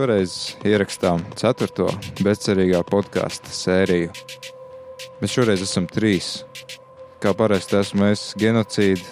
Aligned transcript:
Šoreiz 0.00 0.54
ierakstām 0.64 1.20
ceturto 1.36 1.90
bezcerīgā 2.24 2.78
podkāstu 2.88 3.52
sēriju. 3.52 4.08
Mēs 5.20 5.34
šoreiz 5.34 5.60
esam 5.60 5.84
trīs. 5.90 6.30
Kā 7.20 7.34
parasti 7.36 7.76
esmu 7.76 8.06
es, 8.08 8.22
genocīdi, 8.40 9.04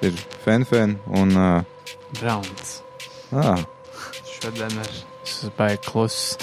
ir 0.00 0.16
Fenfen 0.46 0.96
un. 1.12 1.36
Uh, 1.36 1.92
Brauns. 2.22 2.78
ah, 3.36 3.60
Šodien 4.32 4.80
ir 4.80 5.52
baigi 5.60 5.84
kluss. 5.90 6.40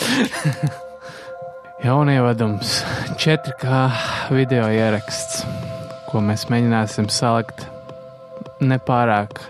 Jaunievadums 1.88 2.77
4K 3.18 3.84
video 4.38 4.70
ieraksts, 4.70 5.41
ko 6.12 6.22
mēs 6.22 6.52
mēģināsim 6.54 7.09
salikt 7.09 7.66
nepārāk 8.62 9.41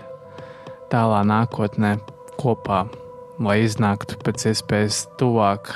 tālā 0.88 1.26
nākotnē 1.36 1.98
kopā, 2.40 2.86
lai 3.42 3.60
iznāktu 3.64 4.18
pēc 4.24 4.48
iespējas 4.52 5.06
tuvāk 5.20 5.74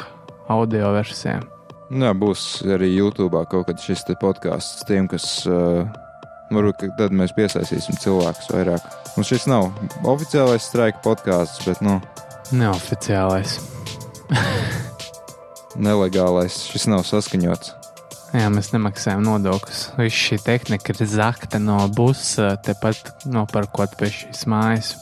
audio 0.50 0.92
versijām. 0.96 1.46
jā, 1.90 2.12
būs 2.14 2.62
arī 2.66 2.92
YouTube 2.94 3.44
kaut 3.50 3.66
kad 3.66 3.80
šis 3.80 4.04
podkāsts 4.20 4.86
tiem, 4.86 5.08
kas. 5.08 5.46
Uh, 5.46 5.86
Varbūt 6.50 6.80
tad 6.98 7.12
mēs 7.14 7.30
piesaistīsim 7.30 7.94
cilvēkus 8.02 8.48
vairāk. 8.50 8.82
Un 9.14 9.22
šis 9.22 9.44
nav 9.46 9.68
oficiālais 10.02 10.64
streika 10.66 10.98
podkāsts, 11.04 11.62
bet 11.62 11.78
nu, 11.78 12.00
Neoficiālais. 12.50 13.60
nelegālais. 15.86 16.56
Šis 16.70 16.88
nav 16.90 17.04
saskaņots. 17.06 17.76
Jā, 18.30 18.46
mēs 18.52 18.70
nemaksājam 18.70 19.24
nodokļus. 19.26 19.84
Viss 19.98 20.24
šī 20.26 20.38
tehnika 20.46 20.94
ir 20.94 21.06
zakta 21.10 21.58
no 21.62 21.80
busa, 21.94 22.52
tepat 22.62 23.26
nopērkot 23.26 23.96
pie 23.98 24.10
šīs 24.14 24.44
mājas. 24.50 24.92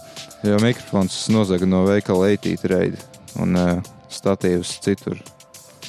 Jo 0.47 0.59
mikrofons 0.63 1.17
nozaga 1.35 1.67
no 1.67 1.83
veikala 1.89 2.29
eitīt 2.31 2.63
reidi 2.71 3.01
un 3.43 3.59
uh, 3.59 3.81
statīvs 4.13 4.77
citur. 4.85 5.19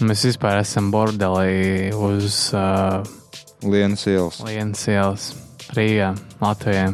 Mēs 0.01 0.23
vispār 0.25 0.61
esam 0.61 0.89
bordelī 0.93 1.91
uz 1.93 2.49
uh, 2.55 3.03
Lienas 3.61 4.05
ielas. 4.07 4.39
Lienas 4.47 4.85
ielas, 4.87 5.29
Rīgā, 5.75 6.13
Latvijā. 6.41 6.93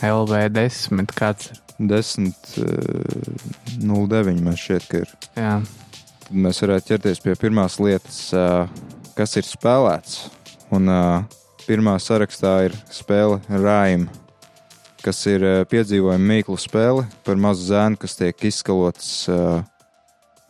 LV10, 0.00 1.12
kāds 1.12 1.52
ir. 1.52 1.60
10, 1.80 2.32
uh, 2.60 3.44
09 3.80 4.42
man 4.44 4.56
šķiet, 4.58 4.88
ka 4.88 5.04
ir. 5.04 5.12
Jā, 5.36 5.54
Tad 6.30 6.38
mēs 6.46 6.60
varētu 6.62 6.92
ķerties 6.92 7.20
pie 7.24 7.32
pirmās 7.40 7.78
lietas, 7.82 8.18
uh, 8.36 8.68
kas 9.16 9.36
ir 9.40 9.46
spēlēts. 9.48 10.28
Un 10.70 10.86
uh, 10.86 11.24
pirmā 11.66 11.96
sarakstā 11.98 12.52
ir 12.68 12.76
spēle 12.92 13.40
Rāima, 13.50 14.12
kas 15.04 15.20
ir 15.30 15.44
uh, 15.44 15.58
piedzīvojuma 15.70 16.32
mīklu 16.32 16.56
spēle 16.60 17.06
par 17.26 17.38
mazu 17.40 17.70
zēnu, 17.70 17.98
kas 18.00 18.16
tiek 18.18 18.46
izskalots 18.48 19.10
uh, 19.30 19.60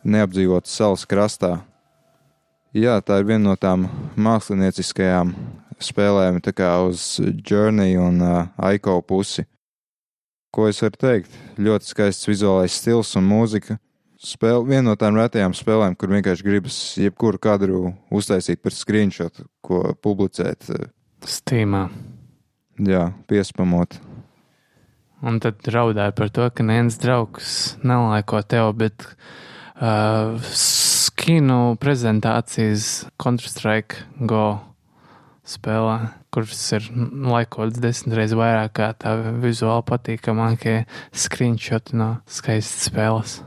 neapdzīvotas 0.03 0.75
salas 0.75 1.05
krastā. 1.07 1.59
Jā, 2.75 2.99
tā 3.03 3.19
ir 3.19 3.27
viena 3.27 3.49
no 3.49 3.55
tām 3.59 3.87
mākslinieckajām 4.15 5.33
spēlēm, 5.81 6.39
tā 6.43 6.53
kā 6.55 6.69
uz 6.87 7.17
Journey 7.19 7.97
un 7.99 8.21
uh, 8.23 8.45
Aiko 8.63 8.99
pusi. 9.03 9.45
Ko 10.51 10.67
es 10.67 10.81
varu 10.83 10.99
teikt? 10.99 11.35
Ļoti 11.59 11.91
skaists 11.93 12.27
vizuālais 12.27 12.75
stils 12.75 13.13
un 13.19 13.27
mūzika. 13.27 13.77
Spēle, 14.21 14.65
viena 14.67 14.91
no 14.91 14.95
tām 14.99 15.15
retajām 15.17 15.55
spēlēm, 15.57 15.95
kur 15.97 16.11
vienkārši 16.11 16.45
gribas 16.45 16.77
jebkuru 16.99 17.39
kadru 17.41 17.79
uztaisīt 18.13 18.61
par 18.61 18.75
screenshot, 18.75 19.41
ko 19.65 19.95
publicēt, 19.97 20.69
Steamā. 21.25 21.87
jā, 22.77 23.07
piespamot. 23.31 23.97
Un 25.21 25.37
tad 25.41 25.61
raudāja 25.69 26.13
par 26.17 26.31
to, 26.33 26.47
ka 26.49 26.65
neviens 26.65 26.97
draugs 27.01 27.75
nelaiko 27.85 28.41
tev, 28.41 28.71
bet 28.79 29.05
uh, 29.77 30.33
skinu 30.41 31.77
prezentācijas 31.81 33.05
Counter-Strike 33.21 34.25
Go 34.25 34.47
spēlē, 35.45 36.11
kuras 36.33 36.63
ir 36.77 36.87
laikots 37.27 37.81
desmit 37.81 38.17
reizes 38.17 38.37
vairāk 38.39 38.73
kā 38.77 38.91
tā 38.97 39.13
vizuāli 39.43 39.85
patīkamākie 39.89 40.75
screenshoti 41.13 41.97
no 41.99 42.11
skaistas 42.29 42.89
spēles. 42.89 43.39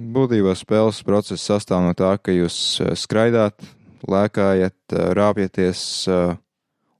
Būtībā 0.00 0.54
spēles 0.56 1.02
process 1.04 1.44
sastāv 1.44 1.84
no 1.84 1.92
tā, 1.96 2.14
ka 2.22 2.32
jūs 2.32 2.56
eh, 2.80 2.94
skraidāt, 2.96 3.60
lēkājat, 4.08 4.96
rāpjaties 5.16 5.82
eh, 6.08 6.38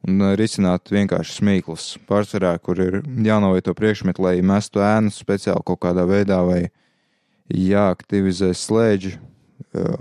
un 0.08 0.22
risināt 0.38 0.92
vienkārši 0.92 1.40
smīklus. 1.40 1.86
Pārsvarā, 2.08 2.54
kur 2.62 2.80
ir 2.80 3.00
jānovieto 3.24 3.74
priekšmetu, 3.76 4.22
lai 4.24 4.38
mestu 4.44 4.82
ēnu 4.84 5.12
speciāli 5.14 5.64
kaut 5.66 5.82
kādā 5.84 6.06
veidā, 6.08 6.40
vai 6.46 6.70
jāaktivizē 7.50 8.52
slēdži, 8.56 9.16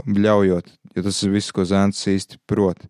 bļaujot, 0.07 0.71
jo 0.95 1.03
tas 1.05 1.19
ir 1.25 1.33
viss, 1.33 1.53
ko 1.53 1.65
zēns 1.67 2.01
īsti 2.09 2.39
prot. 2.49 2.81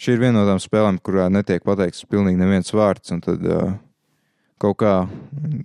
Šī 0.00 0.16
ir 0.16 0.22
viena 0.22 0.40
no 0.40 0.46
tām 0.48 0.60
spēlēm, 0.62 0.98
kurā 1.04 1.28
netiek 1.32 1.64
pateikts 1.64 2.06
pilnīgi 2.10 2.40
neviens 2.40 2.72
vārds, 2.74 3.12
un 3.14 3.22
tad 3.24 3.44
uh, 3.46 3.76
kaut 4.60 4.78
kā 4.82 4.94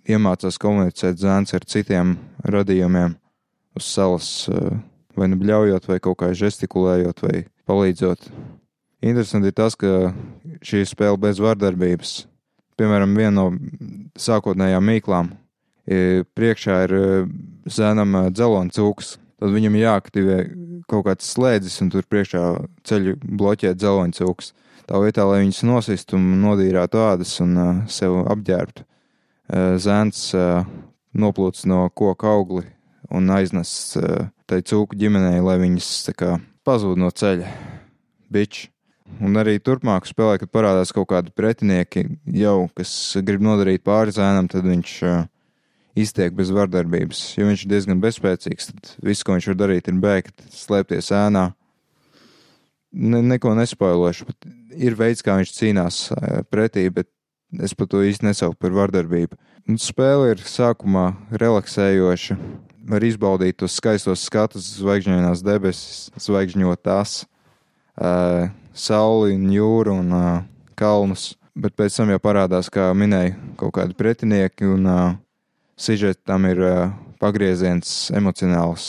iemācās 0.10 0.60
komunicēt 0.62 1.20
zēns 1.22 1.56
ar 1.58 1.66
citiem 1.66 2.16
radījumiem 2.46 3.18
uz 3.80 3.90
salas, 3.90 4.30
uh, 4.52 4.78
vai 5.18 5.32
nu 5.32 5.40
bļaujot, 5.42 5.90
vai 5.90 6.00
kaut 6.04 6.22
kā 6.22 6.32
žestikulējot, 6.38 7.26
vai 7.26 7.44
palīdzot. 7.70 8.30
Interesanti 9.00 9.48
ir 9.48 9.56
tas, 9.56 9.78
ka 9.80 10.12
šī 10.66 10.84
spēle 10.88 11.20
bez 11.22 11.40
vardarbības. 11.40 12.16
Piemēram, 12.80 13.16
viena 13.16 13.32
no 13.36 13.46
sākotnējām 14.20 14.84
mīklām 14.88 15.32
e, 15.88 16.26
priekšā 16.36 16.80
ir 16.88 16.94
e, 16.96 17.04
zēnam 17.72 18.18
e, 18.20 18.24
dzeloņa 18.36 18.76
cūks. 18.76 19.14
Tad 19.40 19.54
viņam 19.56 19.78
jāaktivē 19.80 20.38
kaut 20.92 21.06
kāds 21.08 21.30
slēdzis, 21.32 21.78
un 21.84 21.92
tur 21.94 22.08
priekšā 22.12 22.44
ceļu 22.88 23.16
bloķē 23.24 23.72
dzeloņa 23.78 24.18
cūks. 24.20 24.52
Tā 24.90 25.00
vietā, 25.00 25.24
lai 25.30 25.44
viņas 25.46 25.62
nosistu 25.70 26.18
un 26.18 26.42
nodīrātu 26.42 27.00
ādas 27.04 27.36
un 27.44 27.54
uh, 27.56 27.70
sev 27.94 28.18
apģērbtu, 28.34 28.84
uh, 28.84 29.78
zēns 29.80 30.24
uh, 30.36 30.66
noplūc 31.14 31.62
no 31.70 31.84
koka 31.96 32.34
augli 32.34 32.66
un 33.14 33.30
aiznes 33.32 33.72
uh, 34.02 34.26
tai 34.50 34.60
cūku 34.66 34.98
ģimenei, 35.00 35.40
lai 35.46 35.60
viņas 35.62 35.94
kā 36.20 36.36
pazūd 36.68 37.00
no 37.00 37.14
ceļa. 37.14 37.54
Bičs. 38.34 38.68
Un 39.20 39.36
arī 39.40 39.58
turpmāk 39.60 40.08
spēlē, 40.08 40.38
kad 40.40 40.52
parādās 40.54 40.94
kaut 40.96 41.10
kādi 41.12 41.34
pretinieki, 41.36 42.06
jau 42.40 42.70
kas 42.78 42.92
grib 43.26 43.44
nodarīt 43.44 43.84
pāri 43.84 44.14
zēnam, 44.16 44.48
tad 44.52 44.64
viņš 44.68 44.94
uh, 45.04 45.24
iztiek 46.00 46.36
bez 46.38 46.54
vardarbības. 46.56 47.24
Ja 47.36 47.48
viņš 47.50 47.66
ir 47.66 47.72
diezgan 47.74 48.04
bezspēcīgs, 48.04 48.70
tad 48.72 48.92
viss, 49.04 49.26
ko 49.26 49.36
viņš 49.36 49.50
var 49.52 49.58
darīt, 49.60 49.90
ir 49.92 50.00
bēgt, 50.00 50.46
slēpties 50.56 51.12
ēnā. 51.16 51.50
Ne, 52.90 53.22
neko 53.34 53.52
nespoilošu, 53.58 54.30
bet 54.30 54.48
ir 54.78 54.96
veids, 54.98 55.22
kā 55.26 55.36
viņš 55.40 55.52
cīnās 55.58 56.00
uh, 56.16 56.40
pretī, 56.50 56.88
bet 56.94 57.10
es 57.60 57.76
par 57.78 57.90
to 57.90 58.02
īsti 58.06 58.30
nesaucu 58.30 58.58
par 58.62 58.74
vardarbību. 58.78 59.38
Un 59.70 59.78
spēle 59.82 60.32
ir 60.32 60.46
sākumā 60.46 61.12
relaksējoša. 61.42 62.38
Var 62.90 63.04
izbaudīt 63.06 63.60
tos 63.60 63.76
skaistos 63.78 64.24
skatus, 64.26 64.72
zvaigžņainās 64.80 65.44
debesis, 65.46 66.08
zvaigžņotās, 66.24 67.20
uh, 68.02 68.50
sauli 68.74 69.36
jūru 69.54 70.00
un 70.02 70.14
uh, 70.16 70.30
kalnus. 70.80 71.34
Bet 71.60 71.76
pēc 71.76 71.98
tam 71.98 72.12
jau 72.14 72.20
parādās, 72.24 72.70
kā 72.72 72.92
minēju, 72.96 73.36
kaut 73.60 73.74
kādi 73.76 73.98
pretinieki, 73.98 74.68
un 74.70 74.86
uh, 74.88 75.18
sižetam 75.80 76.46
ir 76.48 76.62
uh, 76.64 76.94
pagrieziens 77.20 78.12
emocionāls 78.16 78.86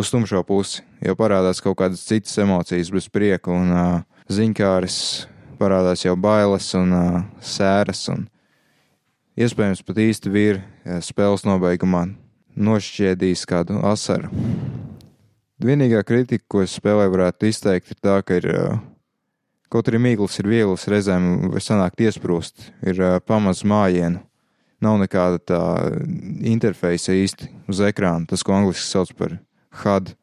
uz 0.00 0.12
tumšo 0.12 0.40
pusi. 0.48 0.80
Jau 1.04 1.16
parādās 1.18 1.60
kaut 1.64 1.76
kādas 1.82 2.04
citas 2.08 2.38
emocijas, 2.40 2.92
bez 2.94 3.10
prieka, 3.12 3.52
un 3.52 3.74
uh, 3.74 4.00
ziņkāris 4.32 4.98
parādās 5.60 6.06
jau 6.06 6.16
bailes 6.16 6.72
un 6.78 6.96
uh, 6.96 7.20
sēras. 7.44 8.06
Un 8.14 8.24
iespējams, 9.36 9.84
pat 9.84 10.00
īsti 10.06 10.32
vīri 10.32 10.98
spēles 11.04 11.44
nobeigumā 11.48 12.06
nošķiedīs 12.56 13.46
kādu 13.48 13.80
asaru. 13.88 14.32
Vienīgā 15.62 16.00
kritika, 16.02 16.42
ko 16.50 16.64
es 16.64 16.72
spēlē 16.74 17.04
varētu 17.12 17.46
izteikt, 17.46 17.92
ir 17.94 17.98
tā, 18.02 18.16
ka 18.26 18.40
ir, 18.40 18.48
kaut 19.70 19.86
arī 19.86 20.00
mīklas 20.02 20.40
ir 20.42 20.48
vieglas, 20.50 20.88
reizēm 20.90 21.52
var 21.52 21.62
sanākt 21.62 22.02
iesprūst, 22.02 22.66
ir 22.90 22.98
pamaz 23.28 23.62
mājienu. 23.62 24.24
Nav 24.82 24.98
nekāda 24.98 25.38
tā 25.46 25.60
interfeisa 26.50 27.14
īsti 27.14 27.46
uz 27.70 27.78
ekrāna, 27.86 28.26
tas, 28.26 28.42
ko 28.42 28.56
angliski 28.56 28.88
sauc 28.88 29.14
par 29.14 29.36
HUD. 29.84 30.16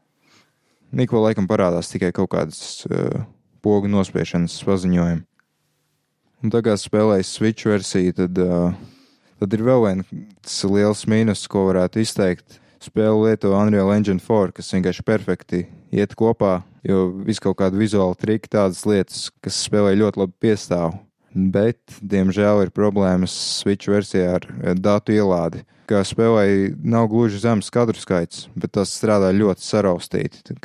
Niko 0.92 1.24
laikam 1.24 1.48
parādās 1.48 1.88
tikai 1.94 2.12
kaut 2.12 2.34
kādas 2.34 2.84
uh, 2.90 3.22
pogu 3.64 3.88
nospiešanas 3.88 4.60
paziņojumi. 4.68 5.24
Un 6.44 6.52
kā 6.52 6.76
spēlēju 6.76 7.28
Switch 7.28 7.70
versiju, 7.70 8.18
tad, 8.20 8.44
uh, 8.44 8.76
tad 9.40 9.56
ir 9.56 9.64
vēl 9.64 9.86
viens 9.86 10.60
liels 10.68 11.08
mīnus, 11.08 11.48
ko 11.48 11.70
varētu 11.70 12.04
izteikt. 12.04 12.59
Spēle 12.80 13.26
lieto 13.26 13.52
Unreal 13.58 13.92
Engine 13.92 14.22
4, 14.24 14.54
kas 14.56 14.72
vienkārši 14.72 15.04
perfekti 15.04 15.66
iet 15.92 16.14
kopā, 16.16 16.62
jo 16.88 17.10
viss 17.28 17.42
kaut 17.44 17.58
kāda 17.60 17.76
vizuāla 17.76 18.16
trika, 18.16 18.48
tādas 18.56 18.86
lietas, 18.88 19.26
kas 19.44 19.58
spēlē 19.66 19.98
ļoti 20.00 20.22
labi 20.22 20.36
piestāv. 20.48 20.96
Bet, 21.30 21.80
diemžēl, 22.02 22.64
ir 22.64 22.72
problēmas 22.74 23.36
Switch 23.60 23.92
versijā 23.92 24.40
ar 24.40 24.48
datu 24.80 25.14
ielādi, 25.14 25.66
kā 25.92 26.02
spēlē 26.08 26.72
nav 26.80 27.10
gluži 27.12 27.44
zems 27.44 27.70
kadru 27.74 28.00
skaits, 28.00 28.48
bet 28.56 28.74
tas 28.80 28.96
strādā 28.96 29.34
ļoti 29.36 29.66
saraustīti. 29.66 30.56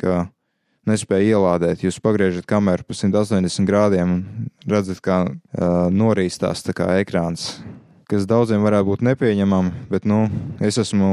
Nespēja 0.85 1.35
ielādēt. 1.35 1.81
Jūs 1.81 1.97
pagriežat 2.01 2.45
kameru 2.49 2.85
pa 2.85 2.93
180 2.93 3.65
grādiem 3.65 4.11
un 4.13 4.49
redzat, 4.69 5.01
kā 5.01 5.23
uh, 5.25 5.87
norīstās 5.91 6.61
tā 6.65 6.75
kā 6.77 6.91
ekrāns. 7.01 7.55
Kas 8.05 8.27
daudziem 8.29 8.61
varētu 8.61 8.85
būt 8.91 9.03
nepieņemami, 9.07 9.87
bet 9.89 10.03
nu, 10.05 10.27
es 10.61 10.77
esmu 10.77 11.07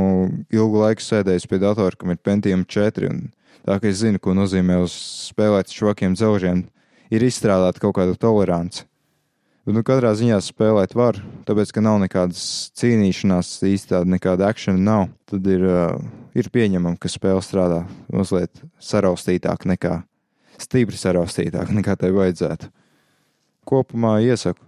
ilgu 0.52 0.82
laiku 0.82 1.00
sēdējis 1.00 1.48
pie 1.48 1.60
datora, 1.62 1.96
kam 1.96 2.12
ir 2.12 2.20
Pentium 2.20 2.66
4. 2.68 3.08
Tā 3.64 3.76
kā 3.80 3.88
es 3.88 4.02
zinu, 4.02 4.20
ko 4.20 4.34
nozīmē 4.36 4.76
uz 4.82 4.92
spēlēt 5.30 5.72
švakiem 5.72 6.16
dzelžiem, 6.18 6.66
ir 7.14 7.24
izstrādāta 7.24 7.80
kaut 7.80 7.96
kāda 7.96 8.18
tolerance. 8.20 8.84
Bet, 9.62 9.76
nu, 9.76 9.84
katrā 9.86 10.10
ziņā 10.18 10.40
spēlēt 10.42 10.96
var, 10.98 11.20
tāpēc, 11.46 11.70
ka 11.76 11.84
nav 11.84 12.00
nekādas 12.02 12.42
cīnīšanās, 12.80 13.54
tāda 13.86 14.02
nekāda 14.10 14.48
akcena 14.50 14.82
nav. 14.82 15.04
Tad 15.30 15.46
ir, 15.46 15.62
uh, 15.62 16.02
ir 16.34 16.50
pieņemama, 16.50 16.98
ka 16.98 17.08
spēle 17.12 17.44
strādā 17.46 17.84
mazliet 18.10 18.64
saraustītāk 18.82 19.68
nekā, 19.70 20.00
stipri 20.58 20.98
saraustītāk 20.98 21.70
nekā 21.78 21.94
tai 22.00 22.10
vajadzētu. 22.18 22.72
Kopumā 23.70 24.18
iesaku. 24.26 24.66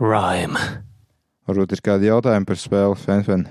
Rhyme. 0.00 0.85
Varbūt 1.46 1.76
ir 1.76 1.82
kādi 1.84 2.10
jautājumi 2.10 2.48
par 2.48 2.58
spēli 2.58 2.98
Fenfen. 2.98 3.46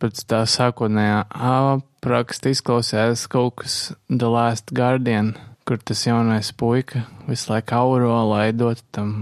Pēc 0.00 0.22
tā 0.28 0.42
sākotnējā 0.48 1.22
apraksta 1.32 2.52
izklausās 2.52 3.26
kaut 3.32 3.60
kas 3.60 3.76
The 4.08 4.28
Last 4.28 4.72
Guardian, 4.76 5.34
kur 5.68 5.80
tas 5.80 6.06
jaunais 6.06 6.52
puika 6.56 7.04
visu 7.28 7.52
laiku 7.52 7.76
auro, 7.76 8.14
lai 8.32 8.50
dotu 8.56 8.84
tam 8.96 9.12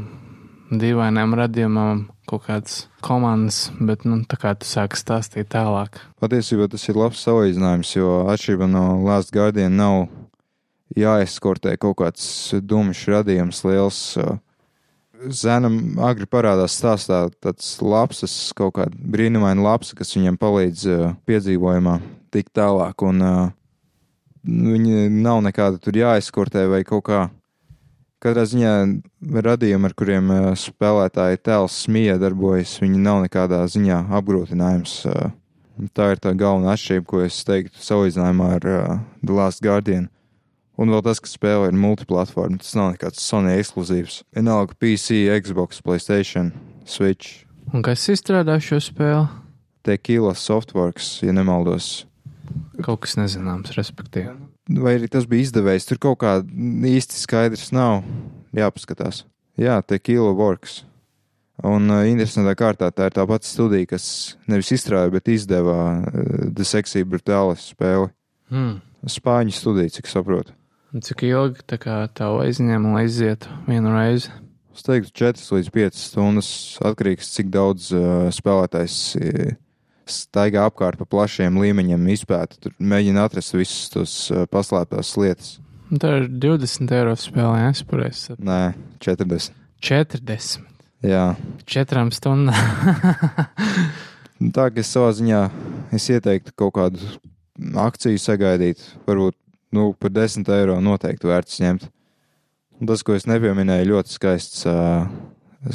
dīvainām 0.71 1.35
radījumam 1.39 2.07
kaut 2.29 2.45
kādas 2.45 2.83
komandas, 3.05 3.69
bet, 3.81 4.05
nu, 4.05 4.21
tā 4.29 4.37
kā 4.41 4.53
tu 4.59 4.69
sāki 4.69 4.99
stāstīt 5.01 5.49
tālāk. 5.55 5.97
Patiesībā 6.21 6.69
tas 6.71 6.85
ir 6.91 6.99
labs 7.01 7.23
salīdzinājums, 7.25 7.95
jo 7.97 8.19
atšķirībā 8.35 8.69
no 8.69 8.85
Last 9.07 9.33
Guardian 9.35 9.79
nav 9.79 10.09
jāeskortē 10.99 11.77
kaut 11.81 11.99
kāds 12.03 12.29
dumjš 12.61 13.07
radījums 13.15 13.63
liels. 13.69 14.03
Zēnam 15.19 15.99
agri 16.07 16.29
parādās 16.31 16.77
stāstā 16.79 17.25
tāds 17.43 17.73
lapsas, 17.83 18.35
kaut 18.55 18.77
kāda 18.77 18.95
brīnumaina 18.95 19.65
lapsa, 19.65 19.97
kas 19.99 20.15
viņam 20.15 20.39
palīdz 20.39 20.85
piedzīvojumā 21.27 21.97
tikt 22.31 22.53
tālāk, 22.55 23.03
un 23.03 23.25
uh, 23.25 23.41
viņi 24.45 25.09
nav 25.11 25.43
nekāda 25.47 25.81
tur 25.83 25.99
jāeskortē 25.99 26.69
vai 26.71 26.85
kaut 26.87 27.07
kā 27.09 27.27
Katrā 28.19 28.43
ziņā 28.51 28.71
radījumi, 29.47 29.87
ar 29.87 29.93
kuriem 29.95 30.31
uh, 30.35 30.47
spēlētāji 30.59 31.39
tēls 31.47 31.77
smija 31.85 32.17
darbojas, 32.19 32.73
viņi 32.83 32.99
nav 32.99 33.21
nekādā 33.23 33.61
ziņā 33.71 34.01
apgrūtinājums. 34.19 34.95
Uh, 35.07 35.29
tā 35.95 36.09
ir 36.17 36.23
tā 36.25 36.33
galvenā 36.35 36.73
atšķirība, 36.75 37.07
ko 37.07 37.21
es 37.23 37.39
teiktu 37.47 37.79
salīdzinājumā 37.79 38.49
ar 38.57 38.67
uh, 38.73 38.97
The 39.23 39.37
Last 39.39 39.63
Guardian. 39.63 40.09
Un 40.79 40.93
vēl 40.95 41.03
tas, 41.03 41.19
ka 41.19 41.31
spēle 41.31 41.71
ir 41.73 41.79
multiplatforma, 41.79 42.61
tas 42.63 42.77
nav 42.79 42.93
nekāds 42.95 43.25
Sony 43.25 43.57
ekskluzīvs. 43.59 44.21
Vienalga 44.37 44.77
PC, 44.79 45.25
Xbox, 45.43 45.83
Playstation, 45.83 46.53
Switch. 46.87 47.43
Un 47.75 47.83
kas 47.85 48.07
izstrādā 48.13 48.61
šo 48.63 48.79
spēli? 48.83 49.27
Tequila 49.87 50.37
Softworks, 50.39 51.19
ja 51.27 51.35
nemaldos. 51.35 52.07
Kaut 52.85 53.03
kas 53.05 53.19
nezināms, 53.19 53.75
respektīvi 53.77 54.37
vai 54.69 54.99
arī 54.99 55.09
tas 55.11 55.27
bija 55.29 55.47
izdevējs. 55.47 55.89
Tur 55.89 56.01
kaut 56.03 56.21
kā 56.23 56.39
īsti 56.43 57.23
skaidrs 57.23 57.71
nav. 57.75 58.03
Jāpaskatās. 58.57 59.25
Jā, 59.61 59.81
te 59.83 59.99
Kilo 60.01 60.33
Works. 60.37 60.83
Un 61.67 61.91
uh, 61.91 62.05
interesantā 62.07 62.55
kārtā 62.59 62.91
tā 62.95 63.09
ir 63.09 63.17
tā 63.17 63.25
pati 63.27 63.49
studija, 63.49 63.89
kas 63.91 64.05
nevis 64.49 64.71
izstrādāja, 64.77 65.11
bet 65.17 65.31
izdeva 65.33 65.79
uh, 65.99 66.45
The 66.55 66.67
Sexy 66.67 67.03
Brutalis 67.03 67.73
spēli. 67.73 68.13
Hmm. 68.53 68.79
Spāņu 69.09 69.55
studija, 69.55 69.91
cik 69.99 70.09
saprotu. 70.11 70.55
Un 70.89 71.05
cik 71.05 71.27
ilgi 71.29 71.65
tā 71.69 71.77
kā 71.77 71.95
tev 72.17 72.39
aizņēma, 72.41 72.95
lai 72.97 73.05
izietu 73.05 73.51
vienu 73.67 73.91
reizi? 73.93 74.31
Es 74.73 74.87
teiktu, 74.87 75.11
4 75.21 75.59
līdz 75.59 75.71
5 75.75 75.99
stundas 76.01 76.51
atkarīgs, 76.87 77.29
cik 77.35 77.51
daudz 77.53 77.91
uh, 77.93 78.29
spēlētājs 78.33 78.95
uh, 79.19 79.51
staigā 80.09 80.63
apkārt 80.65 80.97
pa 81.01 81.05
plašiem 81.05 81.59
līmeņiem, 81.61 82.07
izpēta, 82.15 82.57
tur 82.63 82.73
mēģina 82.81 83.27
atrast 83.29 83.53
visas 83.59 83.91
tos 83.93 84.15
uh, 84.33 84.47
paslēptās 84.49 85.11
lietas. 85.21 85.51
Tā 85.93 86.15
ir 86.23 86.29
20 86.41 86.95
eiro 86.97 87.13
spēlē, 87.21 87.67
es 87.69 87.83
pareizi. 87.89 88.39
Nē, 88.41 88.61
40. 89.05 89.53
40. 89.85 90.63
Jā. 91.05 91.25
Četrām 91.69 92.15
stundām. 92.17 92.57
Tā 94.57 94.71
ka 94.73 94.81
es 94.81 94.95
savā 94.95 95.13
ziņā 95.19 95.43
es 95.99 96.09
ieteiktu 96.15 96.55
kaut 96.57 96.79
kādu 96.79 97.13
akciju 97.85 98.21
sagaidīt, 98.23 98.81
varbūt 99.05 99.37
nu, 99.75 99.93
par 99.99 100.13
10 100.15 100.49
eiro 100.57 100.79
noteikti 100.85 101.29
vērts 101.29 101.61
ņemt. 101.65 101.89
Un 102.79 102.89
tas, 102.91 103.03
ko 103.03 103.17
es 103.19 103.27
nepieminēju, 103.27 103.91
ļoti 103.93 104.15
skaists 104.15 104.67
uh, 104.71 105.09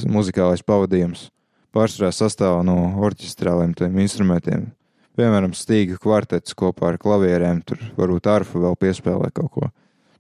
muzikālais 0.08 0.64
pavadījums 0.64 1.28
pārsvarā 1.74 2.12
sastāv 2.14 2.62
no 2.66 2.78
orķestrāliem 3.04 4.00
instrumentiem. 4.04 4.70
Piemēram, 5.18 5.54
stīga 5.58 6.00
kvartets 6.02 6.56
kopā 6.58 6.94
ar 6.94 7.00
klavierēm, 7.02 7.62
tur 7.66 7.82
varbūt 7.98 8.30
arfa 8.30 8.62
vēl 8.62 8.78
piespēlē 8.82 9.30
kaut 9.34 9.52
ko. 9.54 9.70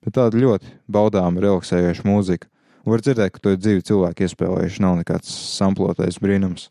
Bet 0.04 0.18
tāda 0.18 0.38
ļoti 0.38 0.70
baudāma, 0.92 1.42
relaksējoša 1.42 2.06
mūzika. 2.06 2.50
Var 2.86 3.02
dzirdēt, 3.02 3.32
ka 3.34 3.42
to 3.42 3.54
ir 3.56 3.62
dzīvi 3.62 3.86
cilvēki 3.88 4.28
iespēlējuši, 4.28 4.84
nav 4.84 4.98
nekāds 5.00 5.32
samplotais 5.56 6.20
brīnums. 6.22 6.68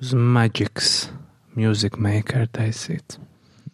Uz 0.00 0.12
Magics 0.14 1.08
Music 1.58 1.96
Maker 1.98 2.46
taisīts. 2.54 3.18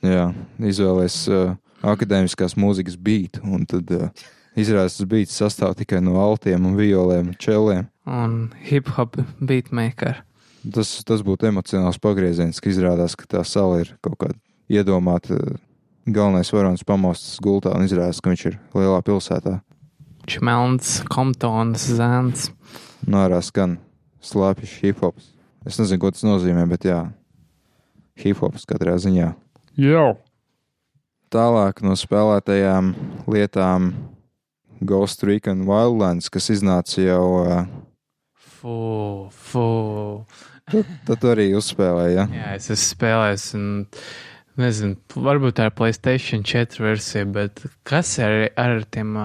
Jā, 0.03 0.31
izvēlēs 0.59 1.19
uh, 1.31 1.53
akadēmiskās 1.83 2.57
mūzikas 2.59 2.97
beatu, 3.01 3.43
un 3.45 3.67
tad 3.69 3.91
uh, 3.95 4.11
izrādās 4.59 4.99
tas 4.99 5.09
beats 5.09 5.39
sastāv 5.39 5.75
tikai 5.79 6.03
no 6.05 6.19
altiem 6.23 6.69
un 6.69 6.77
violēm, 6.79 7.33
čeliem. 7.43 7.89
Un 8.07 8.53
hip 8.67 8.91
hop 8.97 9.19
beatmaker. 9.41 10.23
Tas, 10.63 10.95
tas 11.07 11.25
būtu 11.27 11.49
emocionāls 11.51 11.99
pagrieziens, 12.03 12.61
ka 12.63 12.71
izrādās, 12.71 13.17
ka 13.19 13.27
tā 13.27 13.43
sala 13.47 13.81
ir 13.83 13.95
kaut 14.05 14.19
kāda 14.21 14.39
iedomāta. 14.71 15.39
Galvenais 16.03 16.51
varonis 16.51 16.83
pamostas 16.87 17.39
gultā 17.43 17.71
un 17.77 17.87
izrādās, 17.87 18.19
ka 18.23 18.33
viņš 18.33 18.45
ir 18.51 18.59
lielā 18.75 18.99
pilsētā. 19.07 19.61
Čmelns, 20.31 21.01
Komptons, 21.11 21.87
Zēns. 21.99 22.49
Nārā 23.07 23.39
skan 23.43 23.77
slāpjas 24.23 24.75
hip 24.83 25.03
hops. 25.03 25.31
Es 25.67 25.79
nezinu, 25.79 26.01
ko 26.03 26.11
tas 26.15 26.27
nozīmē, 26.27 26.67
bet 26.71 26.87
jā, 26.87 26.99
hip 28.23 28.43
hops 28.43 28.67
katrā 28.67 28.97
ziņā. 29.03 29.33
Jau! 29.79 30.11
Tālāk 31.33 31.81
no 31.85 31.97
spēlētajām 31.97 32.93
lietām 33.33 33.93
Ghost 34.85 35.23
Recon 35.25 35.63
Wildlands, 35.69 36.29
kas 36.33 36.51
iznāca 36.53 37.01
jau 37.01 37.25
uh, 37.41 37.63
Fu, 38.63 39.29
fu. 39.33 39.63
Tad, 40.71 40.91
tad 41.09 41.25
arī 41.33 41.49
uzspēlēji, 41.59 42.15
ja? 42.15 42.27
Jā, 42.31 42.51
es 42.55 42.69
esmu 42.71 42.85
spēlējis, 42.93 43.47
un 43.59 43.65
nezinu, 44.63 44.99
varbūt 45.19 45.57
tā 45.59 45.67
ir 45.67 45.75
Playstation 45.75 46.45
4 46.47 46.85
versija, 46.85 47.27
bet 47.27 47.65
kas 47.89 48.13
ir 48.23 48.53
ar 48.55 48.85
tiem 48.95 49.17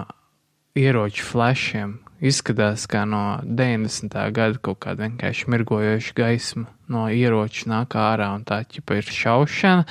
ieroču 0.74 1.28
flashiem? 1.28 2.00
Izskatās 2.18 2.88
kā 2.90 3.04
no 3.06 3.38
90. 3.46 4.18
gada 4.34 4.58
kaut 4.58 4.80
kāda 4.88 5.06
vienkārši 5.06 5.52
mirgojoša 5.54 6.18
gaisma 6.18 6.66
no 6.90 7.06
ieroča 7.14 7.70
nāk 7.70 7.94
ārā, 7.94 8.32
un 8.34 8.42
tā 8.48 8.64
ķipa 8.66 8.98
ir 8.98 9.14
šaušana. 9.20 9.86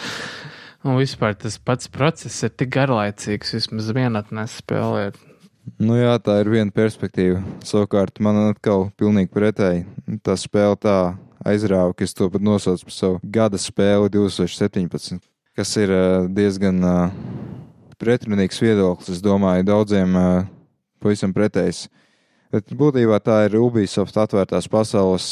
Un 0.87 1.01
vispār 1.01 1.35
tas 1.35 1.57
pats 1.59 1.89
process 1.91 2.45
ir 2.47 2.53
tik 2.55 2.71
garlaicīgs, 2.77 3.57
vismaz 3.57 3.89
vienatnē 3.91 4.45
spēlēt. 4.47 5.17
Nu 5.83 5.97
jā, 5.99 6.13
tā 6.23 6.39
ir 6.45 6.51
viena 6.53 6.71
perspektīva. 6.71 7.41
Savukārt 7.67 8.21
man 8.23 8.39
atkal 8.53 8.87
pilnīgi 8.95 9.33
pretēji. 9.35 9.83
Tā 10.23 10.37
spēle 10.39 10.77
tā 10.79 10.99
aizrāva, 11.43 11.91
ka 11.91 12.07
es 12.07 12.15
to 12.15 12.29
pat 12.31 12.45
nosaucu 12.45 12.87
par 12.87 12.95
savu 12.95 13.19
gada 13.35 13.59
spēli 13.59 14.13
2017, 14.15 15.19
kas 15.59 15.73
ir 15.83 15.91
diezgan 16.37 16.79
uh, 16.87 17.17
pretrunīgs 17.99 18.63
viedoklis. 18.63 19.11
Es 19.17 19.25
domāju, 19.25 19.67
daudziem 19.67 20.15
uh, 20.15 20.45
pavisam 21.03 21.35
pretējs. 21.35 21.89
Bet 22.55 22.71
būtībā 22.79 23.19
tā 23.27 23.41
ir 23.49 23.59
Ubisoft 23.59 24.15
atvērtās 24.23 24.71
pasaules 24.71 25.27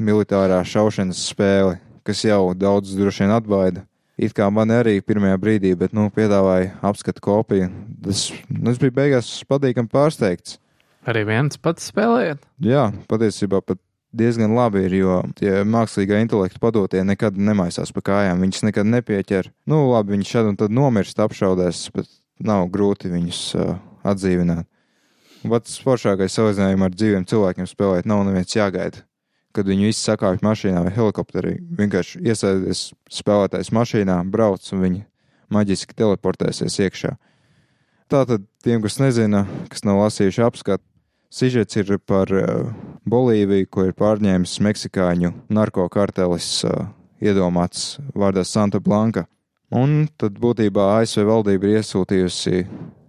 militārā 0.00 0.62
šaušanas 0.64 1.20
spēle, 1.34 1.76
kas 2.00 2.24
jau 2.24 2.54
daudz 2.56 2.96
droši 2.96 3.26
vien 3.26 3.36
atbaida. 3.36 3.84
It 4.16 4.32
kā 4.32 4.46
man 4.48 4.72
arī 4.72 4.96
pirmajā 5.04 5.36
brīdī, 5.40 5.74
bet, 5.76 5.92
nu, 5.96 6.08
piedāvāja 6.14 6.70
apskatu 6.88 7.20
kopiju. 7.24 7.68
Tas, 8.04 8.30
nu, 8.48 8.70
es 8.72 8.80
biju 8.80 8.94
beigās 8.96 9.28
patīkami 9.48 9.92
pārsteigts. 9.92 10.56
Arī 11.06 11.26
viens 11.28 11.60
pats 11.60 11.90
spēlējot? 11.92 12.40
Jā, 12.64 12.88
patiesībā 13.10 13.60
pat 13.62 13.78
diezgan 14.16 14.56
labi 14.56 14.86
ir, 14.86 14.96
jo 15.02 15.18
tie 15.38 15.60
mākslīgā 15.68 16.18
intelekta 16.24 16.60
padotie 16.62 17.02
nekad 17.06 17.36
nemaisās 17.36 17.92
pa 17.94 18.02
kājām. 18.08 18.40
Viņus 18.42 18.64
nekad 18.66 18.88
nepieķer. 18.88 19.50
Nu, 19.68 19.84
labi, 19.92 20.16
viņi 20.16 20.30
šad 20.32 20.50
un 20.52 20.58
tad 20.60 20.74
nomirst 20.74 21.20
apšaudēs, 21.22 21.84
bet 21.94 22.08
nav 22.42 22.66
grūti 22.72 23.12
viņus 23.12 23.42
uh, 23.60 23.76
atdzīvināt. 24.06 24.66
Pats 25.46 25.76
foršākais 25.84 26.34
salīdzinājums 26.34 26.88
ar 26.88 26.94
dzīviem 26.96 27.26
cilvēkiem 27.30 27.68
spēlēt 27.70 28.08
nav 28.08 28.24
neviens 28.26 28.56
jāgaida. 28.56 29.04
Kad 29.56 29.68
viņi 29.68 29.88
visi 29.88 30.04
sakāpj 30.04 30.44
mašīnā 30.44 30.82
vai 30.84 30.92
helikopterī. 30.94 31.54
Vienkārši 31.78 32.20
iesēdies 32.26 32.90
spēlētājs 33.18 33.72
mašīnā, 33.72 34.18
brauc 34.32 34.66
un 34.76 34.84
viņi 34.84 35.04
maģiski 35.52 35.96
teleportēsies 35.96 36.76
iekšā. 36.84 37.14
Tātad 38.12 38.44
tiem, 38.62 38.82
kas 38.84 39.00
nezina, 39.02 39.46
kas 39.70 39.82
nav 39.86 40.02
lasījuši 40.04 40.44
apskatu, 40.46 40.84
sižets 41.32 41.78
ir 41.80 41.96
par 42.06 42.30
uh, 42.30 42.68
Bolīviju, 43.08 43.70
ko 43.70 43.86
ir 43.88 43.96
pārņēmis 43.98 44.58
meksikāņu 44.62 45.32
narkokartelis 45.50 46.50
uh, 46.68 46.86
iedomāts 47.22 47.96
vārdā 48.14 48.44
Santa 48.46 48.80
Blanka. 48.82 49.26
Un 49.74 50.06
tad 50.20 50.38
būtībā 50.38 50.92
ASV 51.00 51.24
valdība 51.26 51.66
ir 51.66 51.80
iesūtījusi 51.80 52.66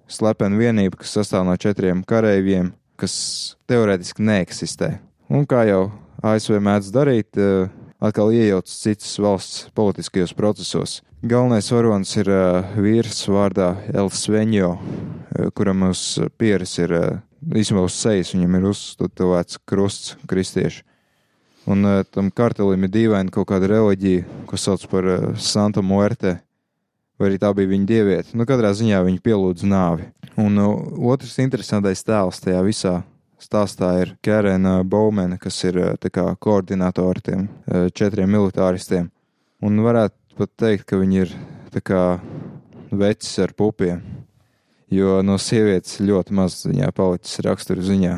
slepenu 0.09 0.63
vienību, 0.63 0.97
kas 1.03 1.13
sastāv 1.19 1.45
no 1.45 1.53
četriem 1.59 2.01
kareiviem, 2.07 2.71
kas 2.97 3.13
teorētiski 3.69 4.25
neeksistē. 4.25 4.95
Un 5.29 5.45
kā 5.45 5.67
jau 5.67 5.83
ASV 6.25 6.57
mēdz 6.63 6.89
darīt, 6.93 7.37
uh, 7.37 7.69
atkal 8.01 8.31
iejaucas 8.33 8.79
citas 8.81 9.13
valsts 9.21 9.67
politiskajos 9.77 10.33
procesos. 10.37 11.01
Galvenais 11.21 11.69
varonis 11.73 12.13
ir 12.17 12.31
uh, 12.31 12.73
vīrs 12.77 13.23
vārdā 13.29 13.73
Elsveņo, 13.93 14.71
uh, 14.73 15.49
kuram 15.57 15.89
uz 15.91 16.03
pieres 16.37 16.77
ir 16.81 16.93
īstenībā 17.47 17.85
uz 17.85 17.97
sejas, 17.97 18.33
viņam 18.33 18.57
ir 18.57 18.69
uzstādīts 18.71 19.61
krusts 19.65 20.17
kristieši. 20.29 20.83
Un 21.67 21.83
tam 22.15 22.29
kartelim 22.31 22.85
ir 22.87 22.91
dīvaina 22.93 23.31
kaut 23.33 23.49
kāda 23.49 23.67
reliģija, 23.67 24.23
ko 24.47 24.55
sauc 24.55 24.85
par 24.87 25.09
Santa 25.35 25.81
Muerte, 25.83 26.37
vai 27.19 27.27
arī 27.27 27.39
tā 27.41 27.51
bija 27.57 27.73
viņa 27.73 27.89
dieviete. 27.89 28.37
Nu, 28.39 28.47
katrā 28.47 28.71
ziņā 28.71 29.01
viņa 29.03 29.23
pielūdz 29.25 29.67
nāvi. 29.67 30.07
Un 30.39 30.57
uh, 30.61 30.73
otrs 31.11 31.37
interesantais 31.43 32.05
tēls 32.07 32.39
tajā 32.43 32.61
visā 32.65 32.95
stāstā 33.41 33.91
ir 34.01 34.15
Kērēna 34.25 34.81
Baumena, 34.87 35.37
kas 35.41 35.59
ir 35.67 35.79
kā, 36.13 36.29
koordinātori 36.39 37.23
tiem 37.23 37.47
četriem 37.93 38.31
militāristiem. 38.33 39.09
Un 39.65 39.81
varētu 39.81 40.37
pat 40.37 40.53
teikt, 40.59 40.85
ka 40.89 40.99
viņi 41.01 41.23
ir 41.23 41.35
kā 41.85 42.19
vecis 42.91 43.37
ar 43.43 43.53
pupiem, 43.57 44.01
jo 44.93 45.19
no 45.25 45.37
sievietes 45.41 45.99
ļoti 46.01 46.35
maz 46.37 46.61
viņā 46.67 46.91
palicis 46.95 47.41
rakstura 47.45 47.83
ziņā. 47.85 48.15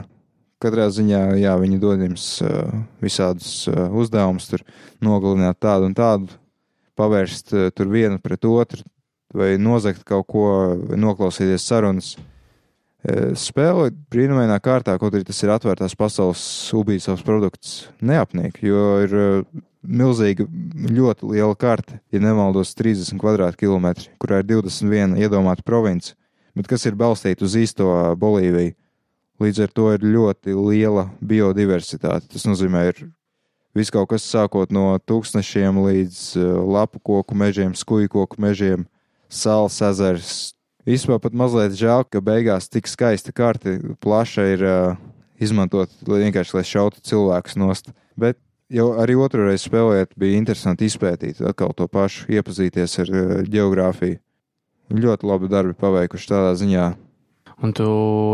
Katrā 0.59 0.89
ziņā, 0.91 1.21
jā, 1.39 1.53
viņi 1.55 1.79
dod 1.79 2.01
jums 2.03 2.25
uh, 2.43 2.73
visādus 2.99 3.63
uh, 3.71 3.87
uzdevumus, 3.95 4.49
tur 4.51 4.65
nogalināt 5.03 5.61
tādu 5.63 5.87
un 5.87 5.95
tādu, 5.95 6.33
pavērst 6.99 7.53
uh, 7.55 7.69
tur 7.71 7.87
vienu 7.87 8.19
pret 8.19 8.43
otru, 8.43 8.83
vai 9.31 9.53
nozagt 9.61 10.03
kaut 10.03 10.27
ko, 10.27 10.43
noklausīties 10.99 11.63
sarunas. 11.63 12.17
Spēle 12.99 13.93
brīnumainā 14.11 14.57
kārtā, 14.59 14.97
kaut 14.99 15.15
arī 15.15 15.23
tas 15.23 15.39
ir 15.45 15.53
atvērtās 15.53 15.95
pasaules 15.95 16.41
Ubīsavs 16.75 17.23
produkts, 17.23 17.87
neapniek, 18.03 18.57
jo 18.59 18.81
ir 19.05 19.13
milzīga, 19.87 20.43
ļoti 20.91 21.29
liela 21.31 21.55
karte, 21.55 22.01
ja 22.11 22.19
nemaldos, 22.19 22.73
30 22.75 23.15
km2, 23.15 24.09
kurā 24.19 24.41
ir 24.41 24.49
21 24.49 25.15
iedomāta 25.23 25.63
province, 25.63 26.17
bet 26.57 26.67
kas 26.67 26.83
ir 26.89 26.99
balstīta 26.99 27.47
uz 27.47 27.55
īsto 27.55 27.87
Bolīviju. 28.19 28.75
Līdz 29.39 29.63
ar 29.63 29.71
to 29.71 29.87
ir 29.95 30.03
ļoti 30.03 30.51
liela 30.57 31.05
biodiversitāte. 31.23 32.27
Tas 32.27 32.43
nozīmē, 32.43 32.81
ir 32.91 33.05
viss 33.71 33.93
kaut 33.95 34.09
kas 34.11 34.27
sākot 34.27 34.73
no 34.75 34.91
tūkstošiem 34.99 35.79
līdz 35.85 36.23
lapu 36.67 36.99
koku 36.99 37.37
mežiem, 37.39 37.71
skuju 37.71 38.11
koku 38.11 38.41
mežiem, 38.43 38.83
sāls 39.31 39.79
ezers. 39.79 40.57
Īsumā 40.87 41.19
pat 41.19 41.35
mazliet 41.35 41.75
žēl, 41.75 42.05
ka 42.07 42.21
beigās 42.23 42.69
tik 42.71 42.87
skaista 42.87 43.33
karte 43.35 43.77
plaša 43.99 44.45
ir 44.53 44.63
uh, 44.63 45.01
izmantot 45.41 45.91
vienkārši, 46.07 46.55
lai 46.55 46.63
šautu 46.67 47.03
cilvēkus 47.03 47.59
nost. 47.59 47.91
Bet 48.19 48.39
jau 48.71 48.93
arī 49.01 49.17
otru 49.19 49.49
reizi 49.49 49.67
spēlējot, 49.67 50.15
bija 50.19 50.39
interesanti 50.39 50.87
izpētīt 50.87 51.43
atkal 51.43 51.75
to 51.75 51.89
pašu, 51.91 52.29
iepazīties 52.31 52.95
ar 53.03 53.11
uh, 53.11 53.35
geogrāfiju. 53.43 54.21
Ļoti 54.89 55.27
labi 55.29 55.51
darbi 55.51 55.75
paveikuši 55.77 56.31
tādā 56.31 56.55
ziņā. 56.57 56.87
Un 57.59 57.75
tu 57.75 57.85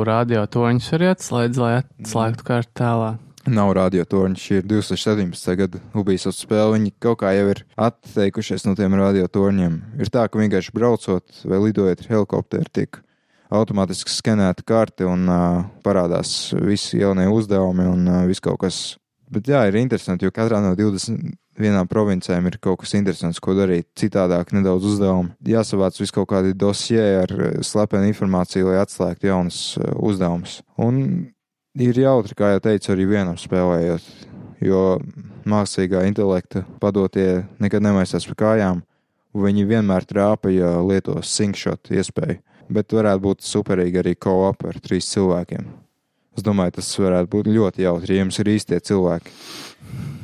radio 0.05 0.45
toņus 0.45 0.91
arī 0.95 1.09
atslēdz, 1.15 1.59
lai 1.59 1.71
atslēgtu 1.81 2.45
kārtu 2.45 2.75
tālāk. 2.77 3.24
Nav 3.45 3.71
radiotorņi, 3.77 4.39
šī 4.41 4.59
ir 4.61 4.67
2017. 4.69 5.51
gada 5.59 5.81
Ubisoft 5.97 6.39
spēle. 6.39 6.79
Viņi 6.79 6.95
kaut 7.03 7.19
kā 7.21 7.33
jau 7.35 7.51
ir 7.51 7.61
atteikušies 7.77 8.65
no 8.65 8.73
tiem 8.77 8.97
radiotorņiem. 8.97 9.75
Ir 10.01 10.11
tā, 10.13 10.25
ka 10.25 10.41
vienkārši 10.41 10.73
braucot 10.73 11.43
vai 11.45 11.61
lidojot 11.67 12.01
ar 12.01 12.11
helikopteru, 12.15 12.71
tiek 12.73 13.01
automātiski 13.53 14.09
skenēta 14.09 14.65
karte 14.65 15.05
un 15.05 15.29
uh, 15.29 15.63
parādās 15.85 16.55
visi 16.57 17.03
jaunie 17.03 17.27
uzdevumi 17.29 17.85
un 17.85 18.07
uh, 18.09 18.23
viss 18.25 18.41
kaut 18.41 18.63
kas 18.65 18.79
Bet 19.31 19.49
jā, 19.49 19.63
ir 19.67 19.79
interesanti, 19.79 20.27
jo 20.27 20.33
katrā 20.33 20.59
no 20.61 20.75
21 20.77 21.89
provincēm 21.89 22.45
ir 22.49 22.57
kaut 22.61 22.83
kas 22.83 22.93
interesants, 22.97 23.41
ko 23.41 23.55
darīt. 23.57 23.87
Citādāk, 23.97 24.53
nedaudz 24.53 24.85
uzdevumi. 24.91 25.33
Jāsavāc 25.49 25.97
vis 25.99 26.13
kaut 26.13 26.29
kādi 26.29 26.53
dosie 26.53 27.01
ar 27.23 27.33
slepenu 27.65 28.11
informāciju, 28.11 28.69
lai 28.69 28.83
atslēgtu 28.83 29.31
jaunus 29.31 29.61
eh, 29.79 29.89
uzdevumus. 29.97 30.59
Un 30.77 31.01
ir 31.81 31.99
jautri, 31.99 32.35
kā 32.37 32.53
jau 32.53 32.63
teicu, 32.63 32.91
arī 32.93 33.07
vienam 33.09 33.37
spēlējot, 33.39 34.05
jo 34.63 34.83
mākslīgā 35.49 36.05
intelekta 36.09 36.63
padotie 36.81 37.45
nekad 37.61 37.83
nemaisās 37.85 38.27
pa 38.31 38.37
kājām, 38.45 38.83
un 39.35 39.45
viņi 39.45 39.67
vienmēr 39.69 40.07
trāpa, 40.07 40.51
ja 40.53 40.77
lieto 40.81 41.17
sinkšot 41.21 41.91
iespēju. 41.93 42.41
Bet 42.65 42.95
varētu 42.97 43.21
būt 43.21 43.43
superīgi 43.45 44.01
arī 44.01 44.15
co-op 44.17 44.63
ar 44.65 44.79
trīs 44.81 45.11
cilvēkiem. 45.11 45.67
Es 46.35 46.43
domāju, 46.43 46.73
tas 46.79 46.89
varētu 46.99 47.29
būt 47.31 47.51
ļoti 47.53 47.85
jautri, 47.85 48.15
ja 48.15 48.23
jums 48.23 48.39
ir 48.41 48.49
īstie 48.55 48.79
cilvēki. 48.83 49.31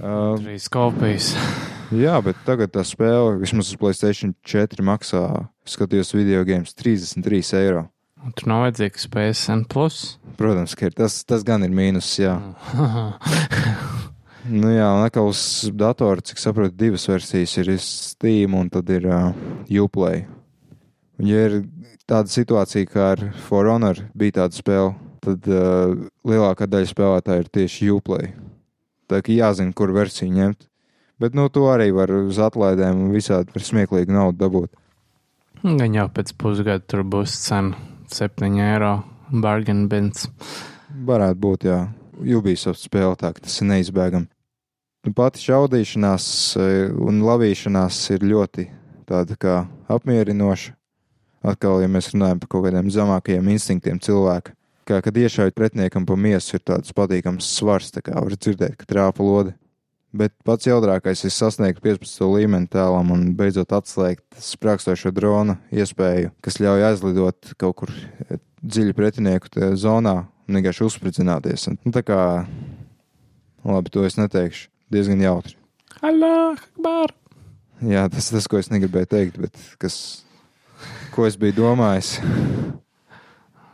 Uh, 0.02 0.34
Trīs 0.42 0.66
kopijas. 0.74 1.30
jā, 2.04 2.18
bet 2.26 2.40
tagad 2.48 2.74
tā 2.74 2.84
spēle, 2.88 3.38
vismaz 3.40 3.70
uz 3.72 3.80
Playstation 3.80 4.34
4 4.42 4.84
maksā, 4.84 5.24
skatījos 5.70 6.16
video 6.18 6.42
games 6.48 6.74
33 6.76 7.54
eiro. 7.62 7.86
Un 8.22 8.34
tur 8.38 8.52
nav 8.52 8.66
vajadzīgs 8.68 9.08
PSN. 9.10 9.64
Plus. 9.72 10.18
Protams, 10.38 10.76
ka 10.78 10.90
ir. 10.90 10.96
Tas, 10.98 11.22
tas 11.26 11.46
gan 11.46 11.66
ir 11.66 11.74
mīnus, 11.74 12.10
jā. 12.22 12.36
nu 14.62 14.74
jā, 14.74 14.90
un 14.94 15.06
atkal 15.08 15.32
uz 15.32 15.42
datora, 15.78 16.22
cik 16.26 16.42
saprotu, 16.42 16.78
divas 16.78 17.08
versijas 17.10 17.58
ir 17.62 17.74
Steam 17.82 18.58
un 18.60 18.70
tad 18.74 18.90
ir 18.94 19.08
uh, 19.10 19.32
Uplay. 19.82 20.28
Un 21.22 21.30
ja 21.30 21.48
ir 21.50 21.58
tāda 22.10 22.30
situācija, 22.30 22.90
kā 22.90 23.12
ar 23.16 23.26
For 23.48 23.70
Honor 23.70 24.04
bija 24.18 24.42
tāda 24.42 24.58
spēle, 24.58 24.96
tad 25.26 25.50
uh, 25.50 25.98
lielākā 26.28 26.70
daļa 26.70 26.94
spēlētāju 26.94 27.46
ir 27.46 27.54
tieši 27.58 27.94
Uplay. 27.98 28.34
Tā 29.10 29.24
kā 29.26 29.34
jāzina, 29.34 29.74
kur 29.74 29.94
versiju 29.98 30.30
ņemt. 30.34 30.68
Bet 31.22 31.36
nu, 31.38 31.50
to 31.54 31.68
arī 31.70 31.92
var 31.94 32.10
uz 32.16 32.40
atlaidēm 32.42 33.08
un 33.08 33.14
visādi 33.14 33.54
par 33.54 33.66
smieklīgu 33.66 34.14
naudu 34.14 34.42
dabūt. 34.42 34.72
Gan 35.62 35.94
jau 35.94 36.08
pēc 36.10 36.34
pusgada 36.42 36.82
tur 36.82 37.04
būs 37.06 37.36
cena 37.44 37.91
7 38.14 38.60
eiro 38.62 38.92
bargain 39.32 39.88
bins. 39.92 40.28
Varētu 41.08 41.40
būt, 41.42 41.66
jā. 41.70 41.80
Ubisoft 42.22 42.84
spēle 42.84 43.16
tā, 43.18 43.32
ka 43.34 43.46
tas 43.46 43.56
ir 43.64 43.70
neizbēgami. 43.72 44.28
Nu, 45.02 45.14
pati 45.18 45.42
šaudīšanās 45.42 46.26
eh, 46.62 46.92
un 46.94 47.24
lavīšanās 47.26 47.98
ir 48.14 48.26
ļoti 48.30 48.68
tāda 49.10 49.38
kā 49.40 49.56
apmierinoša. 49.90 50.76
Atkal, 51.42 51.80
ja 51.82 51.90
mēs 51.90 52.12
runājam 52.14 52.38
par 52.44 52.52
kaut 52.54 52.68
kādiem 52.68 52.92
zemākajiem 52.94 53.48
instinktiem 53.50 53.98
cilvēka, 54.04 54.54
kā 54.86 55.00
kad 55.02 55.16
iešaut 55.18 55.56
pretiniekam 55.58 56.06
pa 56.06 56.14
miesu, 56.14 56.60
ir 56.60 56.66
tāds 56.70 56.94
patīkams 56.94 57.48
svars, 57.58 57.90
tā 57.96 58.04
kā 58.06 58.14
var 58.14 58.36
dzirdēt, 58.38 58.76
ka 58.78 58.86
trāpa 58.86 59.26
lode. 59.26 59.56
Bet 60.12 60.34
pats 60.44 60.68
jaudrākais 60.68 61.22
ir 61.24 61.32
sasniegt 61.32 61.80
15. 61.84 62.26
līmeni 62.28 62.68
tēlam 62.72 63.14
un 63.16 63.30
beidzot 63.40 63.72
atslēgt 63.78 64.42
sprākstošo 64.44 65.14
drona 65.16 65.56
iespēju, 65.72 66.34
kas 66.44 66.60
ļauj 66.60 66.84
aizlidot 66.90 67.54
kaut 67.62 67.78
kur 67.80 67.94
eh, 67.96 68.42
dziļi 68.60 68.96
pretinieku 68.98 69.72
zonā 69.80 70.18
un 70.52 70.60
vienkārši 70.60 70.84
uzspridzināties. 70.90 71.70
Un, 71.72 71.80
nu, 71.86 71.94
tā 71.96 72.04
kā, 72.04 72.20
labi, 73.64 73.94
to 73.94 74.04
es 74.04 74.20
neteikšu, 74.20 74.68
diezgan 74.92 75.24
jautri. 75.24 75.56
Allah, 76.04 76.58
akbar! 76.60 77.16
Jā, 77.82 78.04
tas 78.12 78.28
ir 78.28 78.38
tas, 78.38 78.50
ko 78.52 78.60
es 78.60 78.70
negribēju 78.70 79.10
teikt, 79.10 79.40
bet 79.42 79.62
kas, 79.82 79.96
ko 81.16 81.24
es 81.26 81.40
biju 81.40 81.56
domājis. 81.64 82.18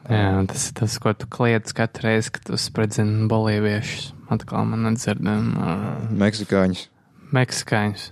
Jā, 0.07 0.29
tas 0.47 0.69
ir 0.69 0.77
tas, 0.77 0.99
ko 1.01 1.11
tu 1.17 1.27
kliedz 1.33 1.73
katru 1.75 2.07
reizi, 2.07 2.31
kad 2.37 2.45
tu 2.47 2.61
spridzini 2.61 3.25
bolīviešus. 3.31 4.13
Atkal 4.33 4.67
man 4.67 4.83
nedzirdam. 4.83 5.49
Uh, 5.55 6.05
Meksikāņus. 6.19 6.87
Meksikāņus. 7.35 8.11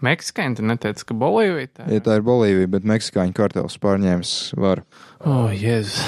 Meksikāņi 0.00 0.56
tu 0.56 0.64
neteici, 0.64 1.04
ka 1.04 1.16
Bolīvija 1.20 1.68
tā 1.74 1.84
ir? 1.86 1.98
Ja 1.98 2.04
tā 2.06 2.16
ir 2.16 2.24
Bolīvija, 2.24 2.70
bet 2.72 2.88
Meksikāņu 2.88 3.36
kartels 3.36 3.76
pārņēmis 3.82 4.34
varu. 4.56 4.86
O, 5.20 5.34
oh, 5.34 5.52
Jēzus. 5.52 6.00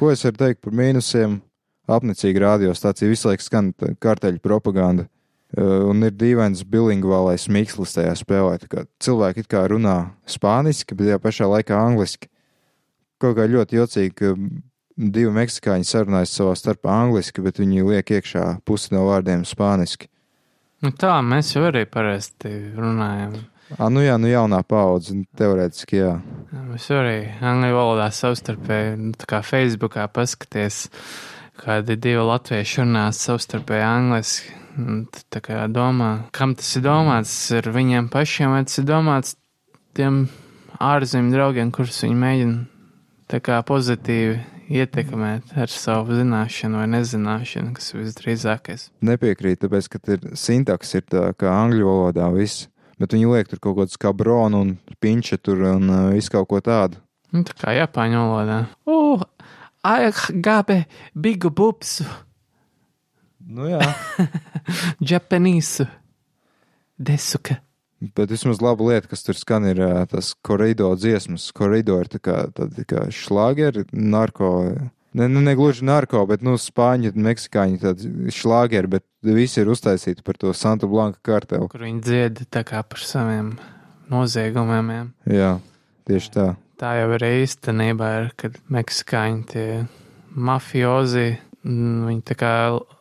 ko 0.00 0.08
es 0.14 0.24
varu 0.24 0.40
teikt 0.40 0.62
par 0.64 0.76
mīnusiem? 0.76 1.40
Apnicīga 1.90 2.44
radiostācija 2.44 3.10
visu 3.10 3.28
laiku 3.28 3.44
skan 3.44 3.72
karteļu 4.00 4.40
propaganda. 4.44 5.08
Un 5.58 6.06
ir 6.06 6.14
dīvains 6.14 6.62
bilingvālais 6.70 7.48
mikslis 7.50 7.96
tajā 7.96 8.12
spēlē. 8.20 8.60
Cilvēki 9.02 9.42
it 9.42 9.48
kā 9.50 9.64
runā 9.68 9.96
spāniski, 10.30 10.94
bet 10.94 11.10
tajā 11.10 11.22
pašā 11.24 11.48
laikā 11.50 11.74
angliski 11.74 12.30
kaut 13.20 13.36
kā 13.36 13.44
ļoti 13.50 13.76
jocīgi, 13.76 14.14
ka 14.16 14.32
divi 15.00 15.32
meksikāņi 15.32 15.86
sarunājas 15.88 16.34
savā 16.36 16.54
starpā 16.58 16.92
angliski, 17.06 17.42
bet 17.44 17.60
viņi 17.60 17.86
liek 17.86 18.12
iekšā 18.18 18.46
pusi 18.68 18.92
no 18.94 19.06
vārdiem 19.08 19.46
spāniski. 19.48 20.10
Nu, 20.84 20.92
tā 20.96 21.16
mēs 21.24 21.54
jau 21.54 21.66
arī 21.68 21.84
parasti 21.88 22.52
runājam. 22.76 23.34
Ah, 23.76 23.90
nu 23.92 24.02
jā, 24.02 24.16
nu 24.18 24.26
jaunā 24.30 24.62
paudze, 24.66 25.14
teorētiski 25.38 26.00
jā. 26.00 26.14
Mēs 26.50 26.88
arī 26.90 27.18
angļu 27.46 27.76
valodā 27.76 28.08
savstarpēji, 28.14 28.96
nu, 28.98 29.12
tā 29.14 29.28
kā 29.30 29.42
Facebookā 29.46 30.08
paskaties, 30.10 30.88
kādi 31.60 31.96
divi 32.00 32.24
latvieši 32.26 32.82
runās 32.82 33.20
savstarpēji 33.28 33.86
angliski. 33.86 34.56
Tā 35.30 35.42
kā 35.44 35.64
domā, 35.68 36.10
kam 36.34 36.54
tas 36.56 36.68
ir 36.78 36.84
domāts, 36.86 37.34
ir 37.52 37.66
viņiem 37.74 38.08
pašiem, 38.10 38.54
vai 38.54 38.62
tas 38.64 38.78
ir 38.80 38.86
domāts 38.88 39.34
tiem 39.98 40.22
ārzemju 40.80 41.34
draugiem, 41.34 41.72
kurus 41.74 42.00
viņi 42.06 42.16
mēģina 42.16 42.60
tā 43.30 43.42
kā 43.44 43.58
pozitīvi 43.66 44.38
ietekmēt 44.70 45.54
ar 45.58 45.72
savu 45.72 46.16
zināšanu 46.18 46.80
vai 46.80 46.86
nezināšanu, 46.94 47.74
kas 47.76 47.90
ir 47.92 48.04
visdrīzākais. 48.04 48.86
Nepiekrīt, 49.04 49.60
tāpēc, 49.64 49.90
ka 49.90 50.00
ir 50.14 50.30
sintaks 50.38 50.94
ir 50.98 51.06
tā 51.10 51.26
kā 51.38 51.50
angļu 51.50 51.88
valodā 51.88 52.30
viss, 52.34 52.68
bet 53.02 53.16
viņi 53.16 53.34
liek 53.34 53.50
tur 53.50 53.62
kaut 53.66 53.80
kāds 53.82 54.00
kā 54.00 54.14
bronu 54.16 54.64
un 54.64 54.74
pinča 55.02 55.40
tur 55.42 55.66
un 55.74 55.90
uh, 55.90 56.08
visu 56.14 56.32
kaut 56.36 56.50
ko 56.52 56.62
tādu. 56.64 57.02
Nu, 57.34 57.44
tā 57.46 57.54
kā 57.58 57.76
Japāņu 57.76 58.24
valodā. 58.24 58.64
Uh, 58.90 59.22
agabe 59.86 60.84
bigu 61.14 61.50
bupsu, 61.54 62.06
Nu 63.50 63.66
jā. 63.66 63.80
japanīsu, 65.12 65.86
desuka. 67.00 67.58
Bet 68.00 68.32
vismaz 68.32 68.62
laba 68.64 68.86
lieta, 68.88 69.10
kas 69.10 69.26
tur 69.26 69.36
skan, 69.36 69.66
ir 69.68 69.80
tas 70.08 70.32
korido 70.46 70.88
dziesmas. 70.96 71.50
Korido 71.56 71.98
ir 72.00 72.08
tā 72.08 72.20
kā, 72.24 72.36
tādi 72.56 72.86
kā 72.88 73.04
šlāgeri, 73.12 73.84
narko. 73.92 74.52
Ne, 75.12 75.26
ne, 75.26 75.42
ne 75.42 75.52
gluži 75.58 75.84
narko, 75.84 76.22
bet, 76.30 76.40
nu, 76.46 76.54
spāņi, 76.60 77.10
meksikāņi 77.18 77.80
tādi 77.82 78.32
šlāgeri, 78.32 78.88
bet 78.92 79.04
visi 79.26 79.58
ir 79.60 79.72
uztaisīti 79.74 80.22
par 80.24 80.38
to 80.38 80.54
Santa 80.54 80.86
Blanka 80.88 81.18
kartelu. 81.26 81.66
kur 81.68 81.82
viņi 81.82 82.00
dzied 82.06 82.42
tā 82.54 82.62
kā 82.64 82.84
par 82.86 83.02
saviem 83.02 83.56
noziegumiem. 84.08 84.92
jā. 84.94 85.04
Jā, 85.34 85.52
tieši 86.06 86.32
tā. 86.36 86.46
Tā 86.80 86.94
jau 86.96 87.10
ir 87.18 87.26
īstenībā, 87.26 88.10
ir, 88.20 88.30
kad 88.40 88.56
meksikāņi 88.72 89.42
tie 89.50 89.66
mafiozi, 90.32 91.34
viņi 91.66 92.22
tā 92.24 92.38
kā 92.38 92.54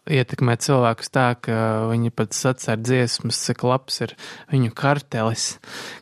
ietekmē 0.10 0.58
cilvēkus 0.60 1.12
tā, 1.14 1.28
ka 1.40 1.56
viņi 1.92 2.12
pat 2.16 2.36
sacer 2.38 2.80
dziesmas, 2.82 3.40
cik 3.46 3.64
labs 3.68 4.02
ir 4.06 4.16
viņu 4.52 4.74
kartelis, 4.78 5.52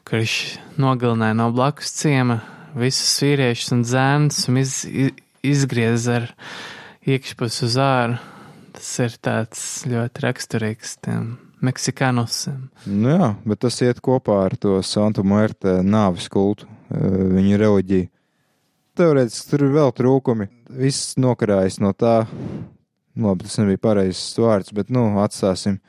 kurš 0.08 0.58
nogalināja 0.80 1.38
no 1.38 1.50
blakus 1.56 1.94
ciema 2.00 2.42
visus 2.78 3.18
vīriešus 3.24 3.74
un 3.76 3.84
zēnus 3.88 4.46
un 4.50 4.62
iz, 4.62 4.80
iz, 4.88 5.14
izgriez 5.46 6.08
ar 6.12 6.32
iekšpus 7.08 7.62
uz 7.68 7.78
āru. 7.82 8.18
Tas 8.78 8.90
ir 9.02 9.16
tāds 9.26 9.62
ļoti 9.90 10.22
raksturīgs 10.22 10.98
tiem 11.02 11.38
meksikānusiem. 11.66 12.68
Nu 12.86 13.16
jā, 13.16 13.32
bet 13.48 13.64
tas 13.66 13.80
iet 13.82 14.04
kopā 14.06 14.44
ar 14.46 14.58
to 14.62 14.78
Santa 14.86 15.24
Muerte 15.26 15.80
nāvis 15.82 16.30
kultu, 16.30 16.68
ā, 16.92 17.02
viņu 17.38 17.58
reliģiju. 17.64 18.10
Teorētiski 18.98 19.52
tur 19.52 19.66
ir 19.66 19.74
vēl 19.76 19.92
trūkumi. 19.98 20.48
Viss 20.78 21.18
nokarājas 21.22 21.78
no 21.82 21.94
tā. 21.94 22.24
Labi, 23.18 23.48
tas 23.48 23.58
nebija 23.58 23.82
pareizs 23.82 24.36
vārds, 24.38 24.74
bet, 24.78 24.92
nu, 24.94 25.08
atstāsim. 25.24 25.80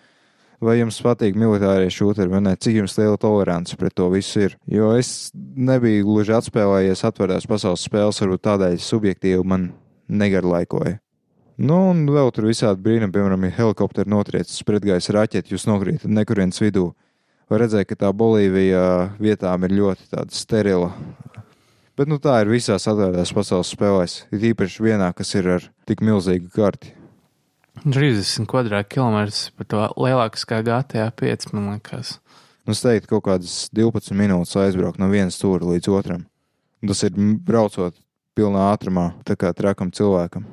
Vai 0.65 0.79
jums 0.81 0.97
patīk 1.05 1.37
militārie 1.39 1.91
šūteri 1.93 2.33
vai 2.33 2.41
ne? 2.43 2.55
Cik 2.59 2.81
jums 2.81 2.97
liela 2.99 3.19
tolerance 3.21 3.77
pret 3.79 3.95
to 3.95 4.09
visu 4.11 4.49
ir? 4.49 4.57
Jo 4.67 4.91
es 4.99 5.31
nebiju 5.37 6.09
gluži 6.09 6.35
atspēlējies 6.35 7.05
atvērtās 7.07 7.47
pasaules 7.47 7.85
spēles, 7.87 8.19
varbūt 8.25 8.43
tādēļ 8.49 8.81
subjektīvi 8.83 9.45
man 9.47 9.69
negarlaikoja. 10.11 10.97
Nu, 11.59 11.79
un 11.93 12.05
vēl 12.11 12.33
tur 12.35 12.49
visādi 12.49 12.83
brīnumi, 12.83 13.15
piemēram, 13.15 13.47
ja 13.47 13.57
helikopteri 13.61 14.11
notriecis 14.11 14.67
pretgaisa 14.67 15.15
raķeti, 15.17 15.55
jūs 15.55 15.69
nokrītat 15.71 16.11
nekurienes 16.11 16.63
vidū. 16.63 16.89
Var 17.51 17.65
redzēt, 17.65 17.89
ka 17.91 17.97
tā 18.03 18.11
Bolīvija 18.15 18.83
vietām 19.23 19.67
ir 19.67 19.79
ļoti 19.79 20.27
sterila. 20.35 20.93
Bet 21.99 22.11
nu, 22.11 22.21
tā 22.23 22.37
ir 22.45 22.53
visās 22.53 22.87
atvērtās 22.91 23.35
pasaules 23.35 23.73
spēlēs. 23.75 24.21
Ir 24.31 24.53
īpaši 24.53 24.85
vienā, 24.91 25.11
kas 25.19 25.35
ir 25.35 25.55
ar 25.57 25.67
tik 25.89 26.03
milzīgu 26.07 26.51
karti. 26.55 26.98
30 27.85 28.49
kvadrātkilometrus, 28.49 29.49
bet 29.59 29.71
to 29.73 29.85
lielāks 30.01 30.47
kā 30.49 30.61
GTA 30.67 31.11
5, 31.15 31.53
man 31.55 31.73
liekas. 31.75 32.17
Nu, 32.69 32.75
es 32.77 32.83
teiktu, 32.85 33.15
kaut 33.15 33.25
kādas 33.31 33.69
12 33.73 34.13
minūtes 34.19 34.57
aizbraukt 34.61 35.01
no 35.01 35.09
vienas 35.13 35.39
stūra 35.39 35.65
līdz 35.71 35.91
otram. 35.95 36.27
Tas 36.85 37.03
ir 37.07 37.17
braucot 37.17 37.97
pilnā 38.39 38.69
ātrumā, 38.75 39.11
tā 39.27 39.39
kā 39.41 39.55
trakam 39.57 39.91
cilvēkam. 39.95 40.47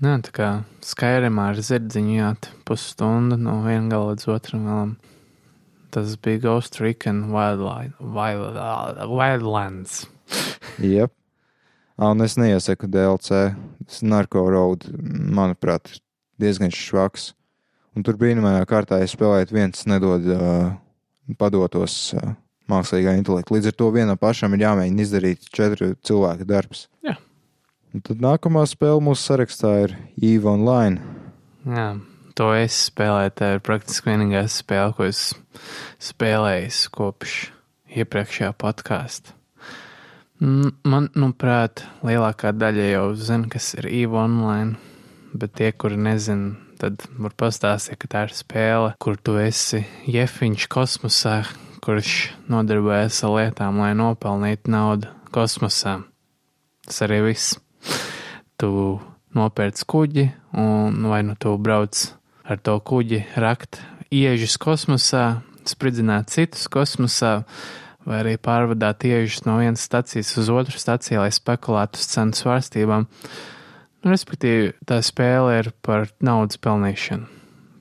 Nē, 0.00 0.16
tā 0.24 0.32
kā 0.32 0.48
Skyrimā 0.80 1.50
ar 1.52 1.60
zirdziņu 1.60 2.14
jāt 2.16 2.48
pusstunda 2.64 3.36
no 3.36 3.58
viena 3.66 3.92
gala 3.92 4.14
līdz 4.14 4.28
otram 4.32 4.64
galam. 4.64 4.94
Tas 5.92 6.14
bija 6.22 6.40
Ghost 6.46 6.78
Recon 6.80 7.26
Wildline, 7.34 7.92
Wild, 8.00 8.56
Wildlands. 9.10 10.04
Jep. 10.78 11.12
Ā, 11.98 12.14
Un 12.14 12.24
es 12.24 12.38
neiesaku 12.40 12.88
DLC. 12.88 13.50
Narko 14.06 14.46
road, 14.48 14.86
manuprāt, 15.36 15.98
diezgan 16.40 16.72
švaks. 16.74 17.32
Un 17.96 18.06
tur 18.06 18.18
brīnumainā 18.20 18.62
kārtā, 18.70 19.00
ja 19.02 19.08
spēlējat 19.10 19.50
viens, 19.54 19.82
nedod 19.90 20.26
uh, 20.30 20.70
padotos 21.40 21.96
uh, 22.14 22.34
mākslīgā 22.70 23.16
intelekta. 23.18 23.54
Līdz 23.56 23.72
ar 23.72 23.76
to 23.78 23.88
vienam 23.94 24.20
pašam 24.20 24.54
ir 24.54 24.64
jāmēģina 24.66 25.04
izdarīt 25.04 25.50
četru 25.54 25.92
cilvēku 26.06 26.46
darbs. 26.48 26.86
Jā. 27.06 27.16
Un 27.90 28.04
tad 28.06 28.22
nākamā 28.22 28.62
spēle 28.70 29.02
mūsu 29.02 29.32
sarakstā 29.32 29.72
ir 29.88 29.96
EVE 30.22 30.46
Online. 30.52 31.02
Jā, 31.66 31.88
to 32.38 32.52
es 32.54 32.76
spēlēju. 32.86 33.34
Tā 33.40 33.54
ir 33.56 33.64
praktiski 33.66 34.12
vienīgā 34.12 34.44
spēle, 34.52 34.94
ko 34.94 35.08
es 35.10 35.32
spēlēju 36.10 36.92
kopš 36.94 37.40
iepriekšējā 37.90 38.52
podkāsta. 38.60 39.34
Man, 40.40 41.10
manuprāt, 41.10 41.82
lielākā 42.06 42.54
daļa 42.56 42.86
jau 42.94 43.08
zina, 43.18 43.50
kas 43.52 43.74
ir 43.76 43.90
EVE 43.90 44.16
Online, 44.22 44.78
bet 45.32 45.54
tie, 45.58 45.70
kuri 45.72 45.98
nezina, 46.00 46.54
tad 46.80 47.04
var 47.20 47.34
pastāstīt, 47.38 47.98
ka 48.00 48.10
tā 48.10 48.22
ir 48.28 48.34
spēle, 48.36 48.94
kur 49.02 49.18
tu 49.20 49.36
esi 49.40 49.82
jefiņš 50.08 50.66
kosmosā, 50.72 51.40
kurš 51.84 52.32
nodarbojas 52.50 53.20
ar 53.26 53.36
lietām, 53.36 53.80
lai 53.82 53.92
nopelnītu 53.98 54.72
naudu 54.72 55.10
kosmosā. 55.34 56.00
Tas 56.86 57.02
arī 57.06 57.20
viss. 57.28 57.58
Tu 58.60 58.70
nopērc 59.36 59.84
kuģi, 59.88 60.26
un 60.58 61.06
vai 61.08 61.22
nu 61.24 61.36
tu 61.38 61.54
brauc 61.60 62.00
ar 62.44 62.58
to 62.58 62.74
kuģi 62.82 63.22
rakt 63.38 63.78
iežus 64.10 64.56
kosmosā, 64.60 65.40
spridzināt 65.68 66.32
citus 66.34 66.66
kosmosā, 66.72 67.44
vai 68.08 68.22
arī 68.24 68.34
pārvadāt 68.40 69.06
iežus 69.06 69.44
no 69.46 69.58
vienas 69.60 69.84
stacijas 69.86 70.32
uz 70.40 70.50
otru 70.50 70.80
staciju, 70.80 71.20
lai 71.22 71.30
spekulētu 71.34 72.00
uz 72.00 72.08
cenu 72.10 72.36
svārstībām. 72.36 73.06
Nu, 74.00 74.14
respektīvi, 74.14 74.72
tā 74.88 75.02
spēle 75.04 75.58
ir 75.58 75.66
par 75.84 76.06
naudas 76.24 76.56
pelnīšanu, 76.64 77.26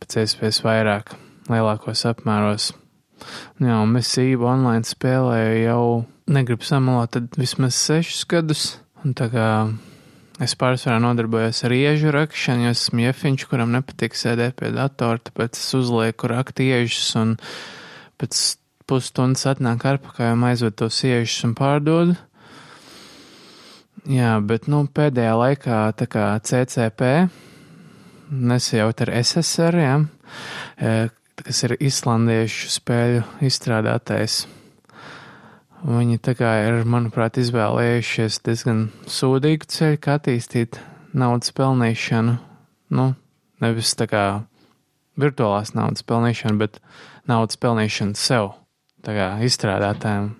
pēc 0.01 0.17
iespējas 0.25 0.58
vairāk, 0.65 1.13
lielākos 1.47 2.03
apmēros. 2.10 2.73
Jā, 3.63 3.77
un 3.79 3.93
mēs 3.93 4.12
īvu 4.19 4.47
online 4.51 4.88
spēlēju 4.88 5.62
jau, 5.63 5.84
negribu 6.27 6.67
samalot, 6.67 7.13
tad 7.15 7.39
vismaz 7.39 7.79
sešus 7.79 8.27
gadus, 8.27 8.65
un 9.03 9.15
tā 9.15 9.29
kā 9.32 9.47
es 10.43 10.55
pārsvarā 10.60 10.99
nodarbojos 11.03 11.63
ar 11.67 11.75
iežu 11.75 12.12
rakšanu, 12.15 12.67
jo 12.67 12.75
esmu 12.75 13.05
jefiņš, 13.08 13.47
kuram 13.47 13.71
nepatīk 13.75 14.15
sēdēt 14.19 14.60
pie 14.60 14.73
datora, 14.75 15.23
tāpēc 15.23 15.55
es 15.55 15.67
uzlieku 15.79 16.32
rakt 16.32 16.60
iežus, 16.63 17.13
un 17.19 17.38
pēc 18.19 18.43
pusstundas 18.91 19.47
atnāk 19.47 19.88
atpakaļ 19.88 20.36
un 20.36 20.47
aizved 20.51 20.75
tos 20.84 20.99
iežus 21.08 21.45
un 21.47 21.55
pārdod. 21.55 22.15
Jā, 24.07 24.38
bet 24.39 24.69
nu, 24.71 24.85
pēdējā 24.88 25.31
laikā 25.35 25.79
tā 25.99 26.05
kā 26.07 26.25
CCP, 26.45 27.27
nesajaut 28.31 29.01
ar 29.03 29.12
SSR, 29.19 29.75
jā, 29.81 29.95
e, 30.79 30.93
kas 31.41 31.63
ir 31.67 31.75
islandiešu 31.83 32.71
spēļu 32.77 33.25
izstrādātais. 33.43 34.45
Viņi 35.83 36.19
tā 36.23 36.35
kā 36.35 36.53
ir, 36.67 36.81
manuprāt, 36.88 37.39
izvēlējušies 37.39 38.39
diezgan 38.43 38.85
sūdīgu 39.07 39.67
ceļu, 39.71 39.99
kā 40.03 40.17
attīstīt 40.19 40.79
naudas 41.15 41.51
pelnīšanu. 41.55 42.35
Nu, 42.95 43.13
nevis 43.63 43.95
tā 43.99 44.07
kā 44.12 44.25
virtuālās 45.19 45.73
naudas 45.75 46.03
pelnīšanu, 46.07 46.59
bet 46.59 46.79
naudas 47.27 47.59
pelnīšanu 47.59 48.19
sev, 48.19 48.53
tā 49.03 49.15
kā 49.15 49.31
izstrādātājiem. 49.47 50.33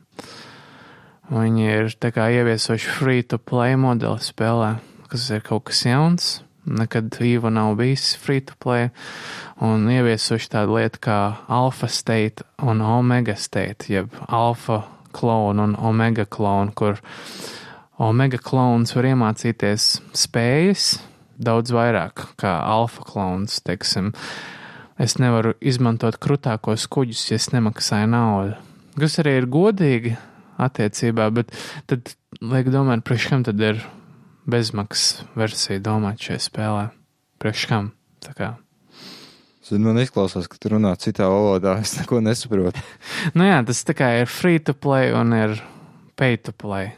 Viņi 1.30 1.66
ir 1.70 1.92
tā 2.02 2.10
kā 2.16 2.26
ieviesoši 2.34 2.94
free 2.98 3.22
to 3.22 3.38
play 3.38 3.76
modeli 3.78 4.18
spēlē, 4.26 4.80
kas 5.12 5.28
ir 5.30 5.44
kaut 5.46 5.68
kas 5.70 5.84
jauns. 5.86 6.30
Nekad 6.70 7.16
Viva 7.22 7.50
nav 7.54 7.76
bijis 7.80 8.12
free 8.20 8.42
to 8.46 8.54
play, 8.62 8.90
un 9.64 9.88
ieviesuši 9.90 10.50
tādu 10.54 10.76
lietu 10.78 11.02
kā 11.06 11.20
alfa 11.50 11.88
state 11.90 12.46
un 12.62 12.82
omega 12.86 13.34
state, 13.38 13.88
jeb 13.90 14.14
alfa 14.28 14.84
klonu 15.16 15.66
un 15.70 15.76
omega 15.78 16.26
klonu, 16.30 16.74
kur 16.76 17.00
omega 17.98 18.38
klons 18.38 18.94
var 18.98 19.10
iemācīties 19.10 19.88
spējas 20.14 20.92
daudz 21.40 21.74
vairāk 21.74 22.26
kā 22.40 22.58
alfa 22.68 23.06
klons, 23.08 23.62
teiksim. 23.64 24.12
es 25.00 25.16
nevaru 25.16 25.54
izmantot 25.62 26.18
krutākos 26.20 26.90
kuģus, 26.92 27.30
ja 27.32 27.38
es 27.40 27.52
nemaksāju 27.54 28.10
naudu. 28.12 28.58
Kas 29.00 29.16
arī 29.22 29.38
ir 29.40 29.48
godīgi 29.48 30.18
attiecībā, 30.60 31.30
bet 31.34 31.54
tad 31.90 32.14
liek 32.44 32.72
domāt, 32.74 33.06
priekš 33.08 33.30
kam 33.32 33.46
tad 33.48 33.62
ir 33.64 33.84
bezmaksas 34.50 35.26
versija 35.40 35.82
domāt 35.84 36.22
šajā 36.26 36.42
spēlē. 36.50 36.88
Priekš 37.40 37.68
kam? 37.72 37.94
Tā 38.24 38.36
kā. 38.36 38.54
Tad 39.70 39.84
man 39.86 40.00
izklausās, 40.02 40.48
ka 40.50 40.58
tu 40.58 40.72
runā 40.74 40.96
citā 40.98 41.28
valodā. 41.30 41.76
Es 41.84 41.94
neko 42.00 42.24
nesaprotu. 42.26 42.82
nu 43.38 43.46
jā, 43.46 43.60
tas 43.68 43.84
tā 43.86 43.94
kā 43.98 44.10
ir 44.24 44.32
free 44.32 44.58
to 44.58 44.74
play 44.74 45.14
un 45.14 45.36
ir 45.38 45.60
pay 46.18 46.40
to 46.42 46.52
play. 46.52 46.96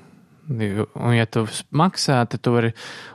Un, 0.52 1.12
ja 1.16 1.28
tu 1.30 1.44
maksā, 1.76 2.22
tad 2.28 2.42
tu 2.44 2.54
vari 2.56 2.72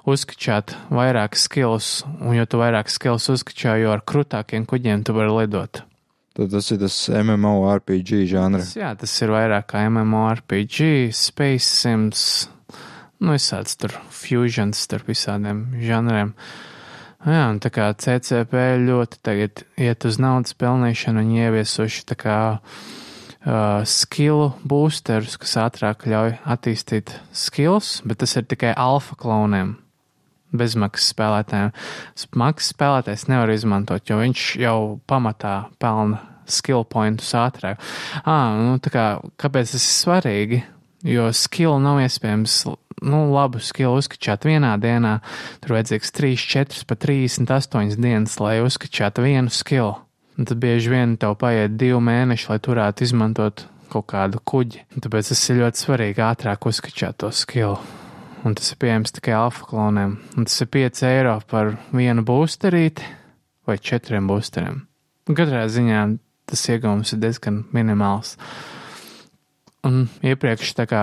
uzskačāt 0.09 0.76
vairāk 0.92 1.37
skills, 1.37 2.04
un 2.20 2.37
jo 2.37 2.44
tu 2.48 2.61
vairāk 2.61 2.92
skills 2.92 3.26
uzskačā, 3.32 3.76
jo 3.82 3.90
ar 3.92 4.04
krūtākiem 4.06 4.68
kuģiem 4.68 5.04
tu 5.04 5.16
vari 5.16 5.35
lidot. 5.42 5.82
Tad 6.37 6.53
tas 6.53 6.66
ir 6.68 6.81
tas 6.83 6.96
MMORPG 7.09 8.27
žanrs. 8.29 8.75
Jā, 8.77 8.90
tas 9.01 9.12
ir 9.25 9.33
vairāk 9.33 9.70
kā 9.70 9.87
MMORPG, 9.88 11.09
Space 11.16 11.64
Sims, 11.64 12.25
nu, 13.22 13.33
visāds 13.33 13.79
tur 13.81 13.94
fusions 14.12 14.83
starp 14.85 15.09
visādiem 15.09 15.64
žanriem. 15.81 16.35
Jā, 17.25 17.46
un 17.49 17.57
tā 17.64 17.72
kā 17.72 17.88
CCP 17.96 18.66
ļoti 18.85 19.22
tagad 19.25 19.64
iet 19.81 20.05
uz 20.05 20.20
naudas 20.20 20.53
pelnīšanu, 20.61 21.25
viņi 21.25 21.42
ieviesuši 21.46 22.05
tā 22.12 22.18
kā 22.20 22.37
uh, 22.61 23.81
skillu 23.88 24.53
boosterus, 24.61 25.38
kas 25.40 25.57
ātrāk 25.64 26.05
ļauj 26.05 26.37
attīstīt 26.44 27.16
skills, 27.33 28.03
bet 28.05 28.20
tas 28.20 28.37
ir 28.37 28.44
tikai 28.44 28.77
alfa 28.77 29.16
kloniem. 29.16 29.79
Bezmaksas 30.61 31.12
spēlētājiem. 31.14 31.75
Maksas 32.37 32.73
spēlētājs 32.75 33.29
nevar 33.33 33.53
izmantot, 33.55 34.07
jo 34.09 34.21
viņš 34.23 34.47
jau 34.62 34.79
pamatā 35.11 35.59
pelna 35.83 36.23
skill 36.47 36.87
pointus 36.88 37.33
ātrāk. 37.37 37.83
Ah, 38.23 38.55
nu, 38.59 38.79
kā, 38.81 39.07
kāpēc 39.40 39.75
tas 39.75 39.83
ir 39.83 39.95
svarīgi? 39.95 40.64
Jo 41.07 41.29
skill 41.37 41.79
nav 41.83 42.01
iespējams 42.03 42.64
nu, 43.05 43.21
labu 43.35 43.61
skilu 43.62 43.99
uzskačāt 44.01 44.47
vienā 44.49 44.73
dienā, 44.81 45.19
tur 45.62 45.77
vajadzīgs 45.77 46.12
3, 46.16 46.33
4, 46.40 46.83
pat 46.88 47.03
38 47.05 48.01
dienas, 48.01 48.38
lai 48.40 48.59
uzskačātu 48.64 49.27
vienu 49.27 49.53
skilu. 49.53 49.95
Un 50.37 50.49
tad 50.49 50.61
bieži 50.61 50.92
vien 50.92 51.14
tev 51.21 51.37
paiet 51.40 51.79
divi 51.81 52.01
mēneši, 52.05 52.51
lai 52.51 52.59
turētu 52.61 53.07
izmantot 53.07 53.64
kaut 53.92 54.09
kādu 54.12 54.42
kuģi. 54.45 54.85
Tāpēc 55.01 55.33
tas 55.33 55.45
ir 55.51 55.62
ļoti 55.62 55.85
svarīgi 55.85 56.27
ātrāk 56.27 56.69
uzskačāt 56.69 57.23
to 57.23 57.33
skilu. 57.33 57.79
Un 58.46 58.54
tas 58.54 58.68
ir 58.70 58.78
pieejams 58.78 59.11
tikai 59.16 59.35
alfa 59.35 59.66
kloniem. 59.66 60.16
Un 60.38 60.46
tas 60.46 60.61
ir 60.62 60.70
5 60.70 61.02
eiro 61.09 61.35
par 61.50 61.72
vienu 61.90 62.22
boosterīti 62.26 63.02
vai 63.66 63.74
4 63.82 64.20
boosteriem. 64.28 64.85
Katrā 65.26 65.64
ziņā 65.66 66.02
tas 66.46 66.61
iegūms 66.70 67.11
ir 67.16 67.22
diezgan 67.24 67.64
minimāls. 67.74 68.37
Un 69.87 70.04
iepriekš 70.22 70.76
tā 70.78 70.87
kā 70.87 71.02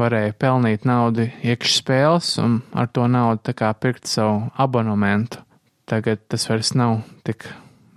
varēja 0.00 0.32
pelnīt 0.40 0.86
naudu 0.88 1.26
iekšā 1.44 1.74
spēles 1.82 2.30
un 2.40 2.60
ar 2.72 2.88
to 2.88 3.04
naudu 3.04 3.52
pirkt 3.80 4.08
savu 4.08 4.48
abonementu. 4.56 5.42
Tagad 5.84 6.24
tas 6.28 6.48
vairs 6.48 6.72
nav 6.72 7.02
tik 7.26 7.44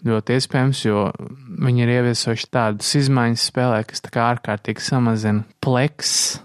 ļoti 0.06 0.36
iespējams, 0.36 0.82
jo 0.84 1.06
viņi 1.64 1.86
ir 1.86 1.94
ieviesuši 1.94 2.50
tādas 2.52 2.92
izmaiņas 3.00 3.48
spēlē, 3.52 3.80
kas 3.88 4.04
ārkārtīgi 4.04 4.84
samazina 4.84 5.46
pleks 5.64 6.42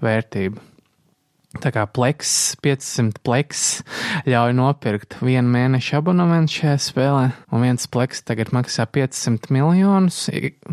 vērtību. 0.00 0.75
Tā 1.62 1.72
kā 1.74 1.84
pleks, 1.88 2.30
500 2.64 3.20
pleks 3.26 3.62
ļauj 4.28 4.54
nopirkt 4.56 5.18
vienu 5.24 5.48
mēnešu 5.54 5.98
abonementu 6.00 6.60
šajā 6.60 6.76
spēlē, 6.86 7.24
un 7.52 7.64
viens 7.64 7.88
pleks 7.90 8.24
tagad 8.26 8.52
maksā 8.56 8.86
500 8.90 9.52
miljonus 9.54 10.26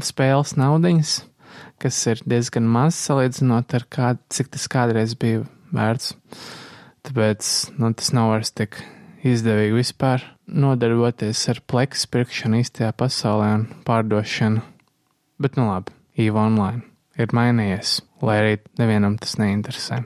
spēles 0.03 0.55
naudiņas, 0.59 1.15
kas 1.81 2.01
ir 2.11 2.23
diezgan 2.27 2.67
maz 2.69 2.99
salīdzinot 2.99 3.77
ar 3.77 3.87
kādu, 3.91 4.23
cik 4.33 4.53
tas 4.55 4.67
kādreiz 4.71 5.15
bija 5.19 5.45
vērts. 5.73 6.13
Tāpēc 7.03 7.49
nu, 7.79 7.91
tas 7.91 8.13
nav 8.15 8.31
vairs 8.31 8.53
tik 8.55 8.79
izdevīgi 9.27 9.75
vispār 9.75 10.23
nodarboties 10.47 11.41
ar 11.51 11.59
pleksu 11.67 12.09
pirkšanu 12.13 12.61
īstajā 12.63 12.93
pasaulē 12.99 13.51
un 13.57 13.67
pārdošanu. 13.87 14.63
Bet 15.43 15.59
nu 15.59 15.67
labi, 15.67 15.95
īva 16.19 16.45
online 16.47 16.83
ir 17.19 17.33
mainījies, 17.35 17.99
lai 18.23 18.39
arī 18.41 18.57
nevienam 18.79 19.17
tas 19.21 19.37
neinteresē. 19.41 20.01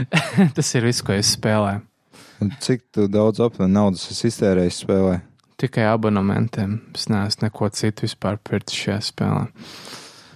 tas 0.56 0.74
ir 0.78 0.88
viss, 0.88 1.04
ko 1.04 1.16
es 1.16 1.34
spēlēju. 1.36 1.84
Cik 2.62 2.84
daudz 3.10 3.40
aptuveni 3.42 3.74
naudas 3.74 4.04
es 4.12 4.22
iztērēju 4.28 4.74
spēlē? 4.74 5.16
Tikai 5.58 5.88
abonementiem. 5.90 6.76
Es 6.94 7.08
neesmu 7.10 7.48
neko 7.48 7.70
citu 7.74 8.06
vispār 8.06 8.38
pircis 8.38 8.78
šajā 8.84 8.98
spēlē. 9.08 9.46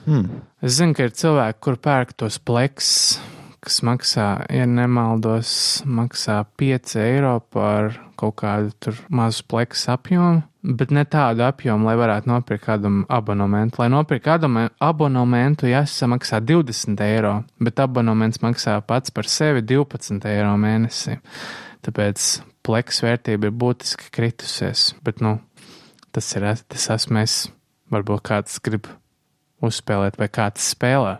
Hmm. 0.08 0.40
Es 0.62 0.80
zinu, 0.80 0.96
ka 0.98 1.06
ir 1.06 1.14
cilvēki, 1.14 1.60
kur 1.62 1.78
pērk 1.78 2.16
tos 2.18 2.40
pleks, 2.42 2.88
kas 3.62 3.78
maksā, 3.86 4.26
ja 4.50 4.64
nemaldos, 4.66 5.82
maksā 5.86 6.40
5 6.58 6.96
eiro 6.98 7.36
par 7.54 7.94
kaut 8.18 8.34
kādu 8.40 8.72
tur 8.82 8.98
mazu 9.10 9.44
pleksu 9.46 9.92
apjomu, 9.94 10.42
bet 10.62 10.90
ne 10.94 11.04
tādu 11.06 11.44
apjomu, 11.46 11.86
lai 11.86 11.94
varētu 11.98 12.30
nopirkt 12.30 12.66
kādu 12.66 12.90
abonementu. 13.10 13.82
Lai 13.82 13.88
nopirkt 13.92 14.26
kādu 14.26 14.50
abonementu, 14.82 15.70
jāsamaksā 15.70 16.42
20 16.42 17.02
eiro, 17.06 17.36
bet 17.62 17.82
abonements 17.82 18.42
maksā 18.42 18.80
pats 18.86 19.14
par 19.14 19.30
sevi 19.30 19.62
12 19.62 20.26
eiro 20.30 20.56
mēnesī. 20.58 21.20
Tāpēc 21.86 22.28
pleksu 22.66 23.06
vērtība 23.06 23.48
ir 23.48 23.56
būtiski 23.58 24.10
kritusies, 24.14 24.92
bet, 25.06 25.22
nu, 25.22 25.38
tas 26.14 26.34
ir, 26.38 26.50
tas 26.70 26.90
esmu 26.98 27.22
es. 27.22 27.40
Varbūt 27.92 28.22
kāds 28.24 28.54
grib 28.64 28.86
uzspēlēt 29.62 30.16
vai 30.18 30.30
kāds 30.32 30.70
spēlē. 30.72 31.18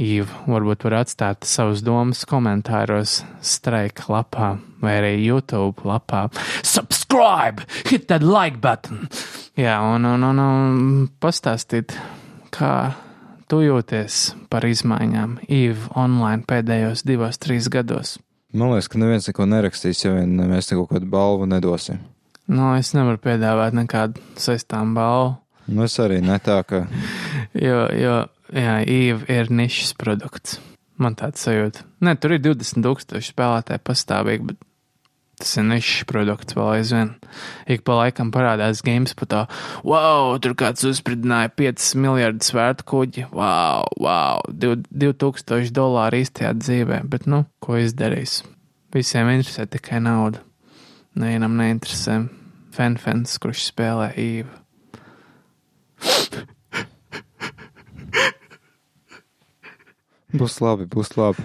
Īva, 0.00 0.46
varbūt 0.48 0.86
var 0.86 0.94
atstāt 1.02 1.44
savus 1.44 1.82
domas 1.84 2.22
komentāros, 2.24 3.18
streika 3.44 4.06
lapā 4.08 4.54
vai 4.80 4.94
arī 4.96 5.10
YouTube 5.20 5.84
lapā. 5.84 6.22
Subscribe! 6.64 7.66
Hit 7.90 8.06
that 8.08 8.24
like 8.24 8.62
button! 8.64 9.10
Jā, 9.60 9.76
un, 9.84 10.08
un, 10.08 10.24
un, 10.24 10.40
un 10.40 11.04
pastāstīt, 11.20 11.92
kā 12.48 12.94
tu 13.52 13.60
jūties 13.60 14.22
par 14.48 14.64
izmaiņām 14.64 15.36
Īva 15.52 15.92
online 16.00 16.48
pēdējos 16.48 17.04
divos, 17.04 17.36
trīs 17.42 17.68
gados. 17.68 18.16
Man 18.56 18.72
liekas, 18.72 18.88
ka 18.88 19.04
neviens 19.04 19.28
neko 19.28 19.50
nerakstīs, 19.52 20.00
ja 20.06 20.16
vien 20.16 20.32
mēs 20.48 20.72
kaut 20.72 20.94
kādu 20.94 21.12
balvu 21.12 21.44
nedosim. 21.50 22.00
Nu, 22.48 22.72
es 22.80 22.96
nevaru 22.96 23.20
piedāvāt 23.20 23.76
nekādu 23.76 24.24
saistām 24.40 24.96
balvu. 24.96 25.36
Nu, 25.68 25.84
es 25.84 26.00
arī 26.00 26.22
ne 26.24 26.40
tā, 26.40 26.62
ka. 26.64 26.86
jo, 27.68 27.84
jo 28.00 28.20
Jā, 28.50 28.80
Eve 28.82 29.28
ir 29.30 29.50
nišas 29.52 29.94
produkts. 29.98 30.58
Man 31.00 31.14
tāds 31.16 31.44
sajūta. 31.46 31.84
Nē, 32.04 32.16
tur 32.20 32.34
ir 32.34 32.42
20,000 32.42 33.22
spēlētāji 33.24 33.82
pastāvīgi, 33.86 34.50
bet 34.50 34.58
tas 35.40 35.54
ir 35.56 35.64
nišas 35.68 36.04
produkts 36.10 36.56
vēl 36.58 36.68
aizvien. 36.74 37.12
Ik 37.70 37.86
pa 37.86 37.96
laikam 38.02 38.32
parādās 38.34 38.82
games 38.84 39.14
par 39.16 39.30
to, 39.30 39.40
wow, 39.86 40.34
tur 40.42 40.56
kāds 40.58 40.84
uzspridināja 40.90 41.54
5 41.56 41.88
miljardus 42.02 42.52
vērtu 42.56 42.88
kuģi, 42.92 43.26
wow, 43.32 43.88
wow, 44.02 44.44
2000 44.52 45.72
dolāru 45.76 46.20
īstajā 46.20 46.52
dzīvē, 46.60 47.02
bet 47.08 47.30
nu, 47.30 47.46
ko 47.64 47.80
izdarīs? 47.80 48.42
Visiem 48.92 49.30
interesē 49.32 49.68
tikai 49.70 50.02
nauda. 50.04 50.42
Nevienam 51.16 51.56
neinteresē 51.58 52.20
fanfans, 52.74 53.38
kurš 53.40 53.70
spēlē 53.70 54.12
Eve. 54.20 54.58
Būs 60.30 60.60
labi, 60.62 60.86
būs 60.90 61.16
labi. 61.18 61.42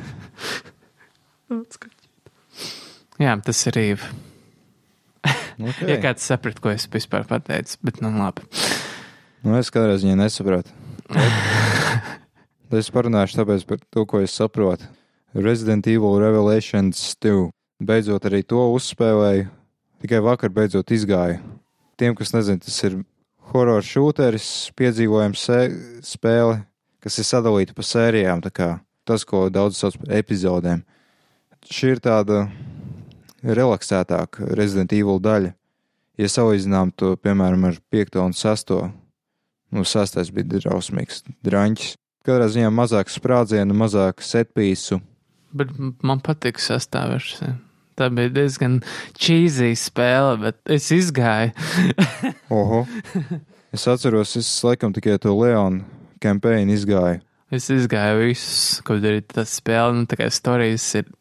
Jā, 3.22 3.34
tas 3.46 3.62
ir 3.70 3.80
īvi. 3.82 4.14
Okay. 5.56 5.88
ja 5.88 5.96
kāds 6.04 6.26
saprat, 6.28 6.60
ko 6.60 6.74
es 6.74 6.84
vispār 6.92 7.24
pateicu, 7.30 7.78
bet 7.88 8.02
nu 8.04 8.12
labi. 8.12 8.44
Nu, 9.46 9.56
es 9.56 9.72
kādreiz 9.72 10.04
viņai 10.04 10.18
nesapratu. 10.20 10.74
es 12.76 12.92
parunāšu 12.92 13.40
tāpēc 13.40 13.64
par 13.70 13.80
to, 13.88 14.04
ko 14.10 14.20
es 14.26 14.36
saprotu. 14.36 14.90
Resident 15.36 15.88
Evil 15.88 16.20
Revelations 16.20 17.00
2. 17.24 17.50
Beidzot 17.86 18.28
arī 18.28 18.44
to 18.44 18.62
uzspēlēju. 18.76 19.48
Tikai 20.04 20.22
vakar 20.24 20.52
beidzot 20.54 20.92
izgāju. 20.92 21.40
Tiem, 21.96 22.16
kas 22.20 22.36
nezina, 22.36 22.60
tas 22.60 22.78
ir 22.84 23.00
horror 23.54 23.84
šūteris, 23.86 24.50
piedzīvojums 24.76 25.48
spēle 26.04 26.60
kas 27.06 27.20
ir 27.22 27.28
sadalīta 27.28 27.76
pa 27.78 27.86
sērijām, 27.86 28.42
tas, 29.06 29.26
ko 29.30 29.46
daudz 29.54 29.78
sauc 29.78 30.00
par 30.02 30.16
epizodēm. 30.18 30.82
Šī 31.66 31.96
ir 31.96 32.02
tāda 32.02 32.48
relaksētāka 33.46 34.50
Resident 34.58 34.94
Evil 34.94 35.22
daļa. 35.22 35.54
Ja 36.18 36.30
salīdzinām 36.32 36.94
to, 36.98 37.14
piemēram, 37.20 37.68
ar 37.70 37.78
5 37.94 38.18
un 38.24 38.34
6, 38.34 38.74
nu, 39.76 39.84
6 39.86 40.32
bija 40.34 40.62
drausmīgs, 40.64 41.26
draņķis. 41.46 41.98
Katrā 42.26 42.48
ziņā 42.50 42.72
mazāk 42.74 43.12
sprādzienu, 43.14 43.76
mazāk 43.78 44.24
setpīsu. 44.26 44.98
Bet 45.56 45.76
man 45.78 46.24
patīk 46.26 46.58
sastāvversija. 46.64 47.54
Tā 47.96 48.08
bija 48.12 48.32
diezgan 48.34 48.80
cheesy 49.14 49.76
spēle, 49.78 50.40
bet 50.42 50.58
es 50.74 50.90
izgāju. 50.96 51.54
Oho. 52.50 52.86
Es 53.76 53.84
atceros, 53.92 54.38
es 54.40 54.48
laikam 54.64 54.94
tikai 54.96 55.18
to 55.20 55.34
Leonu 55.36 55.84
kampēnu 56.26 56.76
izgāju. 56.76 57.22
Es 57.54 57.70
izgāju 57.72 58.24
visus, 58.26 58.82
kur 58.86 59.04
ir 59.06 59.22
tas 59.30 59.54
spēle, 59.62 59.94
nu 60.00 60.10
tā 60.10 60.18
kā 60.20 60.32
stāstījis 60.34 60.88
ir 61.02 61.12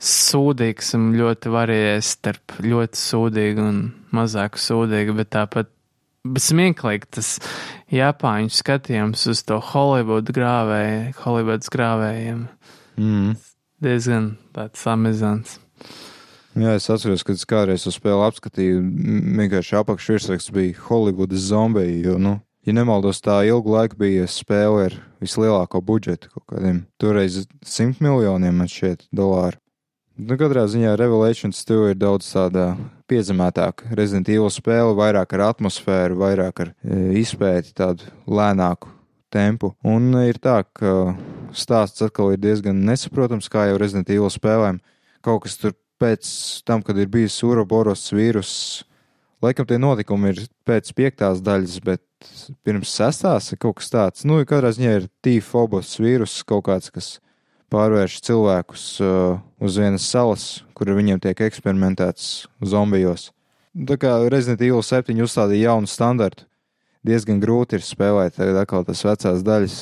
sūdīgs 0.00 0.94
un 0.96 1.10
ļoti 1.18 1.52
varējies 1.52 2.14
starp 2.16 2.56
ļoti 2.64 3.00
sūdīgu 3.00 3.66
un 3.66 3.82
mazāk 4.16 4.58
sūdīgu, 4.60 5.16
bet 5.20 5.32
tāpat 5.34 5.70
bet 6.24 6.44
smieklīgi 6.44 7.08
tas 7.16 7.36
Japāņu 7.92 8.52
skatījums 8.52 9.24
uz 9.30 9.42
to 9.48 9.60
Holivudu 9.70 10.34
grāvēju, 10.36 11.14
Holivudas 11.22 11.72
grāvējiem. 11.72 12.44
Mm. 13.00 13.34
Diezgan 13.80 14.34
tāds 14.54 14.84
amizants. 14.90 15.58
Jā, 16.58 16.74
es 16.74 16.88
atceros, 16.90 17.22
kad 17.24 17.38
es 17.38 17.46
kādreiz 17.48 17.86
uz 17.88 17.96
spēli 17.96 18.26
apskatīju, 18.26 18.82
vienkārši 19.38 19.78
apakšvirsraksts 19.80 20.52
bija 20.52 20.76
Holivudas 20.88 21.46
zombiji, 21.48 22.02
jo, 22.08 22.18
nu, 22.20 22.36
ja 22.70 22.76
nemaldos, 22.78 23.18
tā 23.24 23.40
ilgu 23.48 23.74
laiku 23.74 23.98
bija 23.98 24.28
spēle 24.30 24.86
ar 24.88 24.94
vislielāko 25.22 25.80
budžetu, 25.82 26.30
kaut 26.34 26.46
kādiem 26.54 26.84
toreiz 27.02 27.42
simt 27.66 27.98
miljoniem, 28.04 28.62
šķiet, 28.70 29.08
dolāru. 29.14 29.58
Nu, 30.20 30.36
katrā 30.36 30.66
ziņā 30.68 30.92
Revelations 31.00 31.62
2 31.64 31.94
ir 31.94 31.98
daudz 31.98 32.28
tāda 32.34 32.74
piezemētāka 33.08 33.94
Resident 33.96 34.28
Evil 34.28 34.50
spēle, 34.52 34.92
vairāk 34.98 35.32
ar 35.36 35.46
atmosfēru, 35.48 36.18
vairāk 36.20 36.60
ar 36.66 36.72
e, 36.84 36.98
izpēti, 37.22 37.72
tādu 37.78 38.10
lēnāku 38.28 38.90
tempu. 39.32 39.72
Un 39.86 40.12
ir 40.20 40.38
tā, 40.42 40.60
ka 40.76 41.14
stāsts 41.56 42.04
atkal 42.04 42.34
ir 42.34 42.42
diezgan 42.42 42.84
nesaprotams, 42.84 43.48
kā 43.50 43.70
jau 43.70 43.80
Resident 43.80 44.12
Evil 44.12 44.30
spēlēm. 44.30 44.82
Kaut 45.24 45.46
kas 45.46 45.56
tur 45.62 45.74
pēc 46.00 46.28
tam, 46.68 46.84
kad 46.84 47.00
ir 47.00 47.08
bijis 47.12 47.38
Uroboros 47.46 48.04
vīrus, 48.12 48.52
laikam 49.44 49.66
tie 49.66 49.78
notikumi 49.80 50.34
ir 50.34 50.44
pēc 50.68 50.92
piektās 50.96 51.40
daļas, 51.44 51.80
bet 51.84 52.02
pirms 52.66 52.92
sestās 52.92 53.50
ir 53.52 53.60
kaut 53.60 53.80
kas 53.80 53.90
tāds. 53.92 54.24
Nu, 54.28 54.40
katrā 54.48 54.72
ziņā 54.76 54.94
ir 54.98 55.08
tīfobos 55.24 55.96
vīrus 56.02 56.40
kaut 56.48 56.66
kāds, 56.68 56.92
kas 56.92 57.18
pārvērš 57.70 58.18
cilvēkus 58.26 58.84
uh, 59.04 59.38
uz 59.62 59.78
vienas 59.80 60.06
salas, 60.10 60.46
kur 60.74 60.90
viņiem 60.96 61.22
tiek 61.22 61.40
eksperimentēts 61.46 62.48
zombijos. 62.66 63.30
Tā 63.70 63.96
kā 64.02 64.16
Resident 64.26 64.62
Evil 64.66 64.82
7 64.82 65.14
uzstādīja 65.22 65.70
jaunu 65.70 65.88
standartu, 65.90 66.44
diezgan 67.06 67.38
grūti 67.40 67.78
ir 67.78 67.86
spēlēt 67.86 68.36
tagad 68.36 68.58
atkal 68.64 68.84
tas 68.88 69.04
vecās 69.06 69.44
daļas. 69.46 69.80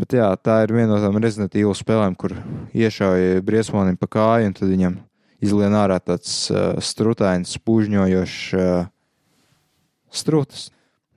Bet 0.00 0.16
jā, 0.16 0.28
tā 0.40 0.62
ir 0.64 0.72
viena 0.72 0.94
no 0.94 1.00
tām 1.00 1.16
Resident 1.20 1.56
Evil 1.56 1.74
spēlēm, 1.76 2.14
kur 2.16 2.36
iešauja 2.76 3.40
briesmonim 3.44 3.98
pa 4.00 4.08
kāju, 4.08 4.48
un 4.48 4.54
tad 4.56 4.70
viņam 4.70 5.00
izlien 5.44 5.74
ārā 5.76 5.98
tāds 6.02 6.50
uh, 6.52 6.76
strutains, 6.84 7.56
pūžņojošs 7.64 8.38
uh, 8.58 8.88
strutas, 10.12 10.68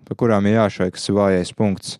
pa 0.08 0.18
kurām 0.20 0.48
ir 0.48 0.60
jāšai, 0.62 0.92
kas 0.96 1.10
ir 1.10 1.18
vājais 1.20 1.54
punkts. 1.58 1.98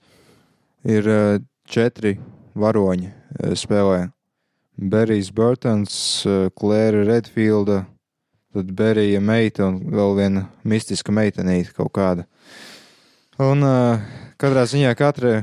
Ir 0.84 1.08
uh, 1.08 1.40
četri 1.70 2.18
varoņi 2.60 3.10
uh, 3.10 3.56
spēlē. 3.60 4.08
Berijs 4.74 5.30
Burtons, 5.36 5.96
uh, 6.26 6.48
Klēra 6.58 7.04
Redfielda, 7.08 7.84
tad 8.54 8.72
Berija 8.78 9.22
meita 9.22 9.68
un 9.70 9.80
vēl 9.94 10.18
viena 10.18 10.48
mistiska 10.64 11.14
meitenīte 11.14 11.74
kaut 11.78 11.94
kāda. 11.96 12.28
Un 13.42 13.66
uh, 13.66 14.02
katrā 14.44 14.66
ziņā 14.68 14.92
katra 15.00 15.38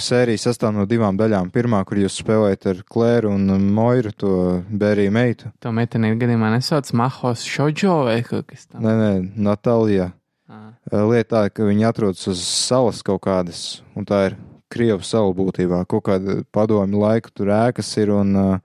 sērija 0.00 0.40
sastāv 0.40 0.72
no 0.72 0.86
divām 0.88 1.18
daļām. 1.18 1.50
Pirmā, 1.52 1.82
kur 1.84 1.98
jūs 2.00 2.16
spēlējat 2.22 2.68
ar 2.70 2.78
Klēru 2.88 3.34
un 3.36 3.50
Moiru, 3.76 4.12
to 4.16 4.30
Beriju 4.70 5.12
meitu. 5.12 5.50
To 5.60 5.72
meitenīti 5.76 6.16
gadījumā 6.22 6.54
nesauc 6.54 6.88
Mahos 6.96 7.44
Šoģo 7.44 7.96
vai 8.08 8.20
kaut 8.24 8.48
kas 8.48 8.64
tāds. 8.64 8.80
Nē, 8.84 8.94
nē, 8.96 9.10
Natālijā. 9.44 10.08
Ah. 10.48 10.70
Lieta 11.10 11.34
tā, 11.34 11.42
ka 11.52 11.66
viņi 11.68 11.88
atrodas 11.88 12.22
uz 12.32 12.44
salas 12.46 13.02
kaut 13.04 13.24
kādas, 13.26 13.82
un 13.98 14.08
tā 14.08 14.22
ir 14.30 14.38
Krievu 14.72 15.04
sala 15.04 15.34
būtībā. 15.36 15.82
Kaut 15.90 16.06
kāda 16.08 16.38
padomju 16.54 17.02
laika 17.02 17.34
tur 17.36 17.52
ēkas 17.52 17.92
ir 18.00 18.14
un 18.14 18.32
uh, 18.40 18.56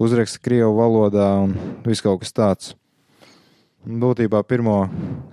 uzraksta 0.00 0.40
Krievu 0.42 0.72
valodā 0.78 1.28
un 1.42 1.52
viss 1.84 2.04
kaut 2.04 2.22
kas 2.24 2.32
tāds. 2.32 2.72
Būtībā 3.84 4.40
pirmo 4.48 4.86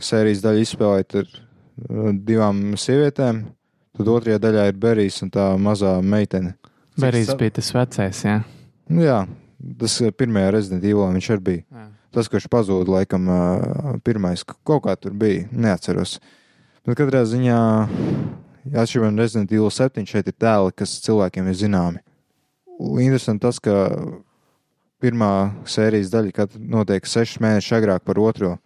sērijas 0.03 0.43
daļu 0.43 0.67
izspēlēt 0.67 1.19
ar 1.23 1.33
divām 2.27 2.75
sievietēm, 2.77 3.45
tad 3.97 4.11
otrajā 4.11 4.41
daļā 4.41 4.67
ir 4.71 4.81
Berijs 4.81 5.21
un 5.25 5.31
tā 5.33 5.51
mazā 5.61 5.97
meitene. 6.03 6.55
Berijs 6.99 7.31
bija 7.39 7.57
tas 7.57 7.71
vecais, 7.75 8.25
jā. 8.25 8.41
Nu, 8.91 9.03
jā, 9.05 9.23
tas 9.79 9.97
uh, 10.03 10.11
pirmajā 10.11 10.51
Resident 10.55 10.85
Evil 10.85 11.07
viņš 11.15 11.31
arī 11.35 11.45
bija. 11.47 11.65
jā. 11.71 11.87
Tas, 12.11 12.27
kurš 12.27 12.49
pazuda, 12.51 12.91
laikam, 12.91 13.29
ā, 13.31 13.93
pirmais 14.03 14.41
kaut 14.43 14.81
kā 14.83 14.97
tur 14.99 15.13
bija, 15.15 15.45
neatceros. 15.55 16.17
Bet 16.83 16.97
katrā 16.99 17.21
ziņā, 17.23 17.59
atšķirībā 18.67 19.11
no 19.13 19.23
Resident 19.23 19.53
Evil 19.55 19.71
7, 19.71 20.03
šeit 20.09 20.27
ir 20.27 20.35
tēli, 20.35 20.73
kas 20.75 20.97
cilvēkiem 21.05 21.47
ir 21.47 21.55
zināmi. 21.55 22.01
Un 22.81 22.99
Interesanti 23.05 23.45
tas, 23.45 23.61
ka 23.63 23.77
pirmā 25.01 25.31
sērijas 25.69 26.11
daļa 26.11 26.35
kad 26.35 26.57
notiek 26.59 27.07
sešus 27.07 27.39
mēnešus 27.41 27.77
agrāk 27.79 28.03
par 28.03 28.19
otro, 28.19 28.57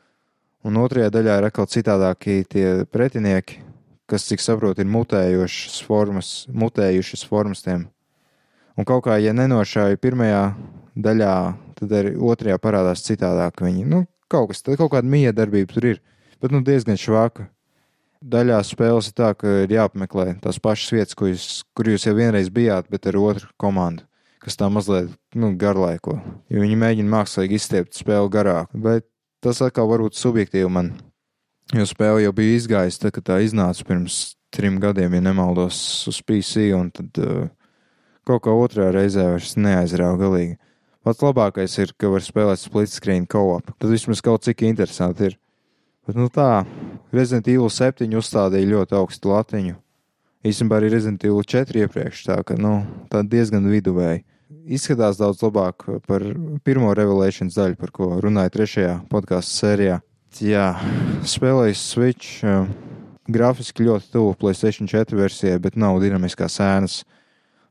un 0.66 0.82
otrajā 0.82 1.12
daļā 1.14 1.38
ir 1.40 1.48
atkal 1.52 1.70
citādākie 1.70 2.42
tie 2.50 2.68
pretinieki, 2.90 3.62
kas, 4.10 4.28
cik 4.30 4.44
saprotu, 4.44 4.84
ir 4.84 4.90
mutējušas 4.92 5.82
formas, 5.86 6.32
mutējušas 6.54 7.26
formas 7.28 7.64
tiem. 7.66 7.88
Un 8.76 8.88
kaut 8.88 9.06
kā, 9.06 9.16
ja 9.24 9.32
nenošāja 9.36 10.00
pirmajā 10.04 10.42
daļā, 11.00 11.36
tad 11.80 11.94
arī 11.96 12.16
otrajā 12.20 12.60
parādās 12.62 13.04
citādāk 13.06 13.64
viņi. 13.64 13.86
Nu, 13.88 14.04
kaut 14.32 14.52
kas, 14.52 14.64
tad 14.66 14.80
kaut 14.80 14.92
kāda 14.96 15.08
miedarbība 15.10 15.76
tur 15.76 15.92
ir, 15.94 16.02
bet 16.44 16.56
nu 16.56 16.64
diezgan 16.66 17.00
švaka. 17.00 17.50
Daļā 18.26 18.58
spēles 18.66 19.12
ir 19.12 19.16
tā, 19.16 19.32
ka 19.38 19.52
ir 19.64 19.74
jāapmeklē 19.76 20.40
tās 20.42 20.58
pašas 20.64 20.94
vietas, 20.96 21.18
kur 21.18 21.30
jūs, 21.30 21.48
kur 21.78 21.92
jūs 21.92 22.08
jau 22.08 22.16
vienreiz 22.18 22.50
bijāt, 22.50 22.88
bet 22.90 23.06
ar 23.12 23.20
otru 23.22 23.52
komandu, 23.62 24.06
kas 24.42 24.58
tā 24.58 24.70
mazliet 24.72 25.12
nu, 25.38 25.52
garlaiko. 25.62 26.18
Jo 26.50 26.64
viņi 26.64 26.80
mēģina 26.82 27.12
mākslīgi 27.12 27.60
izstiept 27.60 28.00
spēli 28.00 28.32
garāku, 28.34 28.82
bet 28.82 29.06
tas 29.46 29.62
atkal 29.62 29.92
varbūt 29.92 30.18
subjektīvi 30.18 30.72
man. 30.72 30.96
Jo 31.76 31.84
spēle 31.90 32.22
jau 32.24 32.32
bija 32.32 32.56
izgājusi, 32.56 33.00
tad, 33.02 33.12
kad 33.18 33.26
tā 33.28 33.38
iznāca 33.44 33.84
pirms 33.84 34.38
trim 34.56 34.78
gadiem, 34.80 35.18
ja 35.18 35.24
nemaldos, 35.26 35.78
uz 36.08 36.22
PC, 36.24 36.70
un 36.78 36.88
tad 36.96 37.20
uh, 37.20 37.50
kaut 38.28 38.46
kā 38.46 38.54
otrā 38.56 38.92
reizē 38.96 39.26
vairs 39.34 39.58
neaizrāva 39.60 40.16
galīgi. 40.22 40.56
Pats 41.06 41.22
labākais 41.22 41.76
ir, 41.84 41.92
ka 42.00 42.10
var 42.14 42.24
spēlēt 42.24 42.64
split 42.64 42.94
screen 42.94 43.28
co-op. 43.28 43.74
Tad 43.76 43.92
vismaz 43.92 44.24
kaut 44.24 44.48
cik 44.48 44.64
interesanti 44.66 45.28
ir. 45.28 45.36
Bet, 46.08 46.16
nu 46.16 46.30
tā, 46.32 46.64
Resident 47.12 47.52
Evil 47.52 47.68
7 47.68 48.08
uzstādīja 48.22 48.72
ļoti 48.72 48.96
augstu 48.98 49.34
latiņu. 49.34 49.76
Īstenībā 50.48 50.80
arī 50.80 50.96
Resident 50.96 51.28
Evil 51.28 51.44
4 51.44 51.84
iepriekš, 51.84 52.24
tā 52.30 52.40
ka, 52.48 52.56
nu, 52.56 52.80
tā 53.12 53.26
diezgan 53.28 53.68
viduvēji. 53.68 54.24
Izskatās 54.80 55.20
daudz 55.20 55.44
labāk 55.44 55.90
par 56.08 56.24
pirmo 56.66 56.96
Revelations 56.96 57.58
daļu, 57.58 57.78
par 57.82 57.92
ko 57.94 58.14
runāju 58.24 58.56
trešajā 58.56 59.00
podkāstu 59.12 59.60
sērijā. 59.60 60.00
Jā, 60.44 60.74
spēlēju 61.24 61.76
Switch, 61.80 62.42
uh, 62.44 62.66
grafiski 63.32 63.86
ļoti 63.88 64.10
tuvu 64.12 64.34
PlayStation 64.36 64.90
4 64.90 65.16
versijai, 65.16 65.62
bet 65.64 65.78
nav 65.80 66.02
dinamiskās 66.04 66.58
ēnas. 66.60 66.98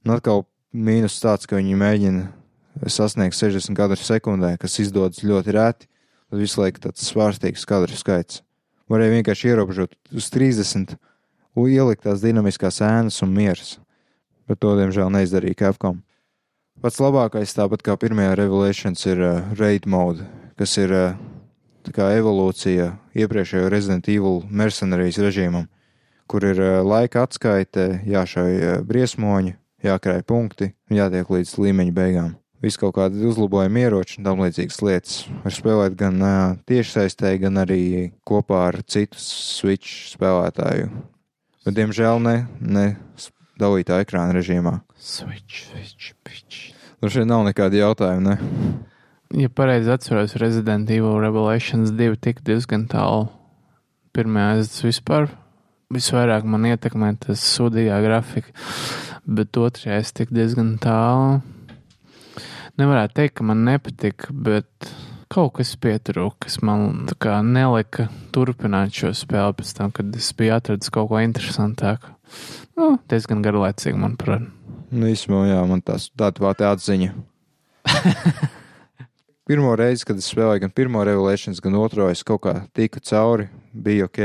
Un 0.05 0.15
atkal 0.15 0.47
mīnus 0.73 1.19
tāds, 1.21 1.45
ka 1.45 1.59
viņi 1.59 1.77
mēģina 1.77 2.89
sasniegt 2.89 3.37
60 3.37 3.77
kadru 3.77 3.99
sekundē, 4.01 4.55
kas 4.61 4.79
izdodas 4.81 5.21
ļoti 5.21 5.55
reti. 5.59 5.91
Tad 6.33 6.41
visu 6.41 6.63
laiku 6.63 6.87
tāds 6.87 7.05
svārstīgs 7.05 7.67
kadru 7.69 8.01
skaits. 8.01 8.41
Varēja 8.89 9.19
vienkārši 9.19 9.53
ierobežot 9.53 9.93
uz 10.17 10.31
30, 10.33 10.97
un 11.61 11.69
ielikt 11.69 12.05
tās 12.09 12.25
dinamiskās 12.25 12.81
ēnas 12.85 13.21
un 13.25 13.37
mieras. 13.37 13.77
Bet 14.49 14.61
to, 14.65 14.73
diemžēl, 14.81 15.13
neizdarīja 15.13 15.67
Capcom. 15.67 16.01
Pats 16.81 16.97
labākais, 17.01 17.53
tāpat 17.57 17.85
kā 17.85 18.01
pirmajā 18.01 18.35
Revelations, 18.41 19.05
ir 19.05 19.21
uh, 19.21 19.55
raid 19.61 19.85
mode, 19.85 20.25
kas 20.57 20.75
ir 20.81 20.93
uh, 20.93 21.15
tā 21.85 21.93
kā 21.95 22.11
evolūcija 22.19 22.91
iepriekšējo 23.25 23.71
Resident 23.73 24.09
Evil 24.09 24.43
mercenārijas 24.49 25.21
režīmam, 25.23 25.67
kur 26.31 26.47
ir 26.49 26.61
uh, 26.61 26.79
laika 26.87 27.27
atskaite, 27.27 28.01
jāšauj 28.09 28.55
uh, 28.57 28.79
briesmoņi, 28.87 29.55
jākrāj 29.85 30.25
punkti 30.29 30.73
un 30.91 30.99
jātiek 31.03 31.31
līdz 31.37 31.55
līmeņa 31.61 31.95
beigām. 31.97 32.33
Viss 32.65 32.81
kaut 32.81 32.95
kādi 32.97 33.27
uzlabojumi, 33.29 33.83
ieroči 33.85 34.21
un 34.21 34.29
tam 34.31 34.41
līdzīgas 34.41 34.79
lietas. 34.81 35.17
Var 35.43 35.53
spēlēt 35.53 35.99
gan 36.01 36.23
uh, 36.25 36.55
tiešsaistē, 36.69 37.35
gan 37.43 37.61
arī 37.61 37.83
kopā 38.25 38.63
ar 38.71 38.81
citu 38.89 39.21
Switch 39.21 40.15
spēlētāju. 40.15 40.89
Bet, 41.65 41.77
diemžēl, 41.77 42.23
ne, 42.25 42.37
ne 42.61 42.87
dalītā 43.61 44.01
ekrāna 44.05 44.37
režīmā. 44.39 44.79
Switch, 44.97 45.69
switch, 45.69 46.17
bitch. 46.25 46.73
Tur 47.01 47.13
šeit 47.13 47.29
nav 47.29 47.45
nekādi 47.45 47.83
jautājumi, 47.83 48.33
ne? 48.33 48.85
Ja 49.35 49.49
pareizi 49.51 49.91
atceros, 49.91 50.37
Resident 50.39 50.91
Evil 50.91 51.19
Revelations 51.19 51.91
2 51.91 52.21
tika 52.23 52.45
diezgan 52.47 52.85
tālu. 52.87 53.25
Pirmajā 54.15 54.61
es 54.61 54.77
vispār 54.85 55.27
visvairāk 55.91 56.47
man 56.47 56.69
ietekmē 56.69 57.09
tas 57.25 57.43
sūdīgā 57.57 57.99
grafika, 58.05 58.55
bet 59.27 59.59
otrajā 59.59 59.99
es 60.05 60.15
tik 60.15 60.31
diezgan 60.31 60.77
tālu. 60.79 61.43
nevarētu 62.79 63.15
teikt, 63.19 63.35
ka 63.41 63.49
man 63.51 63.67
nepatika, 63.67 64.31
bet 64.31 64.91
kaut 65.35 65.57
kas 65.59 65.75
pietrūka, 65.83 66.47
kas 66.47 66.63
man 66.63 67.07
tā 67.11 67.19
kā 67.19 67.43
nelika 67.43 68.07
turpināt 68.31 68.95
šo 68.95 69.11
spēli 69.19 69.59
pēc 69.59 69.75
tam, 69.75 69.91
kad 69.91 70.15
es 70.15 70.31
biju 70.31 70.55
atradis 70.55 70.95
kaut 70.95 71.11
ko 71.11 71.19
interesantāku. 71.19 72.15
Nu, 72.79 72.95
diezgan 73.11 73.43
garlaicīgi, 73.43 73.99
manuprāt. 73.99 74.47
Nu, 74.95 75.11
īstenībā, 75.11 75.49
jā, 75.51 75.63
man 75.67 75.83
tās 75.83 76.13
tāda 76.15 76.39
pati 76.39 76.71
atziņa. 76.71 77.17
Pirmo 79.45 79.75
reizi, 79.77 80.07
kad 80.09 80.17
es 80.17 80.31
spēlēju 80.33 80.63
gan 80.63 80.71
pirmo 80.73 81.03
Revolutions, 81.05 81.59
gan 81.61 81.75
otro, 81.77 82.07
es 82.09 82.23
kaut 82.25 82.47
kā 82.47 82.55
tiku 82.73 83.03
cauri, 83.05 83.51
bija 83.77 84.07
ok. 84.09 84.21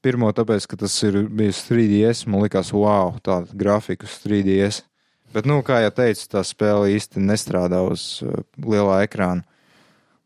Pirmo 0.00 0.30
tāpēc, 0.32 0.64
ka 0.64 0.78
tas 0.80 0.94
ir 1.04 1.18
bijis 1.28 1.58
3DS, 1.66 2.24
man 2.24 2.40
likās, 2.46 2.70
wow, 2.72 3.12
tāda 3.20 3.52
grafika 3.52 4.08
uz 4.08 4.14
3DS. 4.22 4.78
Bet, 5.34 5.44
nu, 5.44 5.58
kā 5.60 5.82
jau 5.84 5.90
teicu, 5.98 6.24
tā 6.32 6.40
spēle 6.48 6.88
īsti 6.94 7.20
nestrādā 7.20 7.82
uz 7.84 8.24
uh, 8.24 8.40
lielā 8.64 9.02
ekrāna. 9.04 9.44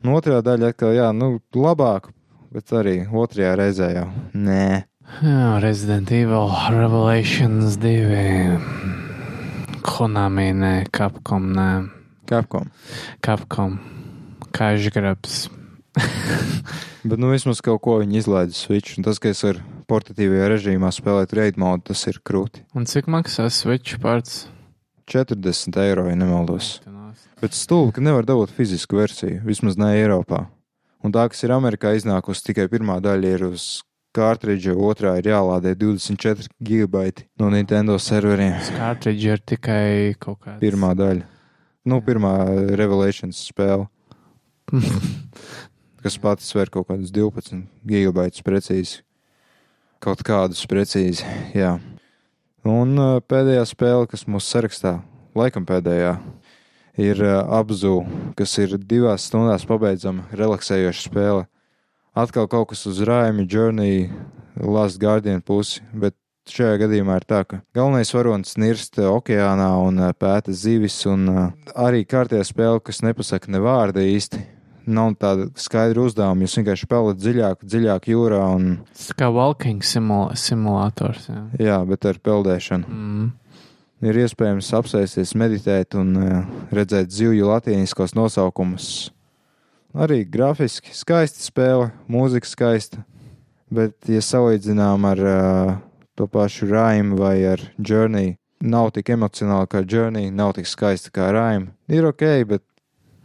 Un 0.05 0.15
otrā 0.15 0.39
daļa 0.47 0.71
atkal, 0.71 0.95
jā, 0.95 1.09
nu, 1.11 1.41
labāk, 1.59 2.07
bet 2.55 2.71
arī 2.71 3.01
otrajā 3.11 3.57
reizē 3.59 3.89
jau 3.97 4.07
nē. 4.31 4.85
Jā, 5.25 5.49
Resident 5.65 6.13
Evil 6.15 6.55
Revelations 6.71 7.75
2. 7.83 8.63
Konami, 9.83 10.53
nē, 10.63 10.73
Capcom, 10.95 11.51
nē. 11.59 11.69
Capcom. 12.31 12.71
Capcom. 13.27 13.75
Kažgrabs. 14.55 15.49
Bet, 17.09 17.19
nu, 17.21 17.29
vismaz 17.35 17.61
kaut 17.65 17.83
ko 17.85 17.99
viņi 18.01 18.21
izlaida 18.23 18.57
Switch. 18.57 18.97
Un 18.99 19.05
tas, 19.07 19.21
ka 19.21 19.31
es 19.35 19.43
varu 19.45 19.63
portatīvajā 19.91 20.49
režīmā 20.55 20.91
spēlēt 20.95 21.35
raid 21.37 21.61
modu, 21.61 21.91
tas 21.91 22.07
ir 22.11 22.21
krūti. 22.25 22.65
Un 22.75 22.89
cik 22.89 23.11
maksā 23.13 23.51
Switch 23.53 23.99
parts? 24.03 24.47
40 25.11 25.77
eiro, 25.85 26.07
ja 26.09 26.17
nemaldos. 26.17 26.79
Bet 27.43 27.57
stulbi, 27.57 27.93
ka 27.99 28.05
nevar 28.05 28.25
dabūt 28.25 28.55
fizisku 28.57 28.97
versiju, 28.97 29.43
vismaz 29.45 29.77
ne 29.77 29.91
Eiropā. 29.99 30.47
Un 31.05 31.13
tā, 31.13 31.27
kas 31.29 31.45
ir 31.45 31.53
Amerikā 31.53 31.93
iznākusi, 31.99 32.47
tikai 32.47 32.65
pirmā 32.73 32.97
daļa 33.05 33.33
ir 33.37 33.45
uz 33.51 33.67
kārtridža, 34.17 34.73
otrā 34.73 35.19
ir 35.21 35.29
jālādē 35.29 35.75
24 35.77 36.49
gigabaiti 36.65 37.27
no 37.43 37.51
Nintendo 37.53 37.99
serveriem. 38.01 38.57
Kārtridža 38.79 39.37
ir 39.37 39.43
tikai 39.45 39.87
kaut 40.17 40.41
kāda. 40.41 40.57
Pirmā 40.63 40.95
daļa. 40.97 41.27
Nu, 41.85 42.01
pirmā 42.01 42.33
Revelations 42.81 43.43
spēle. 43.51 43.91
kas 46.05 46.19
pats 46.21 46.51
sver 46.51 46.69
kaut 46.73 46.89
kādus 46.91 47.13
12 47.15 47.65
gigabaitus 47.89 48.45
precīzi. 48.45 49.03
Kaut 50.05 50.21
kādus 50.27 50.65
precīzi, 50.69 51.25
jā. 51.57 51.79
Un 52.65 52.97
pēdējā 53.29 53.65
spēle, 53.69 54.09
kas 54.09 54.27
mūsu 54.29 54.51
sarakstā, 54.53 54.99
laikam 55.37 55.65
pēdējā, 55.69 56.15
ir 57.01 57.23
Abzu, 57.25 58.03
kas 58.37 58.53
ir 58.61 58.77
divās 58.79 59.27
stundās 59.29 59.67
pabeidzama 59.69 60.29
relaksējoša 60.37 61.09
spēle. 61.09 61.47
Atkal 62.15 62.47
kaut 62.49 62.71
kas 62.71 62.85
uz 62.87 63.01
Rāmi, 63.03 63.49
Journey, 63.51 64.11
Last 64.61 65.01
Guardian 65.03 65.43
pusi, 65.43 65.83
bet 65.93 66.15
šajā 66.47 66.77
gadījumā 66.85 67.17
ir 67.19 67.27
tā, 67.27 67.41
ka 67.49 67.63
galvenais 67.75 68.13
varonis 68.15 68.55
nirst 68.61 69.01
okeānā 69.01 69.71
un 69.83 69.99
pēta 70.21 70.55
zivis, 70.55 71.01
un 71.11 71.27
arī 71.75 72.05
kārtējā 72.07 72.45
spēle, 72.47 72.83
kas 72.85 73.03
nepasaka 73.03 73.51
ne 73.51 73.65
vārda 73.65 74.05
īsti. 74.05 74.54
Nav 74.87 75.15
tāda 75.21 75.47
skaidra 75.57 76.05
uzdevuma. 76.05 76.45
Jūs 76.45 76.59
vienkārši 76.59 76.89
pelat 76.91 77.21
dziļāk, 77.21 77.63
dziļāk 77.65 78.11
jūrā. 78.13 78.43
Un, 78.57 78.69
Tas 78.93 79.15
kā 79.17 79.31
walking 79.33 79.85
simula 79.87 80.37
simulators. 80.37 81.31
Jā. 81.31 81.41
jā, 81.63 81.79
bet 81.89 82.05
ar 82.11 82.21
peldēšanu. 82.21 82.91
Mm. 82.91 83.33
Ir 84.05 84.21
iespējams 84.21 84.69
apsēsties, 84.77 85.33
meditēt 85.41 85.97
un 85.97 86.13
redzēt 86.75 87.15
zivju 87.15 87.49
latīniskos 87.49 88.13
nosaukumus. 88.19 88.89
Arī 89.95 90.25
grafiski 90.27 90.93
skaista 90.93 91.41
spēle, 91.41 91.93
mūzika 92.11 92.51
skaista. 92.51 93.05
Bet, 93.75 93.97
ja 94.11 94.21
salīdzinām 94.21 95.07
ar 95.09 95.21
uh, 95.25 95.71
to 96.19 96.27
pašu 96.31 96.69
Raimu 96.69 97.17
vai 97.19 97.39
ar 97.49 97.63
Journey, 97.79 98.35
nav 98.61 98.91
tik 98.95 99.11
emocionāli 99.15 99.71
kā 99.71 99.83
Journey, 99.87 100.31
nav 100.35 100.55
tik 100.59 100.69
skaista 100.69 101.13
kā 101.15 101.31
Raima. 101.35 101.73
Ir 101.89 102.07
ok, 102.11 102.25
bet 102.51 102.63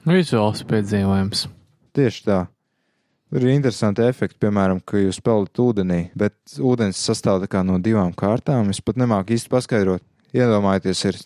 Vizuāls 0.08 0.64
piedzīvojums. 0.64 1.48
tieši 1.94 2.24
tā. 2.24 2.40
Ir 3.36 3.46
interesanti 3.52 4.02
efekti, 4.02 4.40
piemēram, 4.42 4.80
ka 4.82 4.98
jūs 4.98 5.20
peldat 5.22 5.60
ūdenī, 5.62 6.00
bet 6.18 6.34
ūdens 6.58 6.98
sastāv 6.98 7.44
no 7.64 7.78
divām 7.78 8.14
kārtām. 8.14 8.70
Es 8.70 8.82
pat 8.82 8.96
nemāku 8.96 9.36
īsti 9.36 9.50
paskaidrot. 9.50 10.02
Iedomājieties, 10.34 11.04
ir 11.06 11.20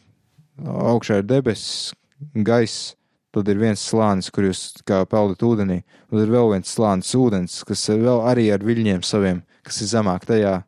augšā 0.68 1.22
ir 1.22 1.24
debesis, 1.24 1.94
gaiss, 2.34 2.96
tad 3.32 3.48
ir 3.48 3.58
viens 3.58 3.80
slānis, 3.80 4.30
kur 4.32 4.44
jūs 4.44 4.82
kā 4.84 5.06
peldat 5.06 5.44
ūdenī, 5.44 5.84
un 6.10 6.18
tad 6.18 6.28
ir 6.28 6.34
vēl 6.34 6.52
viens 6.54 6.76
slānis 6.76 7.16
ūdens, 7.16 7.64
kas 7.68 7.88
ir 7.90 8.04
vēl 8.04 8.22
arī 8.30 8.50
ar 8.52 8.64
viļņiem 8.64 9.04
saviem, 9.04 9.44
kas 9.64 9.82
ir 9.82 9.92
zemāk 9.94 10.26
tajā. 10.26 10.64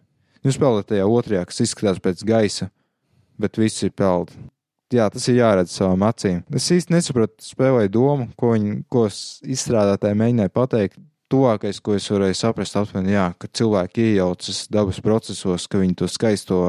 Jūs 0.46 0.60
peldat 0.62 0.92
tajā 0.94 1.06
otrajā, 1.10 1.46
kas 1.50 1.64
izskatās 1.66 2.00
pēc 2.00 2.24
gaisa, 2.28 2.70
bet 3.42 3.58
viss 3.58 3.84
ir 3.84 3.92
peld. 3.92 4.32
Jā, 4.94 5.08
tas 5.10 5.26
ir 5.32 5.40
jāredz 5.40 5.74
savām 5.74 6.04
acīm. 6.06 6.44
Es 6.54 6.68
īsti 6.70 6.94
nesapratu 6.94 7.42
spēlēju 7.42 7.90
domu, 7.96 8.28
ko 8.38 8.52
viņi, 8.54 8.84
ko 8.92 9.08
izstrādātāji 9.10 10.18
mēģināja 10.20 10.54
pateikt. 10.54 11.00
Tuvākais, 11.34 11.80
ko 11.82 11.96
es 11.98 12.06
varēju 12.14 12.36
saprast, 12.38 12.76
aptuveni, 12.78 13.16
jā, 13.16 13.24
ka 13.42 13.48
cilvēki 13.50 14.04
iejaucas 14.12 14.60
dabas 14.70 15.00
procesos, 15.02 15.64
ka 15.66 15.80
viņi 15.82 15.96
to 15.98 16.08
skaisto 16.12 16.60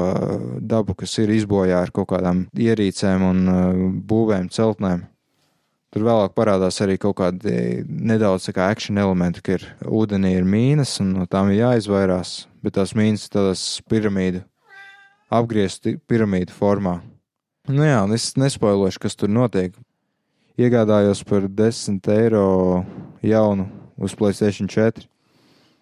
dabu, 0.65 0.95
kas 0.97 1.13
ir 1.21 1.29
izbojā 1.35 1.83
ar 1.85 1.91
kaut 1.93 2.09
kādām 2.09 2.47
ierīcēm 2.57 3.25
un 3.27 3.43
būvēm, 4.09 4.49
celtnēm. 4.55 5.03
Tur 5.93 6.07
vēlāk 6.07 6.33
parādās 6.35 6.81
arī 6.81 6.97
kaut 6.99 7.19
kādi 7.21 7.85
nedaudz 7.85 8.49
kā 8.49 8.71
action 8.73 8.97
elementi, 8.97 9.43
ka 9.45 9.59
ir 9.59 9.67
ūdenī 9.85 10.33
ir 10.39 10.49
mīnas 10.49 10.95
un 11.05 11.13
no 11.19 11.27
tām 11.29 11.53
ir 11.53 11.61
jāizvairās, 11.61 12.33
bet 12.65 12.75
tās 12.79 12.95
mīnas 12.97 13.27
ir 13.27 13.35
tādās 13.37 13.67
piramīdu, 13.93 14.41
apgriezti 15.37 15.99
piramīdu 16.09 16.57
formā. 16.57 16.97
Nu 17.67 17.83
jā, 17.83 17.97
un 18.05 18.15
es 18.15 18.29
nespoilošu, 18.39 19.01
kas 19.03 19.17
tur 19.19 19.27
notiek. 19.27 19.73
Iegādājos 20.55 21.19
par 21.27 21.49
10 21.51 22.07
eiro 22.13 22.45
jaunu 23.19 23.65
uz 23.99 24.15
Playstation 24.15 24.69
4. 24.71 25.03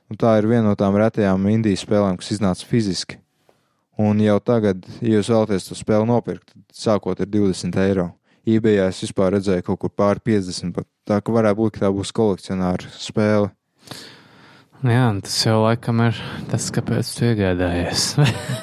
Un 0.10 0.18
tā 0.18 0.32
ir 0.40 0.48
viena 0.50 0.72
no 0.72 0.74
tām 0.80 0.98
retajām 0.98 1.46
indijas 1.52 1.84
spēlēm, 1.86 2.18
kas 2.18 2.32
iznāca 2.34 2.66
fiziski. 2.66 3.20
Un 4.02 4.18
jau 4.20 4.40
tagad, 4.42 4.82
ja 4.98 5.20
jūs 5.20 5.30
vēlaties 5.30 5.70
to 5.70 5.78
spēli 5.78 6.10
nopirkt, 6.10 6.50
tad 6.56 6.64
sākot 6.74 7.22
ar 7.22 7.30
20 7.30 7.78
eiro. 7.86 8.10
eBayā 8.50 8.90
es 8.90 9.06
vispār 9.06 9.38
redzēju 9.38 9.70
kaut 9.70 9.80
kur 9.80 9.94
pāri 9.94 10.26
50, 10.26 10.74
pat 10.74 10.90
tā 11.06 11.22
ka 11.22 11.38
varētu 11.38 11.62
būt, 11.62 11.78
ka 11.78 11.86
tā 11.86 11.94
būs 11.94 12.12
kolekcionāra 12.14 12.90
spēle. 12.98 13.54
Jā, 14.84 15.06
un 15.10 15.22
tas 15.24 15.38
jau 15.46 15.62
laikam 15.64 16.02
ir 16.04 16.18
tas, 16.52 16.68
kāpēc 16.76 17.10
tu 17.16 17.26
iegādājies. 17.30 18.04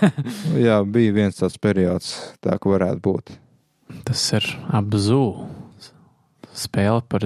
Jā, 0.67 0.83
bija 0.85 1.15
viens 1.17 1.39
tāds 1.41 1.57
periods, 1.63 2.13
tā 2.45 2.59
ka 2.61 2.71
varētu 2.71 3.01
būt. 3.03 3.33
tas 4.05 4.23
ir 4.37 4.47
apzū 4.77 5.23
spēle 6.53 7.03
par 7.09 7.25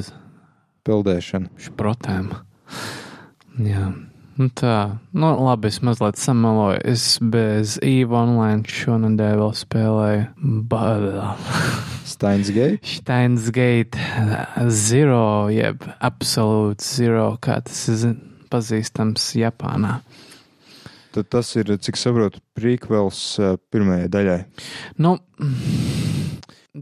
Peldēšana. 0.87 1.51
šprotēm. 1.59 2.31
Jā. 3.67 3.89
Nu 4.37 4.51
tā, 4.53 4.99
nu 5.17 5.31
labi, 5.41 5.71
es 5.73 5.81
mazliet 5.81 6.19
samaloju. 6.21 6.83
Es 6.85 7.17
bez 7.25 7.79
EVE 7.81 8.13
online 8.13 8.69
šonadēļ 8.69 9.39
vēl 9.41 9.55
spēlēju 9.57 10.27
Bada. 10.69 11.31
Steins 12.13 12.51
Gate. 12.53 12.85
Steins 12.85 13.49
Gate 13.51 13.97
Zero, 14.69 15.49
jeb 15.53 15.89
Absolute 16.05 16.85
Zero, 16.85 17.31
kā 17.41 17.63
tas 17.65 17.81
ir 17.89 18.15
pazīstams 18.51 19.29
Japānā. 19.41 20.01
Tad 21.17 21.31
tas 21.33 21.55
ir, 21.57 21.71
cik 21.81 21.97
saprotu, 21.97 22.43
prequels 22.57 23.21
uh, 23.41 23.55
pirmajai 23.73 24.09
daļai. 24.13 24.41
Nu, 25.01 25.15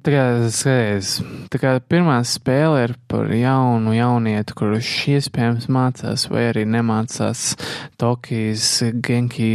tā 0.03 0.15
kā 0.15 0.25
skaties, 0.51 1.21
tā 1.55 1.61
kā 1.63 1.77
pirmā 1.79 2.17
spēle 2.27 2.81
ir 2.89 2.97
par 3.11 3.31
jaunu 3.31 3.95
jaunietu, 3.95 4.57
kurš 4.59 4.91
iespējams 5.15 5.69
mācās 5.71 6.27
vai 6.33 6.49
arī 6.49 6.65
nemācās 6.67 7.53
Tokijas 8.01 8.67
Genki 9.07 9.53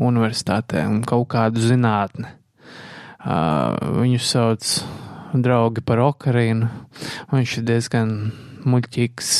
universitātē 0.00 0.86
un 0.88 1.02
kaut 1.04 1.28
kādu 1.36 1.60
zinātni. 1.60 2.32
Uh, 3.26 3.74
viņu 4.00 4.22
sauc 4.22 4.64
draugi 5.34 5.84
par 5.84 6.00
Okarinu. 6.04 6.68
Viņš 7.32 7.56
ir 7.60 7.68
diezgan 7.68 8.12
muļķīgs. 8.68 9.34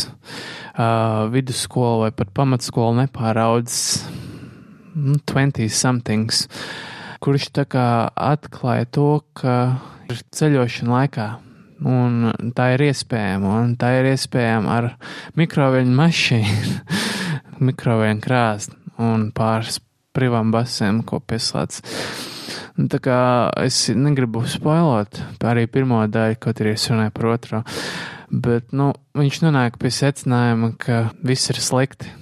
Uh, 0.76 1.26
vidusskolu 1.32 2.04
vai 2.04 2.12
pat 2.12 2.32
pamatskolu 2.36 3.00
nepāraudzis. 3.00 4.04
Nu, 4.96 5.16
20 5.28 5.72
somethings. 5.72 6.46
Kurš 7.24 7.50
tā 7.56 7.64
kā 7.68 7.86
atklāja 8.12 8.88
to, 8.92 9.10
ka 9.36 9.56
ir 10.08 10.20
ceļošana 10.36 10.92
laikā. 10.92 11.26
Un 11.86 12.52
tā 12.56 12.70
ir 12.72 12.86
iespējama, 12.86 13.56
un 13.60 13.74
tā 13.76 13.90
ir 13.98 14.08
iespējama 14.14 14.76
ar 14.78 14.86
mikroviļņu 15.36 15.96
mašīnu, 15.98 16.76
mikroviļņu 17.68 18.24
krāstu 18.24 18.80
un 19.04 19.28
pāris 19.36 19.82
privām 20.16 20.54
basēm, 20.54 21.02
ko 21.04 21.20
pieslēdz. 21.20 21.82
Tā 22.76 23.00
kā 23.00 23.18
es 23.64 23.86
negribu 23.96 24.42
spoilot 24.48 25.20
arī 25.48 25.64
pirmo 25.72 26.02
daļu, 26.12 26.40
kaut 26.40 26.60
arī 26.60 26.74
es 26.76 26.88
runāju 26.90 27.12
par 27.16 27.28
otro, 27.32 27.62
bet, 28.30 28.72
nu, 28.76 28.92
viņš 29.16 29.40
nonāk 29.44 29.78
pie 29.80 29.92
secinājuma, 29.94 30.72
ka 30.80 31.10
viss 31.26 31.50
ir 31.52 31.60
slikti. 31.62 32.12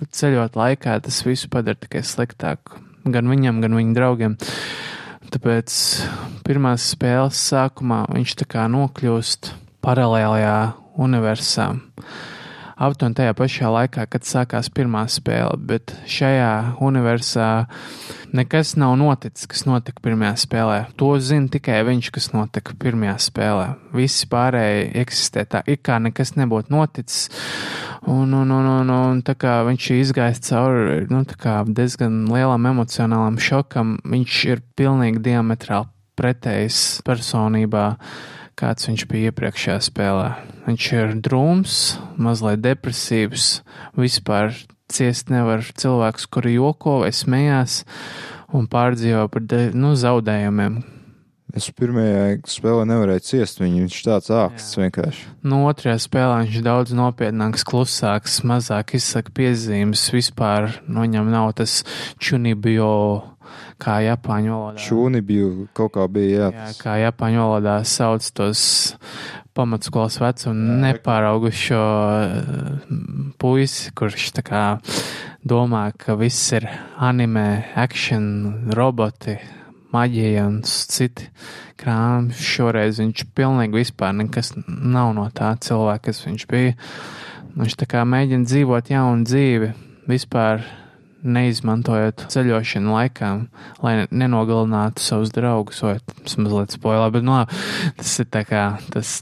Ceļot 0.00 0.56
laikā 0.56 0.96
tas 1.04 1.20
visu 1.26 1.50
padara 1.52 1.76
tikai 1.76 2.00
sliktāk. 2.06 2.78
Gan 3.04 3.28
viņam, 3.28 3.60
gan 3.60 3.76
viņa 3.76 3.96
draugiem. 3.96 4.36
Tāpēc 5.30 5.74
pirmās 6.46 6.88
spēles 6.94 7.38
sākumā 7.50 8.06
viņš 8.10 8.36
tā 8.40 8.48
kā 8.50 8.64
nokļūst 8.72 9.52
paralēlajā 9.84 10.56
universā. 11.00 11.68
Aptuveni 12.80 13.12
tajā 13.18 13.34
pašā 13.36 13.68
laikā, 13.68 14.06
kad 14.08 14.24
sākās 14.24 14.70
pirmā 14.72 15.02
spēle, 15.12 15.58
bet 15.68 15.92
šajā 16.08 16.78
universā 16.80 17.48
nekas 18.32 18.72
nav 18.80 18.94
noticis, 18.96 19.44
kas 19.50 19.66
notika 19.68 20.00
pirmajā 20.00 20.32
spēlē. 20.46 20.78
To 20.96 21.10
zina 21.20 21.52
tikai 21.52 21.82
viņš, 21.84 22.08
kas 22.14 22.30
notika 22.32 22.72
pirmajā 22.80 23.18
spēlē. 23.26 23.66
Visi 23.92 24.30
pārējie 24.32 24.88
eksistē 25.02 25.44
tā, 25.52 25.60
it 25.68 25.84
kā 25.84 26.00
nekas 26.00 26.32
nebūtu 26.40 26.72
noticis. 26.72 27.28
Un, 28.08 28.32
un, 28.32 28.48
un, 28.48 28.72
un, 28.72 28.96
un 28.96 29.22
tā 29.28 29.36
kā 29.36 29.58
viņš 29.68 29.92
ir 29.92 30.00
izgājis 30.06 30.44
cauri 30.48 31.04
nu, 31.12 31.20
diezgan 31.76 32.22
lielam 32.32 32.72
emocionālam 32.72 33.36
šokam, 33.36 33.98
viņš 34.08 34.42
ir 34.54 34.64
pilnīgi 34.80 35.20
diametrāli 35.28 35.92
pretējs 36.16 37.00
personībā 37.04 37.90
kāds 38.60 38.88
viņš 38.88 39.06
bija 39.10 39.30
iepriekšējā 39.30 39.78
spēlē. 39.88 40.28
Viņš 40.66 40.90
ir 40.98 41.16
drūms, 41.24 41.78
mazliet 42.20 42.62
depresīvs, 42.64 43.48
vispār 43.98 44.54
ciest 44.90 45.30
nevar 45.32 45.64
cilvēks, 45.64 46.28
kuri 46.30 46.56
joko 46.58 47.00
vai 47.04 47.12
smējās 47.14 47.82
un 48.56 48.66
pārdzīvo 48.70 49.26
par 49.32 49.46
nu, 49.74 49.94
zaudējumiem. 49.98 50.80
Es 51.56 51.66
pirmajā 51.74 52.44
spēlē 52.46 52.84
nevarēju 52.86 53.24
ciest 53.26 53.58
viņu, 53.58 53.82
viņš 53.82 53.96
tāds 54.06 54.30
āksts 54.34 54.78
vienkārši. 54.78 55.24
Nu, 55.42 55.64
otrajā 55.66 55.96
spēlē 56.04 56.44
viņš 56.44 56.60
daudz 56.62 56.94
nopietnāks, 56.94 57.64
klusāks, 57.66 58.38
mazāk 58.46 58.94
izsaka 58.98 59.34
piezīmes, 59.34 60.04
vispār 60.14 60.68
no 60.86 61.00
nu, 61.00 61.08
viņam 61.08 61.32
nav 61.32 61.50
tas 61.58 61.80
čunibio 62.22 62.92
kā 63.80 64.00
Japāņu 64.04 64.52
valodā. 64.54 64.82
Šūni 64.84 65.22
bija 65.26 65.50
kaut 65.76 65.94
kā 65.96 66.06
bija, 66.12 66.50
jā. 66.50 66.66
jā 66.68 66.78
kā 66.80 66.96
Japāņu 67.02 67.42
valodā 67.44 67.78
sauc 67.88 68.26
tos 68.36 68.62
pamatskolas 69.56 70.20
vecumu 70.22 70.76
nepāraugušo 70.84 71.84
eh, 72.24 72.92
puisi, 73.40 73.94
kurš 73.96 74.30
tā 74.38 74.44
kā 74.46 74.64
domā, 75.46 75.90
ka 75.98 76.16
viss 76.20 76.52
ir 76.56 76.68
anime, 77.00 77.64
action, 77.78 78.70
roboti, 78.76 79.38
maģija 79.94 80.46
un 80.46 80.60
citi 80.66 81.30
krāmi. 81.80 82.36
Šoreiz 82.36 83.00
viņš 83.02 83.26
pilnīgi 83.36 83.80
vispār 83.82 84.14
nekas 84.20 84.54
nav 84.66 85.14
no 85.16 85.26
tā 85.34 85.54
cilvēka, 85.60 86.10
kas 86.10 86.24
viņš 86.26 86.46
bija. 86.50 86.76
Viņš 87.56 87.80
tā 87.80 87.88
kā 87.90 88.04
mēģina 88.06 88.46
dzīvot 88.46 88.92
jaunu 88.92 89.26
dzīvi, 89.26 89.72
vispār 90.10 90.62
neizmantojot 91.22 92.26
ceļošanu 92.32 92.94
laikā, 92.94 93.30
lai 93.84 93.94
nenogalinātu 94.10 95.04
savus 95.04 95.32
draugus, 95.34 95.82
vai 95.84 95.96
tas 96.22 96.38
mazliet 96.40 96.76
spoilē, 96.76 97.08
bet, 97.14 97.26
nu, 97.26 97.36
tas 98.00 98.14
ir 98.22 98.30
tā 98.32 98.44
kā, 98.48 98.64
tas 98.94 99.18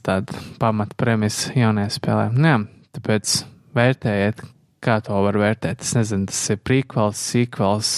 pamat 0.61 0.95
premisa 1.01 1.55
jaunajā 1.57 1.95
spēlē. 1.99 2.29
Nu, 2.37 2.53
jā, 2.53 2.61
tāpēc 2.99 3.35
vērtējiet, 3.79 4.45
kā 4.85 4.99
to 5.05 5.23
var 5.25 5.39
vērtēt. 5.41 5.83
Es 5.85 5.95
nezinu, 5.99 6.29
tas 6.31 6.43
ir 6.55 6.61
prīkvels, 6.63 7.23
sīkvels, 7.33 7.95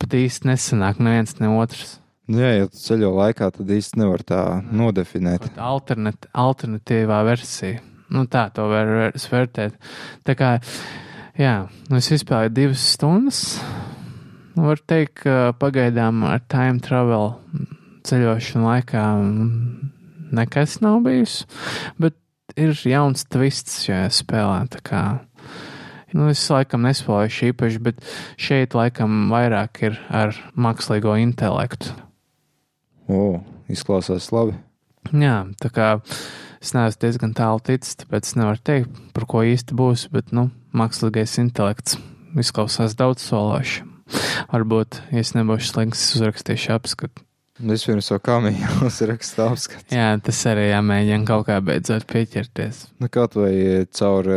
pat 0.00 0.16
īsti 0.16 0.52
nesanāk 0.52 1.02
neviens 1.02 1.36
ne 1.40 1.52
otrs. 1.60 1.98
Nu, 2.30 2.38
jā, 2.40 2.52
ja 2.62 2.68
tu 2.70 2.78
ceļo 2.78 3.10
laikā, 3.18 3.50
tad 3.52 3.70
īsti 3.76 3.98
nevar 4.00 4.22
tā 4.24 4.42
nodefinēt. 4.72 5.50
Alternat, 5.60 6.30
alternatīvā 6.38 7.18
versija. 7.28 7.82
Nu, 8.12 8.26
tā 8.30 8.46
to 8.54 8.68
var 8.70 9.12
vērtēt. 9.16 9.76
Tā 10.26 10.36
kā 10.38 10.52
Jā, 11.40 11.68
nu 11.88 11.96
es 11.96 12.10
izspēlēju 12.12 12.52
divas 12.52 12.82
stundas. 12.92 13.42
Nu, 14.52 14.66
var 14.66 14.82
teikt, 14.84 15.22
ka 15.22 15.54
pagaidām 15.56 16.26
ar 16.28 16.42
time 16.52 16.82
travel 16.84 17.30
ceļošanu 18.04 18.66
laikā 18.66 19.04
nekas 20.36 20.80
nav 20.84 21.00
bijis, 21.06 21.42
bet 21.96 22.18
ir 22.60 22.76
jauns 22.76 23.24
twists 23.32 23.80
šajā 23.86 24.10
spēlē. 24.12 24.58
Kā, 24.84 25.02
nu, 26.12 26.28
es 26.28 26.44
laikam 26.52 26.84
nespēlēju 26.84 27.52
īpaši, 27.52 27.80
bet 27.88 28.04
šeit 28.36 28.76
laikam 28.76 29.32
vairāk 29.32 29.84
ir 29.88 29.96
ar 30.12 30.36
mākslīgo 30.52 31.16
intelektu. 31.22 31.96
O, 33.08 33.40
izklausās 33.72 34.28
labi. 34.36 34.58
Jā, 35.16 35.46
tā 35.64 35.72
kā 35.72 35.88
Es 36.62 36.70
neesmu 36.76 37.00
diezgan 37.02 37.32
tālu 37.34 37.58
ticis, 37.66 37.96
tāpēc 37.98 38.28
nevaru 38.38 38.60
teikt, 38.62 38.98
par 39.16 39.26
ko 39.26 39.42
īsti 39.42 39.74
būs, 39.74 40.06
bet, 40.14 40.30
nu, 40.36 40.46
mākslīgais 40.78 41.34
intelekts 41.42 41.98
izklausās 42.38 42.94
daudz 42.98 43.24
sološi. 43.26 43.82
Varbūt, 44.52 45.00
ja 45.10 45.22
es 45.24 45.32
nebūšu 45.34 45.72
slinks, 45.72 46.04
uzrakstīšu 46.16 46.74
apskatu. 46.76 47.24
Vispirms 47.62 48.08
jau 48.10 48.18
kā 48.22 48.38
mīja 48.42 48.70
uzrakstīt 48.88 49.42
apskatu. 49.44 49.94
Jā, 49.94 50.14
tas 50.22 50.38
arī 50.50 50.68
jāmēģina 50.70 51.28
kaut 51.28 51.48
kā 51.50 51.58
beidzot 51.64 52.06
pieķerties. 52.10 52.86
Nu, 53.02 53.10
kaut 53.12 53.36
vai 53.38 53.52
caur, 53.98 54.30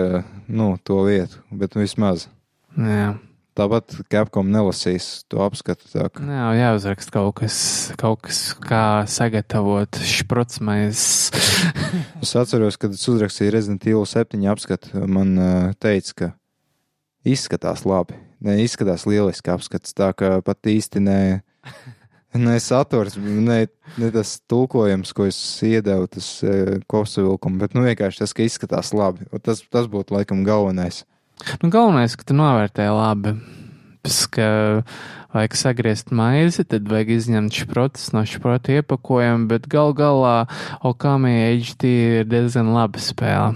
nu, 0.50 0.72
to 0.84 1.00
vietu, 1.08 1.46
bet 1.54 1.78
vismaz. 1.78 2.28
Jā. 2.76 3.14
Tāpat 3.56 3.94
Capcom 4.12 4.50
nelasīs 4.52 5.24
to 5.32 5.40
apskatu. 5.40 5.88
Tā, 5.88 6.10
ka... 6.12 6.24
Jā, 6.28 6.48
jāuzraksta 6.60 7.14
kaut 7.16 7.38
kas, 7.40 7.58
kaut 7.96 8.20
kas 8.28 8.40
kā 8.60 9.06
sagatavot 9.08 9.96
šprocmais. 10.04 11.04
es 12.24 12.34
atceros, 12.36 12.76
kad 12.82 12.98
es 12.98 13.06
uzrakstīju 13.08 13.54
Resident 13.56 13.88
Evil 13.88 14.04
7 14.12 14.44
apskatu, 14.52 15.06
man 15.08 15.32
uh, 15.40 15.72
teica, 15.80 16.18
ka 16.20 16.30
izskatās 17.24 17.86
labi. 17.88 18.20
Ne, 18.44 18.60
izskatās 18.66 19.08
lieliski 19.08 19.54
apskats, 19.56 19.96
tā 19.96 20.12
ka 20.20 20.36
pat 20.44 20.68
īsti 20.68 21.00
ne, 21.08 21.20
ne 22.36 22.60
saturs, 22.60 23.16
ne, 23.16 23.62
ne 23.96 24.12
tas 24.12 24.36
tulkojums, 24.52 25.16
ko 25.16 25.32
es 25.32 25.40
iedevu, 25.64 26.12
tas 26.12 26.28
uh, 26.44 26.76
kopsavilkumu, 26.92 27.64
bet 27.64 27.80
nu 27.80 27.88
vienkārši 27.88 28.26
tas, 28.26 28.36
ka 28.36 28.44
izskatās 28.44 28.92
labi. 28.92 29.32
Tas, 29.40 29.64
tas 29.72 29.88
būtu 29.88 30.20
laikam 30.20 30.44
galvenais. 30.44 31.06
Nu, 31.62 31.70
galvenais, 31.70 32.16
ka 32.16 32.26
tu 32.28 32.36
novērtē 32.38 32.88
labi. 32.96 33.36
Pēc, 34.06 34.20
ka 34.36 34.48
vajag 35.36 35.58
sagriezt 35.60 36.14
maizi, 36.16 36.64
tad 36.64 36.88
vajag 36.90 37.12
izņemt 37.18 37.58
šprotus 37.64 38.12
no 38.16 38.24
šprota 38.30 38.78
iepakojuma, 38.78 39.50
bet 39.52 39.68
gal 39.72 39.92
galā 39.98 40.46
Okami 40.86 41.34
HD 41.60 41.92
ir 42.22 42.30
diezgan 42.30 42.72
laba 42.76 43.02
spēle. 43.04 43.56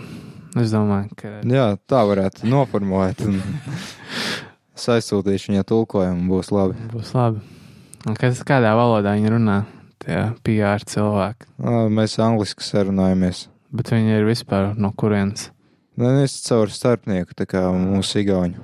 Es 0.59 0.73
domāju, 0.73 1.13
ka. 1.19 1.35
Jā, 1.45 1.67
tā 1.87 2.01
varētu 2.09 2.49
noformulēt. 2.49 3.21
Un... 3.29 3.39
es 4.75 4.87
aizsūtīšu 4.91 5.53
viņa 5.53 5.67
tulkojumu, 5.69 6.25
būs 6.31 6.51
labi. 6.55 6.75
Būs 6.91 7.13
labi. 7.15 7.43
Un 8.09 8.17
kas, 8.17 8.41
kādā 8.47 8.73
valodā 8.79 9.13
viņi 9.17 9.35
runā? 9.35 9.61
Tie 9.99 10.19
PR 10.47 10.83
cilvēki. 10.87 11.49
Mēs 11.93 12.15
angliski 12.23 12.63
sarunājamies. 12.63 13.47
Bet 13.75 13.91
viņi 13.93 14.15
ir 14.17 14.27
vispār 14.27 14.71
no 14.79 14.93
kurienes? 14.97 15.49
Nē, 15.99 16.07
nu, 16.15 16.19
es 16.23 16.37
caur 16.45 16.69
starpnieku, 16.71 17.35
tā 17.35 17.43
kā 17.43 17.59
mūsu 17.75 18.21
igauņu. 18.21 18.61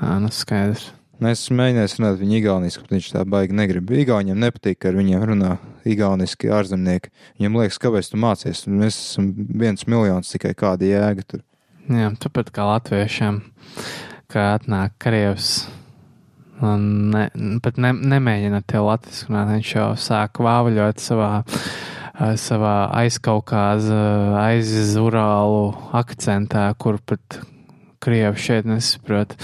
Jā, 0.00 0.14
nu 0.22 0.30
skaidrs. 0.32 0.86
Nu, 1.20 1.28
es 1.28 1.42
mēģināju 1.52 1.98
runāt 1.98 2.16
viņu 2.22 2.38
igauniski, 2.38 2.84
bet 2.86 2.94
viņš 2.94 3.08
tā 3.12 3.24
baigi 3.28 3.58
negrib. 3.58 3.92
Igauniem 3.92 4.40
nepatīk, 4.40 4.78
ka 4.80 4.88
ar 4.88 4.96
viņiem 4.96 5.26
runā 5.28 5.50
igauniski 5.84 6.48
ārzemnieki. 6.56 7.12
Viņam 7.36 7.60
liekas, 7.60 7.78
kāpēc 7.84 8.08
tu 8.08 8.22
mācies? 8.24 8.64
Mēs 8.64 8.96
esam 8.96 9.28
viens 9.60 9.84
miljons 9.84 10.32
tikai 10.32 10.54
kāda 10.56 10.88
jēga 10.88 11.28
tur. 11.28 11.44
Jā, 11.92 12.08
tāpat 12.24 12.48
kā 12.56 12.64
latviešiem, 12.70 13.42
kā 14.32 14.48
atnāk 14.56 14.96
Krievs. 15.04 15.66
Ne, 16.64 17.28
pat 17.60 17.76
ne, 17.76 17.92
nemēģina 17.92 18.64
te 18.64 18.80
latviešu 18.80 19.28
runāt, 19.28 19.52
viņš 19.58 19.76
jau 19.76 19.90
sāk 20.00 20.40
vāvaļot 20.40 21.10
savā 21.12 21.34
Eh, 21.44 21.83
savā 22.14 22.74
aizkaukāza, 22.94 23.98
aizurālu 24.44 25.72
akcentā, 25.96 26.68
kur 26.78 27.00
pat 27.02 27.40
krievi 28.04 28.38
šeit 28.38 28.68
nesaprot. 28.68 29.34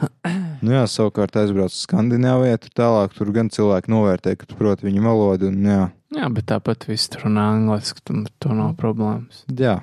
nu 0.64 0.74
jā, 0.74 0.84
savukārt 0.90 1.38
aizbrauc 1.40 1.72
uz 1.72 1.84
Skandināviju, 1.84 2.58
tur 2.64 2.74
tālāk 2.82 3.16
tur 3.16 3.32
gan 3.36 3.52
cilvēki 3.52 3.92
novērtē, 3.94 4.34
ka 4.40 4.48
tu 4.50 4.58
proti 4.58 4.88
viņu 4.88 5.06
valodu. 5.06 5.50
Un, 5.52 5.62
jā. 5.70 5.86
jā, 6.16 6.30
bet 6.34 6.50
tāpat 6.50 6.88
viss 6.90 7.12
tur 7.12 7.28
runā 7.28 7.50
angliski, 7.54 8.02
tur 8.06 8.56
nav 8.58 8.74
problēmas. 8.80 9.44
Jā. 9.54 9.78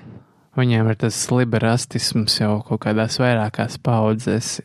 Viņiem 0.58 0.88
ir 0.90 0.98
tas 0.98 1.20
liberālisms 1.30 2.40
jau 2.40 2.56
kaut 2.66 2.82
kādās 2.88 3.20
vairākās 3.22 3.78
paudzēs 3.86 4.56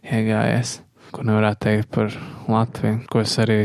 iegājies, 0.00 0.78
ko 1.12 1.26
nevarētu 1.28 1.66
teikt 1.66 1.90
par 1.92 2.14
Latviju, 2.48 3.02
ko 3.12 3.20
es 3.20 3.36
arī 3.42 3.60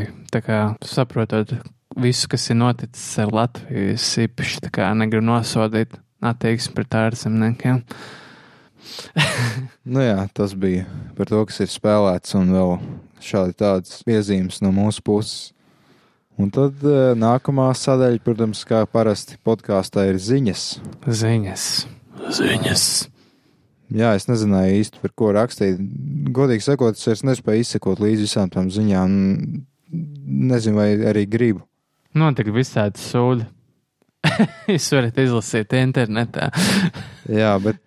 saprotot 0.83 1.55
visu, 2.03 2.29
kas 2.31 2.49
ir 2.49 2.57
noticis 2.59 3.05
ar 3.21 3.31
Latviju, 3.33 3.93
es 3.95 4.07
īpaši 4.21 4.65
tā 4.65 4.71
kā 4.73 4.89
negribu 4.97 5.25
nosodīt 5.29 5.95
attieksmi 6.21 6.75
pret 6.77 6.97
ārzemniekiem. 6.99 7.81
nu 9.93 10.03
jā, 10.03 10.17
tas 10.33 10.53
bija 10.57 10.87
par 11.17 11.29
to, 11.29 11.41
kas 11.49 11.61
ir 11.63 11.71
spēlēts, 11.71 12.35
un 12.39 12.53
vēl 12.55 12.75
šādi 13.21 13.57
tādas 13.61 14.01
piezīmes 14.07 14.61
no 14.65 14.73
mūsu 14.75 15.03
puses. 15.05 15.39
Un 16.41 16.49
tad 16.53 16.81
uh, 16.87 17.11
nākamā 17.17 17.67
sadaļa, 17.77 18.21
protams, 18.25 18.63
kā 18.65 18.81
parasti 18.89 19.37
podkāstā 19.45 20.07
ir 20.09 20.17
ziņas. 20.21 20.67
Ziņas. 21.05 21.65
Ziņas. 22.37 22.85
Jā, 23.91 24.13
es 24.15 24.25
nezināju 24.29 24.77
īsti, 24.79 25.01
par 25.03 25.13
ko 25.19 25.33
rakstīt. 25.35 25.81
Godīgi 26.31 26.63
sakot, 26.63 26.95
es 26.95 27.25
nespēju 27.27 27.65
izsekot 27.65 27.99
līdzi 28.01 28.25
visām 28.29 28.53
tām 28.53 28.71
ziņām. 28.71 29.17
Nezinu, 29.91 30.79
vai 30.79 30.93
arī 31.11 31.25
gribu. 31.27 31.65
Notika 32.17 32.51
visādi 32.51 32.99
sūdi. 32.99 33.45
Jūs 34.71 34.89
varat 34.93 35.19
izlasīt 35.21 35.73
internetā. 35.79 36.49
Jā, 37.41 37.53
bet 37.63 37.79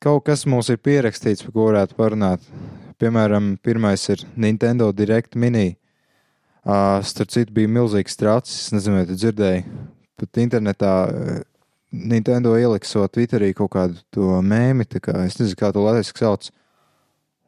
kaut 0.00 0.24
kas 0.28 0.46
mums 0.48 0.70
ir 0.72 0.80
pierakstīts, 0.80 1.44
par 1.46 1.54
ko 1.56 1.66
varētu 1.68 1.98
parunāt. 1.98 2.46
Piemēram, 3.00 3.54
pirmais 3.64 4.02
ir 4.12 4.24
Nintendo 4.36 4.90
Direct 4.96 5.36
Mini. 5.36 5.74
Uh, 6.60 7.00
starp 7.04 7.30
citu, 7.32 7.54
bija 7.56 7.70
milzīgs 7.72 8.18
tracis. 8.20 8.66
Es 8.66 8.74
nezinu, 8.74 8.98
vai 9.00 9.06
tu 9.08 9.16
dzirdēji. 9.16 9.62
Pat 10.20 10.40
internetā 10.42 10.94
uh, 11.08 11.38
Nintendo 11.90 12.52
ieliks 12.60 12.92
savā 12.94 13.08
Twitterī 13.12 13.52
kaut 13.56 13.72
kādu 13.74 14.00
to 14.14 14.40
mēmi, 14.44 14.86
kā, 15.00 15.16
es 15.26 15.40
nezinu, 15.40 15.58
kā 15.60 15.72
to 15.72 15.84
latviešu 15.84 16.16
sauc. 16.20 16.50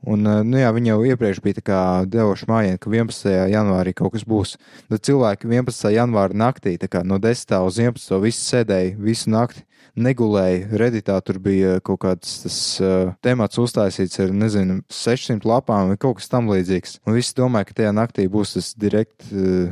Un, 0.02 0.26
nu 0.26 0.58
jā, 0.58 0.70
viņi 0.74 0.90
jau 0.90 1.02
iepriekš 1.12 1.38
bija 1.44 1.82
devuši 2.10 2.48
mājiņu, 2.50 2.78
ka 2.82 2.90
11. 2.90 3.34
janvārī 3.52 3.92
kaut 3.94 4.16
kas 4.16 4.24
būs. 4.26 4.56
Tad 4.90 5.04
cilvēki 5.06 5.46
11. 5.46 5.92
janvāra 5.94 6.34
naktī, 6.34 6.74
no 7.06 7.20
10. 7.22 7.54
uz 7.62 7.78
11. 7.78 8.18
visi 8.24 8.42
sēdēja 8.42 8.96
visu 8.98 9.30
nakti, 9.30 9.62
negulēja. 9.94 10.72
Reditā 10.80 11.18
tur 11.22 11.38
bija 11.42 11.78
kaut 11.84 12.02
kāds 12.02 12.42
tas 12.42 12.58
uh, 12.82 13.12
temats 13.22 13.60
uztaisīts 13.60 14.18
ar, 14.24 14.32
nezinu, 14.34 14.80
600 14.90 15.46
lapām 15.46 15.92
vai 15.92 15.98
kaut 16.00 16.18
kas 16.18 16.32
tam 16.32 16.50
līdzīgs. 16.50 16.98
Un 17.06 17.18
visi 17.18 17.36
domāja, 17.38 17.68
ka 17.68 17.82
tajā 17.82 17.92
naktī 17.94 18.26
būs 18.32 18.56
tas 18.56 18.72
direkt. 18.74 19.28
Uh, 19.30 19.70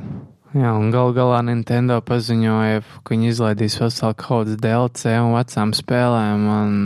Jā, 0.51 0.73
un 0.75 0.89
gal 0.91 1.13
galā 1.15 1.45
Nintendo 1.47 2.01
paziņoja, 2.03 2.81
ka 3.07 3.15
viņi 3.15 3.29
izlaidīs 3.31 3.79
veselu 3.79 4.17
kaudzes 4.19 4.59
DLC 4.59 5.13
un 5.23 5.37
vecām 5.37 5.75
spēlēm. 5.79 6.49
Un, 6.51 6.81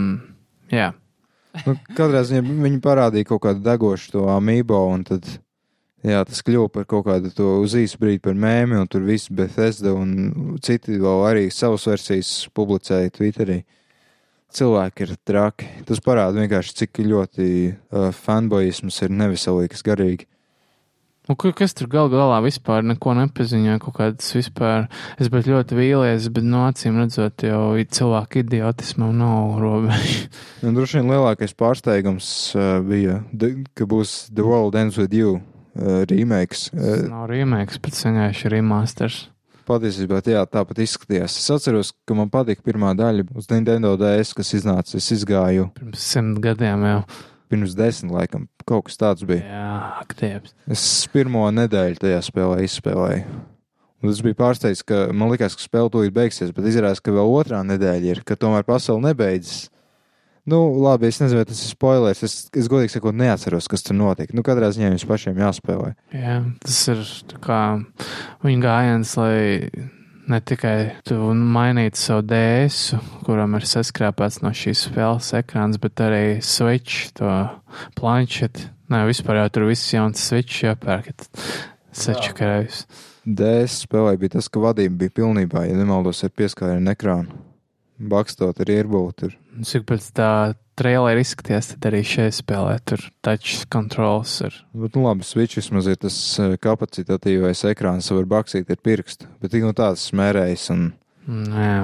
jā. 0.72 0.90
Nu, 1.62 1.76
katrā 1.94 2.24
ziņā 2.26 2.42
viņi 2.64 2.80
parādīja 2.82 3.28
kaut 3.28 3.44
kādu 3.46 3.62
degošu 3.62 4.16
to 4.16 4.24
amībo, 4.32 4.80
un 4.90 5.04
tad 5.06 5.28
jā, 6.02 6.24
tas 6.26 6.42
kļuva 6.46 6.70
par 6.74 6.88
kaut 6.90 7.06
kādu 7.06 7.30
to 7.34 7.60
uz 7.62 7.76
īsu 7.78 8.00
brīdi 8.02 8.22
par 8.24 8.34
mēmi, 8.38 8.80
un 8.80 8.90
tur 8.90 9.06
viss 9.06 9.30
Bethesda 9.30 9.94
un 9.94 10.58
citi 10.64 10.98
vēl 10.98 11.24
arī 11.28 11.46
savas 11.54 11.86
versijas 11.90 12.34
publicēja 12.56 13.14
Twitterī. 13.14 13.62
Cilvēki 14.54 15.06
ir 15.06 15.14
traki. 15.26 15.70
Tas 15.86 16.02
parāda 16.02 16.38
vienkārši, 16.38 16.76
cik 16.82 17.00
ļoti 17.02 17.48
uh, 17.70 18.10
fanboisms 18.14 19.00
ir 19.02 19.14
neviselīgs 19.14 19.82
garīgi. 19.86 20.28
Nu, 21.24 21.38
kas 21.40 21.72
tur 21.72 21.88
gal 21.88 22.10
galā 22.12 22.36
vispār 22.44 22.84
neko 22.84 23.14
nepaziņoja, 23.16 23.80
kaut 23.80 23.94
kādas 23.96 24.34
vispār. 24.36 24.90
Es 25.16 25.30
biju 25.32 25.54
ļoti 25.54 25.78
vīlies, 25.78 26.28
bet 26.34 26.44
no 26.44 26.66
acīm 26.68 26.98
redzot, 27.00 27.46
jau 27.48 27.72
cilvēku 27.80 28.42
idiotismam 28.42 29.14
nav 29.16 29.56
robežu. 29.62 30.28
nu, 30.66 30.74
droši 30.76 31.00
vien 31.00 31.14
lielākais 31.14 31.56
pārsteigums 31.56 32.28
uh, 32.58 32.76
bija, 32.84 33.22
ka 33.72 33.88
būs 33.88 34.26
The 34.34 34.44
World 34.44 34.76
Ends 34.76 35.00
With 35.00 35.16
You 35.16 35.38
uh, 35.38 36.04
remakes. 36.12 36.68
Uh, 36.76 37.06
nav 37.08 37.30
remakes, 37.32 37.80
bet 37.80 37.96
vienkārši 38.04 38.52
remasters. 38.58 39.22
Patiesībā 39.64 40.20
jā, 40.28 40.44
tāpat 40.44 40.82
izskatījās. 40.84 41.38
Es 41.40 41.48
atceros, 41.48 41.94
ka 42.04 42.12
man 42.18 42.28
patika 42.28 42.60
pirmā 42.66 42.92
daļa 43.00 43.30
uz 43.32 43.48
Nintendo 43.48 43.94
DS, 43.96 44.36
kas 44.36 44.52
iznāca. 44.60 44.98
Es 45.00 45.08
izgāju 45.16 45.70
pirms 45.78 46.04
simt 46.12 46.44
gadiem 46.44 46.84
jau 46.84 46.98
pirms 47.52 47.74
desmit, 47.78 48.12
laikam, 48.14 48.46
kaut 48.68 48.88
kas 48.88 49.00
tāds 49.00 49.26
bija. 49.28 49.44
Jā, 49.44 49.74
aktīvs. 50.04 50.54
Es 50.70 50.84
pirmo 51.12 51.44
nedēļu 51.54 52.00
tajā 52.02 52.22
spēlē 52.24 52.62
izspēlēju. 52.66 53.42
Un 54.04 54.10
tas 54.10 54.20
bija 54.20 54.36
pārsteigts, 54.36 54.82
ka 54.84 55.06
man 55.16 55.30
likās, 55.32 55.54
ka 55.56 55.64
spēle 55.64 55.88
tūlīt 55.92 56.12
beigsies, 56.12 56.50
bet 56.52 56.66
izrādās, 56.68 57.00
ka 57.00 57.14
vēl 57.14 57.30
otrā 57.38 57.62
nedēļa 57.64 58.10
ir, 58.10 58.20
ka 58.28 58.36
tomēr 58.36 58.66
pasaule 58.68 59.00
nebeidzas. 59.06 59.70
Nu, 60.44 60.58
labi, 60.76 61.08
es 61.08 61.22
nezinu, 61.22 61.40
tas 61.48 61.62
ir 61.64 61.70
spoilers. 61.72 62.20
Es, 62.26 62.34
es 62.52 62.68
godīgi 62.68 62.92
sakot, 62.92 63.16
neatceros, 63.16 63.64
kas 63.72 63.84
tur 63.86 63.96
notika. 63.96 64.36
Nu, 64.36 64.44
katrā 64.44 64.68
ziņā 64.76 64.90
jums 64.90 65.06
pašiem 65.08 65.40
jāspēlē. 65.40 65.94
Jā, 66.12 66.36
tas 66.60 66.80
ir 66.92 67.00
kā 67.46 67.60
viņa 68.44 68.66
gājiens, 68.66 69.14
lai 69.16 69.38
ne 70.30 70.40
tikai 70.40 70.76
tu 71.06 71.16
mainītu 71.34 72.00
savu 72.00 72.24
DS, 72.28 72.94
kuram 73.26 73.56
ir 73.58 73.66
saskrāpēts 73.68 74.40
no 74.44 74.52
šīs 74.56 74.86
spēles 74.88 75.32
ekrāns, 75.38 75.80
bet 75.82 76.02
arī 76.04 76.24
switch, 76.44 77.10
to 77.18 77.30
planšeti. 77.98 78.68
Nē, 78.92 79.04
vispār 79.08 79.42
jau 79.42 79.48
tur 79.52 79.68
viss 79.70 79.92
jauns 79.94 80.22
switch 80.28 80.64
jāpērk, 80.66 81.26
sečakarējus. 81.96 82.84
DS 83.24 83.80
spēlē 83.86 84.18
bija 84.20 84.36
tas, 84.36 84.50
ka 84.52 84.60
vadība 84.60 85.04
bija 85.04 85.18
pilnībā, 85.22 85.64
ja 85.68 85.76
nemaldos, 85.78 86.24
ar 86.26 86.32
pieskārienu 86.36 86.92
ekrānu. 86.92 87.43
Bakstot 87.94 88.58
ar 88.58 88.70
ierbūtu. 88.74 89.30
Cik 89.62 89.84
pēc 89.86 90.06
tā 90.16 90.30
traileri 90.74 91.22
izskaties, 91.22 91.70
tad 91.70 91.86
arī 91.90 92.00
šeit 92.06 92.34
spēlē 92.34 92.78
tur 92.88 93.02
touch 93.22 93.68
controls 93.70 94.34
ir. 94.42 94.56
Bet, 94.74 94.96
nu, 94.96 95.04
labi, 95.06 95.26
Switch 95.26 95.60
vismaz 95.60 95.86
ir 95.90 96.00
tas 96.02 96.16
eh, 96.42 96.56
kapacitatīvais 96.58 97.64
ekrāns, 97.70 98.10
var 98.10 98.26
baksīt 98.30 98.72
ar 98.74 98.80
pirkstu, 98.82 99.30
bet 99.38 99.54
tik 99.54 99.66
no 99.66 99.70
tāds 99.76 100.08
smērējis 100.10 100.66
un. 100.74 100.84
Mm, 101.28 101.54
jā, 101.54 101.78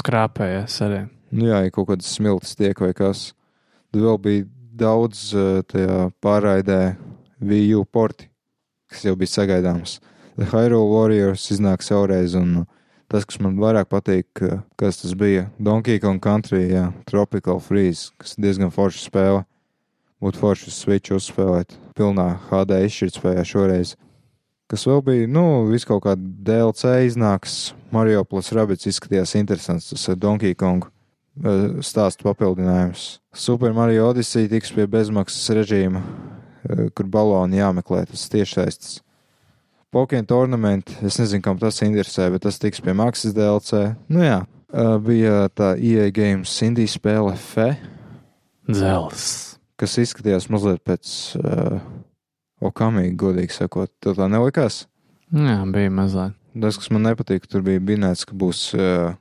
skrāpējies 0.00 0.80
arī. 0.88 1.04
Nu, 1.32 1.46
jā, 1.50 1.62
ja 1.66 1.74
kaut 1.74 1.90
kādas 1.92 2.08
smiltis 2.16 2.56
tiek 2.56 2.80
vai 2.80 2.92
kas. 2.96 3.30
Tad 3.92 4.04
vēl 4.06 4.20
bija 4.24 4.48
daudz 4.80 5.28
eh, 5.36 5.60
tajā 5.68 6.06
pārraidē 6.24 6.82
VU 7.44 7.84
porti, 7.84 8.30
kas 8.88 9.04
jau 9.04 9.18
bija 9.20 9.36
sagaidāms. 9.36 9.98
The 10.40 10.48
Hyrule 10.48 10.88
Warriors 10.88 11.50
iznāks 11.52 11.92
vēlreiz 11.92 12.32
un 12.40 12.62
uh, 12.62 12.68
Tas, 13.12 13.26
kas 13.28 13.36
man 13.44 13.58
vairāk 13.60 13.90
patīk, 13.92 14.40
kas 14.80 15.02
tas 15.02 15.12
bija 15.20 15.50
Donkey 15.60 16.00
Kong 16.00 16.16
Country, 16.24 16.62
jā, 16.72 16.86
Tropical 17.04 17.58
Freeze, 17.60 18.08
kas 18.16 18.38
ir 18.38 18.46
diezgan 18.46 18.72
forša 18.72 19.02
spēle. 19.02 19.42
Būtu 20.22 20.40
forši 20.40 20.72
Switch 20.72 21.12
uzspēlēt 21.12 21.74
pilnā 21.98 22.30
HD 22.46 22.78
izšķirtspējā 22.86 23.44
šoreiz. 23.50 23.92
Kas 24.70 24.86
vēl 24.88 25.04
bija, 25.04 25.28
nu, 25.28 25.44
viss 25.68 25.84
kaut 25.84 26.06
kāda 26.06 26.24
DLC 26.24 26.94
iznāks. 27.10 27.74
Mario 27.92 28.24
plus 28.24 28.48
Rabits 28.56 28.88
izskatījās 28.88 29.36
interesants, 29.36 29.90
tas 29.92 30.08
ir 30.08 30.16
Donkey 30.16 30.56
Kong 30.56 30.88
stāstu 31.84 32.30
papildinājums. 32.30 33.18
Super 33.36 33.76
Mario 33.76 34.08
Odyssey 34.08 34.48
tiks 34.48 34.72
pie 34.72 34.88
bezmaksas 34.88 35.52
režīma, 35.60 36.00
kur 36.96 37.12
baloni 37.12 37.60
jāmeklē, 37.60 38.06
tas 38.08 38.24
tiešsaistes. 38.32 39.02
Pokēna 39.92 40.24
tournament. 40.24 40.88
Es 41.04 41.18
nezinu, 41.20 41.42
kam 41.44 41.58
tas 41.60 41.82
interesē, 41.84 42.30
bet 42.32 42.46
tas 42.46 42.56
tiks 42.60 42.80
pie 42.80 42.94
maksas 42.96 43.34
DLC. 43.36 43.90
Nu 44.08 44.22
jā, 44.24 44.38
bija 45.04 45.50
tā 45.52 45.74
EA 45.76 46.06
Games 46.16 46.54
indie 46.64 46.86
spēle 46.88 47.34
Fe. 47.36 47.74
Zels. 48.72 49.26
Kas 49.76 49.98
izskatījās 50.00 50.48
mazliet 50.52 50.80
pēc 50.86 51.12
uh, 51.36 51.76
okamīgi, 52.64 53.18
godīgi 53.20 53.52
sakot. 53.52 53.92
Tev 54.00 54.16
tā 54.16 54.30
nelikās? 54.32 54.86
Jā, 55.34 55.58
bija 55.68 55.92
mazliet. 55.92 56.38
Tas, 56.56 56.80
kas 56.80 56.88
man 56.92 57.04
nepatīk, 57.10 57.44
tur 57.48 57.64
bija 57.66 57.80
minēts, 57.84 58.24
ka 58.28 58.36
būs 58.36 58.64
uh, 58.78 59.12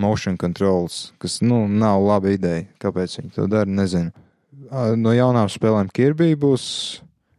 motion 0.00 0.36
controls, 0.40 1.14
kas, 1.20 1.40
nu, 1.40 1.64
nav 1.64 2.04
laba 2.04 2.36
ideja. 2.36 2.66
Kāpēc 2.82 3.22
viņi 3.22 3.36
to 3.38 3.48
dara, 3.48 3.68
nezinu. 3.68 4.12
Uh, 4.68 4.92
no 5.00 5.16
jaunām 5.16 5.48
spēlēm 5.48 5.88
Kirby 5.96 6.34
būs. 6.40 6.64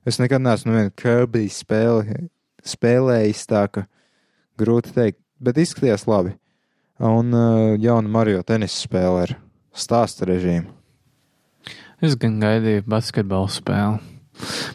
Es 0.10 0.18
nekad 0.18 0.42
neesmu 0.42 0.74
nevienu 0.74 0.98
Kirby 0.98 1.46
spēli 1.54 2.24
spēlējis, 2.68 3.48
tā 3.50 3.66
ka 3.72 3.86
grūti 4.62 4.94
teikt, 4.96 5.20
bet 5.42 5.60
izskatījās 5.62 6.08
labi. 6.10 6.36
Un 7.02 7.34
uh, 7.34 7.74
jauna 7.82 8.12
Mario 8.12 8.44
tenisa 8.46 8.78
spēle 8.84 9.26
ar 9.26 9.36
stāstu 9.74 10.28
režīmu. 10.30 10.70
Es 12.02 12.18
gan 12.18 12.40
gaidīju 12.42 12.86
basketbalu 12.90 13.50
spēli. 13.54 14.00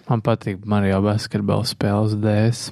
Man 0.06 0.22
patīk 0.22 0.66
Mario 0.66 1.00
basketbalu 1.02 1.66
spēles 1.66 2.14
DS. 2.22 2.68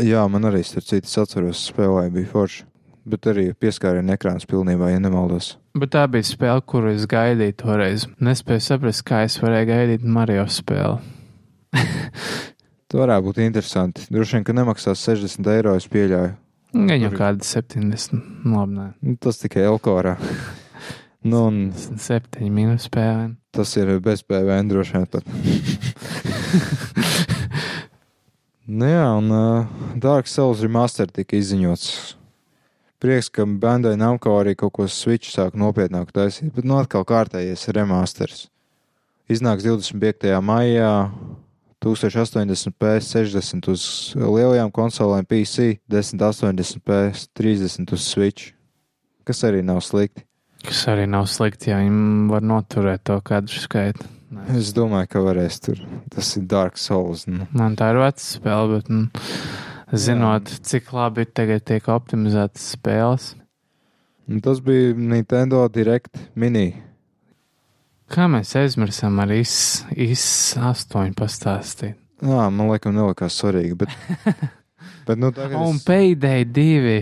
Jā, 0.00 0.22
man 0.30 0.46
arī 0.48 0.62
starp 0.64 0.86
citu 0.86 1.10
atceros, 1.22 1.64
spēlēja 1.70 2.12
bija 2.14 2.30
forši. 2.30 2.66
Bet 3.10 3.26
arī 3.30 3.48
pieskārienu 3.56 4.12
ekrāns 4.14 4.46
pilnībā, 4.46 4.90
ja 4.92 5.00
nemaldos. 5.02 5.54
Bet 5.78 5.94
tā 5.94 6.04
bija 6.10 6.26
spēle, 6.28 6.62
kuru 6.62 6.92
es 6.92 7.06
gaidīju 7.10 7.56
toreiz. 7.62 8.06
Nespēju 8.22 8.62
saprast, 8.66 9.02
kā 9.08 9.24
es 9.26 9.38
varēju 9.40 9.70
gaidīt 9.70 10.06
Mario 10.06 10.44
spēli. 10.50 11.00
Tas 12.90 12.98
varētu 12.98 13.28
būt 13.28 13.36
interesanti. 13.44 14.04
Droši 14.10 14.36
vien, 14.36 14.44
ka 14.48 14.54
nemaksās 14.56 15.02
60 15.06 15.46
eiro, 15.52 15.76
es 15.78 15.86
pieļauju. 15.90 16.32
Gan 16.74 17.02
jau 17.04 17.10
kādi 17.14 17.46
70. 17.46 18.16
Labi, 18.50 18.74
nē. 18.74 18.86
Nu, 19.06 19.12
tas 19.22 19.38
tikai 19.38 19.62
Elkorā. 19.68 20.16
nu, 21.30 21.38
un 21.46 21.56
7 21.74 22.50
mīnus 22.50 22.88
PVN. 22.90 23.36
Tas 23.54 23.76
ir 23.78 23.92
bez 24.02 24.24
PVN 24.26 24.72
droši 24.72 24.96
vien 24.96 25.06
pat. 25.10 25.24
nu 28.80 28.86
jā, 28.90 29.06
un 29.18 29.26
uh, 29.38 29.66
Dark 29.94 30.26
Souls 30.30 30.62
remaster 30.66 31.06
tika 31.14 31.38
izziņots. 31.38 31.86
Prieks, 33.00 33.30
ka 33.30 33.46
Bandai 33.46 33.94
Namco 33.98 34.30
arī 34.34 34.56
kaut 34.58 34.74
ko 34.76 34.84
Switch 34.90 35.30
sāk 35.30 35.54
nopietnāk 35.54 36.10
taisīt, 36.10 36.50
bet 36.58 36.66
nu 36.66 36.74
atkal 36.82 37.06
kārtējies 37.06 37.70
remasters. 37.70 38.50
Iznāks 39.30 39.62
25. 39.62 40.42
maijā 40.42 40.90
1080p 41.80 42.96
60 43.06 43.68
uz 43.72 43.84
lielajām 44.18 44.72
konsolēm 44.74 45.24
PC, 45.28 45.78
1080p 45.90 46.98
30 47.40 47.94
uz 47.96 48.04
Switch, 48.04 48.52
kas 49.24 49.40
arī 49.48 49.62
nav 49.64 49.80
slikti. 49.84 50.26
Kas 50.60 50.84
arī 50.92 51.06
nav 51.08 51.24
slikti, 51.32 51.70
ja 51.72 51.78
viņi 51.80 52.28
var 52.28 52.44
noturēt 52.44 53.06
to 53.08 53.16
kadru 53.24 53.62
skaitu. 53.62 54.04
Es 54.54 54.74
domāju, 54.76 55.08
ka 55.10 55.22
varēs 55.24 55.56
tur. 55.64 55.80
Tas 56.12 56.28
ir 56.38 56.44
Dark 56.50 56.76
Souls. 56.78 57.24
Nu. 57.26 57.48
Man 57.56 57.74
tā 57.78 57.88
ir 57.90 57.98
veca 57.98 58.22
spēle, 58.22 58.76
bet 58.76 58.92
nu, 58.92 59.08
zinot, 59.90 60.52
cik 60.68 60.92
labi 60.94 61.24
tagad 61.26 61.64
tiek 61.66 61.88
optimizētas 61.90 62.68
spēles. 62.76 63.32
Un 64.30 64.44
tas 64.44 64.60
bija 64.62 64.92
Nintendo 64.94 65.64
Direct 65.72 66.20
Mini. 66.38 66.68
Kā 68.10 68.26
mēs 68.30 68.56
aizmirsām 68.58 69.20
ar 69.22 69.30
IS, 69.36 69.52
IS 69.94 70.24
8 70.58 71.12
pastāstīt? 71.18 71.94
Jā, 72.20 72.48
man 72.52 72.68
liekas, 72.68 72.92
nelikās 72.92 73.36
svarīgi. 73.38 73.76
Bet, 73.80 73.92
bet 75.08 75.20
nu, 75.22 75.30
Un 75.30 75.76
es, 75.78 75.84
Payday 75.86 76.44
2 76.44 76.96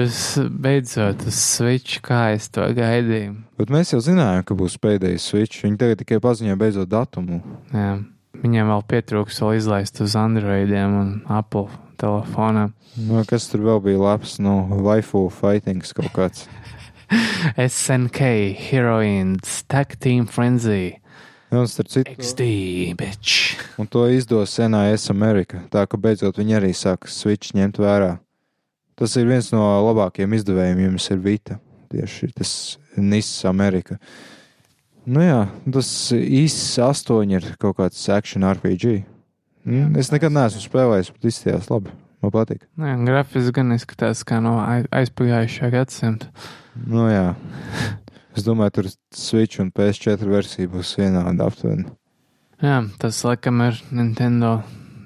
uz 0.00 0.22
beidzot 0.64 1.26
uz 1.28 1.36
Switch, 1.36 2.00
kā 2.04 2.32
es 2.34 2.48
to 2.50 2.64
gaidīju. 2.74 3.36
bet 3.60 3.70
mēs 3.70 3.92
jau 3.92 4.00
zinājām, 4.02 4.42
ka 4.48 4.56
būs 4.58 4.78
pēdējais 4.82 5.28
Switch. 5.30 5.62
Viņi 5.66 5.78
tagad 5.84 6.00
tikai 6.02 6.18
paziņoja 6.24 6.58
beidzot 6.64 6.90
datumu. 6.90 7.42
Jā. 7.74 7.98
Viņiem 8.40 8.72
vēl 8.72 8.82
pietrūks 8.90 9.38
vēl 9.44 9.60
izlaist 9.60 10.00
uz 10.02 10.16
Androidiem 10.18 10.96
un 10.98 11.12
Apple 11.30 11.68
telefoniem. 12.02 12.72
Nu, 12.98 13.20
kas 13.28 13.46
tur 13.52 13.62
vēl 13.68 13.78
bija 13.84 14.00
labs? 14.00 14.40
Nu, 14.42 14.64
Waifu 14.84 15.28
Fightings 15.32 15.92
kaut 15.96 16.10
kāds. 16.16 16.48
SNK, 17.56 18.54
Heroines, 18.70 19.62
Tag 19.68 19.96
Team 20.00 20.26
Frenzy, 20.26 20.96
Nu, 21.54 21.60
Un, 21.60 21.66
citu, 21.70 22.02
XD, 22.18 22.40
bitch. 22.98 23.54
un 23.78 23.86
to 23.86 24.08
izdos 24.10 24.56
NAS 24.58 25.04
Amerika. 25.12 25.60
Tā 25.70 25.84
ka 25.86 25.96
beidzot 25.96 26.34
viņi 26.40 26.56
arī 26.58 26.72
sāka 26.74 27.06
Switch 27.06 27.52
ņemt 27.54 27.78
vērā. 27.78 28.16
Tas 28.98 29.14
ir 29.20 29.28
viens 29.28 29.52
no 29.52 29.60
labākajiem 29.86 30.34
izdevējiem, 30.34 30.80
ja 30.82 30.88
jums 30.88 31.06
ir 31.14 31.20
Vita. 31.22 31.60
Tieši 31.94 32.32
tas 32.34 32.50
NIS 32.98 33.28
Amerika. 33.46 34.00
Nu 35.06 35.20
jā, 35.22 35.44
tas 35.70 35.88
īsts 36.16 36.78
astoņi 36.82 37.36
ir 37.38 37.46
kaut 37.60 37.76
kāds 37.78 38.02
action 38.10 38.42
RPG. 38.42 39.04
Mm, 39.64 39.94
es 40.00 40.10
nekad 40.10 40.34
neesmu 40.34 40.64
spēlējis, 40.64 41.12
bet 41.14 41.28
izskatījās 41.30 41.70
labi. 41.70 41.92
Man 42.24 42.32
patīk. 42.34 42.64
Nē, 42.80 42.96
grafiski 43.06 43.52
gan 43.60 43.70
izskatās 43.76 44.24
kā 44.26 44.40
no 44.42 44.56
ai- 44.64 44.88
aizpagājušā 44.90 45.70
gadsimta. 45.70 46.32
Nu 46.74 47.06
jā. 47.06 47.34
Es 48.34 48.42
domāju, 48.42 48.74
tur 48.78 48.88
Switch 49.14 49.62
un 49.62 49.70
PS4 49.70 50.26
versija 50.26 50.70
būs 50.70 50.96
vienāda 50.98 51.46
aptuveni. 51.46 51.86
Jā, 52.62 52.80
tas 52.98 53.20
laikam 53.26 53.62
ir 53.62 53.78
Nintendo 53.94 54.56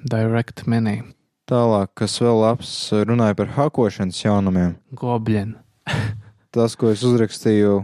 Direct 0.09 0.65
Mini. 0.69 1.01
Tālāk, 1.49 1.91
kas 1.97 2.17
vēl 2.21 2.41
labs, 2.43 2.71
runāja 3.05 3.37
par 3.37 3.53
hakošanas 3.55 4.21
jaunumiem. 4.21 4.75
Goblin. 4.97 5.55
Tas, 6.53 6.73
ko 6.77 6.89
es 6.93 7.01
uzrakstīju, 7.05 7.83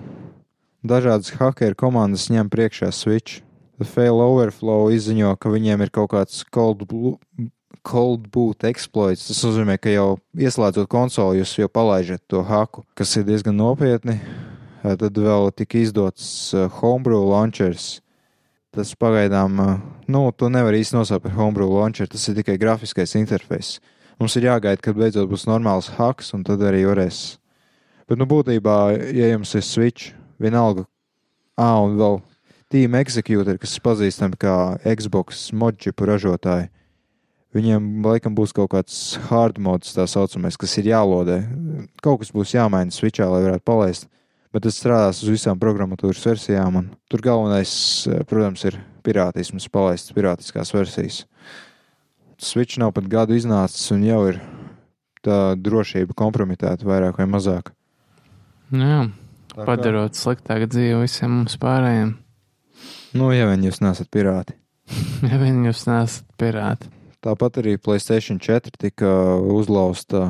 dažādas 0.85 1.33
hakeru 1.37 1.77
komandas 1.77 2.27
ņem 2.33 2.49
priekšā 2.53 2.91
Switch. 2.93 3.41
The 3.77 3.85
Fail 3.89 4.21
Overflow 4.23 4.87
izziņo, 4.95 5.33
ka 5.37 5.51
viņiem 5.51 5.83
ir 5.83 5.91
kaut 5.93 6.13
kāds 6.13 6.45
cold, 6.53 6.85
blue, 6.87 7.17
cold 7.85 8.29
boot 8.33 8.65
exploits. 8.67 9.27
Tas 9.29 9.43
nozīmē, 9.45 9.77
ka 9.81 9.93
jau 9.93 10.15
ieslēdzot 10.37 10.89
konsoli, 10.91 11.41
jūs 11.41 11.55
jau 11.59 11.69
palaižat 11.71 12.23
to 12.31 12.41
haku, 12.45 12.85
kas 12.97 13.13
ir 13.19 13.27
diezgan 13.27 13.57
nopietni. 13.59 14.17
Tad 14.85 15.17
vēl 15.17 15.49
tika 15.57 15.79
izdots 15.81 16.27
Homebrew 16.79 17.23
launchers. 17.31 17.99
Tas 18.75 18.91
pagaidām, 18.99 19.55
nu, 20.11 20.21
to 20.35 20.49
nevar 20.51 20.75
īsti 20.75 20.97
nosaukt 20.97 21.23
par 21.25 21.33
Homebrew 21.37 21.71
launcher, 21.71 22.09
tas 22.11 22.25
ir 22.27 22.35
tikai 22.41 22.57
grafiskais 22.61 23.15
interfejs. 23.17 23.77
Mums 24.19 24.35
ir 24.35 24.49
jāgaida, 24.49 24.81
kad 24.83 24.97
beidzot 24.99 25.29
būs 25.31 25.47
normāls 25.47 25.89
haks, 25.95 26.33
un 26.35 26.43
tad 26.47 26.61
arī 26.63 26.83
varēs. 26.87 27.37
Bet, 28.05 28.19
nu, 28.19 28.27
būtībā, 28.29 28.77
ja 29.15 29.31
jums 29.31 29.55
ir 29.57 29.63
Switch, 29.65 30.11
vienalga, 30.43 30.85
ah, 31.57 31.79
un 31.81 31.95
vēl 31.99 32.19
Team 32.71 32.97
Executor, 32.99 33.57
kas 33.61 33.79
pazīstami 33.79 34.37
kā 34.41 34.55
Xbox 34.83 35.47
modžipu 35.55 36.07
ražotāji, 36.09 36.69
viņiem 37.55 38.03
laikam 38.05 38.35
būs 38.35 38.53
kaut 38.55 38.73
kāds 38.73 39.15
hard 39.29 39.59
mods, 39.63 39.93
tā 39.95 40.05
saucamais, 40.09 40.57
kas 40.59 40.75
ir 40.81 40.91
jālodē. 40.91 41.39
Kaut 42.03 42.21
kas 42.21 42.33
būs 42.35 42.55
jāmaina 42.57 42.93
Switchā, 42.93 43.27
lai 43.31 43.43
varētu 43.45 43.65
palaist. 43.67 44.09
Bet 44.55 44.63
tas 44.63 44.77
strādās 44.79 45.19
uz 45.23 45.31
visām 45.33 45.59
programmatūras 45.59 46.23
versijām, 46.23 46.77
un 46.79 46.91
tur 47.11 47.23
galvenais, 47.23 47.71
eh, 48.07 48.23
protams, 48.23 48.63
ir 48.63 48.79
pirātisms, 49.03 49.67
palaist 49.71 50.13
pirātiskās 50.15 50.71
versijas. 50.71 51.25
Switch 52.39 52.77
nav 52.79 52.93
pat 52.95 53.09
gadu 53.11 53.35
iznācis, 53.35 53.91
un 53.91 54.03
jau 54.03 54.21
ir 54.29 54.39
tā 55.23 55.55
drošība 55.59 56.15
kompromitēta 56.15 56.87
vairāk 56.87 57.19
vai 57.19 57.27
mazāk. 57.27 57.71
Nu 58.71 58.85
Jā, 58.85 59.01
padarot 59.55 60.17
sliktāku 60.17 60.67
dzīvi 60.71 61.01
visiem 61.03 61.31
mums 61.31 61.57
pārējiem. 61.61 62.15
Nu, 63.15 63.31
ja 63.31 63.47
vien 63.47 63.63
jūs 63.63 63.81
nesat 63.83 64.11
pirāti. 64.11 64.55
Ja 65.25 65.39
viņi 65.41 65.71
jūs 65.71 65.87
nesat 65.89 66.27
pirāti. 66.37 66.91
Tāpat 67.25 67.55
arī 67.57 67.71
Playstation 67.81 68.37
4 68.37 68.75
tika 68.77 69.09
uzlausta, 69.49 70.27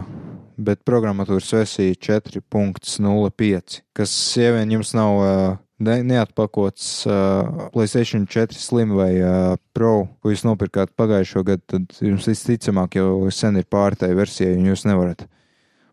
bet 0.55 0.79
programmatūras 0.87 1.49
versija 1.57 1.97
4.05, 2.23 3.81
kas, 3.91 4.13
ja 4.39 4.53
vien 4.55 4.71
jums 4.77 4.93
nav 4.95 5.19
ne, 5.83 5.97
neatpakots 6.07 6.87
Playstation 7.75 8.23
4 8.31 8.55
Slim 8.55 8.95
vai 8.95 9.11
Pro, 9.75 10.07
ko 10.23 10.31
jūs 10.31 10.45
nopirkāt 10.47 10.95
pagājušo 10.95 11.43
gadu, 11.51 11.67
tad 11.73 11.99
jums 11.99 12.31
visticamāk 12.31 12.95
jau 13.01 13.27
sen 13.27 13.59
ir 13.59 13.67
pārtei 13.67 14.15
versija, 14.15 14.55
un 14.55 14.71
jūs 14.71 14.87
nevarat. 14.87 15.27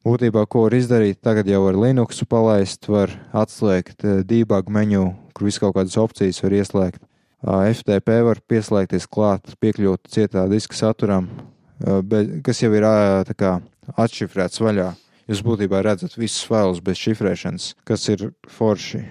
Būtībā, 0.07 0.47
ko 0.47 0.69
var 0.69 0.79
izdarīt, 0.79 1.19
tagad 1.19 1.51
jau 1.51 1.65
ar 1.67 1.83
Linuxu 1.83 2.31
palaist, 2.31 2.87
var 2.87 3.11
atslēgt 3.35 4.07
debug 4.31 4.71
menu, 4.71 5.17
kur 5.35 5.51
visu 5.51 5.67
kaut 5.67 5.81
kādas 5.81 5.99
opcijas 5.99 6.39
var 6.47 6.63
ieslēgt. 6.63 7.03
FTP 7.43 8.21
var 8.27 8.39
pieslēgties 8.47 9.09
klāt, 9.11 9.57
piekļūt 9.63 10.11
cietā 10.15 10.45
diska 10.51 10.79
saturam, 10.79 11.27
kas 12.47 12.63
jau 12.63 12.71
ir 12.77 12.87
kā 13.35 13.57
atšifrēts 13.99 14.63
vaļā. 14.63 14.93
Jūs 15.31 15.43
būtībā 15.47 15.81
redzat 15.83 16.15
visus 16.19 16.45
failus 16.47 16.81
bez 16.85 16.99
šifrēšanas, 17.03 17.73
kas 17.87 18.07
ir 18.11 18.31
forši. 18.51 19.03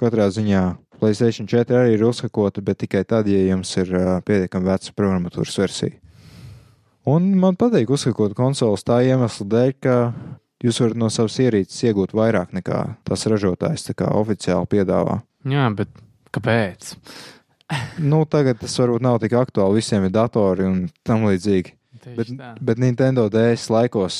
Katrā 0.00 0.28
ziņā 0.32 0.64
Playstation 1.00 1.48
4 1.48 1.76
arī 1.78 1.94
ir 1.96 2.04
uzhakota, 2.04 2.60
bet 2.60 2.82
tikai 2.82 3.06
tad, 3.08 3.28
ja 3.28 3.40
jums 3.48 3.72
ir 3.80 3.92
pietiekami 4.28 4.68
veca 4.68 4.92
programmatūras 4.96 5.56
versija. 5.62 5.96
Un 7.08 7.30
man 7.40 7.56
patīk 7.56 7.88
uzhakot 7.88 8.34
konsoles 8.36 8.84
tā 8.84 8.98
iemesla 9.08 9.46
dēļ, 9.54 9.72
ka 9.80 9.94
jūs 10.60 10.82
varat 10.84 11.00
no 11.00 11.08
savas 11.12 11.38
ierīces 11.40 11.86
iegūt 11.88 12.12
vairāk 12.16 12.52
nekā 12.56 12.82
tas 13.08 13.24
ražotājs 13.32 13.88
oficiāli 13.96 14.68
piedāvā. 14.76 15.22
Jā, 15.48 15.70
bet 15.72 15.88
kāpēc? 16.36 16.92
Nu, 18.10 18.24
tagad 18.28 18.60
tas 18.62 18.74
varbūt 18.80 19.04
nav 19.04 19.18
tik 19.22 19.34
aktuāli, 19.38 19.80
visiem 19.80 20.06
ir 20.08 20.14
datori 20.14 20.66
un 20.66 20.84
tam 21.06 21.26
līdzīgi. 21.28 21.74
Tieši 22.00 22.16
Bet, 22.16 22.30
tā. 22.38 22.52
bet 22.64 22.80
Nintendo 22.80 23.26
DS 23.32 23.68
laikos 23.72 24.16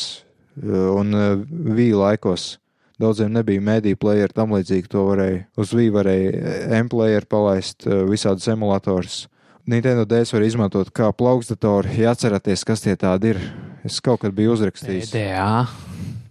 uh, 0.61 0.91
un 0.99 1.15
Vīja 1.49 1.97
laikos 1.97 2.59
daudziem 3.01 3.33
nebija 3.33 3.63
mediju 3.65 3.97
player 3.97 4.33
tam 4.37 4.53
līdzīgi. 4.53 4.91
To 4.93 5.07
varēja 5.09 5.45
uz 5.57 5.73
Vīja 5.73 5.95
varēja 5.97 6.57
M-player 6.83 7.25
palaist 7.31 7.89
visādus 8.11 8.51
emulatorus. 8.53 9.23
Nintendo 9.71 10.05
DS 10.09 10.35
var 10.35 10.45
izmantot 10.45 10.91
kā 10.93 11.11
plaukstdatoru, 11.15 11.93
ja 11.97 12.13
atceraties, 12.15 12.65
kas 12.67 12.83
tie 12.85 12.97
tādi 12.99 13.35
ir. 13.35 13.41
Es 13.87 14.01
kaut 14.05 14.21
kad 14.25 14.35
biju 14.37 14.53
uzrakstījis 14.57 15.13
PDA. 15.15 15.67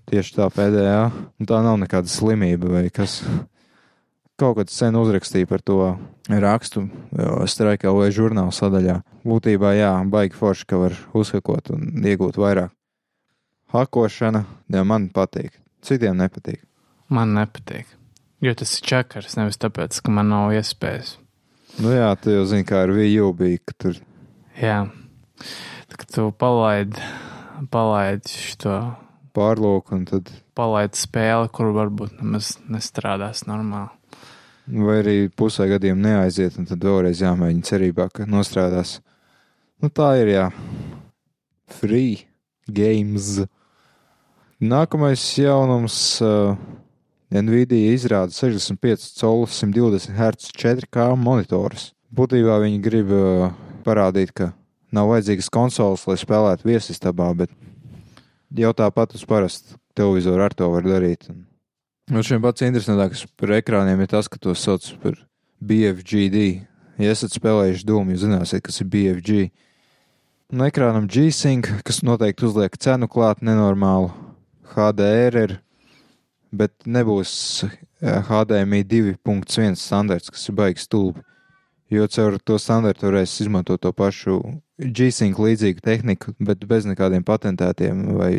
tieši 0.10 0.36
tā 0.36 0.50
pēdējā, 0.54 1.02
un 1.40 1.50
tā 1.50 1.62
nav 1.66 1.80
nekāda 1.82 2.10
slimība 2.12 2.70
vai 2.74 2.84
kas. 2.94 3.22
Kaut 4.40 4.56
kad 4.56 4.72
sen 4.72 4.96
uzrakstīju 4.96 5.50
par 5.50 5.62
to 5.66 5.78
rakstu 6.32 6.86
Strike 7.52 7.90
LV 7.90 8.10
žurnāla 8.16 8.56
sadaļā. 8.56 9.00
Būtībā, 9.28 9.74
jā, 9.76 9.92
baigi 10.08 10.38
forši, 10.40 10.68
ka 10.70 10.80
var 10.80 10.96
uzhakot 11.18 11.74
un 11.76 12.06
iegūt 12.08 12.40
vairāk. 12.40 12.72
Hakošana, 13.74 14.46
jā, 14.72 14.84
man 14.88 15.10
patīk. 15.14 15.60
Citiem 15.86 16.18
nepatīk. 16.20 16.64
Man 17.12 17.36
nepatīk. 17.36 17.92
Jo 18.40 18.56
tas 18.56 18.72
ir 18.78 18.88
čakars, 18.88 19.36
nevis 19.36 19.60
tāpēc, 19.60 20.00
ka 20.00 20.14
man 20.16 20.32
nav 20.32 20.54
iespējas. 20.56 21.18
Nu 21.84 21.92
jā, 21.92 22.08
tu 22.20 22.32
jau 22.32 22.48
zini, 22.48 22.66
kā 22.68 22.86
ar 22.86 22.96
VU 22.96 23.34
bija, 23.36 23.60
ka 23.68 23.76
tur 23.78 24.00
Jā. 24.60 24.80
Tā, 25.88 25.96
kad 25.96 26.10
tu 26.12 26.26
palaidi, 26.36 27.00
palaidi 27.72 28.34
šo, 28.34 28.80
pārlūk 29.36 29.94
un 29.96 30.04
tad, 30.10 30.32
palaidi 30.58 31.00
spēli, 31.00 31.48
kur 31.56 31.72
varbūt 31.78 32.18
nemaz 32.20 32.58
nestrādās 32.68 33.46
normāli. 33.48 33.99
Vai 34.70 35.00
arī 35.02 35.16
pusē 35.34 35.68
gadiem 35.72 36.02
neaiziet 36.02 36.58
un 36.62 36.68
tad 36.70 36.84
vēlreiz 36.86 37.24
jāmēģina 37.24 37.70
cerībā, 37.70 38.10
ka 38.14 38.28
nostrādās. 38.30 39.00
Nu 39.82 39.90
tā 39.90 40.12
ir, 40.22 40.34
jā. 40.36 40.50
Free 41.80 42.26
games. 42.68 43.40
Nākamais 44.60 45.24
jaunums. 45.40 46.20
Uh, 46.22 46.58
Nvidia 47.30 47.94
izrāda 47.94 48.34
65 48.34 49.04
colu 49.20 49.46
120 49.46 50.16
Hz 50.18 50.50
4K 50.58 51.12
monitorus. 51.14 51.92
Būtībā 52.10 52.56
viņi 52.64 52.80
grib 52.82 53.12
uh, 53.14 53.52
parādīt, 53.86 54.34
ka 54.34 54.50
nav 54.90 55.12
vajadzīgas 55.12 55.52
konsoles, 55.54 56.08
lai 56.10 56.18
spēlētu 56.18 56.66
viesistabā, 56.66 57.30
bet 57.38 57.54
jau 58.58 58.74
tāpat 58.74 59.14
uz 59.14 59.28
parastu 59.30 59.78
televizoru 59.94 60.42
ar 60.48 60.58
to 60.58 60.72
var 60.74 60.90
darīt. 60.90 61.30
Un, 61.30 61.46
un 62.10 62.26
šiem 62.26 62.42
pats 62.44 62.66
interesantākais 62.66 63.26
par 63.38 63.54
ekrāniem 63.60 64.02
ir 64.04 64.10
tas, 64.12 64.30
ka 64.32 64.40
to 64.42 64.56
sauc 64.58 64.86
par 65.04 65.18
BFGD. 65.62 66.66
Ja 67.00 67.14
esat 67.14 67.36
spēlējuši 67.38 67.86
dūmu, 67.88 68.14
jūs 68.14 68.26
zināsiet, 68.26 68.64
kas 68.66 68.82
ir 68.84 68.90
BFG. 68.92 69.50
No 70.52 70.66
ekrānam 70.66 71.06
G-Sync, 71.08 71.70
kas 71.86 72.02
noteikti 72.04 72.48
uzliek 72.48 72.76
cenu 72.82 73.08
klāt 73.12 73.44
nenormālu. 73.46 74.10
HDR 74.74 75.38
ir, 75.44 75.56
bet 76.52 76.74
nebūs 76.90 77.32
HDMI 78.02 78.84
2.1 78.90 79.78
standarts, 79.80 80.32
kas 80.34 80.50
ir 80.50 80.58
baigs 80.58 80.88
stulbi. 80.90 81.24
Jo 81.90 82.06
caur 82.12 82.38
to 82.46 82.60
standartu 82.62 83.08
varēs 83.08 83.40
izmantot 83.42 83.82
to 83.82 83.90
pašu 83.94 84.40
G-Sync 84.78 85.40
līdzīgu 85.42 85.82
tehniku, 85.86 86.36
bet 86.38 86.62
bez 86.70 86.86
nekādiem 86.86 87.26
patentētiem 87.26 88.04
vai 88.18 88.34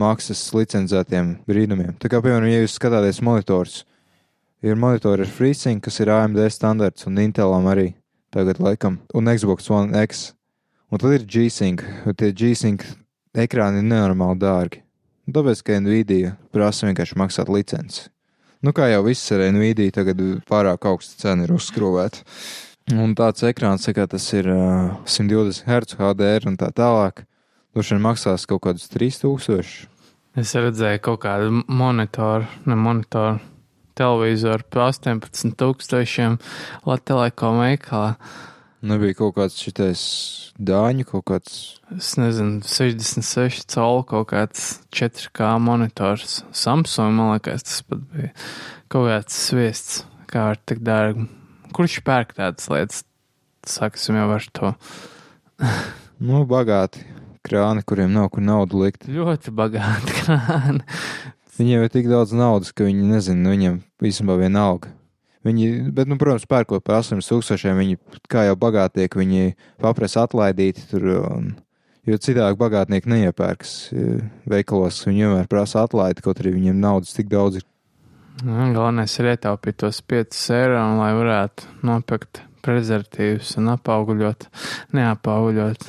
mākslas 0.00 0.42
licencētiem 0.54 1.36
brīnumiem. 1.48 1.94
Tā 2.00 2.10
kā, 2.12 2.20
piemēram, 2.24 2.48
ja 2.50 2.62
jūs 2.62 2.76
skatāties 2.78 3.22
monitors, 3.24 3.84
ir 4.64 4.78
monitori 4.80 5.24
ar 5.24 5.30
FreeSync, 5.30 5.84
kas 5.84 6.00
ir 6.02 6.12
AMD 6.12 6.40
standarts 6.52 7.08
un 7.08 7.20
Intelam 7.22 7.66
arī 7.70 7.92
tagad 8.34 8.60
laikam, 8.60 9.00
un 9.14 9.30
Xbox 9.32 9.70
One 9.70 9.96
X. 10.06 10.32
Un 10.92 11.02
tad 11.02 11.16
ir 11.16 11.24
G-Sync, 11.26 11.82
un 12.06 12.14
tie 12.14 12.30
G-Sync 12.30 12.84
ekrāni 13.34 13.80
ir 13.82 13.88
nenormāli 13.88 14.38
dārgi. 14.38 14.82
Tāpēc, 15.26 15.62
ka 15.66 15.80
Nvidia 15.82 16.36
prasa 16.54 16.86
vienkārši 16.86 17.18
maksāt 17.18 17.50
licenci. 17.50 18.06
Nu, 18.62 18.70
kā 18.76 18.86
jau 18.92 19.02
viss 19.08 19.32
ar 19.34 19.42
Nvidia, 19.50 19.90
tagad 19.94 20.20
pārāk 20.46 20.86
augsta 20.86 21.18
cena 21.24 21.46
ir 21.46 21.54
uzskrūvēta. 21.56 22.22
Un 22.94 23.16
tāds 23.18 23.42
ekrāns, 23.48 23.88
kā 23.90 24.06
tas 24.06 24.28
ir 24.38 24.46
uh, 24.46 24.94
120 25.10 25.66
Hz 25.66 25.98
HDR 25.98 26.46
un 26.46 26.54
tā 26.60 26.70
tālāk, 26.70 27.24
droši 27.76 27.92
vien 27.92 28.06
maksās 28.06 28.46
kaut 28.48 28.62
kādus 28.64 28.88
3000. 28.88 29.84
Es 30.40 30.54
redzēju 30.56 31.00
kaut 31.04 31.20
kādu 31.26 31.62
monitoru, 31.68 32.46
ne 32.64 32.76
monitoru, 32.76 33.38
televizoru 33.96 34.64
par 34.72 34.90
18,000 34.94 36.38
Latvijā 36.88 37.50
veikalā. 37.60 38.14
Nebija 38.86 39.16
kaut 39.18 39.34
kāds 39.36 39.56
šitais 39.60 40.02
dāņu, 40.56 41.04
kaut 41.08 41.24
kāds. 41.28 41.56
Es 41.96 42.14
nezinu, 42.20 42.62
66 42.64 43.66
colu 43.74 44.04
kaut 44.08 44.30
kāds 44.32 44.78
4K 44.94 45.56
monitors. 45.60 46.44
Samsung, 46.56 47.16
man 47.16 47.34
liekas, 47.34 47.66
tas 47.66 47.82
pat 47.88 48.06
bija 48.12 48.30
kaut 48.92 49.10
kāds 49.10 49.36
sviests, 49.48 50.04
kā 50.32 50.52
ar 50.54 50.62
tik 50.64 50.80
dārgu. 50.86 51.28
Kurš 51.76 52.00
pērk 52.06 52.36
tādas 52.38 52.70
lietas? 52.72 53.04
Sāksim 53.66 54.16
jau 54.16 54.30
ar 54.32 54.48
to. 54.54 54.72
nu, 56.28 56.44
bagāti 56.48 57.04
krāni, 57.46 57.84
kuriem 57.86 58.12
nav 58.14 58.28
kur 58.34 58.44
naudu 58.44 58.82
likt. 58.84 59.08
Ļoti 59.08 59.54
bagāti 59.56 60.14
krāni. 60.20 60.82
Viņiem 61.56 61.86
ir 61.86 61.92
tik 61.92 62.10
daudz 62.10 62.34
naudas, 62.36 62.74
ka 62.76 62.84
viņi 62.84 63.06
nezina, 63.08 63.40
nu, 63.46 63.54
viņiem 63.54 63.80
īstenībā 64.04 64.36
vienalga. 64.42 64.92
Viņi, 65.46 65.92
bet, 65.94 66.08
nu, 66.10 66.18
protams, 66.18 66.44
pērkot 66.50 66.82
par 66.84 66.98
800 67.00 67.30
tūkstošiem, 67.30 67.78
viņi, 67.78 68.00
kā 68.30 68.48
jau 68.48 68.56
bagātieki, 68.58 69.20
viņi 69.20 69.54
paprasa 69.82 70.24
atlaidīt 70.26 70.82
tur, 70.90 71.06
un, 71.22 71.52
jo 72.08 72.18
citādi 72.22 72.58
bagātnieki 72.58 73.12
neiepērks 73.12 73.76
veikalos, 74.50 75.04
viņi 75.06 75.22
vienmēr 75.22 75.48
prasa 75.50 75.84
atlaidi, 75.86 76.24
kaut 76.26 76.42
arī 76.42 76.56
viņiem 76.56 76.82
naudas 76.82 77.14
tik 77.16 77.30
daudz 77.30 77.60
ir. 77.60 77.68
Nu, 78.42 78.66
galvenais 78.74 79.14
ir 79.16 79.30
ietaupīt 79.32 79.78
tos 79.80 80.02
5 80.04 80.42
eiro, 80.58 80.82
lai 80.98 81.12
varētu 81.16 81.70
nopirkt 81.86 82.42
prezervatīvus 82.66 83.54
un 83.60 83.70
apauguļot, 83.76 84.48
neapauguļot 84.98 85.86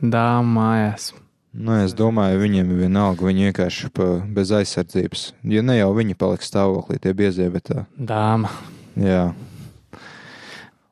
dāmu 0.00 0.56
mājās. 0.58 1.10
Nu, 1.50 1.74
es 1.82 1.96
domāju, 1.98 2.38
viņiem 2.44 2.68
ir 2.70 2.82
vienalga, 2.84 3.26
viņi 3.26 3.48
vienkārši 3.48 3.88
bez 4.30 4.52
aizsardzības. 4.54 5.24
Jo 5.42 5.64
ne 5.66 5.80
jau 5.80 5.90
viņi 5.96 6.14
paliks 6.18 6.50
stāvoklī, 6.52 7.00
tie 7.02 7.14
biezie, 7.16 7.48
bet 7.50 7.66
tā. 7.72 7.86
Dāma. 7.98 8.52
Jā. 8.94 9.32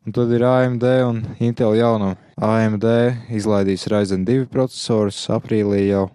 Un 0.09 0.15
tad 0.17 0.33
ir 0.35 0.43
AMD 0.49 0.85
un 1.05 1.23
Intel 1.45 1.77
jaunam. 1.79 2.17
AMD 2.43 2.87
izlaidīs 3.35 3.87
Ryzen 3.91 4.25
2 4.27 4.49
procesorus 4.51 5.21
aprīlī 5.31 5.85
jau, 5.91 6.09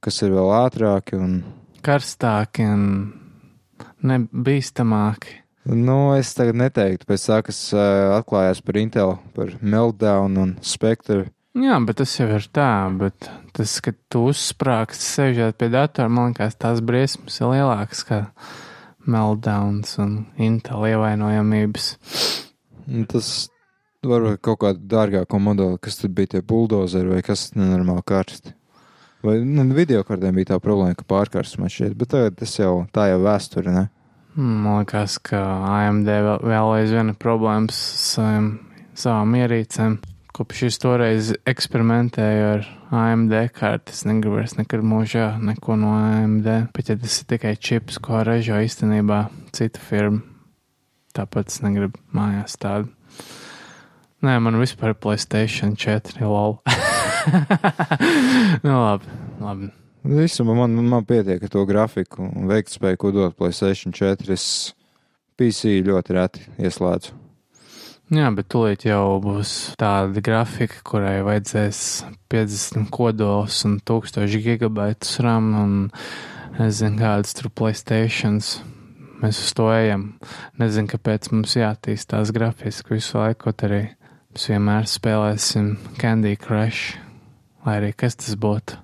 kas 0.00 0.22
ir 0.22 0.32
vēl 0.36 0.52
ātrāki 0.62 1.18
un 1.18 1.40
karstāki 1.84 2.64
un 2.68 2.84
nebīstamāki. 4.04 5.42
Nu, 5.68 6.14
es 6.16 6.30
tagad 6.32 6.56
neteiktu, 6.56 7.04
pēc 7.08 7.24
tā, 7.28 7.42
kas 7.44 7.58
uh, 7.76 8.14
atklājās 8.16 8.62
par 8.64 8.78
Intel, 8.80 9.18
par 9.36 9.52
Meltdown 9.60 10.38
un 10.40 10.54
Spectre. 10.64 11.26
Jā, 11.56 11.78
bet 11.80 11.96
tas 12.02 12.12
jau 12.18 12.26
ir 12.36 12.44
tā, 12.52 12.70
bet 13.00 13.30
tas, 13.56 13.78
ka 13.80 13.94
tu 14.12 14.26
uzsprāgst 14.28 15.00
sežot 15.00 15.56
pie 15.58 15.70
datora, 15.72 16.10
man 16.12 16.34
liekas, 16.34 16.58
tās 16.60 16.82
briesmas 16.84 17.40
ir 17.40 17.54
lielākas 17.54 18.04
kā 18.06 18.18
Meltdowns 19.08 19.96
un 20.02 20.12
Intel 20.36 20.84
ievainojamības. 20.90 21.88
Tas 23.08 23.30
varbūt 24.04 24.42
kaut 24.44 24.60
kāda 24.62 24.84
dārgāka 24.92 25.40
modeli, 25.40 25.80
kas 25.82 25.98
tur 25.98 26.12
bija 26.14 26.36
tie 26.36 26.42
buldozeri 26.44 27.16
vai 27.16 27.22
kas 27.24 27.48
nenormāli 27.56 28.04
karsti. 28.06 28.54
Vai 29.24 29.40
nu, 29.42 29.64
video 29.74 30.04
kartēm 30.06 30.36
bija 30.38 30.52
tā 30.52 30.60
problēma, 30.62 30.94
ka 30.94 31.08
pārkarsts 31.08 31.58
man 31.58 31.72
šķiet, 31.72 31.96
bet 31.98 32.12
tagad 32.12 32.36
tas 32.38 32.52
jau 32.60 32.84
tā 32.94 33.08
jau 33.10 33.18
vēsture, 33.24 33.72
ne? 33.74 33.88
Man 34.38 34.84
liekas, 34.84 35.16
ka 35.26 35.40
AMD 35.72 36.06
vēl, 36.06 36.44
vēl 36.46 36.74
aizvien 36.76 37.10
ir 37.10 37.18
problēmas 37.18 37.80
saviem, 38.12 38.52
savām 38.94 39.34
ierīcēm. 39.40 39.98
Kopš 40.38 40.60
es 40.68 40.76
toreiz 40.78 41.32
eksperimentēju 41.50 42.42
ar 42.46 42.66
AMD 42.94 43.32
karti, 43.56 43.90
es 43.90 44.04
negribu 44.06 44.36
vairs 44.36 44.52
nekad 44.54 44.84
mūžā 44.86 45.32
neko 45.42 45.74
no 45.74 45.96
AMD, 45.98 46.46
bet 46.76 46.92
ja 46.92 46.94
tas 46.94 47.16
ir 47.18 47.26
tikai 47.32 47.56
čips, 47.58 47.98
ko 47.98 48.20
ražo 48.22 48.60
īstenībā 48.62 49.18
cita 49.50 49.82
firma, 49.82 50.22
tāpēc 51.18 51.50
es 51.50 51.64
negribu 51.66 51.98
mājās 52.14 52.54
tādu. 52.62 52.86
Nē, 54.22 54.38
man 54.46 54.62
vispār 54.62 54.94
ir 54.94 55.00
Playstation 55.02 55.74
4, 55.74 56.22
lol. 56.22 56.60
nu, 58.64 58.78
labi, 58.78 59.18
labi. 59.42 59.74
Visu 60.06 60.46
man, 60.46 60.78
man 60.86 61.02
pietiek 61.08 61.42
ar 61.42 61.50
to 61.50 61.66
grafiku 61.66 62.28
un 62.30 62.46
veiktspēju, 62.46 63.02
ko 63.02 63.16
dod 63.24 63.34
Playstation 63.34 63.90
4. 63.90 64.30
Es 64.38 64.46
PC 65.34 65.80
ļoti 65.82 66.14
reti 66.14 66.46
ieslēdzu. 66.62 67.24
Jā, 68.08 68.30
bet 68.32 68.46
tūlīt 68.48 68.86
jau 68.88 69.18
būs 69.20 69.50
tāda 69.76 70.22
grafika, 70.24 70.78
kurai 70.86 71.18
vajadzēs 71.26 71.80
50 72.32 72.88
kodolus 72.94 73.58
un 73.68 73.74
1000 73.84 74.38
gigabaitus 74.46 75.18
RAM 75.20 75.50
un 75.58 75.74
nezinu, 76.56 76.96
kādas 77.02 77.36
tur 77.36 77.50
Playstations. 77.52 78.62
Mēs 79.20 79.42
uz 79.42 79.52
to 79.58 79.66
ejam. 79.74 80.06
Nezinu, 80.56 80.88
kāpēc 80.94 81.28
mums 81.34 81.58
jātīstās 81.58 82.32
grafiski 82.32 82.96
visu 82.96 83.18
laiku, 83.18 83.50
kaut 83.50 83.66
arī 83.68 83.82
mēs 84.32 84.48
vienmēr 84.54 84.88
spēlēsim 84.88 85.74
Candy 86.00 86.32
Crush, 86.40 86.96
lai 87.66 87.76
arī 87.82 87.92
kas 87.92 88.16
tas 88.16 88.38
būtu. 88.40 88.80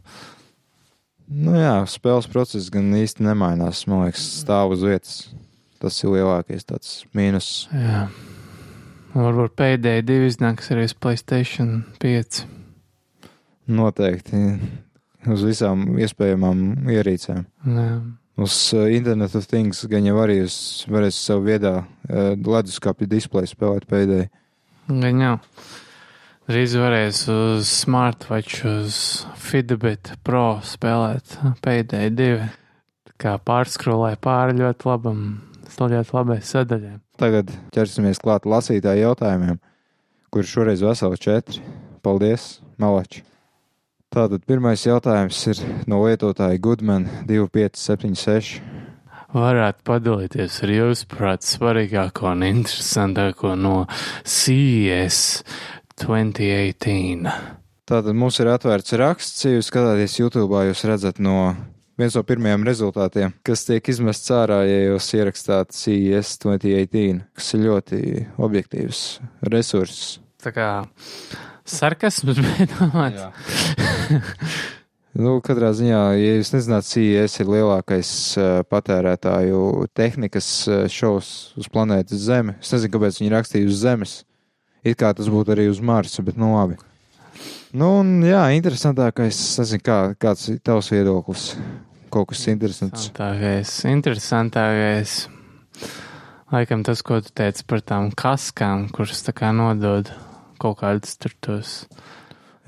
Nu 1.32 1.56
jā, 1.56 1.78
spēles 1.88 2.28
process 2.28 2.68
gan 2.68 2.92
īsti 3.00 3.24
nemainās. 3.24 3.86
Man 3.88 4.04
liekas, 4.04 4.28
stāv 4.44 4.76
uz 4.76 4.84
vietas. 4.84 5.16
Tas 5.80 5.96
ir 6.04 6.12
lielākais 6.12 6.68
tāds 6.68 6.98
mīnus. 7.16 7.70
Jā. 7.72 8.04
Varbūt 9.14 9.52
pēdējie 9.54 10.02
divi 10.02 10.26
iznāks 10.26 10.72
arī 10.74 10.88
uz 10.88 10.94
Playstation 10.98 11.84
5. 12.02 12.40
Noteikti. 13.70 14.40
Uz 15.30 15.44
visām 15.46 15.86
iespējamām 16.02 16.90
ierīcēm. 16.90 17.44
Jā. 17.70 17.92
Uz 18.44 18.56
uh, 18.74 18.88
Internet 18.90 19.36
of 19.38 19.46
Things 19.46 19.84
gan 19.86 20.08
jau 20.08 20.18
arī 20.24 20.40
jūs 20.40 20.56
varēsiet 20.90 21.20
savu 21.20 21.46
viedā 21.46 21.74
uh, 21.78 22.34
leduskapju 22.34 23.06
displeju 23.06 23.52
spēlēt 23.52 23.86
pēdējai. 23.88 24.26
Gan 24.90 25.22
jau. 25.22 25.36
Drīz 26.50 26.74
varēs 26.76 27.22
uz 27.32 27.70
smartwatch, 27.70 28.66
uz 28.68 28.98
Fitbit 29.40 30.16
Pro 30.26 30.58
spēlēt 30.66 31.38
pēdējie 31.64 32.10
divi. 32.18 32.50
Kā 33.16 33.38
pārskrolē 33.38 34.16
pāri 34.20 34.58
ļoti 34.58 34.90
labam, 34.90 35.24
ļoti 35.78 36.18
labai 36.18 36.42
sadaļai. 36.44 36.98
Tagad 37.20 37.52
ķersimies 37.74 38.18
klāt 38.22 38.46
lasītāju 38.48 39.06
jautājumiem, 39.08 39.60
kurš 40.34 40.56
šoreiz 40.56 40.82
veseli 40.82 41.20
četri. 41.22 41.62
Paldies, 42.04 42.58
Malači! 42.78 43.22
Tātad 44.14 44.44
pirmais 44.46 44.82
jautājums 44.86 45.38
ir 45.50 45.60
no 45.90 46.04
lietotāja 46.04 46.60
Goodman 46.62 47.08
2576. 47.26 48.60
Varētu 49.34 49.82
padalīties 49.88 50.60
ar 50.62 50.70
jūsu 50.70 51.08
prātu 51.10 51.48
svarīgāko 51.56 52.28
un 52.30 52.44
interesantāko 52.46 53.56
no 53.58 53.88
CES 54.22 55.18
2018. 55.98 57.32
Tātad 57.90 58.14
mums 58.14 58.38
ir 58.38 58.52
atvērts 58.52 58.94
raksts, 59.00 59.42
ja 59.42 59.56
jūs 59.56 59.72
skatāties 59.72 60.14
YouTube, 60.20 60.62
jūs 60.68 60.84
redzat 60.86 61.18
no 61.18 61.54
viens 62.00 62.16
no 62.16 62.22
pirmajiem 62.26 62.66
rezultātiem, 62.66 63.34
kas 63.46 63.64
tiek 63.68 63.88
izmests 63.92 64.32
ārā, 64.34 64.62
ja 64.68 64.78
jūs 64.88 65.10
ierakstāt 65.18 65.74
CES 65.76 66.36
2018, 66.44 67.24
kas 67.36 67.50
ir 67.56 67.66
ļoti 67.68 68.00
objektīvs 68.48 69.02
resurss. 69.52 70.18
Tā 70.44 70.52
kā 70.54 70.70
Sarkasms, 71.64 72.40
bet 72.46 72.72
domāts. 72.78 73.22
Nu, 75.14 75.36
katrā 75.46 75.68
ziņā, 75.70 75.98
ja 76.18 76.30
jūs 76.40 76.48
nezināt, 76.50 76.88
CES 76.88 77.36
ir 77.38 77.50
lielākais 77.52 78.08
uh, 78.34 78.46
patērētāju 78.66 79.60
tehnikas 79.94 80.48
uh, 80.66 80.80
šovs 80.90 81.28
uz 81.54 81.68
planētas 81.70 82.24
Zeme. 82.24 82.56
Es 82.58 82.72
nezinu, 82.74 82.96
kāpēc 82.96 83.20
viņi 83.20 83.30
rakstīja 83.30 83.68
uz 83.70 83.78
Zemes. 83.78 84.14
It 84.82 84.98
kā 84.98 85.12
tas 85.14 85.30
būtu 85.30 85.54
arī 85.54 85.68
uz 85.70 85.78
Marsa, 85.78 86.24
bet 86.26 86.34
nu 86.34 86.50
labi. 86.56 86.80
Nu, 87.74 87.88
un 88.04 88.20
jā, 88.22 88.38
interesantākais, 88.54 89.34
es 89.34 89.58
nezinu, 89.58 89.82
kā, 89.82 89.96
kāds 90.22 90.44
ir 90.52 90.60
tavs 90.62 90.92
viedoklis. 90.92 91.48
Kaut 92.14 92.28
kas 92.30 92.44
interesants. 92.52 93.08
Interesantākais, 93.08 93.72
interesantākais. 93.90 95.14
Laikam 96.54 96.84
tas, 96.86 97.02
ko 97.02 97.18
tu 97.18 97.34
teici 97.34 97.66
par 97.66 97.82
tām 97.82 98.12
kaskām, 98.14 98.86
kuras 98.94 99.26
tā 99.26 99.34
kā 99.34 99.50
nodod 99.50 100.12
kaut 100.62 100.78
kādus 100.84 101.18
tur 101.18 101.34
tos. 101.42 101.74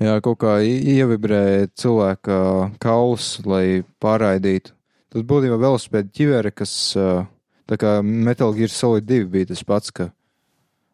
Jā, 0.03 0.19
kaut 0.19 0.41
kā 0.43 0.57
ievibrē 0.67 1.71
cilvēka 1.79 2.43
kaus, 2.83 3.37
lai 3.47 3.87
pārraidītu. 4.03 4.75
Tas 5.15 5.23
būtībā 5.23 5.55
velospēda 5.61 6.11
ķivere, 6.19 6.51
kas 6.51 6.73
tā 6.99 7.79
kā 7.79 8.01
Metal 8.03 8.51
Gear 8.59 8.75
Solid 8.75 9.07
2 9.07 9.31
bija 9.31 9.53
tas 9.55 9.63
pats, 9.63 9.95
ka, 9.95 10.11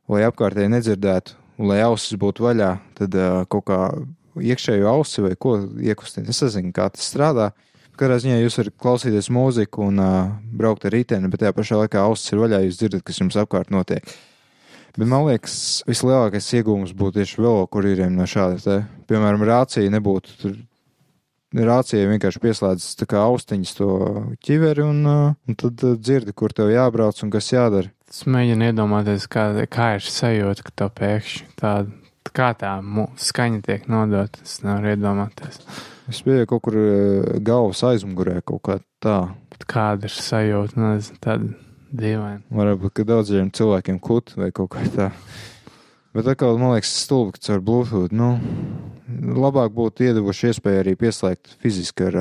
lai 0.06 0.22
apkārtēji 0.30 0.78
nedzirdētu, 0.78 1.42
lai 1.62 1.82
ausis 1.86 2.18
būtu 2.20 2.46
vaļā, 2.48 2.72
tad 2.98 3.16
kaut 3.54 3.68
kā 3.70 3.80
iekšējo 4.40 4.90
ausi 4.90 5.24
vai 5.26 5.36
ko 5.38 5.58
iekustināt. 5.62 6.32
Es 6.34 6.42
nezinu, 6.46 6.74
kā 6.74 6.90
tas 6.94 7.06
strādā. 7.12 7.52
Katrā 7.94 8.18
ziņā 8.18 8.40
jūs 8.40 8.58
varat 8.58 8.78
klausīties 8.82 9.30
mūziku 9.30 9.84
un 9.86 10.02
uh, 10.02 10.32
braukt 10.50 10.88
ar 10.90 10.96
riteni, 10.96 11.30
bet 11.30 11.44
tajā 11.44 11.54
pašā 11.54 11.84
laikā 11.84 12.02
ausis 12.02 12.34
ir 12.34 12.42
vaļā, 12.42 12.64
jūs 12.66 12.80
dzirdat, 12.80 13.04
kas 13.06 13.20
jums 13.22 13.38
apkārt 13.38 13.70
notiek. 13.70 14.02
Uh, 14.02 14.16
Bet 14.94 15.10
man 15.10 15.24
liekas, 15.26 15.82
vislielākais 15.90 16.52
iegūms 16.60 16.92
būtu 16.94 17.18
tieši 17.18 17.42
vēl 17.42 17.64
kuriem 17.74 18.14
no 18.14 18.28
šāda. 18.30 18.60
Te, 18.62 18.76
piemēram, 19.10 19.42
rācija 19.50 19.90
nebūtu 19.94 20.38
tur. 20.42 20.60
Rācijai 21.54 22.10
vienkārši 22.10 22.40
pieslēdz 22.42 22.86
austiņas 23.18 23.76
to 23.78 23.90
ķiveri, 24.42 24.86
un, 24.86 25.04
un 25.06 25.58
tad 25.58 25.82
dzirdi, 26.02 26.34
kur 26.34 26.54
tev 26.54 26.72
jābrauc 26.74 27.20
un 27.22 27.30
kas 27.34 27.52
jādara. 27.54 27.92
Es 28.14 28.28
mēģinu 28.30 28.68
iedomāties, 28.70 29.24
kā, 29.26 29.48
kā 29.74 29.96
ir 29.98 30.04
sajūta, 30.06 30.62
ka 30.68 30.72
tev 30.78 30.90
pēkšņi 31.00 31.48
tāda, 31.58 31.90
kā 32.30 32.52
tā 32.54 32.76
skaņa 33.26 33.62
tiek 33.66 33.88
nodota. 33.90 34.44
Es 34.46 34.60
nevaru 34.62 34.92
iedomāties. 34.92 35.58
Es 36.14 36.20
biju 36.22 36.46
kaut 36.52 36.62
kur 36.68 36.78
galvas 37.42 37.82
aizmugurē, 37.90 38.36
kaut 38.46 38.62
kā 38.70 38.76
tā. 39.02 39.18
Bet 39.50 39.66
kāda 39.66 40.06
ir 40.06 40.14
sajūta? 40.14 40.78
Nezinu, 40.78 41.18
tāda 41.26 41.50
Dīvaini. 41.90 42.44
Varbūt, 42.54 42.94
ka 43.00 43.08
daudziem 43.16 43.50
cilvēkiem 43.50 43.98
kut 44.06 44.36
vai 44.38 44.52
kaut 44.54 44.76
kā 44.76 44.86
tā. 44.94 45.10
Bet 46.14 46.30
atkal, 46.30 46.62
man 46.62 46.76
liekas, 46.76 46.94
stulbi, 47.08 47.34
ka 47.34 47.56
ar 47.56 47.66
Bluetooth, 47.66 48.14
nu, 48.14 48.36
labāk 49.10 49.74
būtu 49.76 50.06
iedevuši 50.08 50.50
iespēju 50.52 50.82
arī 50.84 50.94
pieslēgt 51.00 51.56
fiziski 51.64 52.08
ar, 52.08 52.18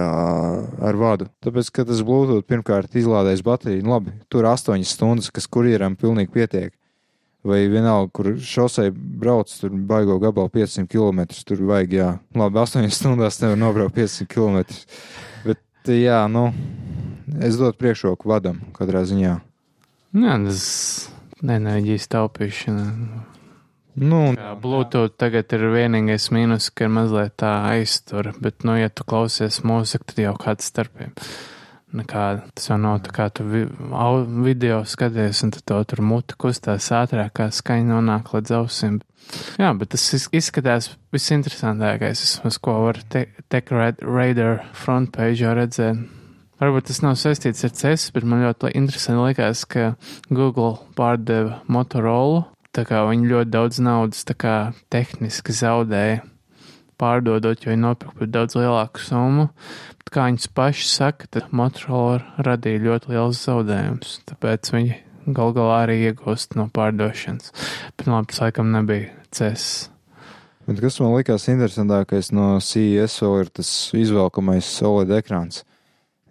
ar 0.82 0.98
vadu. 0.98 1.28
Tāpēc, 1.44 1.70
ka 1.74 1.84
tas 1.88 2.02
Bluetooth 2.06 2.46
pirmkārt 2.48 2.96
izlādēs 2.98 3.44
bateriju, 3.46 3.84
nu, 3.86 3.94
labi, 3.96 4.14
tur 4.32 4.48
8 4.50 4.82
stundas, 4.88 5.30
kas 5.34 5.48
kurjeram 5.50 5.96
pilnīgi 5.98 6.32
pietiek. 6.34 6.74
Vai 7.42 7.64
vienalga, 7.66 8.06
kur 8.14 8.28
šosei 8.38 8.92
brauc, 8.94 9.50
tur 9.58 9.72
baigo 9.74 10.20
gabalu 10.22 10.50
500 10.54 10.86
km, 10.90 11.24
tur 11.46 11.64
vajag, 11.72 11.96
jā, 11.98 12.10
labi, 12.38 12.60
8 12.62 12.92
stundās 12.94 13.40
nevar 13.42 13.58
nobraukt 13.58 13.96
500 13.98 14.28
km. 14.30 14.62
Bet, 15.48 15.62
jā, 15.90 16.20
nu, 16.30 16.50
es 17.42 17.58
dotu 17.58 17.80
priekšroku 17.82 18.30
vadam 18.30 18.62
katrā 18.76 19.02
ziņā. 19.10 19.34
Jā, 20.12 20.38
tas 20.46 20.62
enerģijas 21.42 22.10
taupīšana. 22.14 22.86
Nu, 23.94 24.32
Bluetooth 24.62 25.18
tagad 25.20 25.52
ir 25.52 25.66
vienīgais 25.74 26.30
mīnus, 26.32 26.70
ka 26.72 26.86
ir 26.86 26.92
mazliet 26.94 27.34
tā 27.40 27.52
aiztur, 27.74 28.30
bet, 28.40 28.64
nu, 28.64 28.78
ja 28.80 28.88
tu 28.88 29.04
klausies 29.04 29.60
mūziku, 29.68 30.08
tad 30.08 30.22
jau 30.22 30.32
kāds 30.40 30.70
starpiem. 30.72 31.12
Nekāda. 31.92 32.46
Tas 32.56 32.70
jau 32.70 32.78
nav 32.80 33.02
tā 33.04 33.12
kā 33.12 33.26
tu 33.36 33.44
vi 33.44 33.66
video 34.46 34.78
skaties, 34.88 35.42
un 35.44 35.52
tad 35.52 35.74
tur 35.90 36.00
muti 36.00 36.38
kustās 36.40 36.88
ātrāk, 36.96 37.34
kā 37.36 37.50
skaņa 37.52 37.90
nonāk 37.90 38.32
līdz 38.32 38.54
ausīm. 38.62 39.02
Jā, 39.60 39.74
bet 39.76 39.92
tas 39.92 40.06
izskatās 40.32 40.88
visinteresantākais, 41.12 42.24
vismaz, 42.24 42.56
ko 42.64 42.78
var 42.86 43.02
Tech 43.12 43.74
Raider 43.76 44.64
frontpage 44.72 45.52
redzēt. 45.60 46.00
Varbūt 46.62 46.88
tas 46.88 47.02
nav 47.02 47.16
saistīts 47.18 47.64
ar 47.66 47.72
CES, 47.74 48.08
bet 48.14 48.24
man 48.24 48.44
ļoti 48.44 48.72
interesanti 48.78 49.20
likās, 49.20 49.66
ka 49.66 49.92
Google 50.30 50.76
pārdeva 50.96 51.60
Motorola. 51.66 52.46
Tā 52.72 52.86
kā 52.88 53.02
viņi 53.04 53.28
ļoti 53.28 53.52
daudz 53.52 53.80
naudas 53.84 54.24
kā, 54.40 54.72
tehniski 54.92 55.52
zaudēja 55.52 56.22
pārdodot, 57.00 57.60
jo 57.60 57.72
viņi 57.72 57.82
nopirka 57.82 58.16
par 58.20 58.30
daudz 58.32 58.56
lielāku 58.56 59.02
summu. 59.02 59.48
Bet 60.00 60.12
kā 60.14 60.26
viņas 60.30 60.48
paši 60.56 60.86
saka, 60.88 61.28
tad 61.28 61.52
Motorola 61.52 62.22
radīja 62.46 62.84
ļoti 62.86 63.12
liels 63.12 63.42
zaudējums. 63.44 64.20
Tāpēc 64.30 64.72
viņi 64.72 65.00
gal 65.36 65.52
galā 65.56 65.82
arī 65.84 65.98
iegūst 66.08 66.56
no 66.58 66.68
pārdošanas. 66.72 67.52
Bet 67.98 68.08
labi, 68.08 68.30
tas 68.32 68.42
laikam 68.46 68.72
nebija 68.74 69.12
CES. 69.34 69.66
Bet 70.68 70.80
kas 70.80 70.96
man 71.02 71.16
likās 71.16 71.48
interesantākais 71.50 72.30
no 72.32 72.54
CES 72.62 73.18
vēl 73.24 73.40
ir 73.42 73.52
tas 73.60 73.70
izvēlkamais 73.98 74.72
OLED 74.86 75.12
ekrāns. 75.18 75.64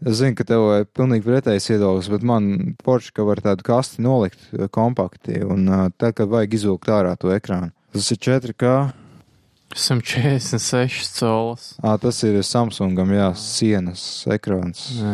Es 0.02 0.18
zinu, 0.18 0.34
ka 0.34 0.46
tev 0.50 0.64
ir 0.80 0.88
pilnīgi 0.98 1.28
pretējs 1.28 1.68
viedoklis, 1.70 2.10
bet 2.10 2.24
man 2.26 2.46
forši, 2.82 3.12
ka 3.14 3.26
var 3.28 3.42
tādu 3.46 3.66
kasti 3.68 4.02
nolikt 4.02 4.48
eh, 4.58 4.66
kompakti 4.74 5.44
un 5.46 5.68
uh, 5.70 5.84
tad, 5.94 6.16
kad 6.18 6.32
vajag 6.32 6.58
izvilkt 6.58 6.90
ārā 6.90 7.14
to 7.22 7.30
ekrānu. 7.36 7.70
Tas 7.94 8.10
ir 8.14 8.18
4K. 8.18 8.72
146 9.78 11.14
colas. 11.20 11.68
Ā, 11.80 11.94
tas 12.02 12.18
ir 12.28 12.42
Samsungam, 12.44 13.14
jā, 13.14 13.30
sienas 13.40 14.02
ekrāns. 14.34 14.88
Jā. 14.98 15.14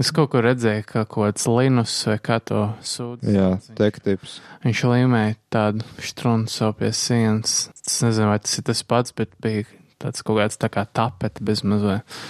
Es 0.00 0.10
kaut 0.16 0.32
kur 0.32 0.42
redzēju, 0.48 0.82
ka 0.88 1.04
kaut 1.04 1.30
kāds 1.30 1.46
Linus 1.46 1.94
vai 2.08 2.18
kā 2.24 2.40
to 2.42 2.66
sūdz. 2.82 3.30
Jā, 3.30 3.48
tektips. 3.78 4.38
Viņš 4.64 4.84
līmēja 4.90 5.38
tādu 5.52 5.86
štrunu 6.02 6.50
savu 6.50 6.80
pie 6.80 6.90
sienas. 6.96 7.66
Es 7.84 8.00
nezinu, 8.02 8.32
vai 8.32 8.38
tas 8.42 8.58
ir 8.58 8.66
tas 8.72 8.80
pats, 8.90 9.14
bet 9.16 9.36
bija 9.44 9.68
tāds 10.00 10.24
kaut 10.24 10.40
kāds 10.40 10.58
tā 10.60 10.72
kā 10.72 10.88
tapete 10.88 11.44
bez 11.44 11.62
mazliet 11.62 12.20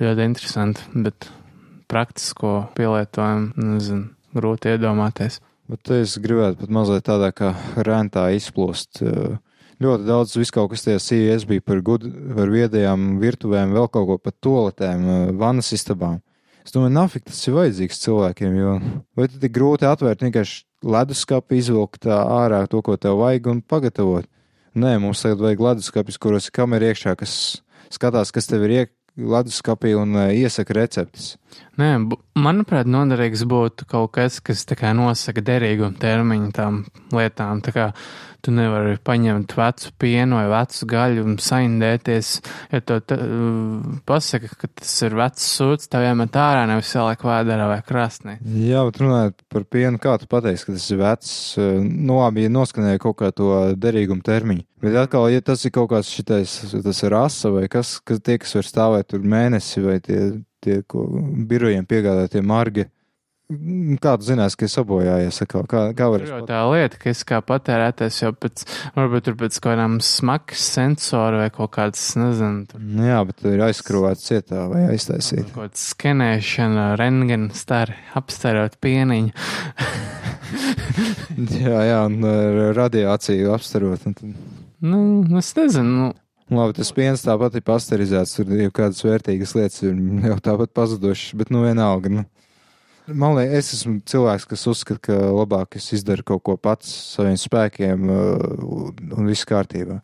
ļoti 0.00 0.26
interesanti, 0.26 0.86
bet 1.04 1.28
praktisko 1.90 2.70
pielietojumu, 2.76 3.52
nezinu, 3.74 4.08
grūti 4.36 4.74
iedomāties. 4.74 5.40
Bet 5.70 5.90
es 5.94 6.16
gribētu 6.22 6.64
pat 6.64 6.72
mazliet 6.74 7.06
tādā 7.06 7.30
kā 7.34 7.52
rentā 7.86 8.26
izplost. 8.34 9.02
Ļoti 9.80 10.06
daudz 10.08 10.34
viskaut 10.36 10.72
kas 10.72 10.82
tajā 10.84 11.00
CES 11.00 11.46
bija 11.48 11.62
par, 11.64 11.78
gud, 11.84 12.04
par 12.36 12.50
viedajām 12.52 13.14
virtuvēm, 13.22 13.70
vēl 13.76 13.86
kaut 13.92 14.08
ko 14.08 14.16
par 14.20 14.34
toaletēm, 14.42 15.06
vannas 15.40 15.70
istabām. 15.76 16.18
Es 16.66 16.74
domāju, 16.74 16.92
nafik 16.92 17.24
tas 17.30 17.38
ir 17.48 17.56
vajadzīgs 17.56 18.02
cilvēkiem, 18.02 18.58
jo 18.58 18.74
vai 19.16 19.28
tad 19.30 19.46
ir 19.46 19.54
grūti 19.54 19.88
atvērt 19.88 20.26
vienkārši 20.26 20.60
leduskapi, 20.84 21.60
izvilkt 21.62 22.10
ārā 22.12 22.60
to, 22.70 22.82
ko 22.84 22.98
tev 23.00 23.22
vajag 23.22 23.48
un 23.54 23.62
pagatavot. 23.64 24.28
Nē, 24.76 24.98
mums 25.02 25.24
tagad 25.24 25.40
vajag 25.42 25.64
leduskapis, 25.64 26.18
kuros 26.20 26.50
ir 26.50 26.54
kamera 26.54 26.92
iekšā, 26.92 27.16
kas 27.18 27.32
skatās, 27.90 28.30
kas 28.34 28.46
tev 28.50 28.66
ir 28.68 28.76
iek 28.76 28.92
leduskapī 29.20 29.94
un 29.98 30.16
uh, 30.16 30.28
iesaka 30.32 30.74
receptes. 30.76 31.34
Nē, 31.80 31.92
manuprāt, 32.36 32.88
noderīgs 32.90 33.46
būtu 33.48 33.86
kaut 33.88 34.12
kas, 34.16 34.40
kas 34.44 34.66
nosaka 34.96 35.40
derīgumu 35.44 35.96
termiņu 36.00 36.50
tam 36.56 36.82
lietām. 37.14 37.62
Tā 37.64 37.72
kā 37.72 37.86
tu 38.44 38.52
nevari 38.54 38.96
paņemt 39.04 39.52
vecu 39.56 39.92
pienu 40.00 40.38
vai 40.38 40.46
vecu 40.50 40.88
gaļu 40.88 41.24
un 41.28 41.36
saindēties. 41.40 42.32
Ja 42.72 42.80
tu 42.84 42.98
pasaki, 44.08 44.50
ka 44.60 44.70
tas 44.80 44.94
ir 45.06 45.16
vecs 45.18 45.46
sūds, 45.56 45.90
tev 45.92 46.04
jāmet 46.06 46.36
ārā, 46.40 46.66
nevis 46.70 46.92
ieliek 46.96 47.24
vēderā 47.26 47.68
vai 47.70 47.78
krastnī. 47.86 48.38
Jā, 48.64 48.84
bet 48.88 49.00
runājot 49.02 49.46
par 49.52 49.66
pienu, 49.76 50.00
kā 50.02 50.16
tu 50.20 50.28
pateiksi, 50.30 50.68
ka 50.68 50.76
tas 50.76 50.88
ir 50.90 51.00
vecs, 51.00 51.32
nu 51.84 52.20
labi, 52.20 52.46
ja 52.46 52.54
noskanēja 52.56 53.04
kaut 53.04 53.20
kā 53.20 53.32
to 53.36 53.52
derīgumu 53.80 54.24
termiņu. 54.26 54.66
Bet 54.80 54.96
atkal, 54.96 55.28
ja 55.28 55.44
tas 55.44 55.66
ir 55.68 55.74
kaut 55.76 55.90
kāds 55.92 56.08
šitais, 56.08 56.60
tas 56.72 57.02
ir 57.04 57.12
rasa 57.12 57.52
vai 57.52 57.66
kas, 57.72 57.98
kas 58.04 58.22
tie, 58.24 58.38
kas 58.40 58.56
var 58.56 58.68
stāvēt 58.68 59.10
tur 59.12 59.26
mēnesi 59.28 59.84
vai 59.84 59.98
tie, 60.04 60.22
tie 60.64 60.80
ko 60.88 61.06
birojiem 61.50 61.86
piegādātie 61.88 62.42
margi, 62.44 62.86
Kā 63.98 64.12
tu 64.14 64.28
zinās, 64.28 64.54
ka 64.54 64.66
es 64.68 64.74
sabojājies? 64.78 65.40
Kā, 65.50 65.64
kā, 65.66 65.80
kā 65.98 66.06
var? 66.12 66.22
Tā 66.46 66.60
lieta, 66.70 66.98
ka 67.02 67.08
es 67.10 67.24
kā 67.26 67.40
patērētājs 67.42 68.20
jau 68.22 68.30
pēc, 68.38 68.62
varbūt 68.94 69.26
tur 69.26 69.36
pēc 69.40 69.56
kaut 69.58 69.72
kādām 69.72 69.96
smagas 70.06 70.68
sensoru 70.76 71.40
vai 71.42 71.48
kaut 71.54 71.72
kādas, 71.74 72.04
nezinu. 72.20 72.68
Tur. 72.70 72.84
Nu 72.84 73.08
jā, 73.08 73.18
bet 73.26 73.40
tur 73.42 73.56
ir 73.56 73.64
aizskrūvēts 73.66 74.28
cietā 74.30 74.68
vai 74.70 74.84
aiztaisīt. 74.92 75.50
Kaut 75.50 75.64
kāda 75.64 75.82
skenēšana, 75.82 76.86
rengen 77.00 77.50
stari, 77.58 77.98
apstarot 78.20 78.78
pieniņu. 78.86 79.34
jā, 81.64 81.84
jā, 81.90 82.00
un 82.06 82.30
radiāciju 82.78 83.50
apstarot. 83.56 84.06
Un 84.06 84.18
tad... 84.20 84.40
Nu, 84.80 85.00
es 85.42 85.50
nezinu. 85.58 86.12
Labi, 86.50 86.74
tas 86.74 86.90
piens 86.90 87.22
tāpat 87.22 87.60
ir 87.60 87.62
pasterizēts, 87.62 88.34
tur 88.34 88.48
ir 88.56 88.72
kādas 88.74 89.04
vērtīgas 89.06 89.54
lietas, 89.54 89.84
jau 89.84 90.38
tāpat 90.42 90.72
pazudušas, 90.74 91.36
bet 91.38 91.52
nu 91.54 91.62
vienalga. 91.62 92.10
Nu. 92.10 92.24
Man 93.06 93.36
liekas, 93.38 93.70
es 93.70 93.80
esmu 93.80 94.00
cilvēks, 94.06 94.46
kas 94.50 94.66
uzskata, 94.70 95.00
ka 95.08 95.18
labāk 95.30 95.78
es 95.78 95.86
izdaru 95.94 96.26
kaut 96.26 96.42
ko 96.46 96.56
pats 96.58 96.90
saviem 97.14 97.38
spēkiem, 97.38 98.10
uh, 98.10 98.90
un 99.16 99.30
viss 99.30 99.46
kārtībā. 99.46 100.00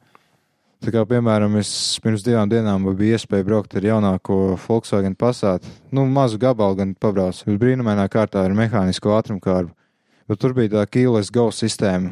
Tā 0.86 0.92
kā, 0.92 1.02
piemēram, 1.08 1.56
es 1.58 1.70
pirms 2.04 2.22
divām 2.22 2.50
dienām 2.50 2.84
biju 2.98 3.16
iespēja 3.16 3.46
braukt 3.46 3.74
ar 3.78 3.86
jaunāko 3.86 4.36
Volkswagen 4.68 5.16
Passat. 5.18 5.64
Nu, 5.90 6.04
mazu 6.06 6.38
gabalu 6.38 6.76
gan 6.78 6.92
pabraucu. 6.94 7.56
Brīnumainā 7.58 8.04
kārtā 8.12 8.44
ar 8.44 8.54
mehānisko 8.54 9.14
ātrumkārbu. 9.16 9.72
Bet 10.26 10.40
tur 10.42 10.56
bija 10.56 10.72
tā 10.72 10.82
keyless 10.90 11.30
go 11.30 11.44
sistēma, 11.54 12.10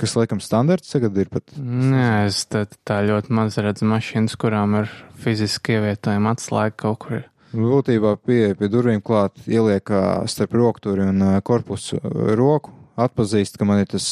kas 0.00 0.14
laikam 0.16 0.40
standarts 0.40 0.88
tagad 0.94 1.18
ir 1.20 1.28
pat. 1.28 1.52
Nē, 1.60 2.26
es 2.30 2.46
tā, 2.48 2.62
tā 2.88 3.02
ļoti 3.04 3.34
maz 3.36 3.58
redzu 3.60 3.84
mašīnas, 3.90 4.38
kurām 4.40 4.78
ir 4.80 4.92
fiziski 5.20 5.76
ievietojama 5.76 6.32
atslēga 6.32 6.76
kaut 6.80 6.98
kur. 7.04 7.26
Būtībā 7.52 8.14
pieeja 8.24 8.56
pie 8.56 8.70
durvīm 8.72 9.04
klāt, 9.04 9.36
ieliek 9.44 9.92
starp 10.32 10.56
rokturi 10.56 11.04
un 11.04 11.22
korpusu 11.44 12.00
roku, 12.40 12.72
atpazīst, 12.96 13.60
ka 13.60 13.68
man 13.68 13.84
ir 13.84 13.92
tas 13.92 14.08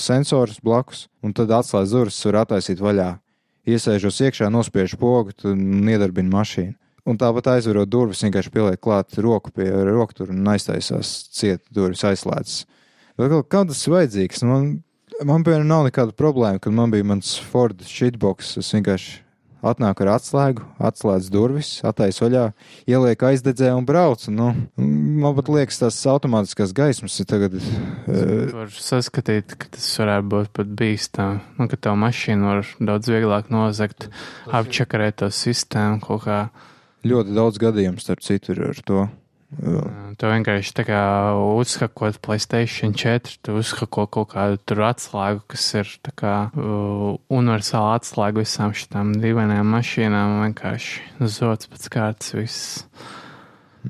sensors 0.00 0.58
blakus, 0.64 1.10
un 1.20 1.36
tad 1.36 1.52
atslēdz 1.52 1.92
durvis, 1.92 2.24
var 2.24 2.42
attaisīt 2.46 2.80
vaļā. 2.80 3.10
Iesēžos 3.68 4.24
iekšā, 4.24 4.48
nospiež 4.48 4.96
pogu 4.96 5.36
un 5.52 5.84
iedarbina 5.92 6.32
mašīnu. 6.40 6.72
Un 7.10 7.18
tāpat 7.18 7.48
aizverot 7.56 7.90
durvis, 7.90 8.22
vienkārši 8.22 8.52
pieliek 8.54 8.82
klāt 8.82 9.16
roku 9.18 9.50
pie 9.54 9.66
roktura 9.88 10.30
un 10.34 10.52
aiztaisās 10.52 11.10
ciet 11.34 11.64
durvis 11.74 12.04
aizslēdzas. 12.06 12.60
Kā 13.50 13.64
tas 13.66 13.80
ir 13.84 13.96
vajadzīgs? 13.96 14.44
Man, 14.46 14.68
man 15.26 15.42
piemēram, 15.46 15.66
nav 15.68 15.88
nekāda 15.88 16.14
problēma, 16.16 16.62
kad 16.62 16.76
man 16.76 16.92
bija 16.94 17.08
mans 17.10 17.34
Ford 17.50 17.82
shitbox. 17.84 18.54
Es 18.62 18.70
vienkārši 18.76 19.18
atnāku 19.66 20.04
ar 20.04 20.14
atslēgu, 20.14 20.64
atslēdzu 20.80 21.32
durvis, 21.34 21.70
attaisu 21.86 22.24
vaļā, 22.24 22.44
ielieku 22.88 23.28
aizdedzē 23.28 23.72
un 23.76 23.84
braucu. 23.88 24.32
Nu, 24.32 24.50
man 24.80 25.36
pat 25.36 25.50
liekas, 25.52 25.80
tās 25.82 26.00
automātiskās 26.08 26.72
gaismas 26.76 27.18
ir 27.20 27.28
tagad. 27.28 27.58
Uh, 27.60 28.48
Var 28.54 28.72
saskatīt, 28.72 29.56
ka 29.60 29.70
tas 29.76 29.90
varētu 30.00 30.30
būt 30.32 30.52
pat 30.56 30.74
bīstami. 30.80 31.42
Nu, 31.58 31.68
ka 31.70 31.76
tev 31.76 31.98
mašīnu 32.00 32.50
var 32.50 32.74
daudz 32.92 33.12
vieglāk 33.12 33.52
nozagt, 33.52 34.08
apčakarēt 34.48 35.20
to 35.24 35.32
sistēmu 35.34 36.00
kaut 36.06 36.24
kā. 36.28 36.42
Ļoti 37.06 37.34
daudz 37.36 37.60
gadījumu, 37.62 38.02
starp 38.02 38.22
citu, 38.24 38.54
ir 38.54 38.70
ar 38.70 38.84
to. 38.86 39.06
Uh, 39.06 39.20
Tu 40.20 40.28
vienkārši 40.30 40.74
tā 40.78 40.84
kā 40.86 41.00
uzhakot 41.58 42.20
Playstation 42.22 42.92
4, 42.94 43.38
tu 43.42 43.56
uzhako 43.58 44.04
kaut 44.06 44.28
kādu 44.34 44.60
tur 44.62 44.84
atslēgu, 44.86 45.42
kas 45.50 45.64
ir 45.80 45.90
tā 46.06 46.12
kā 46.14 46.34
uh, 46.52 47.16
universāla 47.32 47.96
atslēga 47.98 48.44
visām 48.44 48.74
šitām 48.76 49.10
dīvainajām 49.18 49.72
mašīnām. 49.74 50.36
Vienkārši 50.44 51.26
zots 51.26 51.70
pēc 51.72 51.88
kārtas 51.96 52.36
viss. 52.36 52.84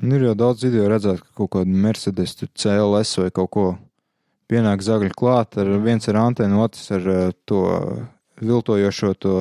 Ir 0.01 0.25
jau 0.29 0.33
daudz 0.39 0.63
video 0.65 0.87
redzēt, 0.89 1.21
ka 1.21 1.43
kaut 1.43 1.51
kāda 1.57 1.83
Mercedes, 1.85 2.37
CLS 2.39 3.17
vai 3.21 3.29
kaut 3.35 3.51
ko 3.53 3.65
pienāk 4.49 4.81
zagļu 4.87 5.13
klāt, 5.19 5.59
ar 5.61 5.69
viens 5.83 6.07
ar 6.09 6.23
antenu, 6.23 6.63
otrs 6.63 6.89
ar 6.95 7.05
to 7.45 7.61
viltojošo 8.41 9.13
to 9.21 9.35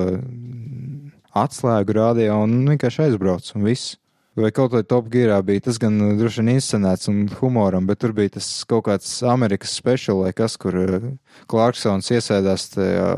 atslēgu 1.36 1.96
rādījā 1.96 2.36
un 2.44 2.62
vienkārši 2.68 3.08
aizbrauc 3.08 3.50
un 3.54 3.66
viss. 3.68 3.96
Vai 4.38 4.52
kaut 4.54 4.70
vai 4.72 4.84
Top 4.86 5.08
Gearā 5.10 5.40
bija 5.42 5.64
tas 5.66 5.78
gan 5.82 5.96
uh, 5.98 6.12
droši 6.16 6.40
vien 6.40 6.52
inscenēts 6.54 7.10
un 7.10 7.24
humoram, 7.40 7.82
bet 7.88 7.98
tur 8.00 8.12
bija 8.14 8.36
tas 8.36 8.46
kaut 8.70 8.84
kāds 8.86 9.08
Amerikas 9.26 9.74
special 9.74 10.22
kas, 10.38 10.54
kur 10.60 10.76
uh, 10.78 11.08
Clarksons 11.50 12.12
iesēdās 12.14 12.68
tajā 12.76 13.08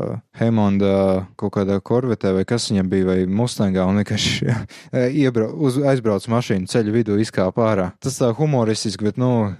Heimonda 0.41 0.95
kaut 1.39 1.53
kādā 1.59 1.77
korvetē 1.85 2.33
vai 2.33 2.43
kas 2.49 2.65
viņam 2.71 2.89
bija 2.89 3.09
vai 3.11 3.19
Mustangā 3.29 3.85
un 3.87 4.01
vienkārši 4.01 4.57
uz, 5.69 5.79
aizbrauc 5.93 6.27
mašīnu 6.33 6.73
ceļu 6.73 6.97
vidū 6.97 7.21
izkāpa 7.21 7.69
ārā. 7.69 7.87
Tas 8.01 8.17
tā 8.17 8.33
humoristiski, 8.33 9.05
bet, 9.11 9.21
nu, 9.21 9.53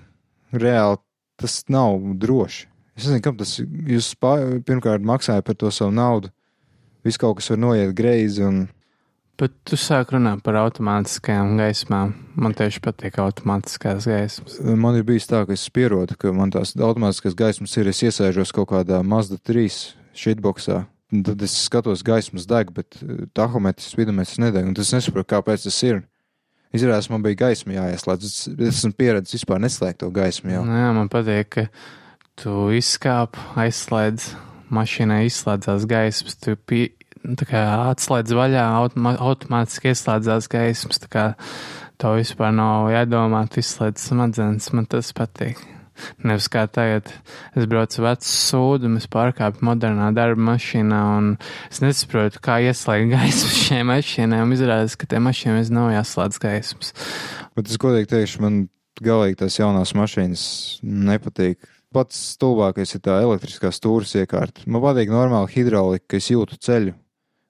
reāli 0.58 0.98
tas 1.40 1.62
nav 1.70 2.00
droši. 2.18 2.68
Es 2.98 3.08
nezinu, 3.08 3.24
kam 3.26 3.38
tas 3.38 3.56
jūs 3.62 4.14
pirmkārt 4.66 5.06
maksājat 5.06 5.46
par 5.46 5.58
to 5.58 5.72
savu 5.74 5.94
naudu. 5.94 6.30
Viss 7.04 7.20
kaut 7.20 7.40
kas 7.40 7.52
var 7.52 7.60
noiet 7.60 7.94
greizi 7.98 8.46
un 8.48 8.66
Bet 9.34 9.54
tu 9.66 9.78
sāk 9.82 10.12
runāt 10.14 10.44
par 10.46 10.60
automātiskajām 10.60 11.56
gaismām. 11.58 12.12
Man 12.38 12.54
tieši 12.54 12.84
patīk 12.86 13.16
automātiskās 13.18 14.06
gaismas. 14.06 14.60
Man 14.62 15.00
ir 15.00 15.06
bijis 15.08 15.26
tā, 15.30 15.42
ka 15.50 15.56
es 15.56 15.64
pierodu, 15.74 16.14
ka 16.22 16.30
man 16.38 16.54
tās 16.54 16.76
automātiskās 16.78 17.34
gaismas 17.40 17.74
ir. 17.82 17.90
Es 17.90 18.04
iesēžos 18.06 18.54
kaut 18.54 18.70
kādā 18.70 19.02
Mazda 19.02 19.40
3 19.42 19.80
shitboxā. 20.14 20.84
un 21.14 21.26
Tad 21.26 21.42
es 21.46 21.58
skatos, 21.66 22.06
gaismas 22.06 22.46
deg, 22.50 22.70
bet 22.78 23.00
eh, 23.02 23.26
tahometrs, 23.34 23.90
spidometrs 23.96 24.38
nedeg. 24.42 24.70
Tas 24.78 24.94
nesaprotu, 24.94 25.32
kāpēc 25.34 25.66
tas 25.66 25.82
ir. 25.90 26.04
Izrādās, 26.74 27.10
man 27.10 27.26
bija 27.26 27.42
gaisma 27.48 27.76
jāieslēdz. 27.80 28.30
Es 28.30 28.78
esmu 28.78 28.94
pieredzējis 28.98 29.42
vispār 29.42 29.62
neslēgt 29.66 30.02
to 30.06 30.14
gaismu. 30.14 30.54
Jau. 30.54 30.64
Nu, 30.70 30.78
jā, 30.78 30.94
man 30.94 31.10
patīk, 31.14 31.50
ka 31.58 31.68
tu 32.38 32.70
izkāp, 32.74 33.38
aizslēdz, 33.58 34.32
mašīnai 34.76 35.24
izslēdzās 35.28 35.88
gaismas, 35.90 36.38
tu 36.42 36.56
pie, 36.70 36.88
nu, 37.24 37.38
kā 37.50 37.64
atslēdz 37.92 38.36
vaļā, 38.38 38.66
automa, 38.80 39.16
automātiski 39.30 39.94
ieslēdzās 39.94 40.50
gaismas. 40.52 41.04
Kā 41.12 41.34
to 42.02 42.16
vispār 42.18 42.54
nav 42.56 42.90
jādomā, 42.94 43.46
tu 43.52 43.64
izslēdz 43.64 44.10
smadzenes, 44.10 44.72
man 44.76 44.90
tas 44.90 45.14
patīk. 45.16 45.62
Nevis 46.26 46.48
kā 46.50 46.64
tagad, 46.74 47.12
es 47.54 47.68
braucu 47.70 48.02
vecu 48.04 48.26
sūdu, 48.28 48.90
es 48.98 49.06
pārkāpu 49.14 49.62
modernā 49.66 50.10
darba 50.16 50.42
mašīnā, 50.50 51.02
un 51.20 51.28
es 51.70 51.84
nesaprotu, 51.84 52.42
kā 52.44 52.58
ieslēgt 52.66 53.12
gaismu 53.14 53.52
šiem 53.60 53.92
mašīnām. 53.92 54.56
Izrādās, 54.56 54.98
ka 54.98 55.10
tie 55.10 55.22
mašīnām 55.24 55.62
nav 55.76 55.92
jāslēdz 55.94 56.42
gaismas. 56.42 56.96
Bet 57.54 57.70
es 57.70 57.78
godīgi 57.82 58.10
teikšu, 58.16 58.42
man 58.44 58.64
galīgi 59.04 59.44
tās 59.44 59.60
jaunās 59.60 59.94
mašīnas 59.98 60.46
nepatīk. 60.82 61.62
Pats 61.94 62.18
stulbākais 62.34 62.96
ir 62.98 63.04
tā 63.06 63.20
elektriskā 63.22 63.70
stūres 63.74 64.16
iekārta. 64.18 64.66
Man 64.66 64.82
patīk 64.84 65.12
normāli 65.14 65.52
hidraulika, 65.54 66.08
ka 66.14 66.20
es 66.20 66.32
jūtu 66.32 66.58
ceļu, 66.58 66.96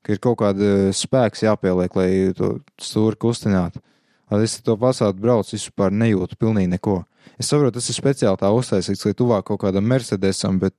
ka 0.04 0.16
ir 0.16 0.22
kaut 0.24 0.42
kāda 0.42 0.92
spēks 0.96 1.46
jāpieliek, 1.46 1.96
lai 1.96 2.10
to 2.38 2.58
stūri 2.82 3.20
kustinātu. 3.20 3.80
Tad 4.34 4.44
es 4.44 4.58
to 4.66 4.76
pasātu 4.80 5.22
braucu, 5.22 5.54
vispār 5.56 5.94
nejūtu 5.94 6.40
pilnīgi 6.42 6.72
neko. 6.74 7.04
Es 7.40 7.52
saprotu, 7.52 7.78
tas 7.78 7.90
ir 7.92 7.98
speciāli 7.98 8.40
tā 8.42 8.50
uztaisīts, 8.52 9.06
lai 9.06 9.14
tuvāk 9.18 9.46
kaut 9.48 9.62
kādam 9.62 9.86
Mercedesam, 9.88 10.58
bet 10.60 10.76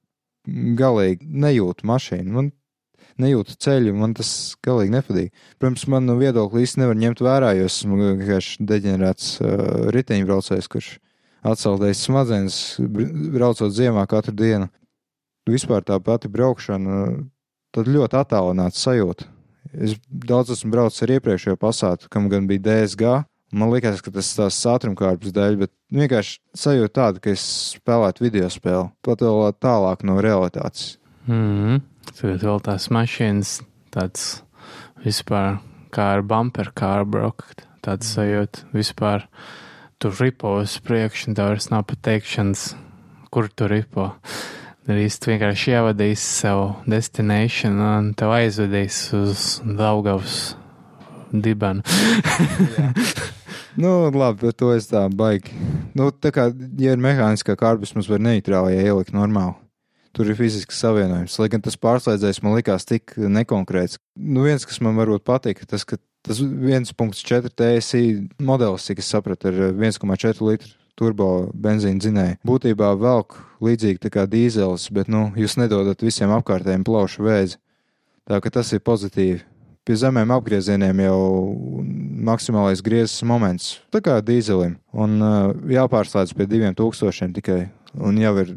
galīgi 0.79 1.25
nejūtu 1.25 1.87
mašīnu. 1.89 2.35
Man 2.35 2.51
nejūtu 3.23 3.57
ceļu, 3.63 3.95
man 3.97 4.15
tas 4.19 4.31
galīgi 4.65 4.95
nepatīk. 4.97 5.47
Protams, 5.63 5.87
man 5.93 6.09
no 6.09 6.19
viedokļa 6.19 6.65
īsti 6.65 6.83
nevar 6.83 6.99
ņemt 6.99 7.23
vērā, 7.25 7.55
jo 7.59 7.69
esmu 7.71 7.99
vienkārši 8.01 8.67
deģenerēts 8.71 9.31
uh, 9.39 9.55
riteņbraucējs, 9.95 10.71
kurš 10.73 10.91
atsaldējis 11.45 12.07
smadzenes, 12.09 12.59
br- 12.81 13.13
braucot 13.35 13.73
ziemā 13.75 14.07
katru 14.11 14.35
dienu. 14.37 14.71
Vispār 15.49 15.85
tā 15.85 15.99
pati 16.01 16.31
braukšana, 16.33 17.05
tad 17.75 17.91
ļoti 17.91 18.19
attālināts 18.21 18.81
sajūta. 18.85 19.29
Es 19.75 19.97
daudz 20.09 20.55
esmu 20.55 20.73
braucis 20.73 21.05
ar 21.05 21.15
iepriekšējo 21.17 21.59
pasātu, 21.61 22.09
kam 22.13 22.29
gan 22.33 22.49
bija 22.49 22.63
DSG. 22.65 23.15
Man 23.55 23.71
liekas, 23.71 24.01
ka 24.03 24.11
tas 24.15 24.33
tās 24.35 24.59
ātrumkārpes 24.67 25.35
dēļ, 25.35 25.59
bet 25.61 25.73
vienkārši 25.95 26.41
sajūta 26.59 26.95
tāda, 26.99 27.23
ka 27.23 27.35
es 27.35 27.45
spēlētu 27.77 28.25
video 28.25 28.49
spēli, 28.51 28.89
pat 29.05 29.23
vēl 29.23 29.53
tālāk 29.63 30.03
no 30.07 30.19
realitātes. 30.25 30.97
Mm. 31.31 31.85
Tagad 32.11 32.45
vēl 32.45 32.65
tās 32.65 32.89
mašīnas, 32.93 33.59
tāds 33.95 34.27
vispār 35.05 35.61
kā 35.95 36.11
ar 36.17 36.25
bumper 36.27 36.73
kāru 36.77 37.07
braukt, 37.15 37.65
tāds 37.85 38.11
sajūta 38.17 38.67
vispār. 38.75 39.29
Tur 40.05 40.13
ripo 40.21 40.51
uz 40.61 40.75
priekšu, 40.85 41.31
un 41.31 41.37
tev 41.39 41.47
vairs 41.49 41.71
nav 41.73 41.87
pateikšanas, 41.89 42.65
kur 43.33 43.47
tu 43.49 43.65
ripo. 43.71 44.11
Drīz 44.85 45.17
tu 45.17 45.31
vienkārši 45.31 45.73
ievadīs 45.79 46.21
savu 46.43 46.67
destination 46.85 47.79
un 47.81 48.11
tev 48.13 48.35
aizvedīs 48.37 48.99
uz 49.17 49.47
Daugavas 49.65 50.59
dibenu. 51.33 51.81
Nu, 53.81 53.91
labi, 54.15 54.45
bet 54.45 54.61
to 54.61 54.69
es 54.71 54.85
tā 54.87 55.01
baigi. 55.11 55.57
Nu, 55.99 56.13
tā 56.13 56.31
kā, 56.31 56.45
ja 56.79 56.93
ir 56.95 57.01
mehāniskā 57.03 57.57
kārbis, 57.59 57.97
mums 57.97 58.07
var 58.07 58.21
neitrālajā 58.23 58.85
ielikt 58.85 59.17
normāli. 59.17 59.57
Tur 60.15 60.29
ir 60.31 60.37
fizisks 60.39 60.79
savienojums. 60.85 61.41
Lai 61.41 61.49
gan 61.51 61.65
tas 61.65 61.81
pārslēdzējs 61.83 62.45
man 62.45 62.55
likās 62.55 62.87
tik 62.87 63.17
nekonkrēts. 63.19 63.99
Nu, 64.15 64.45
viens, 64.45 64.69
kas 64.69 64.79
man 64.85 64.95
varbūt 65.01 65.25
patīk, 65.27 65.65
tas, 65.67 65.83
ka 65.83 65.99
tas 66.25 66.41
1.4 66.41 67.53
TSI 67.53 68.05
modelis, 68.43 68.89
cik 68.89 69.03
es 69.03 69.11
sapratu, 69.13 69.53
ir 69.53 69.77
1,4 69.77 70.49
litru 70.49 70.73
turbo 70.99 71.51
benzīna 71.55 72.01
dzinēja. 72.03 72.39
Būtībā 72.47 72.93
velk 72.99 73.37
līdzīgi 73.65 74.13
kā 74.13 74.27
dīzelis, 74.31 74.89
bet, 74.95 75.11
nu, 75.11 75.29
jūs 75.39 75.59
nedodat 75.59 76.05
visiem 76.05 76.33
apkārtējiem 76.37 76.87
plaušu 76.87 77.27
vēzi. 77.27 77.59
Tā 78.29 78.41
ka 78.41 78.53
tas 78.53 78.73
ir 78.73 78.83
pozitīvi. 78.85 79.43
Pie 79.85 79.97
zemēm 80.01 80.31
apgriezieniem 80.33 81.03
jau 81.05 81.19
maksimālais 82.25 82.81
griezes 82.81 83.21
moments, 83.27 83.83
tā 83.93 84.01
kā 84.05 84.15
dīzelim, 84.25 84.79
un 84.97 85.19
uh, 85.21 85.51
jāpārslēdz 85.69 86.33
pie 86.39 86.47
2000 86.49 87.35
tikai, 87.37 87.59
un 88.01 88.17
jau 88.23 88.33
ir 88.41 88.55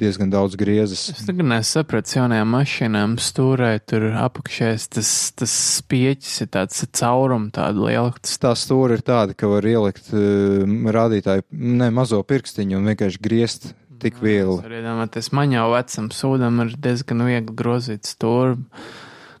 diezgan 0.00 0.32
daudz 0.32 0.56
griezes. 0.60 1.06
Es 1.12 1.26
tagad 1.28 1.48
nesapratu, 1.50 2.16
jaunajām 2.16 2.54
mašīnām 2.54 3.16
stūrē 3.20 3.72
tur 3.88 4.08
apakšēs 4.22 4.88
tas, 4.96 5.10
tas 5.36 5.56
spieķis 5.80 6.46
ir 6.46 6.50
tāds 6.56 6.82
caurums, 6.96 7.52
tāda 7.56 7.84
liela. 7.86 8.14
Tā 8.20 8.54
stūra 8.58 8.98
ir 8.98 9.04
tāda, 9.06 9.36
ka 9.36 9.50
var 9.50 9.68
ielikt 9.68 10.10
uh, 10.14 10.64
rādītāju, 10.96 11.46
ne 11.52 11.90
mazo 11.94 12.22
pirkstiņu 12.26 12.80
un 12.80 12.90
vienkārši 12.92 13.22
griezt 13.22 13.70
tik 14.00 14.18
viegli. 14.24 14.58
Arī 14.64 14.80
domāties, 14.84 15.30
man 15.36 15.52
jau 15.52 15.68
vecam 15.74 16.08
sūdam 16.14 16.64
ir 16.64 16.74
diezgan 16.80 17.24
viegli 17.28 17.56
grozīt 17.56 18.08
stūri. 18.08 18.58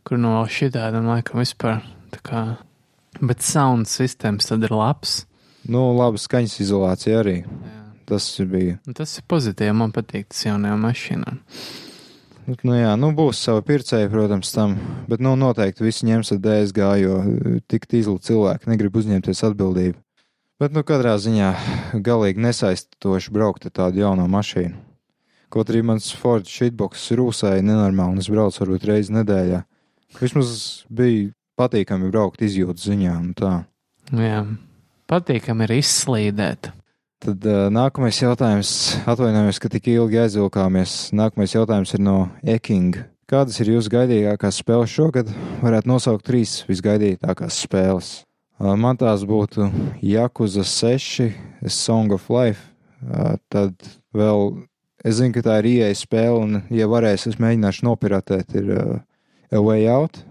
kur 0.04 0.18
no 0.18 0.40
šitādam 0.48 1.08
laikam 1.10 1.42
vispār 1.42 1.82
tā 2.14 2.22
kā. 2.24 2.44
Bet 3.20 3.44
sound 3.44 3.88
sistēmas 3.90 4.48
tad 4.48 4.64
ir 4.64 4.72
labs. 4.74 5.24
Nu, 5.68 5.90
laba 5.96 6.18
skaņas 6.18 6.60
izolācija 6.64 7.20
arī. 7.20 7.42
Jā. 7.44 7.79
Tas 8.10 8.26
bija. 8.50 8.80
Un 8.88 8.96
Tas 8.98 9.16
ir 9.20 9.26
pozitīvi. 9.30 9.76
Man 9.76 9.94
patīk 9.94 10.28
tas 10.32 10.42
jaunajām 10.48 10.84
mašīnām. 10.88 11.40
Nu, 12.50 12.74
jā, 12.74 12.92
nu, 12.98 13.12
būs 13.14 13.38
sava 13.44 13.62
pircēja, 13.62 14.08
protams, 14.10 14.50
tam. 14.50 14.74
Bet, 15.06 15.22
nu, 15.22 15.36
noteikti 15.38 15.84
visi 15.86 16.08
ņems 16.08 16.32
ar 16.34 16.40
DSG, 16.42 16.86
jo 17.04 17.18
tik 17.70 17.86
tīzli 17.90 18.16
cilvēki 18.26 18.70
negrib 18.72 18.96
uzņemties 18.98 19.44
atbildību. 19.50 19.98
Bet, 20.60 20.74
nu, 20.74 20.82
katrā 20.86 21.14
ziņā 21.20 21.50
galīgi 22.04 22.42
nesaistoši 22.42 23.34
braukt 23.36 23.68
ar 23.68 23.76
tādu 23.76 24.02
jaunu 24.02 24.26
mašīnu. 24.32 24.80
Kaut 25.50 25.70
arī 25.70 25.82
mans 25.86 26.10
Ford 26.14 26.46
shitbox 26.46 27.08
rūsēja 27.18 27.62
nenormāli, 27.66 28.16
un 28.16 28.22
es 28.22 28.30
braucu 28.30 28.62
varbūt 28.62 28.86
reizi 28.90 29.14
nedēļā. 29.16 29.62
Vismaz 30.18 30.50
bija 30.90 31.30
patīkami 31.58 32.10
braukt 32.10 32.42
izjūtas 32.46 32.86
ziņā 32.90 33.14
un 33.18 33.32
tā. 33.38 33.54
Jā. 34.14 34.44
Patīkami 35.10 35.66
ir 35.66 35.74
izslīdēt. 35.80 36.70
Tad 37.20 37.44
uh, 37.44 37.66
nākamais 37.68 38.16
jautājums, 38.16 38.70
atvainojamies, 39.04 39.58
ka 39.60 39.68
tik 39.68 39.90
ilgi 39.92 40.22
aizvilkāmies. 40.22 41.10
Nākamais 41.12 41.52
jautājums 41.52 41.90
ir 41.92 42.00
no 42.00 42.14
Ekinga. 42.40 43.02
Kādas 43.28 43.58
ir 43.60 43.74
jūsu 43.74 43.92
gaidīgākās 43.92 44.62
spēles 44.62 44.94
šogad? 44.94 45.28
Varētu 45.60 45.90
nosaukt 45.90 46.24
trīs 46.24 46.62
visgaidītākās 46.64 47.58
spēles. 47.66 48.08
Uh, 48.56 48.72
man 48.72 48.96
tās 48.96 49.26
būtu 49.28 49.68
Jakuza 50.00 50.64
6, 50.64 51.28
A 51.60 51.74
Song 51.76 52.16
of 52.16 52.24
Life. 52.32 52.70
Uh, 53.04 53.36
tad 53.52 53.76
vēl, 54.16 54.56
es 55.04 55.20
zinu, 55.20 55.36
ka 55.36 55.44
tā 55.44 55.58
ir 55.60 55.70
ieeja 55.74 56.00
spēle, 56.00 56.40
un, 56.40 56.62
ja 56.72 56.88
varēs, 56.88 57.28
es 57.28 57.36
mēģināšu 57.36 57.84
nopirātēt, 57.90 58.56
ir 58.62 58.72
uh, 58.78 58.96
A 59.52 59.60
Way 59.60 59.84
Out. 59.92 60.22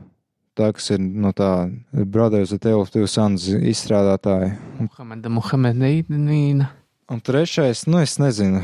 Tā, 0.58 0.74
kas 0.74 0.90
ir 0.98 1.06
no 1.06 1.30
tā 1.38 1.70
Brothers 1.94 2.50
of 2.58 2.66
Tale 2.66 2.82
of 2.82 2.90
Two 2.90 3.06
Sons 3.06 3.46
izstrādātāja. 3.46 4.56
Muhameda 4.82 5.30
Muhamedīna. 5.38 6.74
Un 7.10 7.20
trešais, 7.20 7.86
nu, 7.89 7.97
es 8.05 8.18
nezinu, 8.22 8.62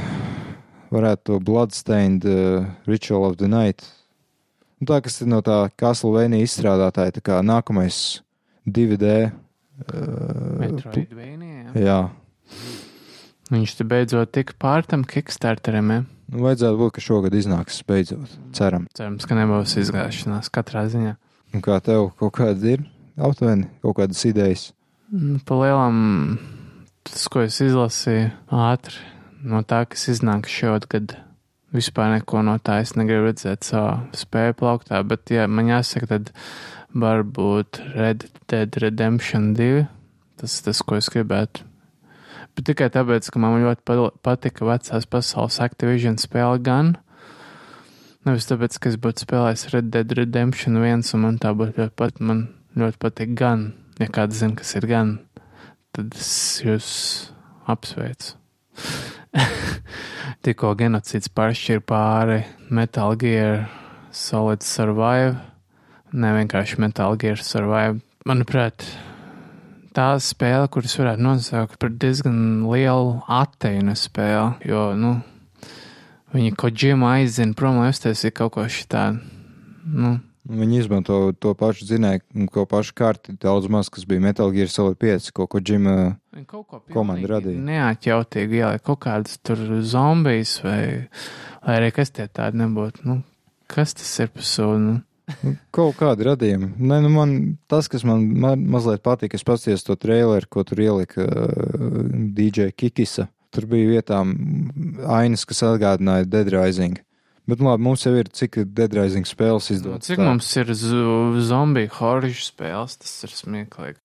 varētu 0.93 1.23
to 1.25 1.39
Bloodstained 1.41 2.25
uh, 2.29 2.67
Ritual 2.85 3.25
of 3.25 3.39
the 3.41 3.49
Night. 3.49 3.81
Nu, 4.77 4.85
tā, 4.91 4.99
kas 5.01 5.17
ir 5.23 5.31
no 5.31 5.39
tā 5.45 5.63
Castlevania 5.79 6.43
izstrādātāja, 6.45 7.15
tā 7.17 7.23
kā 7.25 7.39
nākamais 7.45 8.19
2D. 8.69 9.31
Uh, 9.89 10.61
Metroidvania. 10.61 11.73
jā, 11.73 11.99
Viņš 13.51 13.73
te 13.77 13.85
beidzot 13.85 14.31
tika 14.33 14.55
pār 14.57 14.85
tam 14.89 15.03
Kickstarterim. 15.05 15.89
Ja? 15.93 15.99
nu, 16.33 16.39
vajadzētu 16.45 16.79
būt, 16.79 16.93
ka 16.95 17.01
šogad 17.03 17.35
iznāks 17.37 17.81
beidzot. 17.85 18.31
Ceram. 18.57 18.87
Cerams, 18.97 19.25
ka 19.29 19.37
nebūs 19.37 19.75
izgāšanās 19.81 20.49
katrā 20.53 20.85
ziņā. 20.89 21.11
Un 21.53 21.61
kā 21.65 21.77
tev 21.85 22.07
kaut 22.17 22.33
kāda 22.39 22.75
ir 22.77 22.85
aptuveni, 23.17 23.67
kaut 23.85 23.99
kādas 23.99 24.21
idejas? 24.25 24.71
Mm, 25.13 25.43
Pa 25.45 25.59
lielam, 25.61 25.99
tas, 27.05 27.27
ko 27.31 27.43
es 27.45 27.59
izlasīju 27.63 28.31
ātri, 28.53 28.97
no 29.45 29.61
tā, 29.67 29.83
kas 29.89 30.07
iznāk 30.11 30.49
šogad, 30.51 31.15
vispār 31.75 32.15
neko 32.15 32.41
no 32.45 32.55
tā 32.63 32.79
es 32.83 32.95
negribu 32.97 33.29
redzēt 33.29 33.67
savā 33.67 33.99
spēju 34.15 34.57
plauktā, 34.61 35.01
bet, 35.07 35.29
ja 35.33 35.47
man 35.51 35.69
jāsaka, 35.71 36.09
tad 36.15 36.31
varbūt 36.95 37.81
Red 37.95 38.27
Dead 38.51 38.77
Redemption 38.81 39.53
2, 39.57 39.85
tas 40.39 40.59
ir 40.59 40.67
tas, 40.69 40.81
ko 40.81 40.99
es 40.99 41.09
gribētu. 41.11 41.65
Bet 42.55 42.69
tikai 42.69 42.87
tāpēc, 42.93 43.27
ka 43.31 43.39
man 43.43 43.59
ļoti 43.59 43.83
pa- 43.83 44.13
patika 44.23 44.67
vecās 44.67 45.07
pasaules 45.11 45.59
Activision 45.59 46.15
spēle 46.21 46.61
gan. 46.63 46.95
Nevis 48.25 48.47
tāpēc, 48.47 48.79
ka 48.79 48.89
es 48.89 48.95
būtu 48.95 49.25
spēlējis 49.25 49.67
Red 49.73 49.91
Dead 49.91 50.15
Redemption 50.15 50.79
1, 50.79 51.03
un 51.13 51.25
man 51.27 51.37
tā 51.37 51.51
būtu 51.51 51.75
ļoti 51.81 51.95
pat, 51.99 52.21
man 52.23 52.47
ļoti 52.79 53.01
patīk 53.03 53.35
gan. 53.35 53.73
Ja 53.99 54.07
kāds 54.07 54.39
zina, 54.39 54.55
kas 54.55 54.71
ir 54.79 54.87
gan, 54.87 55.17
tad 55.95 56.15
es 56.19 56.59
jūs 56.63 56.89
apsveicu. 57.71 58.35
Tikko 60.45 60.73
genocīds 60.79 61.31
pāršķir 61.31 61.81
pāri 61.87 62.41
Metal 62.69 63.15
Gear 63.19 63.65
Solid 64.15 64.63
Survive, 64.65 65.37
ne 66.13 66.33
vienkārši 66.35 66.79
Metal 66.83 67.15
Gear 67.19 67.39
Survive. 67.41 68.01
Manuprāt, 68.27 68.83
tā 69.95 70.09
spēle, 70.23 70.67
kuras 70.71 70.97
varētu 70.99 71.23
nosaukt 71.23 71.79
par 71.81 71.93
diezgan 71.93 72.65
lielu 72.67 73.19
atteinu 73.31 73.95
spēli, 73.99 74.69
jo, 74.69 74.87
nu, 74.99 75.15
viņi 76.35 76.55
džima 76.75 77.15
aizina 77.19 77.55
prom, 77.55 77.79
lai 77.79 77.93
uztaisītu 77.93 78.35
kaut 78.41 78.55
ko 78.57 78.67
šitādu. 78.67 79.23
Nu, 79.85 80.17
Viņi 80.45 80.77
izmanto 80.83 81.17
to 81.41 81.55
pašu 81.57 81.87
dzinēju, 81.89 82.47
ko 82.53 82.67
pašu 82.69 82.93
kārti 82.97 83.33
daudz 83.41 83.65
maz, 83.71 83.89
kas 83.89 84.05
bija 84.05 84.21
Metal 84.21 84.51
Gear 84.53 84.69
Solid 84.69 84.99
5, 85.01 85.31
ko, 85.33 85.47
ko 85.49 85.61
Džima 85.61 85.95
Viņi 86.35 86.45
kaut 86.51 86.67
ko 86.69 86.81
Komanda 86.91 87.29
radīja. 87.31 87.63
Neatjautīgi 87.63 88.59
ieliek 88.59 88.83
kaut 88.85 88.99
kādus 89.07 89.39
tur 89.41 89.61
zombijas 89.87 90.57
vai, 90.65 90.79
lai 91.65 91.77
arī 91.79 91.89
kas 91.95 92.11
tie 92.13 92.27
tādi 92.27 92.59
nebūtu. 92.61 93.05
Nu, 93.07 93.21
kas 93.71 93.95
tas 93.97 94.11
ir 94.21 94.33
par 94.35 94.45
sunu? 94.45 94.97
Nu, 95.41 95.55
Kaut 95.73 95.95
kādi 95.97 96.27
radījumi. 96.27 96.73
Nē, 96.77 96.99
nu 97.01 97.09
man 97.13 97.31
tas, 97.71 97.87
kas 97.89 98.03
man, 98.05 98.27
man 98.41 98.67
mazliet 98.69 99.01
patīk, 99.05 99.33
es 99.33 99.45
paskatījos 99.47 99.87
to 99.87 99.95
traileru, 99.97 100.49
ko 100.51 100.65
tur 100.67 100.83
ielika 100.83 101.25
uh, 101.25 102.11
DJ 102.37 102.69
Kikisa. 102.77 103.29
Tur 103.55 103.65
bija 103.71 103.95
vietām 103.95 104.35
ainas, 105.07 105.47
kas 105.47 105.63
atgādināja 105.65 106.27
Dead 106.27 106.51
Rising. 106.53 106.99
Bet 107.47 107.59
nu 107.61 107.67
labi, 107.69 107.83
mums 107.85 108.03
jau 108.05 108.13
ir 108.17 108.25
cik 108.33 108.57
Dead 108.73 108.93
Rising 108.97 109.25
spēles 109.29 109.69
Nu, 109.69 109.75
izdodas. 109.77 110.07
cik 110.07 110.17
mums 110.17 110.47
ir 110.57 110.65
zo- 110.73 111.37
zombiju 111.45 111.89
horīšu 111.99 112.47
spēles, 112.51 112.97
tas 112.97 113.23
ir 113.27 113.29
smieklīgi. 113.29 113.99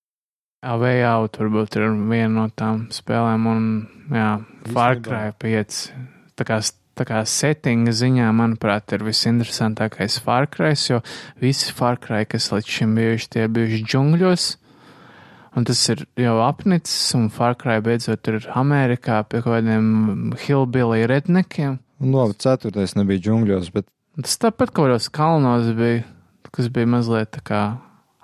Avējā 0.63 1.13
varbūt 1.25 1.75
ir 1.79 1.87
viena 2.11 2.29
no 2.35 2.47
tām 2.53 2.83
spēlēm, 2.93 3.47
un 3.49 3.63
jā, 4.13 4.27
Far 4.71 4.99
Cry 5.01 5.31
5. 5.41 5.79
Tā 6.37 6.45
kā, 6.45 6.59
tā 6.95 7.05
kā 7.09 7.23
settinga 7.25 7.89
ziņā, 7.97 8.27
manuprāt, 8.37 8.93
ir 8.93 8.99
visinteresantākais 8.99 10.19
Far 10.21 10.45
Cry, 10.45 10.75
jo 10.77 11.01
visi 11.41 11.73
Far 11.73 11.97
Cry, 11.97 12.25
kas 12.29 12.51
līdz 12.53 12.69
šim 12.77 12.93
bijuši, 12.95 13.29
tie 13.29 13.47
bijuši 13.47 13.83
džungļos. 13.89 14.45
Un 15.57 15.65
tas 15.65 15.81
ir 15.89 16.05
jau 16.15 16.37
apnicis, 16.45 17.15
un 17.17 17.29
Far 17.33 17.55
Cry 17.55 17.81
beidzot 17.81 18.27
ir 18.29 18.45
Amerikā 18.53 19.23
pie 19.27 19.41
kaut 19.41 19.57
kādiem 19.63 20.37
hillbilly 20.45 21.07
rednekiem. 21.09 21.79
Un 22.01 22.15
labi, 22.17 22.35
ceturtais 22.41 22.97
nebija 22.97 23.21
džungļos, 23.27 23.69
bet 23.75 23.87
Tas 24.19 24.35
tāpat 24.43 24.73
kaut 24.75 24.89
kādos 24.89 25.07
kalnos 25.07 25.69
bija, 25.71 26.01
kas 26.51 26.67
bija 26.73 26.89
mazliet 26.91 27.29
tā 27.31 27.39
kā 27.47 27.61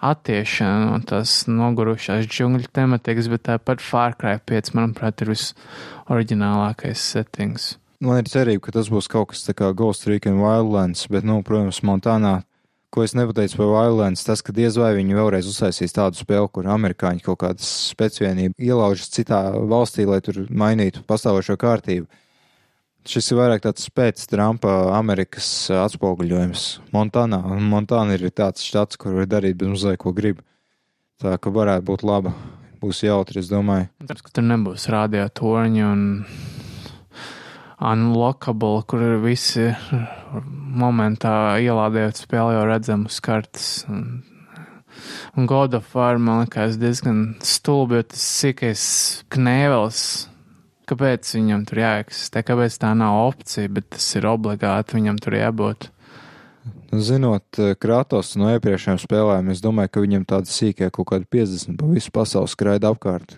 attiešana 0.03 0.89
no 0.89 0.97
tās 1.07 1.45
nogurušās 1.47 2.27
džungļu 2.27 2.67
tematikas, 2.75 3.29
bet 3.31 3.45
tāpat 3.47 3.79
Far 3.81 4.17
Cry 4.19 4.41
5, 4.51 4.73
manuprāt, 4.75 5.23
ir 5.23 5.31
visoriģinālākais 5.31 7.05
settings. 7.13 7.77
man 8.03 8.19
ir 8.19 8.27
cerība, 8.29 8.65
ka 8.67 8.75
tas 8.75 8.91
būs 8.91 9.07
kaut 9.07 9.31
kas 9.31 9.47
tā 9.47 9.55
kā 9.55 9.71
Ghost 9.71 10.05
Recon 10.11 10.41
Wildlands, 10.43 11.07
bet, 11.07 11.23
nu, 11.23 11.39
protams, 11.41 11.79
Montānā. 11.81 12.41
Ko 12.91 13.03
es 13.03 13.15
nepateicu 13.15 13.57
par 13.57 13.71
Wildlands, 13.71 14.27
tas, 14.27 14.43
ka 14.43 14.51
diez 14.51 14.75
vai 14.79 14.93
viņi 14.99 15.15
vēlreiz 15.15 15.47
uztaisīs 15.47 15.95
tādu 15.95 16.19
spēli, 16.19 16.51
kur 16.51 16.67
amerikāņi 16.67 17.23
kaut 17.23 17.39
kādas 17.41 17.67
speciālību 17.95 18.59
ielaužas 18.59 19.11
citā 19.15 19.41
valstī, 19.55 20.05
lai 20.07 20.19
tur 20.23 20.45
mainītu 20.51 21.07
pastāvošo 21.07 21.55
kārtību. 21.59 22.07
Šis 23.07 23.29
ir 23.31 23.37
vairāk 23.39 23.61
tāds 23.63 23.87
pēc 23.95 24.25
Trumpa 24.27 24.71
Amerikas 24.97 25.47
atspoguļojums. 25.71 26.63
Montānā. 26.91 27.39
Montāna 27.63 28.17
ir 28.17 28.27
tāds 28.35 28.65
štats, 28.67 28.99
kur 28.99 29.15
var 29.15 29.29
darīt 29.31 29.55
bez 29.61 29.71
mazliet, 29.71 29.99
ko 30.01 30.11
grib. 30.11 30.41
Tā 31.23 31.37
ka 31.39 31.53
varētu 31.53 31.87
būt 31.87 32.03
laba. 32.03 32.33
Būs 32.83 32.99
jautri, 33.05 33.39
es 33.39 33.47
domāju. 33.47 33.87
Tāpēc, 34.03 34.25
ka 34.25 34.35
tur 34.35 34.45
nebūs 34.49 34.89
radiatorņi 34.91 35.85
un 35.87 36.03
unlockable, 37.79 38.83
kur 38.91 39.07
ir 39.07 39.17
visi 39.23 39.69
momentā 40.83 41.57
ielādējot 41.63 42.25
spēli 42.25 42.57
jau 42.57 42.67
redzamus 42.67 43.23
kartes. 43.23 43.69
Un, 43.87 44.23
un 45.39 45.47
God 45.47 45.79
of 45.79 45.95
War 45.95 46.19
man 46.19 46.43
liekas 46.43 46.75
diezgan 46.81 47.37
stulbi, 47.39 48.01
jo 48.01 48.09
tas 48.11 48.31
sīkais 48.41 48.83
knēvels. 49.31 50.03
Kāpēc 50.87 51.33
viņam 51.35 51.65
tur 51.67 51.81
jāeksistē? 51.83 52.43
Kāpēc 52.47 52.77
tā 52.79 52.93
nav 52.95 53.17
opcija, 53.25 53.67
bet 53.71 53.89
tas 53.97 54.07
ir 54.15 54.27
obligāti 54.29 54.95
viņam 54.95 55.17
tur 55.23 55.35
jābūt? 55.35 55.89
Nu, 56.91 57.01
Zinot 57.03 57.59
eh, 57.59 57.73
Kratos 57.79 58.35
no 58.39 58.51
iepriekšējām 58.53 59.01
spēlēm, 59.01 59.51
es 59.51 59.63
domāju, 59.63 59.91
ka 59.91 60.03
viņam 60.03 60.23
tāda 60.27 60.51
sīkā 60.51 60.89
kaut 60.95 61.09
kāda 61.11 61.27
50 61.35 61.75
pa 61.79 61.91
visu 61.91 62.13
pasauli 62.15 62.51
skraida 62.51 62.91
apkārt. 62.93 63.37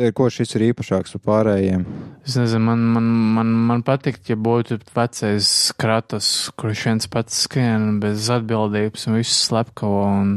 Ir, 0.00 0.14
ko 0.16 0.28
šis 0.32 0.56
ir 0.56 0.70
īpašāks 0.70 1.14
par 1.16 1.22
pārējiem? 1.28 1.84
Es 2.26 2.36
nezinu, 2.36 2.62
man, 2.66 2.82
man, 2.94 3.06
man, 3.36 3.52
man 3.70 3.84
patīk, 3.86 4.20
ja 4.28 4.36
būtu 4.38 4.78
vecais 4.96 5.50
kratos, 5.80 6.28
kurš 6.60 6.84
viens 6.88 7.08
pats 7.10 7.42
skrien 7.46 7.98
bez 8.02 8.28
atbildības 8.32 9.06
un 9.08 9.18
visu 9.18 9.36
slepkavo 9.36 10.02
un 10.08 10.32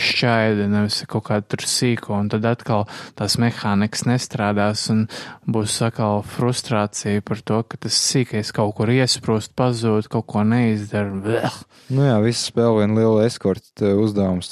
šķaidi, 0.00 0.68
nevis 0.72 1.00
kaut 1.10 1.28
kā 1.28 1.40
tur 1.44 1.64
sīko, 1.68 2.16
un 2.18 2.30
tad 2.32 2.46
atkal 2.48 2.86
tās 3.18 3.38
mehānikas 3.40 4.06
nestrādās 4.08 4.88
un 4.94 5.06
būs 5.48 5.78
atkal 5.86 6.24
frustrācija 6.26 7.24
par 7.26 7.42
to, 7.42 7.62
ka 7.68 7.80
tas 7.86 7.98
sīkais 8.08 8.52
kaut 8.56 8.74
kur 8.78 8.92
iesprūst, 8.92 9.54
pazūd, 9.58 10.10
kaut 10.12 10.28
ko 10.30 10.44
neizdara. 10.46 11.14
Bleh. 11.24 11.62
Nu 11.94 12.04
jā, 12.04 12.18
viss 12.24 12.50
spēlē 12.50 12.82
vienu 12.82 12.98
lielu 13.00 13.22
eskortu 13.24 13.94
uzdevums. 14.02 14.50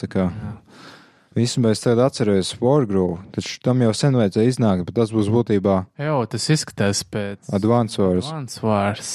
Īstenībā 1.36 1.74
es 1.74 1.82
tagad 1.84 2.06
atceros 2.06 2.54
Wargroove, 2.62 3.20
taču 3.34 3.58
tam 3.64 3.82
jau 3.84 3.92
sen 3.92 4.16
vajadzēja 4.16 4.54
iznākt, 4.54 4.86
bet 4.88 4.96
tas 4.96 5.12
būs 5.12 5.28
būtībā 5.28 5.74
Jā, 6.00 6.16
tas 6.32 6.48
izskatās 6.54 7.02
pēc 7.04 7.50
Advance 7.52 8.00
Wars. 8.00 8.30
Advance 8.30 8.62
Wars. 8.64 9.10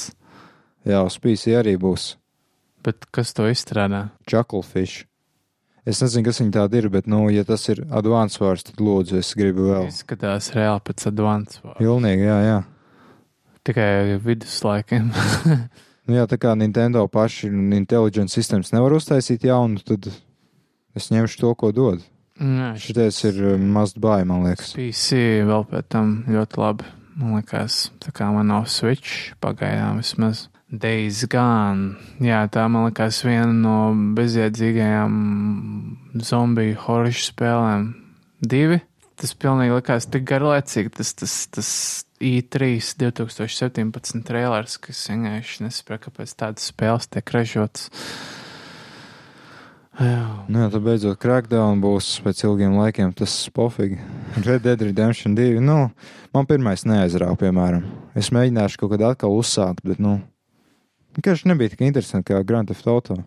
Jā, 0.86 1.02
uz 1.02 1.18
PC 1.18 1.56
arī 1.58 1.74
būs 1.82 2.12
Bet 2.82 3.06
kas 3.14 3.30
to 3.34 3.46
izstrādā? 3.46 4.08
Chucklefish. 4.26 5.04
Es 5.86 6.00
nezinu, 6.02 6.26
kas 6.28 6.38
viņi 6.40 6.54
tādi 6.54 6.78
ir, 6.78 6.88
bet, 6.94 7.08
nu, 7.10 7.24
ja 7.30 7.42
tas 7.46 7.62
ir 7.70 7.84
Advance 7.90 8.38
Wars, 8.42 8.64
tad 8.66 8.82
lūdzu, 8.82 9.18
es 9.18 9.30
gribu 9.38 9.68
vēl. 9.70 9.86
Izskatās 9.90 10.50
reāli 10.54 10.82
pēc 10.86 11.06
Advance 11.10 11.62
Wars. 11.62 11.78
Pilnīgi, 11.78 12.26
jā, 12.26 12.38
jā. 12.46 12.58
Tikai 13.66 14.18
viduslaikiem. 14.22 15.10
Nu, 16.02 16.16
jā, 16.16 16.24
tā 16.26 16.34
kā 16.34 16.50
Nintendo 16.58 17.04
paši 17.06 17.46
Intelligent 17.76 18.32
Systems 18.32 18.72
nevar 18.74 18.90
uztaisīt 18.96 19.44
jaunu, 19.46 19.78
tad 19.86 20.08
es 20.98 21.10
ņemšu 21.12 21.40
to, 21.42 21.52
ko 21.58 21.72
dod. 21.76 22.02
Jā, 22.40 22.72
Šitais 22.80 23.20
ir 23.28 23.38
uh, 23.44 23.60
must 23.60 24.00
buy, 24.02 24.24
man 24.26 24.46
liekas. 24.48 24.72
PC 24.74 25.44
vēl 25.46 25.66
pēc 25.70 25.90
tam 25.92 26.14
ļoti 26.32 26.60
labi. 26.62 26.88
Man 27.20 27.36
liekas, 27.36 27.90
tā 28.00 28.10
kā 28.16 28.30
man 28.32 28.48
nav 28.48 28.64
Switch 28.72 29.34
pagaidām 29.42 30.00
vismaz. 30.00 30.46
Days 30.72 31.26
Gone. 31.28 31.98
Jā, 32.24 32.46
tā 32.48 32.64
man 32.72 32.86
liekas 32.88 33.18
viena 33.26 33.52
no 33.52 33.76
bezjēdzīgajām 34.16 35.18
zombiju 36.24 36.78
horror 36.86 37.12
spēlēm. 37.12 37.90
Divi. 38.40 38.80
Tas 39.20 39.36
pilnīgi 39.38 39.76
likās 39.76 40.08
tik 40.10 40.24
garlaicīgi. 40.26 40.94
Tas, 40.96 41.12
tas, 41.20 41.34
tas 41.52 41.68
I3 42.24 42.80
2017 43.04 44.24
trailers, 44.26 44.78
kas 44.82 45.04
vienkārši 45.12 45.66
nesaprot, 45.66 46.06
kāpēc 46.08 46.32
tādas 46.40 46.72
spēles 46.72 47.10
tiek 47.12 47.34
ražotas. 47.36 47.90
Jā. 50.00 50.46
Nu, 50.48 50.62
jā, 50.62 50.68
tad 50.72 50.84
beidzot 50.86 51.18
Crackdown 51.20 51.82
būs 51.82 52.14
pēc 52.24 52.40
ilgiem 52.46 52.78
laikiem. 52.78 53.12
Tas 53.16 53.34
pofīgi. 53.52 53.98
Red 54.40 54.64
Dead 54.64 54.84
Redemption 54.88 55.36
2. 55.36 55.60
Nu, 55.64 55.90
man 56.32 56.48
pirmais 56.48 56.86
neaizrāva, 56.88 57.36
piemēram. 57.40 57.84
Es 58.16 58.32
mēģināšu 58.32 58.80
kaut 58.80 58.94
kad 58.94 59.04
atkal 59.10 59.36
uzsākt, 59.36 59.84
bet, 59.84 60.00
nu, 60.02 60.18
vienkārši 61.18 61.52
nebija 61.52 61.74
tik 61.74 61.84
interesanti 61.84 62.32
kā 62.32 62.40
Grand 62.48 62.72
Theft 62.72 62.88
Auto. 62.88 63.18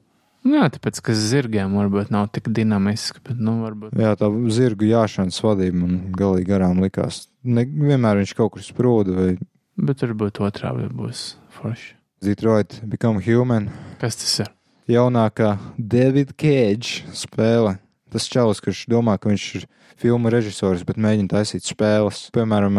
Jā, 0.45 0.67
tāpēc, 0.73 0.99
ka 1.05 1.13
zirgiem 1.17 1.73
varbūt 1.77 2.11
nav 2.13 2.29
tik 2.33 2.51
dinamiski, 2.53 3.21
bet, 3.25 3.37
nu, 3.41 3.59
varbūt. 3.65 3.93
Jā, 4.01 4.13
tā 4.17 4.29
zirgu 4.53 4.89
jāšanas 4.89 5.41
vadība 5.41 5.81
man 5.83 5.99
galīgi 6.17 6.49
garām 6.49 6.81
likās. 6.85 7.27
Ne, 7.45 7.65
vienmēr 7.65 8.21
viņš 8.21 8.33
kaut 8.37 8.53
kur 8.57 8.65
sprūda 8.65 9.17
vai 9.17 9.29
Bet 9.75 9.99
varbūt 10.05 10.39
otrā 10.39 10.71
būs 10.71 11.33
forši. 11.57 11.95
Detroit 12.23 12.77
Become 12.87 13.19
Human. 13.25 13.67
Kas 13.99 14.15
tas 14.15 14.37
ir? 14.45 14.51
Jaunākā 14.91 15.55
David 15.77 16.35
Cage 16.37 17.05
spēle. 17.15 17.77
Tas 18.13 18.27
čalis, 18.31 18.61
kurš 18.63 18.85
domā, 18.91 19.17
ka 19.19 19.31
viņš 19.31 19.45
ir 19.59 19.65
filmu 19.99 20.29
režisors, 20.31 20.85
bet 20.87 20.99
mēģina 21.01 21.31
taisīt 21.33 21.65
spēles. 21.67 22.27
Piemēram, 22.35 22.77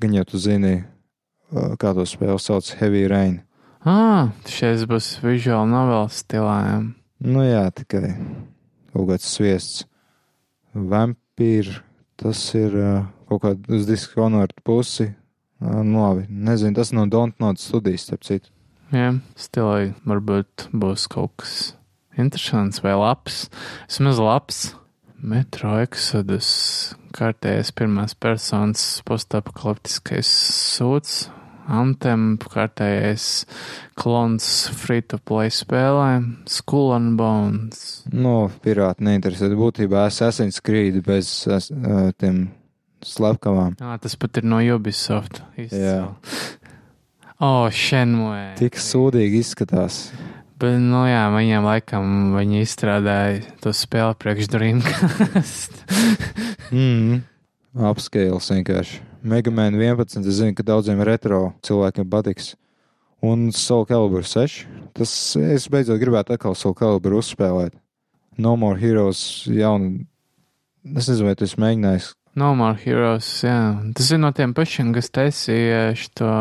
gan 0.00 0.16
jau 0.16 0.24
tu 0.32 0.40
zini, 0.42 0.78
kā 1.52 1.92
to 1.94 2.06
spēli 2.08 2.40
sauc 2.40 2.72
Heavy 2.80 3.04
Rain. 3.12 3.40
Ah, 3.84 4.30
šeit 4.48 4.84
būs 4.90 5.16
visuāli 5.22 5.70
novels 5.70 6.22
stilā. 6.22 6.56
jā. 6.66 6.76
Nu 7.22 7.44
jā, 7.46 7.66
tikai 7.74 8.14
kaut 8.92 9.08
kāds 9.10 9.28
sviests. 9.30 9.84
Vampīri, 10.74 11.76
tas 12.16 12.40
ir 12.58 12.74
kaut 13.28 13.42
kāda 13.44 13.76
uz 13.76 13.86
diskonārta 13.90 14.62
pusi. 14.64 15.10
Ā, 15.62 15.82
Nu 15.86 16.02
labi, 16.02 16.26
nezinu, 16.28 16.74
tas 16.74 16.90
no 16.96 17.04
Dontnote 17.06 17.60
studijas, 17.62 18.08
starp 18.08 18.24
citu. 18.26 18.50
Jā, 18.92 19.14
stilā 19.40 19.94
varbūt 20.04 20.68
būs 20.76 21.08
kaut 21.12 21.32
kas 21.40 21.56
interesants 22.20 22.82
vai 22.84 22.92
labs. 22.98 23.46
Vismaz 23.88 24.20
labs. 24.20 24.62
Metro 25.22 25.76
Exodus, 25.78 26.48
kārtējais 27.14 27.68
pirmās 27.78 28.16
personas 28.18 28.82
postapokaliptiskais 29.06 30.26
sūds, 30.26 31.28
Anthem, 31.70 32.34
kārtējais 32.42 33.26
klons 33.94 34.48
free-to-play 34.74 35.52
spēlē, 35.54 36.08
Skull 36.50 36.90
and 36.96 37.14
Bones. 37.20 38.02
Nu, 38.10 38.50
pirāti 38.64 39.06
neinteresē. 39.06 39.52
Būtībā 39.54 40.08
Assassin's 40.08 40.58
Creed 40.58 40.98
bez 41.06 41.30
ā, 41.46 41.60
tiem 42.18 42.48
slepkavām. 43.06 43.78
Jā, 43.78 43.94
tas 44.02 44.18
pat 44.18 44.42
ir 44.42 44.50
no 44.50 44.58
Ubisoft. 44.74 45.44
Jā. 45.70 46.10
O, 47.42 47.46
oh, 47.64 47.70
Shenmue. 47.74 48.52
Tik 48.54 48.76
sūdīgi 48.78 49.40
izskatās. 49.42 50.12
Bet, 50.62 50.76
nu 50.78 51.00
jā, 51.10 51.24
viņiem 51.34 51.64
laikam 51.66 52.04
viņi 52.36 52.60
izstrādāja 52.62 53.40
to 53.64 53.72
spēli 53.74 54.14
priekš 54.22 54.50
Dreamcast. 54.52 55.80
Mm. 56.72 57.18
Upscales 57.76 58.46
vienkārši. 58.48 59.02
Megaman 59.28 59.74
11, 59.76 60.22
es 60.24 60.38
zinu, 60.38 60.54
ka 60.56 60.64
daudziem 60.64 61.02
retro 61.04 61.50
cilvēkiem 61.66 62.06
patiks. 62.08 62.54
Un 63.20 63.50
Soul 63.52 63.84
Calibur 63.90 64.24
6. 64.24 64.62
Tas 64.96 65.12
es 65.36 65.66
beidzot 65.68 66.00
gribētu 66.00 66.32
atkal 66.32 66.56
Soul 66.56 66.72
Calibur 66.78 67.18
uzspēlēt. 67.18 67.76
No 68.40 68.54
More 68.56 68.80
Heroes 68.80 69.44
jaunu. 69.52 70.06
Es 70.96 71.10
nezinu, 71.12 71.28
vai 71.28 71.36
tu 71.36 71.44
esi 71.44 71.60
mēģinājis. 71.60 72.08
no 72.40 72.54
More 72.56 72.80
Heroes, 72.80 73.28
jā. 73.44 73.58
Tas 73.92 74.08
ir 74.16 74.22
no 74.24 74.32
tiem 74.32 74.56
pašiem, 74.56 74.94
kas 74.96 75.12
taisīja 75.12 75.92
šo, 75.92 76.32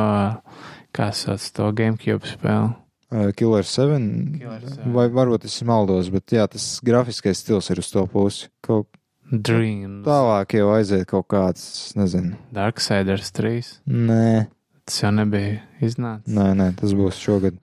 kā 0.95 1.09
sauc 1.15 1.43
to 1.57 1.67
GameCube 1.77 2.25
spēli. 2.29 2.71
Uh, 3.11 3.27
Killer 3.35 3.65
7. 3.67 4.05
Killer 4.39 4.61
7. 4.63 4.87
Vai 4.95 5.09
varbūt 5.11 5.43
es 5.49 5.57
maldos, 5.67 6.07
bet 6.13 6.31
jā, 6.31 6.45
tas 6.47 6.65
grafiskais 6.87 7.41
stils 7.43 7.67
ir 7.73 7.81
uz 7.83 7.89
to 7.91 8.05
pusi. 8.07 8.47
Kaut 8.63 8.87
Dreams. 9.31 10.03
tālāk 10.07 10.55
jau 10.59 10.69
aiziet 10.75 11.05
kaut 11.07 11.27
kāds, 11.31 11.61
nezinu. 11.99 12.35
Darksiders 12.55 13.31
3. 13.35 13.67
Nē, 13.87 14.47
Tas 14.87 14.97
jau 15.03 15.11
nebija 15.13 15.59
iznācis. 15.79 16.31
nē, 16.35 16.47
nē, 16.57 16.71
tas 16.79 16.91
būs 16.97 17.19
šogad. 17.21 17.55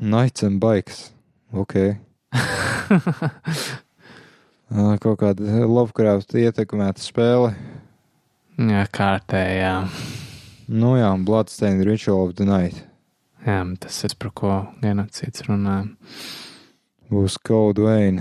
Nights 0.00 0.42
and 0.44 0.60
Bikes. 0.60 1.10
Ok. 1.56 1.74
Ā, 2.36 2.40
Kaut 5.02 5.20
kāda 5.22 5.62
Lovecraft 5.64 6.34
ietekmēta 6.36 7.00
spēle. 7.04 7.54
jā, 8.58 8.82
kārtējā. 8.92 9.72
Nu 10.66 10.96
jā, 10.98 11.12
Bloodstained 11.22 11.86
Ritual 11.86 12.26
of 12.26 12.34
the 12.34 12.44
Night. 12.44 12.82
Jā, 13.46 13.60
tas 13.78 14.00
ir 14.02 14.16
par 14.18 14.32
ko 14.34 14.52
genocīds 14.82 15.44
runā. 15.46 15.76
Būs 17.06 17.36
Code 17.46 17.84
Vein. 17.84 18.18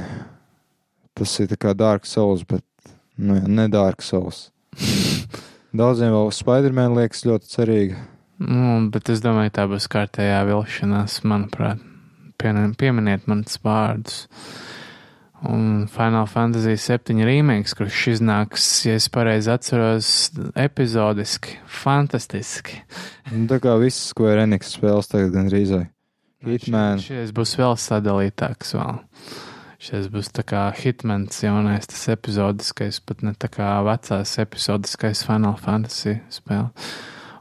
Tas 1.17 1.33
ir 1.41 1.55
kā 1.57 1.73
Dark 1.73 2.05
Souls, 2.05 2.43
bet, 2.45 2.61
nu 3.17 3.39
jā, 3.39 3.47
ne 3.49 3.65
Dark 3.73 4.05
Souls. 4.05 4.51
Daudziem 5.79 6.13
vēl 6.13 6.29
Spider-Man 6.35 6.93
liekas 6.99 7.25
ļoti 7.25 7.49
cerīgi. 7.49 7.97
Nu, 8.45 8.77
bet 8.93 9.09
es 9.09 9.23
domāju, 9.23 9.55
tā 9.55 9.65
būs 9.71 9.89
kārtējā 9.89 10.43
vilšanās, 10.45 11.21
manuprāt. 11.25 11.81
Pieminiet 12.37 13.25
manas 13.31 13.57
vārdus. 13.63 14.25
Un 15.45 15.85
Final 15.91 16.25
Fantasy 16.31 16.77
7 16.79 17.25
remakes, 17.27 17.75
kurš 17.77 18.05
iznāks, 18.15 18.65
ja 18.87 18.95
es 18.99 19.07
pareizi 19.13 19.51
atceros, 19.53 20.09
epizodiski, 20.57 21.59
fantastiski. 21.69 22.79
Nu, 23.31 23.45
tā 23.51 23.59
kā 23.63 23.75
visas 23.81 24.13
Square 24.13 24.45
Enix 24.47 24.73
spēles 24.77 25.11
tagad 25.11 25.35
gan 25.35 25.51
rīzai. 25.53 25.85
Hitman. 26.45 27.01
Šis 27.01 27.33
būs 27.35 27.55
vēl 27.59 27.75
sadalītāks 27.81 28.75
vēl. 28.77 29.01
Šis 29.85 30.07
būs 30.13 30.31
tā 30.33 30.45
kā 30.47 30.63
Hitmans 30.77 31.43
jaunais, 31.43 31.85
tas 31.89 32.07
epizodiskais, 32.13 33.01
pat 33.05 33.21
ne 33.25 33.35
tā 33.37 33.49
kā 33.53 33.69
vecās 33.85 34.37
epizodiskais 34.41 35.25
Final 35.27 35.57
Fantasy 35.61 36.19
spēle. 36.33 36.71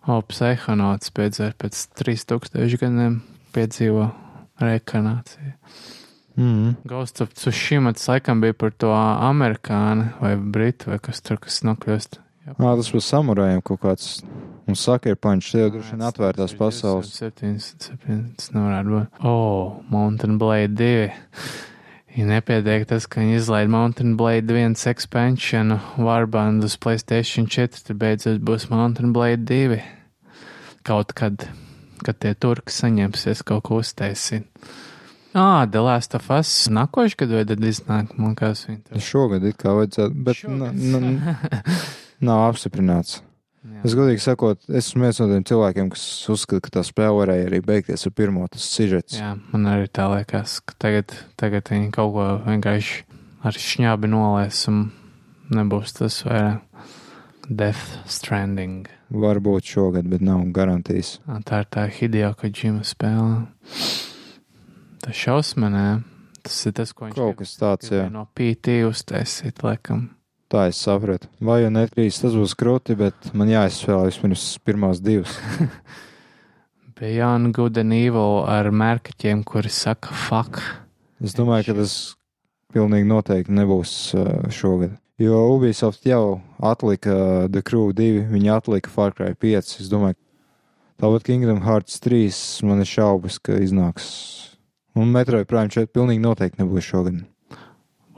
O, 0.05 0.19
Psychonauts 0.29 1.13
beidzot 1.17 1.57
pēc 1.61 1.87
3000 1.97 2.81
gadiem 2.81 3.21
piedzīvo 3.57 4.11
reinkarnāciju. 4.61 5.55
Mm. 6.37 6.75
Ghost 6.91 7.21
of 7.23 7.35
Tsushima 7.35 7.93
tas 7.95 8.09
laikam 8.11 8.41
bija 8.43 8.57
par 8.59 8.73
to 8.75 8.91
amerikāni 8.91 10.09
vai 10.21 10.35
britu 10.37 10.91
vai 10.91 10.99
kas 10.99 11.23
tur, 11.23 11.39
kas 11.39 11.63
nokļūst. 11.67 12.19
Ā, 12.45 12.57
tas 12.77 12.91
būs 12.93 13.07
samurājiem 13.09 13.63
kaut 13.65 13.81
kāds. 13.85 14.09
Un 14.69 14.77
Sucker 14.77 15.17
Punch, 15.17 15.53
tie 15.53 15.63
jau 15.63 15.71
droši 15.75 15.95
vien 15.95 16.03
atvērtās 16.09 16.55
pasaules. 16.57 17.13
7, 17.17 17.55
7, 17.61 18.19
tas 18.41 18.51
nevarētu 18.53 18.93
būt. 18.95 19.23
Oh, 19.29 19.79
Mountain 19.93 20.39
Blade 20.41 20.75
2. 20.81 21.09
Ja 22.15 22.29
nepietiek 22.29 22.85
tas, 22.89 23.09
ka 23.11 23.21
viņi 23.23 23.41
izlaiž 23.41 23.71
Mountain 23.73 24.15
Blade 24.21 24.55
1 24.55 24.77
expansionu 24.93 25.81
Warband 25.99 26.65
uz 26.65 26.77
Playstation 26.81 27.49
4, 27.51 27.85
tad 27.89 28.01
beidzot 28.01 28.41
būs 28.45 28.69
Mountain 28.73 29.13
Blade 29.17 29.45
2. 29.51 29.81
Kaut 30.87 31.13
kad, 31.17 31.49
kad 32.05 32.21
tie 32.21 32.35
turki 32.39 32.73
saņemsies 32.73 33.45
kaut 33.49 33.67
ko 33.69 33.81
uztaisīt. 33.85 34.49
Ā, 35.35 35.67
The 35.71 35.81
Last 35.83 36.15
of 36.15 36.29
Us 36.31 36.51
nākošais 36.71 37.17
gadu 37.19 37.35
vai 37.41 37.45
tad 37.49 37.63
iznāk, 37.67 38.13
man 38.23 38.37
kāds 38.39 38.67
viņi 38.69 38.83
tur. 38.87 39.01
Šogad 39.03 39.45
it 39.49 39.57
kā 39.59 39.73
vajadzētu, 39.75 40.15
bet 40.27 40.39
Šogad. 40.39 40.75
n- 40.79 41.01
n- 41.03 41.37
nav 42.29 42.45
apstiprināts. 42.53 43.17
Jā. 43.65 43.81
Es 43.89 43.95
godīgi 43.97 44.21
sakot, 44.21 44.61
esmu 44.69 45.07
viens 45.07 45.19
no 45.23 45.27
tiem 45.31 45.45
cilvēkiem, 45.49 45.89
kas 45.95 46.05
uzskata, 46.31 46.61
ka 46.67 46.71
tā 46.79 46.83
spēle 46.87 47.17
varēja 47.23 47.49
arī 47.49 47.61
beigties 47.65 48.05
ar 48.07 48.13
pirmo 48.15 48.45
tas 48.53 48.63
sižets. 48.77 49.17
Jā, 49.19 49.33
man 49.55 49.65
arī 49.73 49.89
tā 49.89 50.05
liekas, 50.13 50.59
ka 50.69 50.77
tagad, 50.85 51.15
tagad 51.41 51.71
viņi 51.73 51.89
kaut 51.97 52.13
ko 52.15 52.27
vienkārši 52.45 53.03
ar 53.45 53.59
šņābi 53.65 54.11
nolēs 54.13 54.61
un 54.71 54.83
nebūs 55.57 55.97
tas 55.99 56.21
vairāk. 56.29 56.61
Death 57.45 57.99
Stranding. 58.09 58.87
Varbūt 59.13 59.67
šogad, 59.69 60.07
bet 60.09 60.23
nav 60.25 60.47
garantijas. 60.57 61.19
Tā 61.45 61.59
ir 61.61 61.67
tā 61.75 61.83
Hideo 61.93 62.31
Kojima 62.41 62.81
spēle. 62.89 63.43
Tas 65.05 65.21
šausmanē. 65.21 65.87
Tas 66.45 66.59
ir 66.69 66.75
tas, 66.77 66.93
ko 66.93 67.07
viņš 67.07 67.17
Kaut 67.17 67.39
kas 67.41 67.55
tāds, 67.61 67.93
jā. 67.93 68.07
no 68.13 68.27
PT 68.37 68.83
uztaisīt, 68.85 69.63
laikam. 69.65 70.11
Tā 70.53 70.67
es 70.69 70.81
sapratu. 70.85 71.31
Vai 71.41 71.63
jau 71.63 71.71
netrīs, 71.73 72.21
tas 72.21 72.37
būs 72.37 72.53
krūti, 72.61 72.97
bet 73.01 73.31
man 73.37 73.49
jāizspēlē 73.49 74.11
vispirms 74.11 74.45
pirmās 74.65 75.01
divas. 75.05 75.39
Beyond 77.01 77.55
Good 77.57 77.81
and 77.81 77.97
Evil 77.97 78.45
ar 78.47 78.69
mērkaķiem, 78.71 79.41
kuri 79.49 79.73
saka 79.73 80.13
fuck. 80.15 80.61
Es 81.25 81.35
domāju, 81.35 81.73
ka 81.73 81.79
tas 81.81 81.97
pilnīgi 82.75 83.09
noteikti 83.09 83.57
nebūs 83.57 83.95
uh, 84.19 84.29
šogad. 84.53 84.95
Jo 85.19 85.41
Ubisoft 85.55 86.07
jau 86.07 86.41
atlika 86.63 87.13
uh, 87.15 87.49
The 87.49 87.65
Crew 87.67 87.93
2, 87.97 88.29
viņi 88.31 88.53
atlika 88.55 88.93
Far 88.93 89.15
Cry 89.17 89.33
5. 89.35 89.77
Es 89.83 89.91
domāju, 89.91 90.19
tāpat 91.03 91.27
Kingdom 91.27 91.65
Hearts 91.67 91.99
3 92.05 92.67
man 92.69 92.85
ir 92.85 92.91
šaubas, 92.91 93.41
ka 93.43 93.57
iznāks. 93.65 94.54
Un 94.95 95.11
Metroid 95.11 95.49
Prime 95.51 95.73
4 95.73 95.91
pilnīgi 95.91 96.23
noteikti 96.23 96.63
nebūs 96.63 96.87
šogad. 96.87 97.23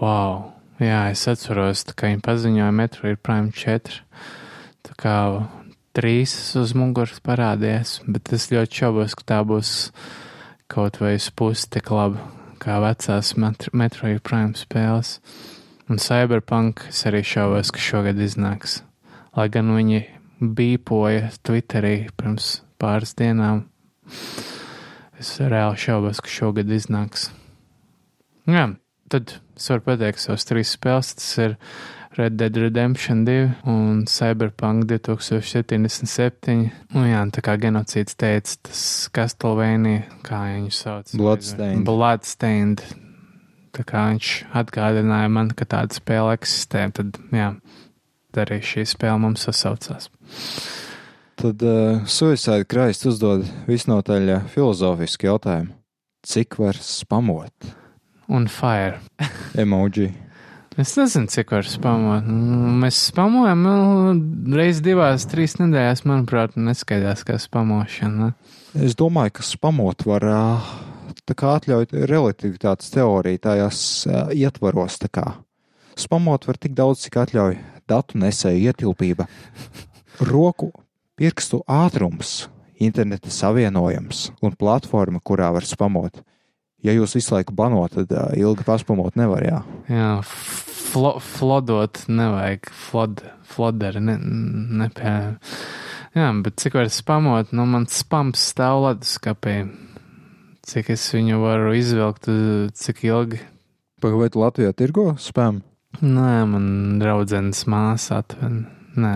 Wow! 0.00 0.52
Jā, 0.76 1.06
es 1.08 1.22
atceros, 1.30 1.86
kā 1.96 2.10
viņi 2.10 2.20
paziņoja 2.24 2.72
Metroid 2.76 3.20
Prime 3.24 3.48
4. 3.56 4.02
Tā 4.84 4.96
kā 5.00 5.16
trīs 5.96 6.36
uz 6.60 6.74
muguras 6.76 7.22
parādījās, 7.24 8.02
bet 8.04 8.34
es 8.36 8.50
ļoti 8.52 8.82
šaubos, 8.82 9.16
ka 9.16 9.24
tā 9.32 9.38
būs 9.48 9.70
kaut 10.68 11.00
vai 11.00 11.14
uz 11.16 11.30
pusi 11.32 11.70
tik 11.78 11.88
laba 11.94 12.20
kā 12.60 12.80
vecās 12.82 13.34
Metro, 13.40 13.72
Metroid 13.72 14.20
Prime 14.26 14.56
spēles. 14.58 15.20
Un 15.88 16.00
Cyberpunk 16.02 16.88
es 16.90 17.04
arī 17.08 17.22
šaubos, 17.24 17.70
ka 17.70 17.82
šogad 17.82 18.20
iznāks. 18.20 18.80
Lai 19.36 19.46
gan 19.52 19.70
viņi 19.76 20.02
bīpoja 20.40 21.30
Twitterī 21.46 22.10
pirms 22.18 22.58
pāris 22.80 23.14
dienām. 23.16 23.64
Es 25.20 25.36
reāli 25.40 25.80
šaubos, 25.80 26.20
ka 26.20 26.28
šogad 26.28 26.70
iznāks. 26.72 27.30
Jā, 28.47 28.66
tad 29.12 29.38
es 29.56 29.68
varu 29.72 29.84
pateikt 29.86 30.20
savas 30.20 30.44
trīs 30.48 30.74
spēles. 30.76 31.14
Tas 31.16 31.30
ir 31.40 31.56
Red 32.16 32.36
Dead 32.40 32.56
Redemption 32.60 33.24
2 33.24 33.66
un 33.72 34.05
Cyberpunk 34.09 34.86
2077. 34.93 36.68
Un 36.97 37.09
jā, 37.09 37.24
tā 37.32 37.44
kā 37.44 37.56
genocīds 37.60 38.16
teica, 38.16 38.59
tas 38.68 38.84
Castlevania, 39.16 40.05
kā 40.26 40.44
viņu 40.52 40.72
sauc? 40.72 41.12
Bloodstained. 41.16 41.84
Bloodstained. 41.88 42.84
Tā 43.76 43.84
kā 43.84 44.06
viņš 44.12 44.32
atgādināja 44.56 45.32
man, 45.32 45.52
ka 45.52 45.68
tāda 45.68 45.97
spēle 45.97 46.36
eksistē, 46.38 46.86
tad 46.97 47.18
jā, 47.32 47.51
arī 48.40 48.60
šī 48.64 48.86
spēle 48.88 49.20
mums 49.20 49.44
sasaucās. 49.48 50.09
Tad 51.36 51.62
uh, 51.62 52.06
Suicide 52.08 52.64
Christ 52.64 53.04
uzdod 53.04 53.42
visnotaļ 53.68 54.30
uh, 54.32 54.44
filozofisku 54.48 55.28
jautājumu. 55.28 55.74
Cik 56.24 56.56
var 56.56 56.78
spamot? 56.80 57.66
Un 58.32 58.46
Fire. 58.48 59.02
Emoji. 59.60 60.08
Es 60.80 60.94
nezinu, 60.96 61.28
cik 61.28 61.52
var 61.52 61.68
spamot. 61.68 62.24
Nu, 62.24 62.72
Mēs 62.80 63.02
spamojam 63.10 63.66
nu, 63.66 63.74
reizes 64.56 64.80
divās, 64.84 65.26
trīs 65.28 65.58
nedēļās, 65.60 66.06
manuprāt, 66.08 66.56
neskaidrs, 66.56 67.26
kā 67.28 67.36
spamošana. 67.40 68.30
Es 68.80 68.96
domāju, 68.96 69.36
ka 69.36 69.44
spamot 69.44 70.06
var 70.08 70.24
uh, 70.32 70.72
tā 71.28 71.36
kā 71.36 71.52
atļaut 71.60 71.92
relativitātes 72.08 72.96
teoriju 72.96 73.44
tajās 73.44 73.82
ietvaros. 74.32 74.96
Spamot 76.00 76.48
var 76.48 76.62
tik 76.64 76.72
daudz, 76.80 77.04
cik 77.04 77.20
atļauj 77.26 77.60
datu 77.92 78.24
nesēju 78.24 78.72
ietilpība, 78.72 79.28
roku 80.24 80.72
pirkstu 81.16 81.62
ātrums, 81.70 82.47
interneta 82.82 83.32
savienojums 83.32 84.30
un 84.44 84.56
platforma, 84.59 85.20
kurā 85.24 85.51
var 85.55 85.66
spamot. 85.66 86.20
Ja 86.84 86.93
jūs 86.93 87.16
visu 87.16 87.34
laiku 87.34 87.55
banot, 87.56 87.97
tad 87.97 88.12
uh, 88.12 88.28
ilgi 88.36 88.66
paspamot 88.66 89.16
nevar. 89.18 89.43
Jā. 89.43 89.62
Jā, 89.90 90.10
flo, 90.26 91.16
flodot 91.24 92.02
nevajag, 92.09 92.68
flod, 92.70 93.24
floderi, 93.48 94.02
ne, 94.05 94.18
nepie. 94.82 95.16
Jā, 96.16 96.30
bet 96.44 96.60
cik 96.60 96.76
var 96.78 96.93
spamot, 96.93 97.52
nu 97.56 97.66
man 97.68 97.88
spams 97.90 98.44
stāv 98.52 98.84
leduskapī. 98.84 99.59
Cik 100.66 100.90
es 100.94 101.05
viņu 101.14 101.40
varu 101.43 101.74
izvilkt, 101.78 102.28
cik 102.74 103.05
ilgi. 103.06 103.40
Tu 104.02 104.12
Latvijā 104.12 104.74
tirgo 104.76 105.14
spam? 105.18 105.62
Nē, 106.02 106.44
man 106.51 106.66
draudzenes 107.01 107.64
māsa 107.70 108.20
atved. 108.20 108.66
Nē, 109.01 109.12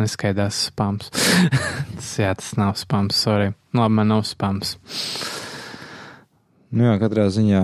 neskaidrs 0.00 0.66
spams. 0.70 1.10
tas, 1.96 2.12
jā, 2.20 2.32
tas 2.38 2.54
nav 2.60 2.76
spams, 2.80 3.18
sorry. 3.26 3.52
Labi, 3.76 3.96
man 3.98 4.12
nav 4.14 4.24
spams. 4.28 4.76
Nu 6.76 6.88
jā, 6.88 6.96
katrā 7.00 7.28
ziņā. 7.32 7.62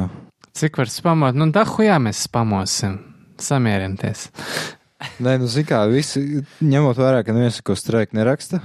Cik 0.56 0.78
var 0.82 0.92
spamot? 0.92 1.36
Nu, 1.38 1.48
dahu 1.52 1.84
jā, 1.86 1.96
mēs 2.02 2.26
spamosim. 2.28 2.98
Samierināties. 3.42 4.28
Nē, 5.22 5.36
nu, 5.40 5.48
zini, 5.50 5.66
kā 5.66 5.82
visi, 5.90 6.42
ņemot 6.62 7.00
vērā, 7.00 7.22
ka 7.26 7.34
neviens 7.34 7.58
ko 7.64 7.74
strēk 7.78 8.12
neraksta, 8.14 8.60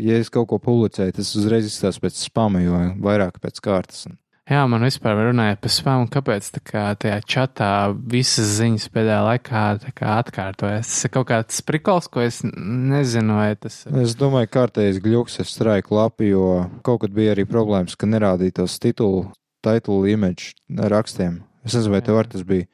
ja 0.00 0.18
es 0.20 0.30
kaut 0.32 0.48
ko 0.52 0.60
publicēju, 0.62 1.18
tas 1.18 1.34
uzreiz 1.36 1.68
izskatās 1.68 2.00
pēc 2.00 2.22
spama, 2.30 2.62
jo 2.64 2.80
vairāk 3.04 3.36
pēc 3.42 3.60
kārtas. 3.64 4.06
Jā, 4.44 4.66
man 4.68 4.82
vispār 4.84 5.16
runāja 5.30 5.56
par 5.56 5.72
spamu, 5.72 6.08
kāpēc 6.12 6.50
tā 6.52 6.60
kā 6.60 6.82
tajā 7.00 7.16
čatā 7.24 7.68
visas 7.96 8.50
ziņas 8.58 8.90
pēdējā 8.92 9.20
laikā 9.24 9.62
kā 9.96 10.18
atkārtojas. 10.20 10.90
Tas 10.90 11.06
ir 11.08 11.12
kaut 11.14 11.30
kāds 11.30 11.62
prikols, 11.64 12.10
ko 12.12 12.20
es 12.20 12.42
nezinu, 12.44 13.38
vai 13.38 13.54
tas 13.56 13.78
ir. 13.86 13.96
Es 14.02 14.12
domāju, 14.20 14.50
kārtējs 14.52 15.00
gļuks 15.00 15.40
ar 15.40 15.48
straiku 15.48 15.96
lapu, 15.96 16.28
jo 16.28 16.44
kaut 16.84 17.06
kad 17.06 17.16
bija 17.16 17.32
arī 17.32 17.46
problēmas, 17.48 17.96
ka 17.96 18.10
nerādītos 18.10 18.76
titulu, 18.84 19.30
titulu 19.64 20.12
image 20.12 20.52
rakstiem. 20.68 21.40
Es 21.64 21.72
nezinu, 21.78 21.96
vai 21.96 22.04
tev 22.04 22.20
ar 22.20 22.28
tas 22.36 22.44
bija. 22.44 22.68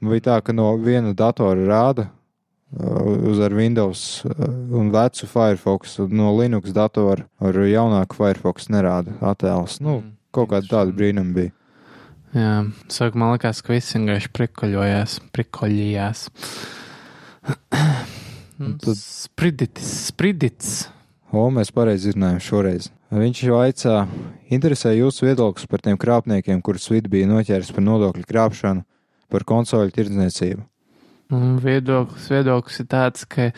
Bija 0.00 0.28
tā, 0.30 0.40
ka 0.40 0.56
no 0.56 0.72
viena 0.80 1.12
datora 1.12 1.68
rāda 1.68 2.08
uh, 2.08 3.28
uz 3.28 3.44
ar 3.44 3.52
Windows 3.52 4.24
uh, 4.24 4.32
un 4.72 4.88
vecu 4.88 5.28
Firefox, 5.28 5.98
un 6.00 6.16
no 6.16 6.32
Linux 6.40 6.72
datora 6.72 7.28
ar 7.44 7.64
jaunāku 7.68 8.24
Firefox 8.24 8.72
nerāda 8.72 9.20
attēlus. 9.20 9.82
Nu, 9.84 10.00
Mm. 10.00 10.12
Kaut 10.34 10.50
kāda 10.52 10.70
tāda 10.70 10.94
brīnuma 10.96 11.34
bija. 11.36 11.54
Jā, 12.34 12.54
sākumā 12.90 13.28
likās, 13.36 13.60
ka 13.62 13.76
viss 13.76 13.94
vienkārši 13.94 14.30
prikoļojās, 14.34 15.18
prikoļījās. 15.36 16.24
Un 18.64 18.76
tad- 18.82 18.98
Spriditis, 18.98 19.90
spridits. 20.10 20.74
O, 21.34 21.48
mēs 21.50 21.72
pareizi 21.74 22.12
izrunājām 22.12 22.42
šoreiz. 22.42 22.90
Viņš 23.14 23.40
jau 23.46 23.56
aicā, 23.62 23.94
interesē 24.54 24.92
jūsu 24.94 25.26
viedoklis 25.26 25.66
par 25.70 25.82
tiem 25.82 25.98
krāpniekiem, 25.98 26.60
kurus 26.62 26.86
vidi 26.90 27.10
bija 27.10 27.26
noķēris 27.30 27.72
par 27.74 27.82
nodokļu 27.86 28.26
krāpšanu, 28.30 28.84
par 29.30 29.44
konsoļu 29.46 29.94
tirdzniecību. 29.94 30.62
Viedoklis, 31.64 32.28
viedoklis 32.30 32.80
ir 32.82 32.88
tāds, 32.90 33.24
ka 33.26 33.48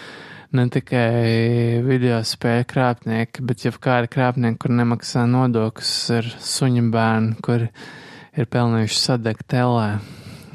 ne 0.55 0.67
tikai 0.73 1.81
video 1.87 2.21
spēļu 2.27 2.67
krāpnieki, 2.71 3.45
bet 3.47 3.65
jau 3.67 3.73
kādi 3.83 4.11
krāpnieki, 4.13 4.61
kur 4.63 4.75
nemaksā 4.77 5.25
nodokļus, 5.31 5.95
ir 6.19 6.29
suņu 6.43 6.85
bērni, 6.95 7.41
kur 7.45 7.67
ir 7.67 8.53
pelnījuši 8.53 9.01
sadegt 9.01 9.49
telē. 9.51 9.97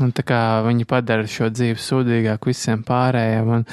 Un 0.01 0.13
tā 0.18 0.23
kā 0.26 0.39
viņi 0.65 0.88
padara 0.89 1.27
šo 1.30 1.51
dzīvi 1.53 1.77
sūdīgāku 1.77 2.49
visiem 2.49 2.81
pārējiem, 2.88 3.51
un, 3.57 3.65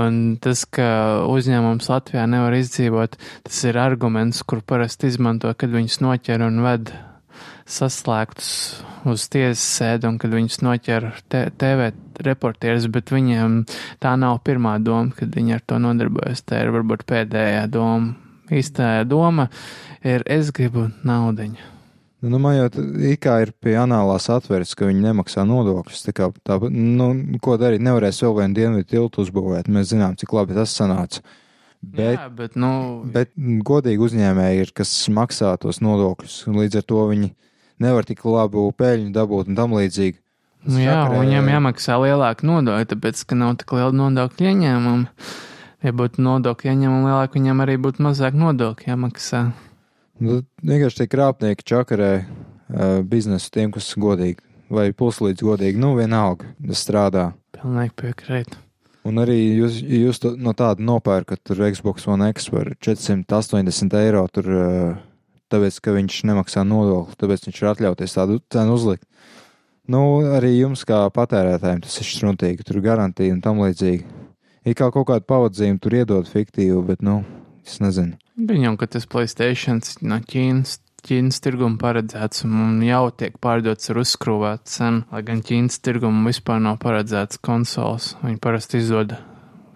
un 0.00 0.16
tas, 0.42 0.64
ka 0.66 0.88
uzņēmums 1.30 1.90
Latvijā 1.92 2.24
nevar 2.30 2.56
izdzīvot, 2.58 3.14
tas 3.46 3.60
ir 3.68 3.78
arguments, 3.78 4.42
kur 4.42 4.64
parasti 4.66 5.12
izmanto, 5.12 5.52
kad 5.54 5.70
viņus 5.74 6.00
noķer 6.02 6.42
un 6.48 6.64
ved 6.64 6.90
saslēgtus 7.68 8.50
uz 9.08 9.26
tiesas 9.30 9.64
sēdi, 9.78 10.08
un 10.08 10.18
kad 10.20 10.32
viņus 10.34 10.60
noķer 10.64 11.08
te, 11.30 11.44
TV 11.60 11.90
reportieris, 12.24 12.88
bet 12.92 13.12
viņiem 13.14 13.60
tā 14.02 14.14
nav 14.20 14.40
pirmā 14.46 14.78
doma, 14.82 15.12
kad 15.16 15.32
viņi 15.34 15.58
ar 15.58 15.64
to 15.68 15.80
nodarbojas. 15.82 16.42
Tā 16.48 16.64
ir 16.64 16.72
varbūt 16.74 17.06
pēdējā 17.08 17.66
doma. 17.72 18.16
Īstā 18.48 19.02
doma 19.04 19.50
ir, 20.00 20.22
es 20.24 20.48
gribu 20.56 20.86
naudiņu. 21.04 21.74
Nu, 22.24 22.38
man 22.42 22.56
jau 22.56 22.68
t- 22.74 22.82
it 23.12 23.20
kā 23.22 23.36
ir 23.44 23.52
pie 23.62 23.76
anālās 23.78 24.24
atvērts, 24.32 24.72
ka 24.74 24.88
viņi 24.88 25.04
nemaksā 25.04 25.44
nodokļus. 25.46 26.00
Tā 26.08 26.14
kā 26.16 26.30
tā, 26.42 26.56
nu, 26.72 27.12
ko 27.44 27.54
darīt, 27.60 27.84
nevarēs 27.84 28.18
vēl 28.24 28.34
vienu 28.40 28.56
dienvidu 28.56 28.88
tiltu 28.90 29.22
uzbūvēt. 29.22 29.68
Mēs 29.70 29.92
zinām, 29.92 30.16
cik 30.18 30.32
labi 30.34 30.56
tas 30.56 30.74
sanāca. 30.74 31.22
Bet, 31.78 32.16
Jā, 32.16 32.24
bet, 32.34 32.56
nu, 32.58 32.70
bet 33.06 33.30
godīgi 33.38 34.02
uzņēmēji 34.02 34.64
ir, 34.64 34.72
kas 34.74 34.90
maksā 35.14 35.52
tos 35.62 35.78
nodokļus, 35.84 36.40
līdz 36.50 36.80
ar 36.80 36.88
to 36.90 37.04
viņi 37.12 37.30
nevar 37.80 38.04
tik 38.08 38.24
labu 38.24 38.66
peļņu 38.78 39.12
dabūt 39.14 39.48
un 39.52 39.58
tam 39.58 39.76
līdzīgi. 39.78 40.16
nu, 40.68 40.78
jā, 40.82 40.94
Sakarē- 40.96 41.20
viņiem 41.22 41.48
jāmaksā 41.54 41.98
lielāka 42.02 42.42
nodokļa, 42.48 42.86
tāpēc, 42.92 43.24
ka 43.26 43.34
nav 43.38 43.56
tik 43.60 43.72
liela 43.72 43.92
nodokļu 43.92 44.50
ieņēmuma. 44.52 45.06
Ja 45.86 45.92
būtu 45.94 46.18
nodokļu 46.18 46.72
ieņēmumi 46.72 47.06
lielāki, 47.06 47.38
viņiem 47.38 47.60
arī 47.62 47.76
būtu 47.78 48.02
mazāk 48.02 48.34
nodokļu 48.34 48.90
jāmaksā. 48.90 49.52
Nu, 50.18 50.42
vienkārši 50.66 50.96
tie 51.04 51.06
krāpnieki 51.06 51.62
čakarē 51.62 52.12
uh, 52.26 53.02
biznesu 53.06 53.50
tiem, 53.54 53.70
kas 53.70 53.94
godīgi 53.94 54.42
vai 54.68 54.90
puslīdz 54.92 55.40
godīgi, 55.46 55.78
nu 55.78 55.94
vienalga 55.96 56.50
strādā. 56.74 57.32
Pilnīgi 57.54 57.94
piekrītu. 57.94 58.58
Un 59.08 59.22
arī 59.22 59.38
jūs, 59.56 59.78
jūs 59.80 60.18
to, 60.20 60.34
no 60.36 60.52
tāda 60.52 60.82
nopērkat 60.84 61.40
tur 61.46 61.62
Xbox 61.70 62.08
One 62.10 62.26
X 62.34 62.50
par 62.50 62.74
480 62.82 63.94
eiro, 64.02 64.26
tur, 64.28 64.50
uh, 64.50 64.96
tāpēc, 65.52 65.80
ka 65.84 65.94
viņš 65.96 66.22
nemaksā 66.30 66.64
nodokli, 66.68 67.18
tāpēc 67.20 67.48
viņš 67.48 67.60
ir 67.62 67.70
atļauties 67.72 68.16
tādu 68.16 68.40
cenu 68.52 68.76
uzlikt. 68.76 69.04
Nu, 69.88 70.20
arī 70.36 70.52
jums 70.58 70.84
kā 70.84 71.06
patērētājiem 71.16 71.80
tas 71.86 71.94
ir 72.02 72.08
šruntīgi, 72.10 72.66
tur 72.68 72.82
garantija 72.84 73.32
un 73.32 73.40
tam 73.44 73.62
līdzīgi. 73.64 74.04
Ir 74.68 74.74
kā 74.76 74.90
kaut 74.92 75.06
kādu 75.08 75.24
pavadzījumu 75.24 75.80
tur 75.80 75.96
iedod 75.96 76.28
fiktīvu, 76.28 76.82
bet, 76.90 77.00
nu, 77.00 77.22
es 77.64 77.78
nezinu. 77.80 78.18
Viņam, 78.36 78.76
ka 78.76 78.90
tas 78.92 79.08
Playstation 79.08 79.80
no 80.04 80.20
Ķīnas, 80.20 80.76
Ķīnas 81.08 81.40
tirguma 81.40 81.78
paredzēts 81.80 82.44
un 82.44 82.82
jau 82.84 83.06
tiek 83.16 83.38
pārdots 83.40 83.88
ar 83.88 84.02
uzskrūvētu 84.02 84.72
cenu, 84.74 85.04
lai 85.14 85.22
gan 85.24 85.40
Ķīnas 85.46 85.80
tirguma 85.80 86.26
vispār 86.28 86.60
nav 86.60 86.76
paredzēts 86.82 87.40
konsoles. 87.40 88.12
Viņi 88.20 88.40
parasti 88.44 88.82
izdod 88.82 89.16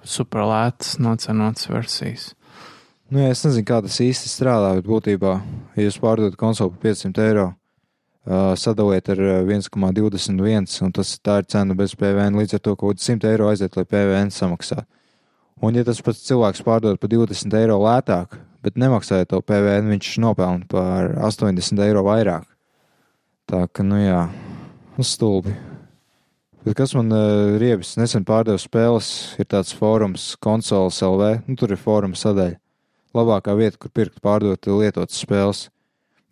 superlētas, 0.04 0.98
nocenotas 1.00 1.70
versijas. 1.70 2.32
Nu, 3.12 3.18
jā, 3.20 3.28
es 3.34 3.42
nezinu, 3.44 3.66
kā 3.68 3.76
tas 3.84 3.98
īsti 4.00 4.30
strādā, 4.30 4.70
bet 4.78 4.86
būtībā, 4.88 5.30
ja 5.76 5.84
jūs 5.84 5.98
pārdodat 6.00 6.36
konsoli 6.40 6.72
par 6.72 6.80
500 6.86 7.24
eiro, 7.26 7.42
uh, 8.24 8.54
sadaliet 8.56 9.10
ar 9.12 9.18
uh, 9.20 9.32
1,21, 9.44 10.78
un 10.86 10.94
tas 10.96 11.10
ir 11.18 11.42
cena 11.52 11.76
bez 11.76 11.92
PVN, 11.92 12.38
līdz 12.40 12.56
ar 12.56 12.62
to 12.64 12.72
kaut 12.72 12.96
kāds 12.96 13.10
100 13.10 13.28
eiro 13.28 13.50
aiziet, 13.50 13.76
lai 13.76 13.84
PVN 13.90 14.32
samaksātu. 14.32 14.86
Un, 15.60 15.76
ja 15.76 15.84
tas 15.84 16.00
pats 16.00 16.22
cilvēks 16.24 16.64
pārdod 16.64 16.96
par 17.02 17.12
20 17.12 17.58
eiro 17.58 17.76
lētāk, 17.82 18.38
bet 18.64 18.80
nemaksāja 18.80 19.28
to 19.28 19.42
PVN, 19.44 19.92
viņš 19.92 20.14
nopelna 20.24 20.64
par 20.72 21.12
80 21.28 21.84
eiro 21.84 22.06
vairāk. 22.08 22.48
Tā 23.44 23.66
ka, 23.68 23.84
nu 23.84 24.00
jā, 24.00 24.24
stulbi. 25.04 25.52
Bet 26.64 26.80
kas 26.80 26.96
man 26.96 27.12
uh, 27.12 27.60
riebis 27.60 27.92
nesen 28.00 28.24
pārdeva 28.24 28.56
spēles, 28.56 29.12
ir 29.36 29.52
tāds 29.52 29.76
fórums, 29.76 30.30
konsoles 30.40 31.04
LV, 31.04 31.42
nu 31.44 31.60
tur 31.60 31.76
ir 31.76 31.84
fóruma 31.84 32.16
sadaļa 32.16 32.61
labākā 33.16 33.54
vieta, 33.58 33.78
kur 33.80 33.92
pirkt, 33.94 34.20
pārdot 34.24 34.66
lietotas 34.66 35.20
spēles. 35.22 35.66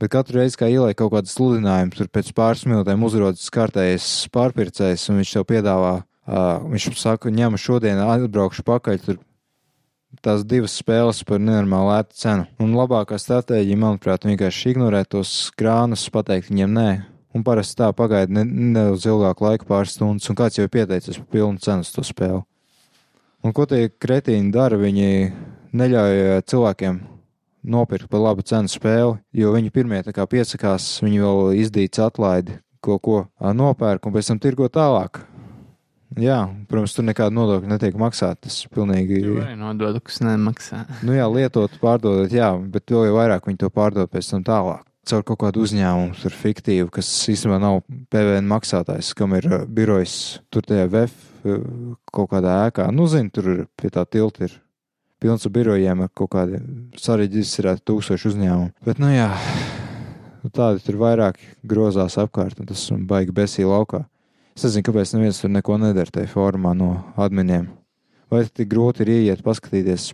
Bet 0.00 0.14
katru 0.14 0.40
reizi, 0.40 0.56
kad 0.56 0.72
ieliek 0.72 0.96
kaut 0.96 1.12
kādu 1.12 1.28
sludinājumu, 1.28 1.92
tur 1.92 2.08
pēc 2.08 2.30
pāris 2.36 2.64
minūtēm 2.64 3.02
uzrodas 3.04 3.50
kārtējais 3.52 4.06
pārpircējs, 4.32 5.10
un 5.12 5.20
viņš 5.20 5.32
tev 5.36 5.44
piedāvā, 5.50 5.90
uh, 6.00 6.62
viņš 6.72 6.86
saka, 6.96 7.32
ņem 7.36 7.58
šodien, 7.60 8.00
atbraukšu 8.00 8.64
pakaļ, 8.64 9.02
tur 9.04 9.20
tās 10.24 10.42
divas 10.48 10.74
spēles 10.80 11.20
par 11.28 11.38
nenormālu 11.42 11.92
lētu 11.92 12.16
cenu. 12.16 12.48
Un 12.64 12.72
labākā 12.78 13.18
stratēģija, 13.20 13.78
manuprāt, 13.78 14.24
vienkārši 14.26 14.72
ignorēt 14.72 15.12
tos 15.12 15.34
krānus, 15.60 16.08
pateikt 16.12 16.48
viņiem 16.50 16.74
nē. 16.80 16.88
Un 17.36 17.44
parasti 17.46 17.78
tā 17.78 17.92
pagaida 17.94 18.40
ne- 18.40 18.48
nedaudz 18.48 19.04
ilgāku 19.06 19.46
laiku, 19.46 19.68
pāris 19.68 19.94
stundas, 19.94 20.26
un 20.32 20.36
kāds 20.40 20.58
jau 20.58 20.64
ir 20.64 20.72
pieteicis 20.72 21.20
par 21.20 21.28
pilnu 21.30 21.60
cenu 21.62 21.84
to 21.84 22.02
spēli. 22.02 22.42
Un 23.44 23.52
ko 23.52 23.64
tie 23.66 23.88
kretīni 23.88 24.50
dara? 24.52 24.76
Viņi 24.76 25.32
neļauj 25.72 26.20
eh, 26.20 26.42
cilvēkiem 26.50 27.00
nopirkt 27.70 28.08
par 28.10 28.24
labu 28.24 28.44
cenu 28.46 28.70
spēli, 28.72 29.18
jo 29.36 29.52
viņi 29.54 29.72
pirmie 29.74 30.00
piesakās, 30.04 31.00
viņi 31.04 31.20
vēl 31.20 31.58
izdīts 31.60 32.00
atlaidi, 32.00 32.56
ko, 32.80 32.98
ko 32.98 33.26
nopērk 33.40 34.06
un 34.06 34.14
pēc 34.14 34.32
tam 34.32 34.40
tirgo 34.40 34.68
tālāk. 34.72 35.26
Jā, 36.18 36.40
protams, 36.66 36.96
tur 36.96 37.04
nekāda 37.06 37.30
nodokļa 37.36 37.70
netiek 37.70 37.98
maksāta. 38.00 38.48
Tas 38.48 38.64
pilnīgi. 38.74 39.20
Arī 39.44 39.54
nodod, 39.58 40.00
kas 40.02 40.18
nemaksā. 40.24 40.82
Nu 41.06 41.14
jā, 41.14 41.28
lietot, 41.30 41.76
pārdodot, 41.82 42.32
jā, 42.34 42.50
bet 42.72 42.90
vēl 42.90 43.06
jau 43.06 43.18
vairāk 43.20 43.46
viņi 43.46 43.60
to 43.62 43.70
pārdod 43.70 44.10
pēc 44.10 44.32
tam 44.32 44.42
tālāk. 44.46 44.82
Caur 45.06 45.22
kaut 45.26 45.38
kādu 45.44 45.62
uzņēmumu, 45.64 46.16
tur 46.20 46.34
fiktīvu, 46.34 46.90
kas 46.92 47.08
īstenībā 47.30 47.60
nav 47.62 47.78
PVN 48.12 48.50
maksātājs, 48.50 49.14
kam 49.16 49.36
ir 49.38 49.46
uh, 49.48 49.62
birojs 49.70 50.16
tur 50.52 50.66
tajā 50.66 50.90
VF 50.90 51.46
uh, 51.46 51.62
kaut 52.12 52.32
kādā 52.34 52.58
ēkā. 52.66 52.90
Nu, 52.94 53.06
zini, 53.10 53.30
tur 53.32 53.48
ir 53.54 53.62
pie 53.78 53.92
tā 53.94 54.04
tilta 54.10 54.48
ir 54.48 54.58
pilns 55.20 55.46
ar 55.46 55.52
birojiem 55.54 56.04
ar 56.04 56.10
kaut 56.16 56.32
kādiem 56.34 56.64
sareģistrēti 57.00 57.84
tūkstoši 57.88 58.30
uzņēmumu. 58.30 58.70
Bet, 58.86 59.00
nu 59.02 59.10
jā, 59.12 59.28
tādi 60.56 60.82
tur 60.84 60.98
vairāk 61.02 61.40
grozās 61.66 62.18
apkārt, 62.20 62.60
un 62.62 62.70
tas 62.70 62.86
baigi 63.10 63.34
besī 63.36 63.66
laukā. 63.68 64.04
Es 64.56 64.66
nezinu, 64.66 64.86
kāpēc 64.88 65.14
neviens 65.14 65.40
tur 65.40 65.52
neko 65.52 65.78
nedara 65.80 66.12
tajā 66.12 66.30
formā 66.32 66.74
no 66.76 66.92
adminiem. 67.20 67.68
Vai 68.30 68.44
tik 68.46 68.68
grūti 68.70 69.04
ir 69.04 69.12
ieiet, 69.14 69.44
paskatīties 69.46 70.10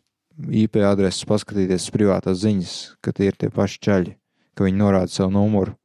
IP 0.53 0.79
adreses, 0.85 1.25
paskatīties 1.29 1.89
privātās 1.93 2.43
ziņas, 2.45 2.77
ka 3.05 3.13
tie 3.17 3.31
ir 3.31 3.41
tie 3.41 3.51
paši 3.53 3.83
ceļi, 3.87 4.15
ka 4.57 4.69
viņi 4.69 4.81
norāda 4.81 5.13
savu 5.13 5.33
numuru, 5.37 5.77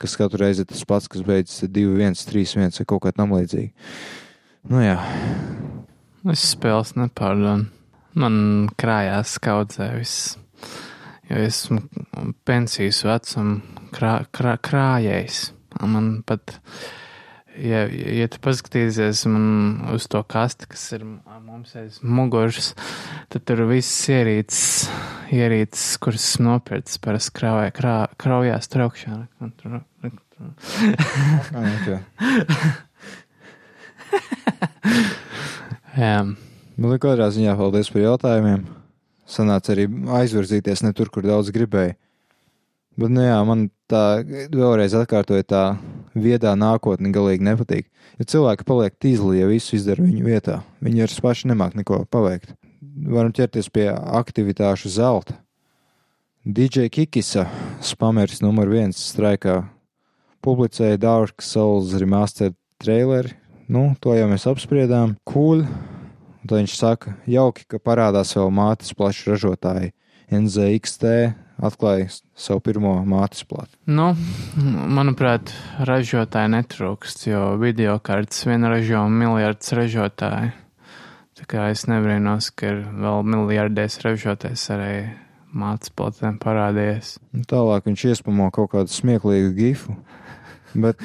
kas 0.00 0.16
katru 0.18 0.44
reizi 0.44 0.64
ir 0.64 0.70
tas 0.70 0.86
pats, 0.88 1.10
kas 1.10 1.26
beidzas 1.26 1.66
2, 1.66 1.98
1, 1.98 2.18
3, 2.30 2.46
1 2.70 2.80
vai 2.80 2.88
kaut 2.88 3.04
kā 3.04 3.14
tam 3.14 3.34
līdzīgi. 3.36 3.74
Nu 4.70 4.82
jā, 4.82 4.98
Es 6.28 6.42
spēles 6.52 6.90
nepārdodu. 7.00 7.70
Man 8.18 8.68
krājās 8.80 9.36
kaudzē 9.42 9.92
viss. 9.98 10.36
Jo 11.30 11.36
esmu 11.46 11.78
pensijas 12.48 13.04
vecuma 13.06 13.60
krā, 13.94 14.14
krā, 14.34 14.56
krājējs. 14.58 15.52
Man 15.86 16.08
pat, 16.26 16.56
ja, 17.54 17.84
ja 17.86 18.26
tu 18.32 18.40
paskatīsies 18.42 19.22
uz 19.94 20.08
to 20.10 20.24
kasti, 20.26 20.66
kas 20.72 20.82
ir 20.98 21.06
mums 21.06 21.76
aiz 21.78 22.00
muguras, 22.02 22.72
tad 23.30 23.46
tur 23.46 23.62
viss 23.70 24.10
ierīces, 24.10 24.90
ierīces 25.30 25.94
kuras 26.02 26.26
esmu 26.32 26.50
nopircis, 26.50 26.98
parasti 27.04 27.36
krāvē, 27.38 27.70
krā, 27.78 27.96
kraujās 28.20 28.66
traukšana. 28.74 29.24
Un 29.40 29.54
tur- 29.54 29.86
tur-. 30.02 30.20
Jā. 36.00 36.22
Nu, 36.80 36.94
katrā 36.96 37.26
ziņā 37.28 37.58
paldies 37.58 37.90
par 37.92 38.00
jautājumiem. 38.00 38.62
Sanāca 39.28 39.74
arī 39.74 39.84
aizvirzīties 40.16 40.80
ne 40.86 40.94
tur, 40.96 41.10
kur 41.12 41.26
daudz 41.28 41.52
gribēja. 41.52 41.92
Bet, 42.96 43.12
nu 43.12 43.20
jā, 43.20 43.36
man 43.44 43.66
tā 43.90 44.22
vēlreiz 44.24 44.96
atkārtoja 44.96 45.44
tā 45.44 45.60
viedā 46.16 46.54
nākotne 46.56 47.12
galīgi 47.12 47.44
nepatīk. 47.44 47.90
Ja 48.16 48.26
cilvēki 48.32 48.66
paliek 48.68 48.96
tīzli, 48.96 49.42
ja 49.42 49.50
visu 49.50 49.76
izdara 49.76 50.06
viņu 50.06 50.24
vietā, 50.24 50.56
viņi 50.80 51.04
ar 51.04 51.14
paši 51.28 51.52
nemāk 51.52 51.76
neko 51.76 52.00
paveikt. 52.08 52.56
Varam 53.12 53.36
ķerties 53.36 53.68
pie 53.68 53.86
aktivitāšu 53.92 54.88
zelta. 54.96 55.36
DJ 56.48 56.88
Kikisa, 56.88 57.44
spameris 57.84 58.40
numur 58.40 58.72
viens 58.72 58.96
straikā, 59.12 59.66
publicēja 60.40 60.96
Dark 60.96 61.44
Souls 61.44 61.92
remastered 62.00 62.56
traileri. 62.80 63.36
Nu, 63.68 63.90
to 64.00 64.16
jau 64.16 64.32
mēs 64.32 64.48
apspriedām. 64.48 65.18
Cool. 65.28 65.66
Un 66.40 66.48
tad 66.48 66.56
viņš 66.62 66.74
saka, 66.78 67.14
jauki, 67.28 67.66
ka 67.68 67.80
parādās 67.82 68.32
vēl 68.36 68.52
mātes 68.54 68.94
plašu 68.96 69.34
ražotāji. 69.34 69.92
NZXT 70.30 71.10
atklāja 71.60 72.08
savu 72.38 72.62
pirmo 72.64 72.94
mātes 73.08 73.42
platu. 73.44 73.74
Nu, 73.90 74.12
manuprāt, 74.56 75.52
ražotāji 75.84 76.52
netrūkst, 76.54 77.26
jo 77.28 77.42
video 77.60 77.98
kartes 78.02 78.46
vien 78.48 78.64
ražo 78.64 79.04
miljardus 79.12 79.74
ražotāju. 79.76 80.54
Tā 81.40 81.48
kā 81.48 81.70
es 81.72 81.86
nebrīnos, 81.88 82.50
ka 82.52 82.72
ir 82.72 82.80
vēl 83.00 83.26
miljardēs 83.34 84.00
ražotais 84.04 84.64
arī 84.74 84.94
mācības 85.56 85.94
platēm 85.96 86.36
parādījies. 86.40 87.14
Un 87.34 87.46
tālāk 87.48 87.88
viņš 87.88 88.04
iespamo 88.12 88.50
kaut 88.54 88.72
kādu 88.74 88.92
smieklīgu 88.92 89.54
gifu. 89.56 89.96
Bet, 90.74 91.00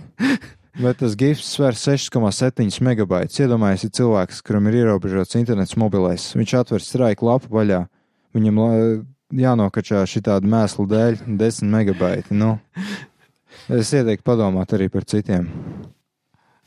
bet 0.80 1.00
tas 1.02 1.14
gifs 1.18 1.52
sver 1.54 1.76
6,7 1.76 2.80
megabaitus. 2.84 3.38
Iedomājieties, 3.42 3.86
ir 3.86 3.94
cilvēks, 4.00 4.40
kuram 4.46 4.68
ir 4.70 4.80
ierobežots 4.82 5.38
internets 5.38 5.76
mobilais. 5.80 6.30
Viņš 6.38 6.56
atver 6.60 6.84
straiku 6.84 7.28
lapu 7.28 7.52
vaļā. 7.54 7.84
Viņam 8.36 8.60
jānokačā 9.36 10.02
šī 10.08 10.24
tāda 10.26 10.50
mēsla 10.50 10.86
dēļ 10.90 11.22
10 11.40 11.70
megabaiti. 11.70 12.36
Nu, 12.36 12.56
es 13.68 13.92
ieteiktu 13.94 14.26
padomāt 14.26 14.74
arī 14.76 14.90
par 14.92 15.06
citiem. 15.08 15.48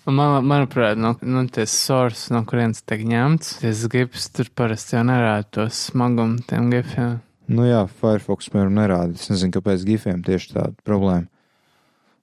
Man, 0.03 0.41
manuprāt, 0.43 0.99
no, 0.99 1.13
nu, 1.23 1.45
tas 1.47 1.71
source, 1.71 2.27
no 2.33 2.41
kurienes 2.47 2.83
tiek 2.83 3.05
ņemts, 3.07 3.53
tas 3.61 3.85
gips 3.91 4.27
tur 4.35 4.49
parasti 4.51 4.97
jau 4.97 5.03
nerāda 5.07 5.47
to 5.47 5.67
smagumu 5.71 6.43
tiem 6.49 6.67
gifiem. 6.73 7.21
Nu 7.47 7.67
jā, 7.67 7.85
Firefox 7.99 8.51
piemēram 8.51 8.75
nerāda. 8.75 9.15
Es 9.15 9.31
nezinu, 9.31 9.53
kāpēc 9.55 9.85
gifiem 9.87 10.19
tieši 10.23 10.57
tāda 10.57 10.75
problēma. 10.87 11.27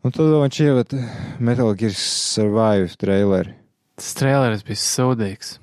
Un 0.01 0.15
tad 0.17 0.31
viņš 0.33 0.61
iemet 0.65 0.95
Metal 1.45 1.75
Gear 1.77 1.93
Survive 1.97 2.95
traileri. 3.01 3.53
Tas 4.01 4.15
traileris 4.17 4.63
bija 4.65 4.81
sūdīgs. 4.81 5.59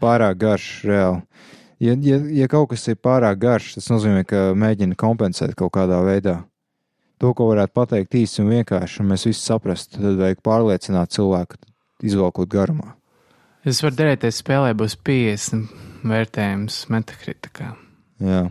Pārāk 0.00 0.38
garš, 0.40 0.68
reāli. 0.88 1.20
Ja, 1.80 1.92
ja, 2.04 2.16
ja 2.40 2.46
kaut 2.48 2.70
kas 2.72 2.86
ir 2.88 2.96
pārāk 3.00 3.36
garš, 3.40 3.74
tas 3.76 3.90
nozīmē, 3.92 4.22
ka 4.28 4.50
mēģina 4.56 4.96
kompensēt 5.00 5.52
kaut 5.56 5.74
kādā 5.76 6.00
veidā. 6.04 6.38
To, 7.20 7.34
ko 7.36 7.50
varētu 7.50 7.76
pateikt 7.76 8.16
īsi 8.16 8.40
un 8.40 8.48
vienkārši, 8.54 9.02
un 9.02 9.12
mēs 9.12 9.26
visi 9.28 9.44
saprastu, 9.44 10.00
tad 10.00 10.16
vajag 10.20 10.40
pārliecināt 10.44 11.12
cilvēku, 11.12 11.60
izvalkot 12.04 12.48
garumā. 12.52 12.94
Es 13.68 13.82
varu 13.84 14.08
ja 14.08 14.32
spēlē 14.32 14.72
būs 14.72 14.96
50 15.04 16.08
vērtējums 16.08 16.86
metakritikā. 16.88 17.74
Jā. 18.24 18.46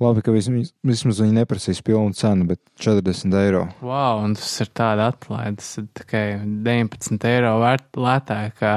Labi, 0.00 0.22
ka 0.24 0.32
vismaz, 0.32 0.70
vismaz 0.86 1.18
viņi 1.20 1.34
neprasīs 1.36 1.82
pilnu 1.84 2.16
cenu, 2.16 2.46
bet 2.48 2.60
40 2.80 3.34
eiro. 3.36 3.66
Wow, 3.84 4.22
un 4.24 4.32
tas 4.38 4.54
ir 4.64 4.70
tāda 4.76 5.10
atlaide. 5.12 5.58
Tas 5.60 5.74
ir 5.82 5.88
tikai 5.98 6.24
19 6.64 7.26
eiro 7.28 7.52
vērt, 7.60 7.90
lētāk 8.00 8.56
kā 8.62 8.72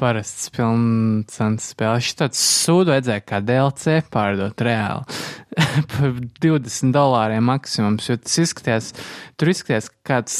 parasts 0.00 0.52
pilncenas 0.52 1.70
spēle. 1.72 2.04
Šis 2.04 2.20
tāds 2.20 2.44
sūdu 2.66 2.92
vajadzēja 2.92 3.24
kā 3.24 3.40
DLC 3.44 3.96
pārdot 4.12 4.66
reāli. 4.68 5.20
Par 5.94 6.20
20 6.44 6.92
dolāriem 6.94 7.48
maksimums, 7.48 8.10
jo 8.10 8.20
tas 8.20 8.36
izskatījās, 8.44 8.92
tur 9.40 9.54
izskatījās, 9.54 9.90
kāds 10.06 10.36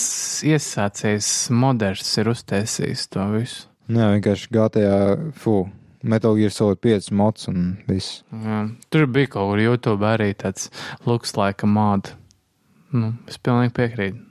iesācējs 0.46 1.32
moderns 1.56 2.12
ir 2.20 2.30
uztaisījis 2.34 3.08
to 3.16 3.26
visu. 3.32 3.66
Jā, 3.90 4.12
vienkārši 4.12 4.52
GTA, 4.54 4.98
fu, 5.34 5.64
Metal 6.02 6.36
Gear 6.36 6.50
Solid 6.50 6.80
5 6.80 7.10
mods 7.12 7.48
un 7.50 7.74
viss. 7.88 8.22
Jā, 8.32 8.62
tur 8.88 9.06
bija 9.12 9.34
kaut 9.34 9.52
kur 9.52 9.60
YouTube 9.60 10.06
arī 10.08 10.32
tāds 10.38 10.70
looks 11.06 11.36
like 11.36 11.66
a 11.66 11.70
mod. 11.70 12.14
Nu, 12.90 13.12
es 13.30 13.38
pilnīgi 13.38 13.74
piekrītu. 13.76 14.26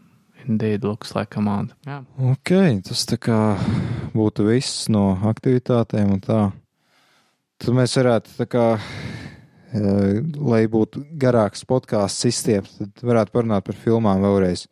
Indeed, 0.50 0.84
looks 0.84 1.14
like 1.14 1.38
a 1.38 1.44
mod. 1.46 1.76
Jā. 1.86 2.00
Ok, 2.32 2.56
tas 2.88 3.06
tā 3.06 3.20
kā 3.22 3.38
būtu 4.16 4.48
viss 4.48 4.88
no 4.90 5.12
aktivitātēm 5.30 6.16
un 6.16 6.24
tā. 6.26 6.42
Tad 7.60 7.76
mēs 7.76 7.94
varētu 8.00 8.34
tā 8.40 8.48
kā, 8.50 8.66
eh, 8.80 10.22
lai 10.40 10.64
būtu 10.72 11.04
garāks 11.22 11.66
podkāsts 11.68 12.26
izstiept, 12.32 12.72
tad 12.80 13.06
varētu 13.12 13.36
parunāt 13.36 13.68
par 13.68 13.78
filmām 13.78 14.24
vēlreiz. 14.24 14.66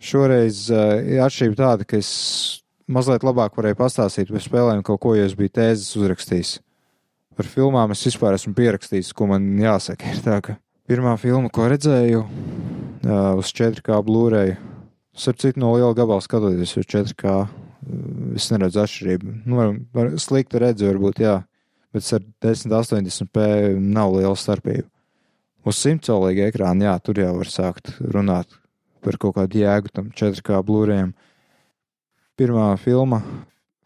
Šoreiz 0.00 0.70
uh, 0.72 0.96
atšķirība 1.20 1.58
tāda, 1.58 1.84
ka 1.84 1.98
es 2.00 2.59
mazliet 2.92 3.24
labāk 3.26 3.56
varēju 3.58 3.78
pastāstīt 3.78 4.32
par 4.32 4.42
spēlēm 4.44 4.82
kaut 4.86 5.00
ko, 5.02 5.14
jo 5.16 5.26
es 5.26 5.36
biju 5.38 5.52
tēzes 5.56 5.94
uzrakstījis. 5.98 6.58
Par 7.38 7.48
filmām 7.48 7.94
es 7.94 8.02
vispār 8.04 8.36
esmu 8.36 8.52
pierakstījis, 8.58 9.14
ko 9.16 9.30
man 9.30 9.46
jāsaka. 9.60 10.10
Ir 10.12 10.22
tā, 10.24 10.40
ka 10.44 10.56
pirmā 10.90 11.14
filma, 11.20 11.50
ko 11.54 11.68
redzēju 11.70 12.24
uh, 12.24 13.38
uz 13.40 13.52
4K 13.56 14.00
Blu-ray, 14.06 14.56
starp 15.16 15.40
citu 15.40 15.62
no 15.62 15.72
liela 15.76 15.94
gabala 15.96 16.22
skatoties 16.24 16.76
uz 16.80 16.88
4K, 16.90 17.36
es 18.36 18.50
neredzu 18.52 18.82
atšķirību. 18.82 19.36
Nu, 19.46 19.60
var, 19.60 19.74
var, 19.96 20.12
slikti 20.20 20.60
redzu, 20.60 20.90
varbūt, 20.90 21.22
jā, 21.24 21.38
bet 21.94 22.10
ar 22.16 22.26
1080p 22.44 23.46
nav 23.80 24.18
liela 24.18 24.36
starpība. 24.38 24.88
Uz 25.66 25.80
100 25.84 26.08
colīga 26.08 26.48
ekrāna, 26.48 26.88
jā, 26.88 26.98
tur 27.04 27.20
jau 27.20 27.32
var 27.36 27.50
sākt 27.52 27.92
runāt 28.00 28.56
par 29.04 29.16
kaut 29.20 29.36
kādu 29.36 29.62
jēgu 29.62 29.92
tam 29.92 30.12
4K 30.16 30.60
Blu-rayam 30.66 31.14
pirmā 32.40 32.72
filma 32.80 33.20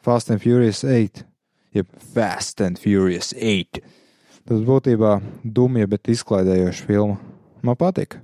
Fast 0.05 0.31
and 0.31 0.43
Furious 0.43 0.85
8, 0.85 1.25
jeb 1.75 1.89
Fast 2.15 2.61
and 2.61 2.79
Furious 2.79 3.33
8. 3.35 3.81
Tas 4.45 4.61
būtībā 4.63 5.17
dumja, 5.43 5.89
bet 5.91 6.11
izklaidējoša 6.13 6.87
filma. 6.87 7.19
Man 7.65 7.79
patika. 7.81 8.21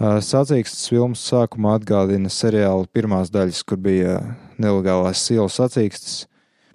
Sacīkstas 0.00 0.88
filmas 0.90 1.22
sākumā 1.28 1.76
atgādina 1.78 2.32
seriāla 2.32 2.88
pirmās 2.90 3.30
daļas, 3.30 3.60
kur 3.68 3.78
bija 3.78 4.16
nelegālās 4.58 5.22
sielas 5.22 5.60
sacīkstas, 5.60 6.24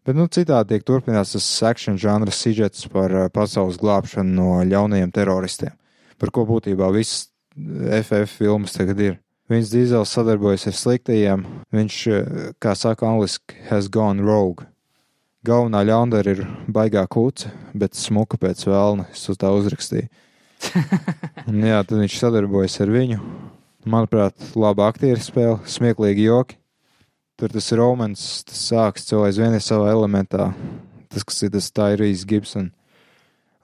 bet 0.07 0.15
nu 0.15 0.29
citādi 0.31 0.75
tiek 0.77 0.85
turpināts 0.87 1.33
tas 1.35 1.47
action 1.67 1.97
žanra 1.99 2.31
sižets 2.31 2.87
par 2.93 3.11
pasaules 3.35 3.81
glābšanu 3.81 4.37
no 4.37 4.61
ļaunajiem 4.69 5.11
teroristiem, 5.11 5.75
par 6.15 6.31
ko 6.31 6.47
būtībā 6.47 6.93
visas 6.95 7.27
FF 7.57 8.37
filmas 8.39 8.77
tagad 8.77 9.03
ir. 9.03 9.19
Viņš 9.49 9.69
dīzels 9.71 10.11
sadarbojas 10.13 10.67
ar 10.69 10.75
sliktajiem. 10.77 11.45
Viņš, 11.73 11.95
eh, 12.13 12.51
kā 12.61 12.75
saka 12.77 13.07
angliski, 13.07 13.55
has 13.69 13.87
gone 13.87 14.21
rogue. 14.21 14.67
Galvenā 15.43 15.81
ļaundara 15.87 16.35
ir 16.35 16.47
baigā 16.67 17.07
kūca, 17.07 17.49
bet 17.73 17.95
smuka 17.95 18.37
pēc 18.37 18.65
vēlna. 18.67 19.07
Es 19.11 19.27
uz 19.29 19.37
tā 19.37 19.49
uzrakstīju. 19.49 20.09
Un, 21.47 21.63
jā, 21.63 21.79
tad 21.81 21.97
viņš 21.97 22.19
sadarbojas 22.19 22.79
ar 22.83 22.91
viņu. 22.93 23.19
Manuprāt, 23.89 24.35
laba 24.59 24.89
aktieru 24.91 25.23
spēle, 25.23 25.59
smieklīgi 25.65 26.27
joki. 26.27 26.57
Tur 27.39 27.49
tas 27.49 27.71
romans, 27.71 28.43
tas 28.43 28.59
sāks 28.69 29.07
aizvien 29.15 29.55
ir 29.55 29.63
savā 29.63 29.89
elementā. 29.93 30.51
Tas, 31.09 31.23
kas 31.23 31.41
ir 31.41 31.53
tas 31.55 31.71
Tyrese 31.71 32.27
Gibson. 32.27 32.73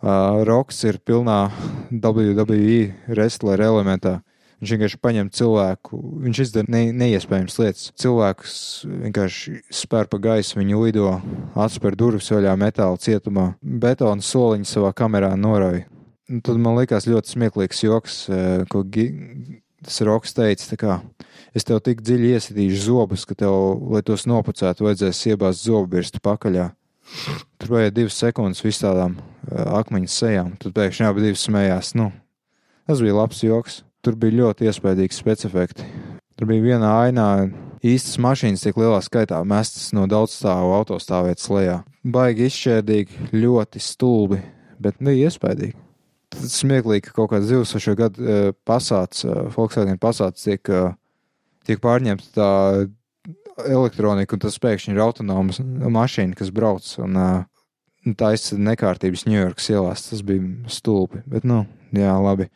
Uh, 0.01 0.41
Roks 0.47 0.79
ir 0.87 0.97
pilnā 1.03 1.51
WWE 1.91 2.95
wrestler 3.11 3.61
elementā. 3.61 4.21
Viņš 4.65 4.71
vienkārši 4.73 4.97
paņem 4.97 5.27
cilvēku, 5.29 5.97
viņš 6.25 6.39
izdara 6.41 6.71
ne, 6.73 6.79
neiespējamas 6.97 7.59
lietas. 7.61 7.89
Cilvēks 8.01 8.55
vienkārši 8.89 9.59
spēr 9.69 10.09
pa 10.09 10.17
gaisu, 10.23 10.55
viņu 10.57 10.79
lido, 10.81 11.11
atspēr 11.53 11.93
durvis 11.93 12.31
vaļā 12.33 12.55
metāla 12.57 12.97
cietumā, 12.97 13.43
betona 13.61 14.25
soliņu 14.25 14.65
savā 14.65 14.89
kamerā 14.97 15.29
norauj. 15.37 15.83
Un 16.33 16.41
tad 16.41 16.57
man 16.57 16.79
likās 16.79 17.05
ļoti 17.05 17.35
smieklīgs 17.35 17.83
joks, 17.85 18.17
eh, 18.33 18.65
ko 18.73 18.81
tas 19.85 20.01
Roks 20.01 20.33
teica. 20.33 20.81
Kā, 20.81 20.97
es 21.53 21.61
tev 21.61 21.85
tik 21.85 22.01
dziļi 22.01 22.33
iesitīšu 22.33 22.81
zobus, 22.87 23.29
ka 23.29 23.37
tev, 23.37 23.53
lai 23.93 24.01
tos 24.01 24.25
nopucētu, 24.25 24.89
vajadzēs 24.89 25.21
iebāzt 25.29 25.69
zobu 25.69 25.93
birstu 25.93 26.25
pakaļā. 26.25 26.71
Tur 27.61 27.77
vajag 27.77 27.93
divas 27.93 28.17
sekundes 28.17 28.65
visādām 28.65 29.19
eh, 29.21 29.61
akmeņu 29.61 30.09
sejām, 30.09 30.55
tad 30.57 30.73
pēkšņi 30.73 31.11
abi 31.13 31.37
smējās. 31.37 31.93
Nu, 32.01 32.09
tas 32.89 33.05
bija 33.05 33.21
labs 33.21 33.45
joks. 33.45 33.83
Tur 34.05 34.17
bija 34.21 34.37
ļoti 34.43 34.67
iespaidīgi 34.69 35.17
specifekti. 35.17 35.85
Tur 36.37 36.49
bija 36.51 36.61
vienā 36.61 36.89
ainā 37.07 37.29
īstas 37.85 38.19
mašīnas 38.21 38.61
tik 38.65 38.77
lielā 38.77 38.99
skaitā 39.01 39.39
mestas 39.47 39.87
no 39.97 40.03
daudzstāvu 40.09 40.75
autostāvvietas 40.77 41.47
lejā. 41.49 41.79
Baigi 42.05 42.45
izšķērdīgi, 42.45 43.31
ļoti 43.33 43.81
stulbi, 43.81 44.41
bet 44.77 44.99
bija 45.01 45.31
iespaidīgi. 45.31 45.73
Tas 46.35 46.59
smieklīgi, 46.59 47.07
ka 47.07 47.15
kaut 47.15 47.31
kāds 47.31 47.49
2000 47.49 47.97
gadu 47.97 48.25
uh, 48.27 48.51
pasāts, 48.67 49.23
uh, 49.25 49.47
Volkswagen 49.55 49.97
pasāts 50.01 50.45
tiek, 50.45 50.69
uh, 50.69 50.93
tiek 51.65 51.81
pārņemta 51.81 52.29
tā 52.35 52.51
elektronika, 53.71 54.35
un 54.35 54.43
tas 54.43 54.59
pēkšņi 54.61 54.93
ir 54.93 55.01
autonomas 55.01 55.61
mašīna, 55.63 56.37
kas 56.37 56.51
brauc 56.53 56.91
un 57.01 57.17
uh, 57.17 57.45
taisa 58.19 58.59
nekārtības 58.59 59.25
Ņujorkas 59.29 59.71
ielās. 59.73 60.05
Tas 60.11 60.21
bija 60.25 60.69
stulbi, 60.69 61.23
bet 61.29 61.47
nu, 61.47 61.63
jā, 61.95 62.13
labi. 62.21 62.51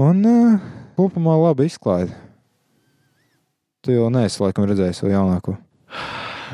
Un 0.00 0.24
uh, 0.24 0.60
kopumā 0.96 1.34
labi 1.36 1.66
izklaide. 1.68 2.14
Tu 3.82 3.96
jau 3.96 4.08
neesi 4.14 4.40
laikam 4.40 4.64
redzējis 4.70 5.02
vēl 5.04 5.16
jaunāko. 5.16 5.56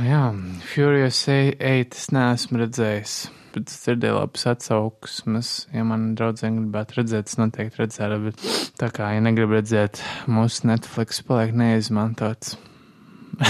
Jā, 0.09 0.23
Furious 0.67 1.21
8 1.31 1.63
es 1.63 2.09
neesmu 2.15 2.63
redzējis. 2.65 3.19
Bet 3.55 3.71
es 3.71 3.79
dzirdēju 3.85 4.19
labas 4.19 4.47
atsauksmes. 4.51 5.53
Ja 5.75 5.85
man 5.87 6.13
draudzene 6.19 6.65
gribētu 6.65 7.01
redzēt, 7.01 7.31
es 7.31 7.39
noteikti 7.41 7.83
redzētu. 7.83 8.21
Bet 8.27 8.43
tā 8.81 8.91
kā, 8.95 9.13
ja 9.15 9.23
negrib 9.25 9.55
redzēt, 9.57 10.03
mūsu 10.31 10.69
Netflix 10.69 11.23
paliek 11.27 11.55
neizmantots. 11.57 12.57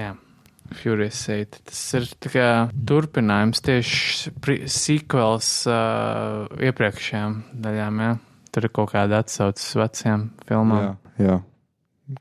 Jā. 0.00 0.14
Furious 0.76 1.20
8. 1.30 1.62
Tas 1.68 1.80
ir 1.98 2.08
kā, 2.30 2.48
turpinājums 2.86 3.62
tieši 3.66 4.32
sequels 4.70 5.50
uh, 5.70 6.46
iepriekšējām 6.62 7.38
daļām. 7.64 8.02
Ja? 8.04 8.12
Tur 8.50 8.66
ir 8.66 8.74
kaut 8.74 8.92
kāda 8.94 9.22
atsauce 9.24 9.78
vecajām 9.78 10.28
filmām. 10.48 10.84
Jā, 11.18 11.26
jā. 11.26 11.40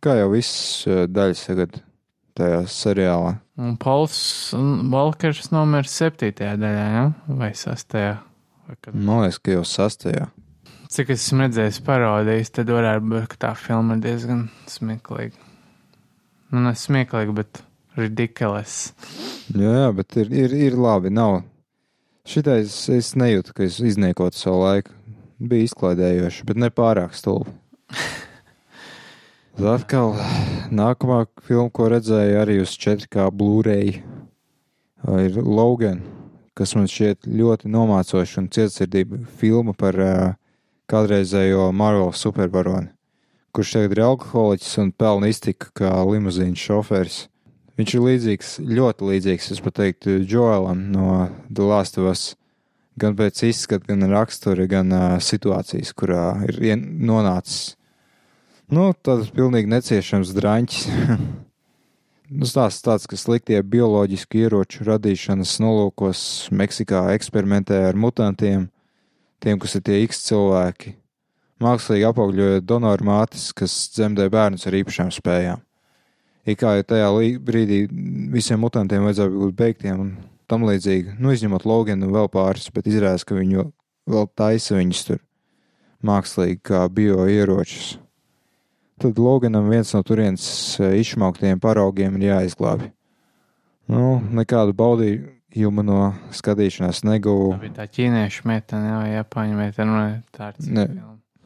Kā 0.05 0.19
jau 0.19 0.31
viss 0.35 0.83
daļas 0.87 1.45
tagad 1.47 1.79
tajā 2.37 2.63
seriālā. 2.71 3.37
Un 3.59 3.75
Pols 3.81 4.19
Valkers 4.91 5.49
nomira 5.51 5.89
septītajā 5.89 6.55
daļā, 6.61 6.89
ja? 6.95 7.05
vai 7.41 7.51
sastajā? 7.57 8.19
Vai 8.69 8.77
kad... 8.79 8.93
Man 8.95 9.25
liekas, 9.25 9.41
ka 9.43 9.57
jau 9.57 9.65
sastajā. 9.67 10.29
Cik 10.89 11.11
es 11.13 11.27
esmu 11.27 11.43
redzējis 11.43 11.83
parodijas, 11.85 12.49
tad 12.55 12.71
varētu 12.73 13.11
būt, 13.11 13.25
ka 13.29 13.41
tā 13.43 13.51
filma 13.57 13.97
ir 13.97 14.05
diezgan 14.07 14.47
smieklīga. 14.69 15.37
Nu, 16.49 16.63
ne 16.65 16.73
smieklīga, 16.73 17.35
bet 17.37 17.61
ridiculous. 17.99 18.93
Jā, 19.53 19.73
jā 19.83 19.89
bet 19.95 20.17
ir, 20.19 20.31
ir, 20.45 20.55
ir 20.69 20.77
labi. 20.79 21.11
Nav. 21.13 21.41
Šitais 22.29 22.73
es 22.93 23.15
nejūtu, 23.17 23.55
ka 23.57 23.65
es 23.65 23.79
izniekotu 23.81 24.37
savu 24.37 24.63
laiku. 24.65 24.95
Bija 25.39 25.69
izklaidējoši, 25.69 26.45
bet 26.49 26.59
ne 26.59 26.67
pārāk 26.73 27.15
stulbi. 27.15 27.53
Tad 29.55 29.67
atkal 29.71 30.13
nākamā 30.71 31.23
filma, 31.47 31.71
ko 31.71 31.87
redzēju 31.91 32.41
arī 32.41 32.59
uz 32.63 32.75
4K 32.79 33.29
Blu-ray, 33.35 34.01
ir 35.23 35.39
Logan, 35.43 36.03
kas 36.55 36.75
man 36.75 36.87
šķiet 36.91 37.27
ļoti 37.27 37.71
nomācoša 37.71 38.43
un 38.43 38.49
cietsirdīga 38.51 39.23
filma 39.39 39.73
par 39.77 39.99
uh, 40.03 40.13
kādreizējo 40.89 41.69
Marvel 41.75 42.11
supervaroni, 42.15 42.89
kurš 43.55 43.75
tagad 43.77 43.95
ir 43.95 44.03
alkoholiķis 44.05 44.77
un 44.83 44.91
pelna 44.91 45.29
iztiku 45.31 45.69
kā 45.77 45.91
limuzīnu 46.09 46.59
šoferis. 46.59 47.27
Viņš 47.79 47.95
ir 47.95 48.01
līdzīgs, 48.03 48.47
ļoti 48.67 49.05
līdzīgs, 49.07 49.51
es 49.55 49.61
teiktu, 49.63 50.17
Joelam 50.27 50.81
no 50.91 51.29
Us. 52.09 52.33
Gan 52.99 53.15
pēc 53.15 53.45
izskata, 53.47 53.85
gan 53.87 54.03
rakstura, 54.11 54.65
gan 54.67 54.91
uh, 54.91 55.13
situācijas, 55.23 55.93
kurā 55.95 56.41
ir 56.49 56.59
nonācis. 56.75 57.77
Nu, 58.67 58.91
tāds 58.93 59.31
pilnīgi 59.31 59.71
neciešams 59.71 60.35
draņķis. 60.35 60.89
Nu, 62.29 62.45
stāsts 62.45 62.83
tāds, 62.85 63.07
ka 63.09 63.17
sliktie 63.17 63.57
bioloģisku 63.65 64.37
ieroču 64.43 64.83
radīšanas 64.85 65.55
nolūkos 65.63 66.19
Meksikā 66.53 67.07
eksperimentē 67.15 67.79
ar 67.87 67.97
mutantiem, 67.97 68.67
tiem, 69.41 69.57
kas 69.57 69.73
ir 69.79 69.81
tie 69.87 69.97
X 70.03 70.21
cilvēki, 70.27 70.93
mākslīgi 71.65 72.05
apaugļojot 72.11 72.67
donoru 72.69 73.09
mātes, 73.09 73.47
kas 73.49 73.79
dzemdē 73.95 74.29
bērnus 74.29 74.69
ar 74.69 74.77
īpašām 74.77 75.09
spējām. 75.17 75.65
It 76.47 76.59
kā 76.61 76.77
jau 76.77 76.85
tajā 76.93 77.09
brīdī 77.45 77.83
visiem 78.33 78.61
mutantiem 78.63 79.03
vajadzēja 79.05 79.33
būt 79.33 79.55
beigtiem 79.59 80.03
un 80.03 80.11
tam 80.49 80.63
līdzīgi, 80.65 81.17
nu, 81.19 81.33
izņemot 81.35 81.67
Loganu 81.69 82.07
un 82.07 82.15
vēl 82.15 82.29
pāris, 82.33 82.69
bet 82.73 82.87
izrādās, 82.89 83.27
ka 83.27 83.37
viņi 83.37 83.67
vēl 84.09 84.29
taisa 84.39 84.79
viņus 84.79 85.07
tur 85.09 85.23
mākslīgi 86.05 86.61
kā 86.65 86.85
bio 86.89 87.27
ieročus 87.29 87.97
tad 88.99 89.19
Loganam 89.19 89.69
viens 89.69 89.93
no 89.93 90.03
turienes 90.03 90.45
e, 90.79 90.91
izšmauktiem 90.99 91.59
paraugiem 91.59 92.17
ir 92.19 92.27
jāizglābi. 92.29 92.91
Nu, 93.89 94.19
nekādu 94.35 94.75
baudījumu 94.77 95.85
no 95.87 95.99
skatīšanās 96.35 97.01
neguvu. 97.07 97.53
Tā 97.55 97.61
bija 97.63 97.77
tā 97.79 97.87
ķīniešu 97.95 98.49
meitene, 98.49 98.91
jau 98.91 99.03
Japāņu 99.15 99.59
meitene, 99.59 100.01
tā 100.35 100.51
ir 100.59 100.97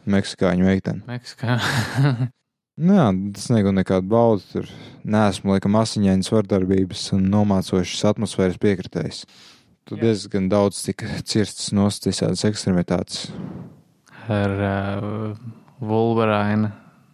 Meksikāņu 0.04 0.66
meitene. 0.68 1.06
Meksikā. 1.08 1.60
nu, 2.78 2.96
jā, 2.98 3.08
tas 3.36 3.50
neguvu 3.54 3.76
nekādu 3.80 4.10
baudu. 4.12 4.46
Tur 4.52 4.70
neesmu, 5.04 5.54
laikam, 5.54 5.78
asiņainas 5.82 6.32
vardarbības 6.34 7.10
un 7.18 7.28
nomācošas 7.34 8.06
atmosfēras 8.14 8.62
piekritējis. 8.64 9.26
Tur 9.84 10.00
diezgan 10.00 10.48
daudz 10.52 10.80
tika 10.86 11.10
cirstas 11.28 11.74
nost 11.76 12.08
visādas 12.08 12.46
ekstremitātes. 12.48 13.28
Ar 14.32 14.54
uh, 14.56 15.44
Wolverine 15.84 16.72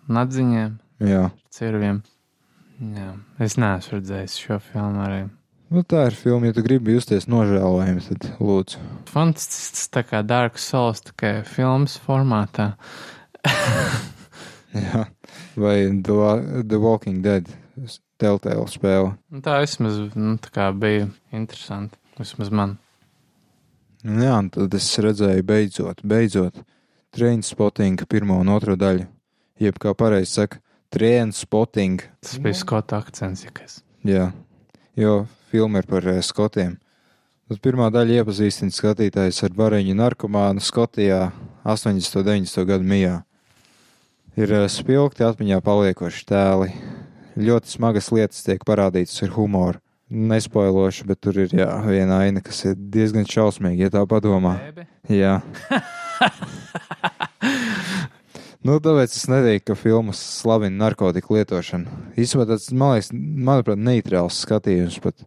nadziņiem, 0.10 0.78
Jā. 1.02 1.24
cirviem. 1.54 2.04
Jā. 2.80 3.10
Es 3.42 3.58
neesmu 3.60 3.98
redzējis 3.98 4.38
šo 4.40 4.60
filmu 4.64 5.02
arī. 5.04 5.24
Nu, 5.70 5.84
tā 5.86 6.08
ir 6.10 6.16
filma, 6.18 6.50
ja 6.50 6.56
tu 6.56 6.64
gribi 6.66 6.96
justies 6.96 7.28
nožēlojami, 7.30 8.02
tad 8.08 8.30
lūdzu. 8.42 8.80
Fantastisks, 9.12 9.90
tā 9.94 10.02
kā 10.08 10.24
Dark 10.26 10.58
Souls, 10.62 11.04
tikai 11.06 11.40
filmas 11.46 11.98
formātā. 12.06 12.72
Jā, 14.90 15.06
vai 15.58 15.78
The, 16.06 16.64
The 16.64 16.80
Walking 16.82 17.24
Dead 17.26 17.48
Telltale 18.20 18.68
spēle. 18.70 19.14
Nu, 19.32 19.44
tā 19.46 19.60
vismaz 19.64 20.02
nu, 20.14 20.36
tā 20.44 20.70
bija 20.76 21.08
interesanti, 21.32 21.98
vismaz 22.20 22.52
man. 22.52 22.76
Nu 24.04 24.24
jā, 24.24 24.36
un 24.36 24.50
tad 24.54 24.76
es 24.78 24.90
redzēju 25.02 25.46
beidzot, 25.48 26.04
beidzot, 26.08 26.60
Train 27.16 27.42
Spotting 27.44 28.04
pirmo 28.08 28.38
un 28.40 28.52
otro 28.54 28.76
daļu 28.80 29.08
jeb 29.60 29.80
kā 29.80 29.94
pareizi 29.98 30.40
saka, 30.40 30.60
train 30.94 31.34
spotting. 31.36 32.02
Tas 32.24 32.40
bija 32.42 32.58
skota 32.58 33.00
akcents, 33.04 33.44
ja 33.46 33.54
kas. 33.54 33.80
Jā, 34.08 34.30
jo 34.98 35.26
filma 35.52 35.84
ir 35.84 35.90
par 35.90 36.08
uh, 36.08 36.22
skotiem. 36.24 36.78
Tad 37.50 37.62
pirmā 37.66 37.90
daļa 37.94 38.22
iepazīstina 38.22 38.74
skatītājs 38.74 39.42
ar 39.48 39.56
bariņu 39.58 39.96
narkomānu 39.98 40.62
Skotijā 40.62 41.32
80. 41.66 42.20
un 42.22 42.28
90. 42.28 42.66
gadu 42.70 42.86
mijā. 42.86 43.16
Ir 44.38 44.54
uh, 44.54 44.66
spilgti 44.70 45.26
atmiņā 45.26 45.62
paliekoši 45.66 46.26
tēli. 46.30 46.74
Ļoti 47.40 47.74
smagas 47.74 48.12
lietas 48.14 48.44
tiek 48.46 48.66
parādītas 48.68 49.24
ar 49.26 49.34
humoru. 49.38 49.80
Nespoiloši, 50.10 51.06
bet 51.06 51.20
tur 51.22 51.38
ir 51.46 51.52
jā, 51.54 51.70
viena 51.86 52.24
aina, 52.26 52.42
kas 52.42 52.64
ir 52.66 52.78
diezgan 52.78 53.28
šausmīga, 53.30 53.86
ja 53.86 53.94
tā 53.94 54.02
padomā. 54.10 54.58
Bēbe? 54.70 54.88
Jā. 55.14 55.40
Nu, 58.60 58.76
tāpēc 58.84 59.14
es 59.16 59.24
neteiktu, 59.32 59.72
ka 59.72 59.76
filmas 59.80 60.20
slavina 60.20 60.82
narkotiku 60.82 61.38
lietošanu. 61.38 61.94
Īstenībā 62.20 62.46
tas, 62.50 62.66
man 62.76 62.98
liekas, 62.98 63.14
manuprāt, 63.16 63.80
neitrāls 63.80 64.42
skatījums. 64.44 65.00
Pat. 65.00 65.24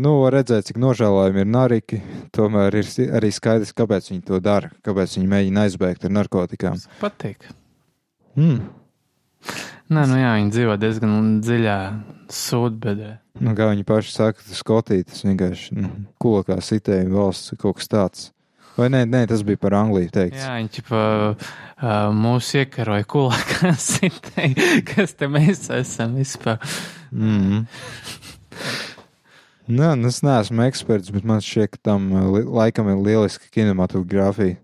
Nu, 0.00 0.14
var 0.22 0.38
redzēt, 0.38 0.70
cik 0.70 0.80
nožēlojami 0.80 1.44
ir 1.44 1.50
nariki. 1.52 2.00
Tomēr 2.32 2.80
ir 2.80 2.88
arī 3.20 3.34
skaidrs, 3.36 3.76
kāpēc 3.76 4.08
viņi 4.14 4.24
to 4.32 4.40
dara, 4.40 4.72
kāpēc 4.86 5.18
viņi 5.18 5.32
mēģina 5.36 5.68
aizbēgt 5.68 6.08
ar 6.08 6.16
narkotikām. 6.22 6.80
Patīk. 7.04 7.50
Mm. 8.38 8.60
Nē, 9.90 10.02
nu 10.06 10.18
jā, 10.20 10.34
viņi 10.38 10.52
dzīvo 10.54 10.76
diezgan 10.78 11.14
dziļā 11.42 11.78
sūdbedē. 12.30 13.14
Nu, 13.42 13.54
kā 13.58 13.70
viņi 13.72 13.86
paši 13.88 14.12
saka, 14.14 14.44
tas 14.44 14.60
Skotija, 14.62 15.06
tas 15.08 15.24
vienkārši 15.26 15.78
nu, 15.80 15.90
kolokā 16.22 16.60
sitējuma 16.62 17.16
valsts 17.16 17.56
kaut 17.58 17.80
kas 17.80 17.90
tāds. 17.90 18.28
Vai 18.76 18.86
nē, 18.92 19.02
nē, 19.10 19.24
tas 19.28 19.42
bija 19.44 19.58
par 19.60 19.74
Angliju 19.80 20.12
teikts. 20.14 20.44
Jā, 20.44 20.54
viņš 20.60 20.84
pa, 20.86 21.02
uh, 21.34 21.96
mūs 22.14 22.52
iekaroja 22.60 23.08
kulakā 23.10 23.74
sitei, 23.82 24.54
kas 24.92 25.16
te 25.18 25.28
mēs 25.28 25.66
esam 25.74 26.14
vispār. 26.20 26.62
Mm. 27.10 27.66
Nē, 29.70 29.92
nu, 29.98 30.10
es 30.10 30.22
neesmu 30.26 30.64
eksperts, 30.68 31.10
bet 31.14 31.26
man 31.26 31.42
šķiet, 31.44 31.74
ka 31.74 31.82
tam 31.90 32.08
laikam 32.46 32.88
ir 32.90 33.02
lieliska 33.02 33.50
kinematogrāfija. 33.54 34.60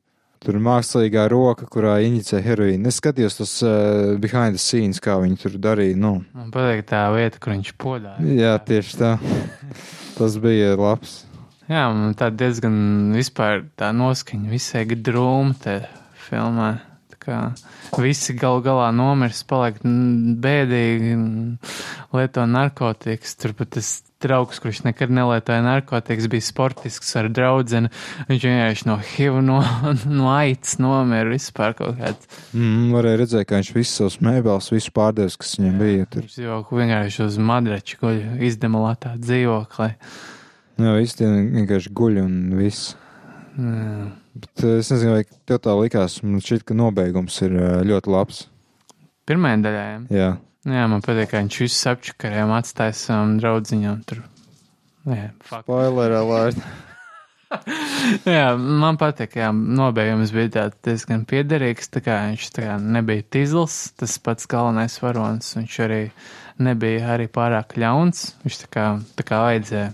Tur 0.47 0.61
mākslīgā 0.63 1.25
roka, 1.33 1.67
kurā 1.67 1.97
inicē 2.07 2.39
heroīnu. 2.39 2.87
Es 2.87 3.01
skatījos 3.01 3.35
tos 3.41 3.55
uh, 3.67 4.13
behind 4.23 4.55
the 4.55 4.63
scenes, 4.63 5.01
kā 5.03 5.17
viņi 5.19 5.41
tur 5.43 5.57
darīja. 5.59 5.97
Nu. 5.99 6.21
Man 6.39 6.53
patīk 6.55 6.85
tā 6.87 7.01
vieta, 7.11 7.41
kur 7.43 7.57
viņš 7.57 7.73
podā. 7.83 8.13
Jā, 8.23 8.53
tieši 8.63 9.01
tā. 9.01 9.17
Tas 10.21 10.39
bija 10.39 10.77
labs. 10.79 11.25
Jā, 11.67 11.89
man 11.91 12.15
tā 12.15 12.31
diezgan 12.31 12.77
vispār 13.17 13.65
tā 13.75 13.91
noskaņa 13.91 14.53
visai 14.55 14.85
drūma 14.87 15.59
te 15.65 15.81
filmā. 16.29 16.77
Tā 17.11 17.19
kā 17.27 17.43
visi 17.99 18.39
gal 18.39 18.63
galā 18.63 18.93
nomirs, 18.95 19.43
paliek 19.51 19.83
bēdīgi, 19.83 21.17
lieto 22.15 22.47
narkotikas. 22.47 23.35
Turpat 23.43 23.75
tas 23.81 23.97
draugs, 24.23 24.61
kurš 24.63 24.83
nekad 24.87 25.13
nelietoja 25.13 25.63
narkotikas, 25.65 26.29
bija 26.33 26.45
sportisks 26.45 27.15
ar 27.21 27.29
draudzeni. 27.33 27.91
Viņš 28.31 28.47
vienkārši 28.49 28.89
no 28.89 28.99
HIV, 29.03 29.41
no, 29.45 29.61
no 30.19 30.29
aids 30.33 30.77
nomira 30.83 31.31
vispār 31.33 31.77
kaut 31.79 31.99
kāds. 32.01 32.43
Mm, 32.53 32.93
varēja 32.97 33.23
redzēt, 33.23 33.49
ka 33.49 33.61
viņš 33.61 33.73
visus 33.77 33.97
savus 34.01 34.21
mēbeles, 34.25 34.71
visu 34.75 34.95
pārdevis, 34.97 35.39
kas 35.41 35.57
viņam 35.61 35.81
bija. 35.83 36.11
Tur. 36.13 36.27
Viņš 36.27 36.39
dzīvo 36.41 36.61
vienkārši 36.83 37.25
uz 37.27 37.41
madraču, 37.53 38.01
guļ 38.03 38.23
izdemolētā 38.51 39.17
dzīvoklī. 39.23 39.91
Jā, 40.77 40.95
visi 40.99 41.21
tie 41.23 41.33
vienkārši 41.33 41.93
guļ 41.97 42.23
un 42.27 42.39
viss. 42.59 42.95
Jā. 43.57 44.07
Bet 44.37 44.65
eh, 44.65 44.81
es 44.83 44.91
nezinu, 44.93 45.15
vai 45.17 45.25
tev 45.49 45.63
tā 45.65 45.75
likās. 45.79 46.19
Man 46.25 46.43
šķiet, 46.45 46.67
ka 46.69 46.77
nobeigums 46.77 47.39
ir 47.47 47.57
eh, 47.57 47.79
ļoti 47.89 48.13
labs. 48.13 48.43
Pirmajai 49.27 49.63
daļai. 49.65 49.87
Jā, 50.15 50.35
Jā, 50.67 50.87
man 50.91 51.03
patīk, 51.05 51.31
ka 51.31 51.43
viņš 51.45 51.61
visus 51.63 51.87
apčakariem 51.93 52.51
atstāja 52.57 52.97
savam 52.99 53.37
draudziņam 53.39 54.01
tur. 54.09 54.25
Jā, 55.07 55.29
spoiler 55.47 56.17
alert. 56.19 56.59
jā, 58.37 58.49
man 58.59 58.99
patīk, 58.99 59.37
jā, 59.39 59.53
nobeigums 59.55 60.33
bija 60.35 60.51
tāds 60.57 60.81
diezgan 60.83 61.23
piederīgs, 61.31 61.93
tā 61.95 62.03
kā 62.03 62.17
viņš 62.33 62.49
tā 62.57 62.65
kā 62.65 62.81
nebija 62.83 63.23
tizls, 63.37 63.77
tas 64.01 64.17
pats 64.19 64.51
galvenais 64.51 64.99
varonis, 65.05 65.53
viņš 65.55 65.79
arī 65.87 66.01
nebija 66.67 67.15
arī 67.15 67.29
pārāk 67.31 67.77
ļauns, 67.79 68.33
viņš 68.43 68.59
tā 68.65 68.73
kā, 68.73 68.89
tā 69.15 69.29
kā 69.29 69.41
vajadzēja. 69.45 69.93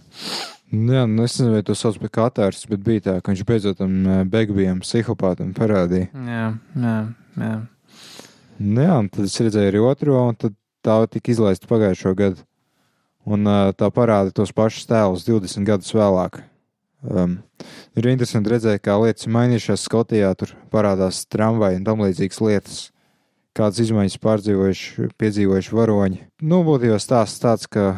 Jā, 0.73 1.05
nu 1.05 1.27
es 1.27 1.37
nezinu, 1.37 1.53
vai 1.59 1.67
to 1.69 1.77
sauc 1.77 2.01
par 2.01 2.15
katārs, 2.17 2.65
bet 2.71 2.81
bija 2.81 3.05
tā, 3.11 3.19
ka 3.21 3.35
viņš 3.35 3.45
beidzot 3.45 3.83
tam 3.83 4.01
eh, 4.07 4.25
begbijam 4.25 4.81
psihopātam 4.81 5.53
parādīja. 5.59 6.09
Jā, 6.17 6.49
jā, 6.81 6.97
jā. 7.45 7.55
Nu 8.63 8.85
Jā, 8.85 8.97
un 9.01 9.09
tad 9.11 9.27
es 9.27 9.37
redzēju 9.43 9.71
arī 9.73 9.81
otro, 9.83 10.17
un 10.31 10.37
tad 10.39 10.55
tā 10.85 10.99
tika 11.11 11.33
izlaista 11.33 11.69
pagājušo 11.71 12.15
gadu. 12.19 12.45
Un 13.23 13.47
tā 13.79 13.89
parāda 13.95 14.35
tos 14.35 14.51
pašus 14.55 14.89
tēlus 14.91 15.27
20 15.29 15.67
gadus 15.67 15.93
vēlāk. 15.95 16.41
Um, 17.03 17.41
ir 17.99 18.07
interesanti 18.11 18.51
redzēt, 18.53 18.83
kā 18.83 18.95
lietas 18.99 19.27
ir 19.27 19.33
mainījušās 19.35 19.87
Skotijā, 19.89 20.31
tur 20.39 20.53
parādās 20.71 21.25
tramvaji 21.31 21.81
un 21.81 21.87
tam 21.87 22.03
līdzīgas 22.05 22.43
lietas. 22.43 22.83
Kādas 23.59 23.83
izmaiņas 23.85 24.21
pārdzīvojuši, 24.23 25.09
piedzīvojuši 25.21 25.75
varoņi. 25.77 26.21
Nu, 26.47 26.63
būtībā 26.65 26.97
stāsts 27.03 27.43
tāds, 27.43 27.67
ka 27.69 27.97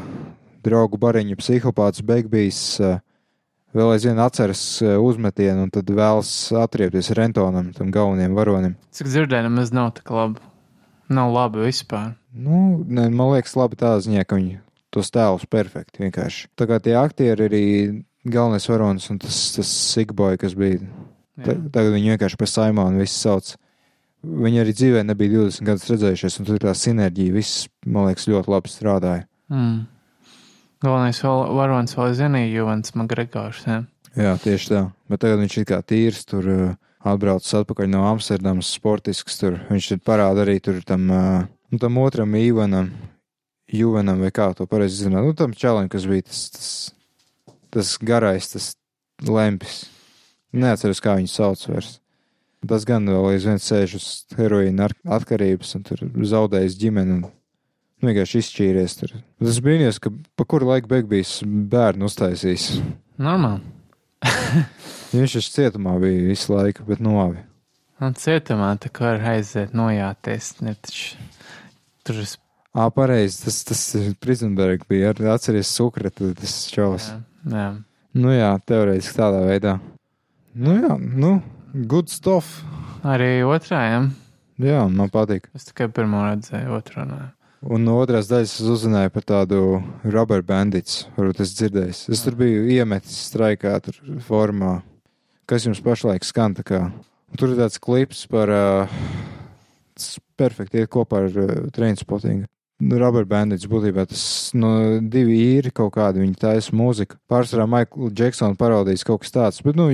draugu 0.64 0.98
bariņu 0.98 1.36
psihopāts 1.38 2.02
Begbijs 2.04 2.62
uh, 2.82 2.96
vēl 3.76 3.92
aizvien 3.94 4.18
atceras 4.22 4.64
uzmetienu 4.82 5.66
un 5.66 5.70
tad 5.74 5.90
vēlas 5.90 6.32
atriepties 6.64 7.12
Rentonam, 7.18 7.70
tam 7.76 7.92
galvenajam 7.94 8.36
varonim. 8.38 8.74
Cik 8.94 9.10
dzirdēju, 9.10 9.48
nemaz 9.50 9.72
nav 9.74 9.92
tā 9.98 10.06
labi. 10.14 10.42
Nav 11.12 11.32
labi 11.34 11.64
vispār. 11.66 12.14
Nu, 12.32 12.84
ne, 12.88 13.08
man 13.12 13.34
liekas, 13.34 13.56
labi 13.58 13.78
tā 13.80 13.92
ziņā, 14.02 14.24
ka 14.26 14.38
viņi 14.38 14.58
tos 14.94 15.10
tēlus 15.14 15.44
perfekti 15.50 16.04
vienkārši. 16.04 16.48
Tā 16.56 16.68
kā 16.70 16.78
tie 16.82 16.94
aktieri 16.98 17.48
arī 17.48 17.64
galvenais 18.24 18.68
varonis 18.70 19.10
un 19.12 19.20
tas, 19.22 19.36
tas 19.56 19.70
Sigboy, 19.92 20.38
kas 20.40 20.56
bija. 20.58 20.80
Ta, 21.34 21.56
tagad 21.56 21.92
viņi 21.96 22.14
vienkārši 22.14 22.38
par 22.40 22.50
Saimonu 22.50 23.02
visi 23.02 23.18
sauc. 23.18 23.54
Viņi 24.24 24.62
arī 24.62 24.72
dzīvē 24.72 25.02
nebija 25.04 25.42
20 25.42 25.66
gadus 25.66 25.90
redzējušies, 25.90 26.38
un 26.40 26.46
tur 26.48 26.60
tā 26.62 26.72
sinerģija 26.78 27.34
viss, 27.34 27.66
man 27.84 28.08
liekas, 28.08 28.28
ļoti 28.30 28.52
labi 28.54 28.72
strādāja. 28.72 29.26
Mm. 29.52 29.82
Galvenais 30.84 31.20
varonis 31.24 31.96
vēl 31.98 32.14
zinīja 32.16 32.52
Juvens 32.54 32.94
Magregors. 32.96 33.64
Ja? 33.68 33.82
Jā, 34.16 34.36
tieši 34.40 34.70
tā. 34.70 34.80
Bet 35.10 35.24
tagad 35.24 35.42
viņš 35.42 35.58
ir 35.60 35.68
kā 35.68 35.80
tīrs, 35.84 36.22
tur 36.30 36.48
uh, 36.48 36.64
atbraucis 37.04 37.54
atpakaļ 37.60 37.90
no 37.92 38.04
Amsterdamas, 38.08 38.72
sportisks. 38.76 39.38
Tur. 39.40 39.58
Viņš 39.70 39.90
tur 39.92 40.00
parāda 40.06 40.44
arī 40.46 40.58
tur 40.64 40.80
tam, 40.86 41.08
uh, 41.12 41.78
tam 41.80 41.98
otram 42.02 42.34
Īvanam, 42.38 42.90
Juvenam, 43.74 44.20
vai 44.22 44.30
kā 44.34 44.50
to 44.56 44.66
pareizi 44.70 45.06
zināt. 45.06 45.26
Nu, 45.26 45.34
tam 45.36 45.54
čalam, 45.56 45.88
kas 45.92 46.06
bija 46.08 46.26
tas, 46.28 46.42
tas, 46.54 46.70
tas 47.74 47.94
garais, 48.00 48.48
tas 48.52 48.72
lempis. 49.24 49.84
Neatceros, 50.54 51.02
kā 51.02 51.16
viņu 51.18 51.32
sauc 51.32 51.64
vairs. 51.68 51.96
Tas 52.64 52.86
gan 52.88 53.04
vēl 53.10 53.26
aizvien 53.34 53.58
sēž 53.60 53.96
uz 53.98 54.04
heroīna 54.38 54.86
ar- 54.88 54.94
atkarības 55.18 55.74
un 55.76 55.82
tur 55.84 56.04
zaudējis 56.32 56.78
ģimeni. 56.80 57.18
Un, 57.18 57.24
nu, 57.26 58.08
vienkārši 58.08 58.40
izšķīries 58.40 58.98
tur. 59.00 59.16
Tas 59.42 59.60
brīnījos, 59.64 60.00
ka 60.00 60.12
pa 60.38 60.46
kuru 60.48 60.70
laiku 60.70 60.88
beig 60.94 61.10
bijis 61.10 61.40
bērnu 61.44 62.08
uztaisījis. 62.08 62.70
Normāli. 63.20 63.73
Viņš 65.14 65.36
taču 65.38 65.52
cietumā 65.54 65.96
bija 66.02 66.28
visu 66.28 66.54
laiku, 66.54 66.86
bet 66.88 67.02
nu 67.04 67.16
labi. 67.18 67.42
Un 68.02 68.16
cietumā 68.18 68.72
tā 68.82 68.90
kā 68.90 69.12
var 69.12 69.26
aiziet 69.34 69.74
nojāties. 69.76 70.56
Ne, 70.64 70.74
taču, 70.82 71.20
tur 72.06 72.22
es. 72.24 72.36
Ā, 72.74 72.88
pareizi, 72.90 73.44
tas, 73.44 73.60
tas 73.68 73.82
Prizenberg 74.18 74.82
bija, 74.90 75.12
ar, 75.12 75.20
atceries 75.36 75.70
Sukreta, 75.70 76.32
tas 76.40 76.56
čalis. 76.72 77.12
Jā, 77.12 77.20
jā. 77.54 77.68
Nu 78.18 78.34
jā, 78.34 78.50
teorētiski 78.66 79.18
tādā 79.18 79.44
veidā. 79.46 79.76
Nu 80.54 80.74
jā, 80.74 80.96
nu, 80.98 81.36
good 81.86 82.10
stuff. 82.10 82.60
Arī 83.06 83.44
otrajam. 83.46 84.12
Jā, 84.62 84.84
man 84.90 85.10
patīk. 85.10 85.48
Es 85.54 85.66
tikai 85.70 85.88
pirmo 85.94 86.22
redzēju, 86.26 86.74
otru 86.76 87.06
nē. 87.08 87.20
Un 87.64 87.86
no 87.86 87.96
otrās 87.96 88.28
daļas 88.28 88.58
es 88.58 88.68
uzzināju 88.68 89.12
par 89.14 89.24
tādu 89.24 89.58
rubber 90.04 90.42
bandits, 90.44 91.06
varbūt 91.16 91.40
es 91.40 91.54
dzirdēju. 91.56 91.94
Es 92.12 92.24
tur 92.24 92.36
biju 92.36 92.66
iemetis 92.74 93.16
straikā, 93.30 93.78
tur 93.84 93.96
formā. 94.26 94.82
Kas 95.48 95.64
jums 95.64 95.80
pašlaik 95.84 96.26
skan 96.28 96.56
tā 96.58 96.64
kā? 96.66 96.80
Un 97.32 97.40
tur 97.40 97.54
ir 97.54 97.60
tāds 97.62 97.80
klips 97.80 98.26
par, 98.28 98.52
uh, 98.52 98.90
perfekti 100.36 100.82
iet 100.82 100.90
kopā 100.92 101.22
ar 101.24 101.38
uh, 101.40 101.54
trainspottingu. 101.72 102.50
Rubber 103.00 103.24
bandits 103.24 103.68
būtībā 103.70 104.04
tas 104.10 104.24
no 104.58 104.98
divi 105.00 105.38
īri 105.54 105.70
kaut 105.72 105.94
kādi, 105.94 106.20
viņi 106.20 106.36
taisa 106.42 106.74
mūziku. 106.76 107.16
Pārsvarā 107.30 107.64
Maiklu 107.70 108.10
Džeksonu 108.12 108.58
parodijas 108.60 109.06
kaut 109.06 109.22
kas 109.22 109.32
tāds, 109.32 109.62
bet, 109.64 109.78
nu, 109.78 109.88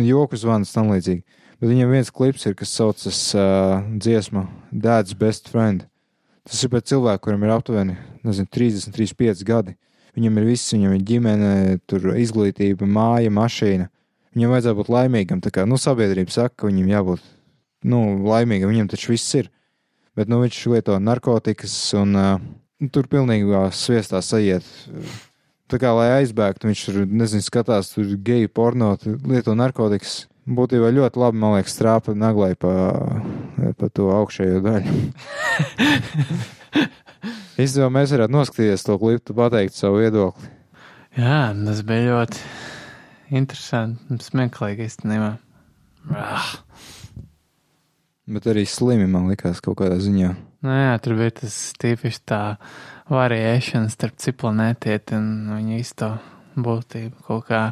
joku 0.00 0.38
zvans 0.40 0.72
tam 0.72 0.94
līdzīgi. 0.94 1.26
Bet 1.60 1.72
viņam 1.72 1.92
viens 1.92 2.12
klips 2.14 2.46
ir, 2.48 2.56
kas 2.56 2.72
saucas 2.72 3.20
uh, 3.36 3.82
dziesma 4.00 4.46
Dad's 4.72 5.16
Best 5.18 5.52
Friend. 5.52 5.84
Tas 6.46 6.62
ir 6.62 6.70
par 6.70 6.84
cilvēku, 6.86 7.24
kuram 7.26 7.42
ir 7.42 7.52
aptuveni 7.56 7.96
nezinu, 8.26 8.48
30, 8.54 8.94
35 8.94 9.42
gadi. 9.46 9.74
Viņam 10.16 10.38
ir 10.40 10.46
viss, 10.48 10.72
viņam 10.72 10.94
ir 10.96 11.02
ģimene, 11.06 11.52
tur 11.90 12.12
izglītība, 12.16 12.86
māja, 12.88 13.32
mašīna. 13.34 13.90
Viņam 14.36 14.52
vajadzētu 14.54 14.78
būt 14.78 14.92
laimīgam. 14.92 15.42
Tā 15.44 15.52
kā 15.52 15.66
nu, 15.68 15.78
sabiedrība 15.80 16.32
saka, 16.32 16.54
ka 16.62 16.70
viņam 16.70 16.92
jābūt 16.92 17.26
nu, 17.90 18.00
laimīgam, 18.24 18.72
viņam 18.72 18.92
taču 18.92 19.12
viss 19.14 19.34
ir. 19.36 19.50
Bet 20.16 20.30
nu, 20.32 20.38
viņš 20.44 20.60
lieto 20.72 20.96
narkotikas 21.02 21.74
un 21.98 22.16
uh, 22.16 22.38
tur 22.92 23.08
pilnībā 23.12 23.66
sviestā 23.76 24.22
sajiet. 24.24 24.64
Tā 25.66 25.80
kā 25.82 25.90
lai 25.98 26.08
aizbēgtu, 26.20 26.70
viņš 26.70 26.84
tur 26.86 27.02
nezinu, 27.10 27.44
skatās, 27.44 27.90
tur 27.92 28.08
geju 28.24 28.52
porno, 28.54 28.94
lieto 29.26 29.56
narkotikas. 29.58 30.26
Būtībā 30.46 30.92
ļoti 30.94 31.18
labi, 31.18 31.40
man 31.42 31.56
liekas, 31.56 31.74
strāpa 31.74 32.14
naglai 32.14 32.52
pa, 32.54 32.70
pa 33.78 33.88
to 33.92 34.10
augšējo 34.14 34.60
daļu. 34.64 34.94
Īstenībā 37.56 37.88
mēs 37.92 38.12
varētu 38.12 38.34
noskatīties 38.34 38.84
to 38.84 38.98
klipu, 39.00 39.36
pateikt 39.36 39.76
savu 39.76 40.02
viedokli. 40.02 40.50
Jā, 41.16 41.54
tas 41.56 41.80
bija 41.88 42.10
ļoti 42.10 42.42
interesanti 43.40 44.12
un 44.12 44.20
smieklīgi 44.20 44.84
īstenībā. 44.84 45.30
Ah. 46.12 46.50
Bet 48.26 48.46
arī 48.50 48.66
slimi 48.68 49.06
man 49.08 49.30
likās 49.30 49.62
kaut 49.64 49.78
kādā 49.80 49.96
ziņā. 50.02 50.34
Nu, 50.66 50.72
jā, 50.74 50.92
tur 51.00 51.16
bija 51.16 51.38
tas 51.40 51.56
tīpaši 51.80 52.22
tā 52.28 52.42
variēšana 53.12 53.88
starp 53.92 54.18
ciplanētieti 54.20 55.16
un 55.16 55.28
viņa 55.54 55.80
īsto 55.80 56.12
būtību 56.58 57.26
kaut 57.28 57.46
kā 57.48 57.62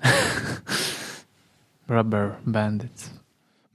rubber 1.92 2.36
bandits. 2.46 3.10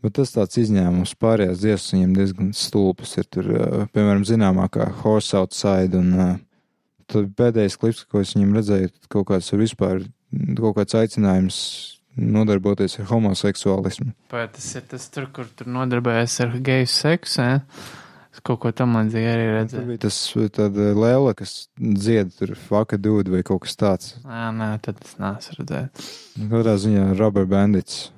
Bet 0.06 0.20
tas 0.20 0.36
tāds 0.36 0.60
izņēmums 0.62 1.16
pārējās 1.18 1.64
dziesmas 1.64 1.94
viņam 1.96 2.12
diezgan 2.20 2.52
stulbas. 2.54 3.16
Ir 3.18 3.26
tur, 3.34 3.48
piemēram, 3.96 4.22
zināmākā 4.28 4.92
Horse 5.02 5.34
Outside. 5.40 5.98
Un 5.98 6.38
tad 7.10 7.32
pēdējais 7.40 7.80
klips, 7.82 8.04
ko 8.06 8.22
es 8.22 8.36
viņam 8.38 8.54
redzēju, 8.60 8.94
kaut 9.10 9.32
kāds 9.32 9.50
ir 9.56 9.64
vispār 9.64 10.04
kaut 10.60 10.78
kāds 10.78 10.98
aicinājums 11.00 11.60
nodarboties 12.16 13.00
ar 13.02 13.10
homoseksuālismu. 13.10 14.14
Vai 14.32 14.46
tas 14.54 14.68
ir 14.78 14.86
tas 14.90 15.10
tur, 15.12 15.28
kur 15.36 15.50
tur 15.58 15.68
nodarbojas 15.72 16.38
ar 16.46 16.56
geju 16.64 16.88
seksu? 16.92 17.42
Eh? 17.44 17.60
Es 18.36 18.42
kaut 18.44 18.60
ko 18.64 18.72
tam 18.76 18.98
līdzīgi 18.98 19.30
arī 19.32 19.44
Tur 19.48 19.56
redzēju. 19.58 19.88
bija 19.90 20.04
tas 20.06 20.18
tad 20.58 20.76
lēla, 20.76 21.36
kas 21.40 21.54
dzied 21.80 22.34
tur 22.36 22.52
faka 22.60 23.00
dūdu 23.00 23.32
vai 23.38 23.44
kaut 23.48 23.64
kas 23.64 23.78
tāds. 23.80 24.10
Jā, 24.26 24.50
nē, 24.56 24.74
tad 24.84 25.00
es 25.04 25.16
neesmu 25.22 25.56
redzējis. 25.62 26.10
Katrā 26.52 26.76
ziņā 26.84 27.06
Rubber 27.20 27.48
Bandits. 27.48 28.10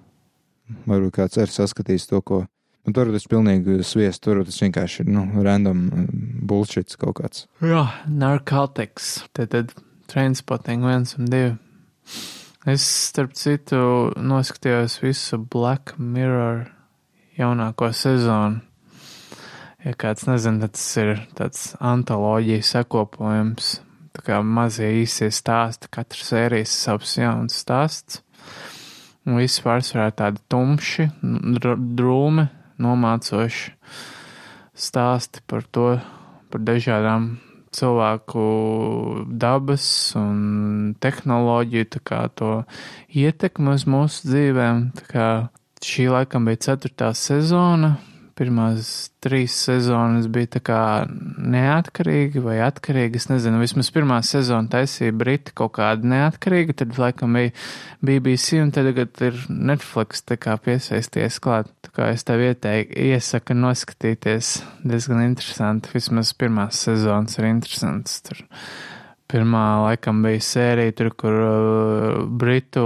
Varbūt 0.88 1.16
kāds 1.20 1.40
ir 1.40 1.52
saskatījis 1.52 2.10
to, 2.12 2.22
ko. 2.22 2.44
Un 2.88 2.96
tur 2.96 3.10
tas 3.12 3.28
pilnīgi 3.28 3.82
sviest, 3.84 4.22
tur 4.24 4.40
tas 4.48 4.62
vienkārši 4.64 5.04
ir, 5.04 5.12
nu, 5.12 5.26
random 5.44 5.84
mm, 5.88 6.28
bullshit 6.48 6.96
kaut 7.00 7.18
kāds. 7.20 7.44
Jā, 7.60 7.84
narkotikas. 8.08 9.26
Tad, 9.36 9.52
tad 9.52 9.74
trainspotting 10.08 10.86
viens 10.88 11.18
un 11.20 11.28
divi. 11.32 11.58
Es, 12.68 12.84
starp 13.10 13.36
citu, 13.40 13.80
noskatījos 14.20 14.98
visu 15.04 15.40
Black 15.40 15.96
Mirror 16.00 16.66
jaunāko 17.40 17.92
sezonu. 17.96 18.64
Ja 19.86 19.94
kāds 19.96 20.26
nezina, 20.28 20.66
tad 20.66 20.76
tas 20.76 20.88
ir 21.00 21.12
tāds 21.38 21.68
antoloģijas 21.80 22.72
sakopojums. 22.76 23.70
Tā 24.18 24.24
kā 24.26 24.40
mazie 24.44 24.90
īsie 25.04 25.30
stāsti, 25.32 25.92
katra 25.94 26.24
sērijas 26.26 26.74
savs 26.74 27.14
jauns 27.20 27.60
stāsts. 27.62 28.24
Un 29.28 29.42
viss 29.42 29.60
pārsvarā 29.60 30.12
tādi 30.16 30.40
tumši, 30.48 31.10
dr- 31.58 31.76
drūmi, 32.00 32.48
nomācoši 32.80 33.74
stāsti 34.78 35.44
par 35.50 35.66
to, 35.74 35.90
par 36.54 36.64
dažādām 36.64 37.34
cilvēku 37.76 38.46
dabas 39.28 39.88
un 40.18 40.96
tehnoloģiju, 41.04 41.90
to 42.40 42.52
ietekmi 43.12 43.74
uz 43.76 43.88
mūsu 43.90 44.32
dzīvēm. 44.32 44.84
Šī 45.84 46.08
laikam 46.10 46.48
bija 46.48 46.64
ceturtā 46.70 47.12
sezona. 47.14 47.98
Pirmās 48.38 49.10
trīs 49.24 49.56
sezonas 49.66 50.28
bija 50.30 50.52
tā 50.58 50.60
kā 50.62 50.80
neatkarīgi 51.10 52.42
vai 52.46 52.60
atkarīgi. 52.62 53.18
Es 53.18 53.26
nezinu, 53.32 53.58
vismaz 53.64 53.90
pirmā 53.94 54.20
sezona 54.26 54.70
taisīja 54.76 55.16
Briti 55.18 55.56
kaut 55.58 55.74
kādu 55.80 56.10
neatkarīgu, 56.12 56.76
tad 56.78 56.94
laikam 57.02 57.34
bija 57.34 57.54
BBC 58.06 58.62
un 58.62 58.74
tagad 58.76 59.24
ir 59.26 59.40
Netflix 59.50 60.22
tā 60.28 60.38
kā 60.42 60.54
piesaisties 60.62 61.40
klāt. 61.42 61.72
Tā 61.86 61.94
kā 61.96 62.12
es 62.14 62.28
tev 62.28 62.44
ieteiktu, 62.46 63.00
iesaku 63.10 63.58
noskatīties 63.58 64.52
diezgan 64.86 65.24
interesanti. 65.26 65.96
Vismaz 65.96 66.36
pirmās 66.38 66.84
sezonas 66.86 67.40
ir 67.42 67.50
interesants. 67.50 68.20
Tur 68.28 68.44
pirmā 69.32 69.66
laikam 69.88 70.22
bija 70.24 70.44
sērija, 70.46 70.94
tur, 71.00 71.10
kur 71.18 71.42
uh, 71.48 72.22
Britu 72.30 72.86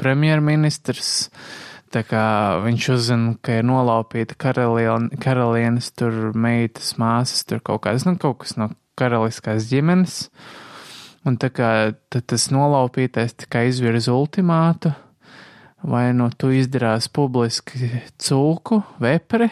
premjerministrs 0.00 1.12
kā 1.28 1.70
viņš 1.92 2.88
uzzina, 2.94 3.36
ka 3.44 3.60
ir 3.60 3.66
nolaupīta 3.68 4.36
karalien, 4.40 5.10
karalienes, 5.20 5.92
tur 5.92 6.32
meitas, 6.32 6.94
māsas, 6.98 7.44
tur 7.44 7.60
kaut 7.60 7.84
kādas, 7.84 8.06
nu, 8.08 8.16
kaut 8.20 8.40
kas 8.42 8.56
no 8.56 8.70
karaliskās 8.98 9.68
ģimenes. 9.70 10.26
Un 11.28 11.36
tā 11.38 11.52
kā 11.54 11.92
tas 12.10 12.48
nolaupītais 12.50 13.36
tikai 13.44 13.68
izvirza 13.70 14.14
ultimātu, 14.16 14.90
vai 15.86 16.08
no 16.16 16.30
tu 16.34 16.50
izdarās 16.54 17.06
publiski 17.12 17.90
cūku, 18.18 18.80
vepri, 19.02 19.50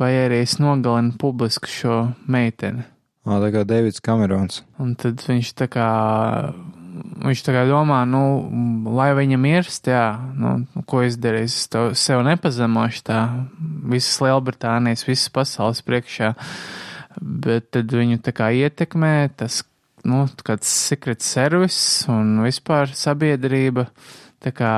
vai 0.00 0.12
arī 0.26 0.42
es 0.44 0.58
nogalinu 0.60 1.16
publiski 1.20 1.72
šo 1.72 2.02
meiteni. 2.28 2.84
Ā, 3.22 3.38
tā 3.38 3.52
kā 3.54 3.62
Deivids 3.68 4.02
Kamerons. 4.02 4.64
Un 4.82 4.96
tad 4.98 5.22
viņš 5.22 5.52
tā 5.60 5.68
kā, 5.70 5.88
viņš 7.22 7.42
tā 7.46 7.54
kā 7.54 7.64
domā, 7.68 8.02
nu, 8.08 8.22
lai 8.96 9.10
viņa 9.16 9.38
mirst, 9.40 9.88
jā, 9.90 10.06
nu, 10.38 10.54
ko 10.88 11.02
es 11.06 11.18
darīšu, 11.20 11.58
es 11.58 11.72
to 11.72 11.82
sev 11.98 12.22
nepazemošu 12.26 13.04
tā, 13.08 13.20
visas 13.92 14.20
Lielbritānijas, 14.24 15.06
visas 15.08 15.32
pasaules 15.32 15.82
priekšā, 15.86 16.32
bet 17.20 17.70
tad 17.74 17.92
viņu 17.92 18.20
tā 18.24 18.34
kā 18.36 18.50
ietekmē 18.56 19.14
tas 19.40 19.62
nu, 20.08 20.24
kāds 20.44 20.68
secret 20.68 21.22
service 21.22 22.10
un 22.10 22.42
vispār 22.46 22.92
sabiedrība. 22.96 23.88
Tā 24.42 24.50
kā, 24.50 24.72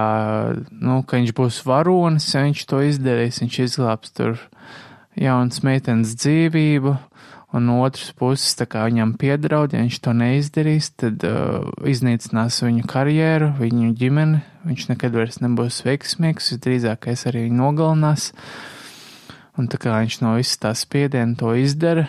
nu, 0.69 0.99
ka 1.09 1.17
viņš 1.17 1.31
būs 1.37 1.63
varonis, 1.65 2.27
ja 2.35 2.43
viņš 2.45 2.65
to 2.69 2.83
izdarīs, 2.85 3.41
viņš 3.41 3.61
izglābs 3.65 4.13
tur 4.13 4.37
jaunas 5.21 5.63
meitenes 5.67 6.15
dzīvību, 6.19 6.95
un 7.55 7.69
no 7.69 7.79
otras 7.85 8.11
puses, 8.19 8.57
viņam 8.59 9.15
piedraud, 9.19 9.75
ja 9.75 9.85
viņš 9.85 10.01
to 10.03 10.15
neizdarīs, 10.17 10.91
tad 10.99 11.23
uh, 11.29 11.69
iznīcinās 11.87 12.59
viņu 12.67 12.87
karjeru, 12.91 13.53
viņu 13.61 13.93
ģimeni, 14.01 14.43
viņš 14.67 14.89
nekad 14.91 15.15
vairs 15.15 15.39
nebūs 15.45 15.85
veiksmīgs, 15.87 16.51
visdrīzākais 16.55 17.29
arī 17.31 17.47
viņu 17.47 17.61
nogalinās, 17.61 18.33
un 19.55 19.71
tā 19.71 19.79
kā 19.79 20.01
viņš 20.03 20.19
no 20.25 20.35
visas 20.41 20.59
tā 20.65 20.75
spiediena 20.75 21.39
to 21.39 21.55
izdara, 21.55 22.09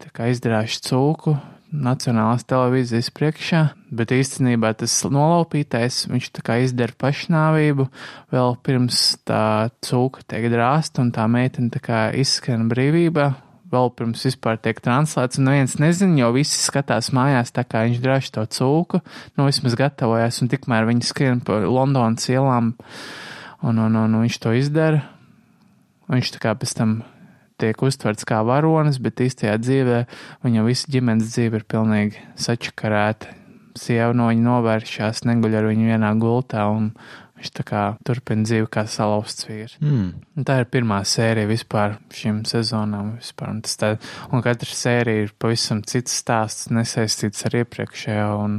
tā 0.00 0.12
kā 0.14 0.32
izdarāšu 0.32 0.84
cūku, 0.88 1.36
Nacionālās 1.68 2.46
televīzijas 2.48 3.10
priekšā, 3.12 3.58
bet 3.92 4.12
īstenībā 4.16 4.70
tas 4.80 4.94
nolaupītais, 5.04 6.06
viņš 6.08 6.30
tā 6.38 6.44
kā 6.46 6.54
izdara 6.64 6.96
pašnāvību 6.96 7.84
vēl 8.32 8.56
pirms 8.64 9.02
tā 9.28 9.68
cūka 9.84 10.24
tiek 10.32 10.46
drāsta 10.48 11.04
un 11.04 11.10
tā 11.12 11.26
meitene 11.28 11.68
tā 11.74 11.82
kā 11.84 11.98
izskan 12.16 12.70
brīvībā, 12.72 13.26
vēl 13.68 13.92
pirms 13.98 14.24
vispār 14.24 14.56
tiek 14.64 14.80
translēts, 14.80 15.36
un 15.36 15.50
neviens 15.50 15.76
nezina, 15.82 16.16
jo 16.22 16.32
visi 16.38 16.56
skatās 16.56 17.12
mājās 17.12 17.52
tā 17.52 17.66
kā 17.68 17.84
viņš 17.84 18.00
drāž 18.00 18.32
to 18.32 18.46
cūku, 18.58 19.02
nu 19.36 19.48
vismaz 19.50 19.76
gatavojas, 19.76 20.40
un 20.40 20.48
tikmēr 20.48 20.88
viņi 20.88 21.04
skrien 21.04 21.44
pa 21.44 21.60
Londonas 21.66 22.30
ielām, 22.32 22.72
un, 23.60 23.76
un, 23.76 23.92
un, 23.92 24.08
un 24.08 24.24
viņš 24.24 24.40
to 24.40 24.56
izdara, 24.56 25.04
viņš 26.08 26.32
tā 26.38 26.44
kā 26.48 26.56
pēc 26.56 26.76
tam 26.80 27.00
tiek 27.60 27.82
uztverts 27.84 28.26
kā 28.28 28.40
varonis, 28.46 29.00
bet 29.02 29.22
īstajā 29.24 29.56
dzīvē 29.62 30.02
viņa 30.46 30.66
visa 30.66 30.92
ģimenes 30.94 31.32
dzīve 31.34 31.60
ir 31.60 31.68
pilnīgi 31.68 32.26
sačakarēta. 32.40 33.34
Sieva 33.78 34.10
no 34.16 34.26
viņa 34.30 34.42
novēršās, 34.42 35.22
neguļ 35.28 35.58
ar 35.60 35.68
viņu 35.68 35.90
vienā 35.92 36.12
gultā, 36.18 36.64
un 36.74 36.90
viņš 37.38 37.52
tā 37.54 37.64
kā 37.66 37.82
turpina 38.06 38.46
dzīvi 38.46 38.66
kā 38.74 38.82
salauzts 38.90 39.46
vīrs. 39.46 39.76
Mm. 39.82 40.08
Un 40.38 40.46
tā 40.48 40.58
ir 40.62 40.70
pirmā 40.72 40.98
sērija 41.06 41.50
vispār 41.50 41.98
šim 42.14 42.42
sezonam. 42.48 43.14
Vispār, 43.20 43.52
un, 43.54 43.60
tā, 43.62 43.92
un 44.32 44.42
katra 44.42 44.74
sērija 44.80 45.28
ir 45.28 45.36
pavisam 45.38 45.84
cits 45.86 46.18
stāsts, 46.22 46.72
nesaistīts 46.74 47.46
ar 47.46 47.60
iepriekšējo. 47.62 48.32
Un, 48.42 48.58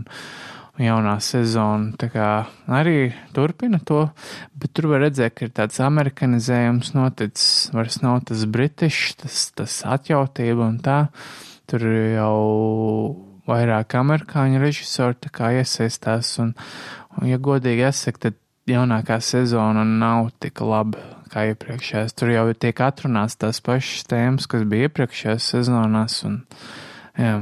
jaunā 0.79 1.17
sezona 1.23 2.09
arī 2.79 3.11
turpina 3.35 3.79
to, 3.83 4.05
bet 4.55 4.73
tur 4.73 4.89
var 4.93 5.03
redzēt, 5.03 5.35
ka 5.35 5.47
ir 5.47 5.53
tāds 5.55 5.79
amerikanizējums 5.83 6.93
noticis, 6.95 7.69
vairs 7.75 7.99
nav 8.03 8.21
tas 8.29 8.45
britišs, 8.47 9.17
tas, 9.23 9.39
tas 9.57 9.79
atjautība 9.85 10.67
un 10.69 10.79
tā. 10.83 10.99
Tur 11.69 11.83
jau 11.85 12.37
vairāk 13.49 13.93
amerikāņu 13.99 14.61
režisori 14.61 15.29
iesaistās, 15.59 16.31
un, 16.41 16.53
un 17.19 17.29
ja 17.29 17.37
godīgi 17.37 17.85
jāsaka, 17.85 18.29
tad 18.29 18.39
jaunākā 18.69 19.19
sezona 19.21 19.83
nav 19.83 20.31
tik 20.41 20.61
laba 20.61 21.01
kā 21.29 21.45
iepriekšējās. 21.51 22.15
Tur 22.17 22.33
jau 22.33 22.47
tiek 22.57 22.81
atrunāts 22.81 23.37
tās 23.37 23.61
pašas 23.61 24.07
tēmas, 24.09 24.47
kas 24.49 24.65
bija 24.69 24.89
iepriekšējās 24.89 25.51
sezonās, 25.53 26.23
un 26.29 26.41
jā, 27.19 27.35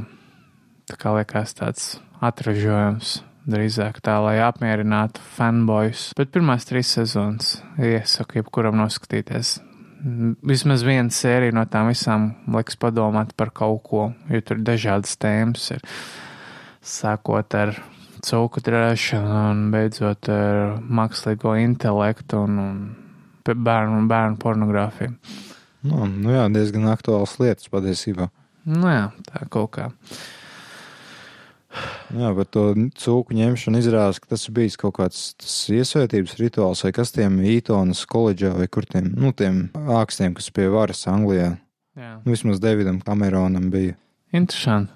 tā 0.88 1.00
kā 1.00 1.16
liekas 1.16 1.56
tāds 1.56 1.88
atražojums 2.24 3.18
drīzāk 3.48 4.02
tā, 4.04 4.18
lai 4.22 4.38
apmierinātu 4.44 5.22
fanboys. 5.36 6.10
Bet 6.18 6.32
pirmās 6.34 6.68
trīs 6.68 6.92
sezonas 6.96 7.56
iesaku 7.80 8.42
jebkuram 8.42 8.78
noskatīties. 8.80 9.58
Vismaz 10.46 10.84
viena 10.86 11.10
sērija 11.10 11.56
no 11.56 11.64
tām 11.70 11.90
visām 11.90 12.30
liks 12.54 12.78
padomāt 12.78 13.34
par 13.38 13.50
kaut 13.54 13.82
ko, 13.88 14.04
jo 14.30 14.42
tur 14.46 14.60
dažādas 14.62 15.16
tēmas 15.18 15.66
ir. 15.74 15.82
Sākot 16.84 17.58
ar 17.58 17.74
cūku 18.24 18.62
drēšanu 18.64 19.42
un 19.50 19.66
beidzot 19.74 20.30
ar 20.32 20.78
mākslīgo 20.82 21.56
intelektu 21.58 22.44
un, 22.46 22.62
un 22.62 23.60
bērnu, 23.68 24.00
bērnu 24.10 24.38
pornogrāfiju. 24.42 25.14
Nu, 25.88 26.06
nu 26.10 26.34
jā, 26.34 26.46
diezgan 26.52 26.88
aktuāls 26.90 27.36
lietas 27.42 27.70
patiesībā. 27.72 28.28
Nu 28.68 28.90
jā, 28.90 29.04
tā 29.30 29.46
kaut 29.50 29.70
kā. 29.76 29.86
Uh, 29.88 30.37
Jā, 32.16 32.32
bet 32.36 32.50
to 32.54 32.64
cūku 32.98 33.36
ņemšanu 33.36 33.80
izrādās, 33.82 34.20
ka 34.22 34.32
tas 34.32 34.46
bijis 34.54 34.78
kaut 34.80 34.96
kāds 34.96 35.22
iesvētības 35.74 36.36
rituāls 36.40 36.84
vai 36.86 36.92
kas 36.96 37.12
tiem 37.12 37.40
Ītonas 37.44 38.04
koledžā 38.08 38.54
vai 38.56 38.68
kur 38.72 38.86
tiem, 38.88 39.10
nu, 39.12 39.32
tiem 39.36 39.66
ākstiem, 39.74 40.36
kas 40.38 40.48
pie 40.54 40.68
varas 40.72 41.04
Anglijā. 41.10 41.54
Jā. 41.98 42.12
Nu, 42.22 42.32
vismaz 42.32 42.62
Davidam 42.62 43.00
Kameronam 43.04 43.68
bija. 43.74 43.96
Interesanti. 44.32 44.94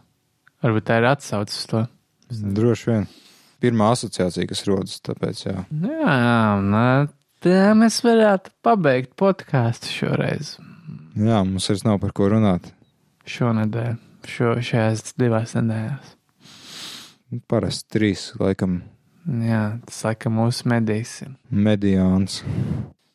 Varbūt 0.62 0.86
tā 0.86 1.00
ir 1.00 1.08
atsaucis 1.10 1.58
uz 1.64 1.68
to. 1.70 1.82
Droši 2.30 2.90
vien. 2.90 3.08
Pirmā 3.62 3.90
asociācija, 3.94 4.46
kas 4.50 4.64
rodas, 4.66 5.00
tāpēc 5.04 5.42
jā. 5.44 5.56
Jā, 5.84 6.14
nē, 6.62 6.86
tā 7.44 7.72
mēs 7.78 8.00
varētu 8.06 8.54
pabeigt 8.64 9.12
podkāstu 9.18 9.90
šoreiz. 9.90 10.56
Jā, 11.18 11.42
mums 11.44 11.68
vairs 11.68 11.84
nav 11.86 12.00
par 12.02 12.14
ko 12.16 12.30
runāt. 12.32 12.70
Šonadēļ, 13.28 13.94
šo, 14.26 14.56
šajās 14.64 15.12
divās 15.20 15.54
nedēļās. 15.58 16.16
Parasti 17.48 17.88
trīs, 17.96 18.26
laikam. 18.40 18.80
Jā, 19.24 19.78
tas 19.86 20.00
laikam 20.04 20.34
mūsu 20.40 20.66
medijs. 20.68 21.20
Mediāns. 21.48 22.40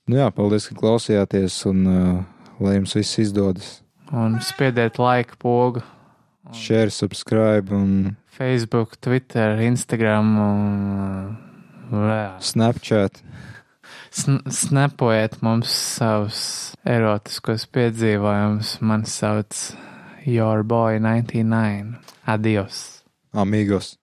Nu 0.07 0.21
jā, 0.21 0.29
paldies, 0.33 0.69
ka 0.69 0.77
klausījāties 0.79 1.59
un 1.69 1.83
uh, 1.91 2.23
lai 2.63 2.77
jums 2.77 2.95
viss 2.97 3.19
izdodas. 3.21 3.73
Un 4.15 4.39
spiediet 4.41 4.97
laika 5.01 5.35
pogu. 5.41 5.83
Un... 6.47 6.55
Share, 6.55 6.89
subscribe 6.93 7.75
un. 7.75 8.15
Facebook, 8.37 8.95
Twitter, 9.03 9.59
Instagram 9.67 10.33
un. 10.45 11.37
Uh, 11.91 12.37
Snapchat. 12.39 13.21
Sn 14.17 14.39
snapojiet 14.49 15.37
mums 15.45 15.71
savus 15.71 16.39
erotiskos 16.87 17.67
piedzīvojumus. 17.75 18.77
Man 18.81 19.05
sauc 19.05 19.61
Your 20.25 20.63
Boy 20.63 20.99
99. 20.99 21.95
Adios! 22.25 23.03
Amigos! 23.33 23.95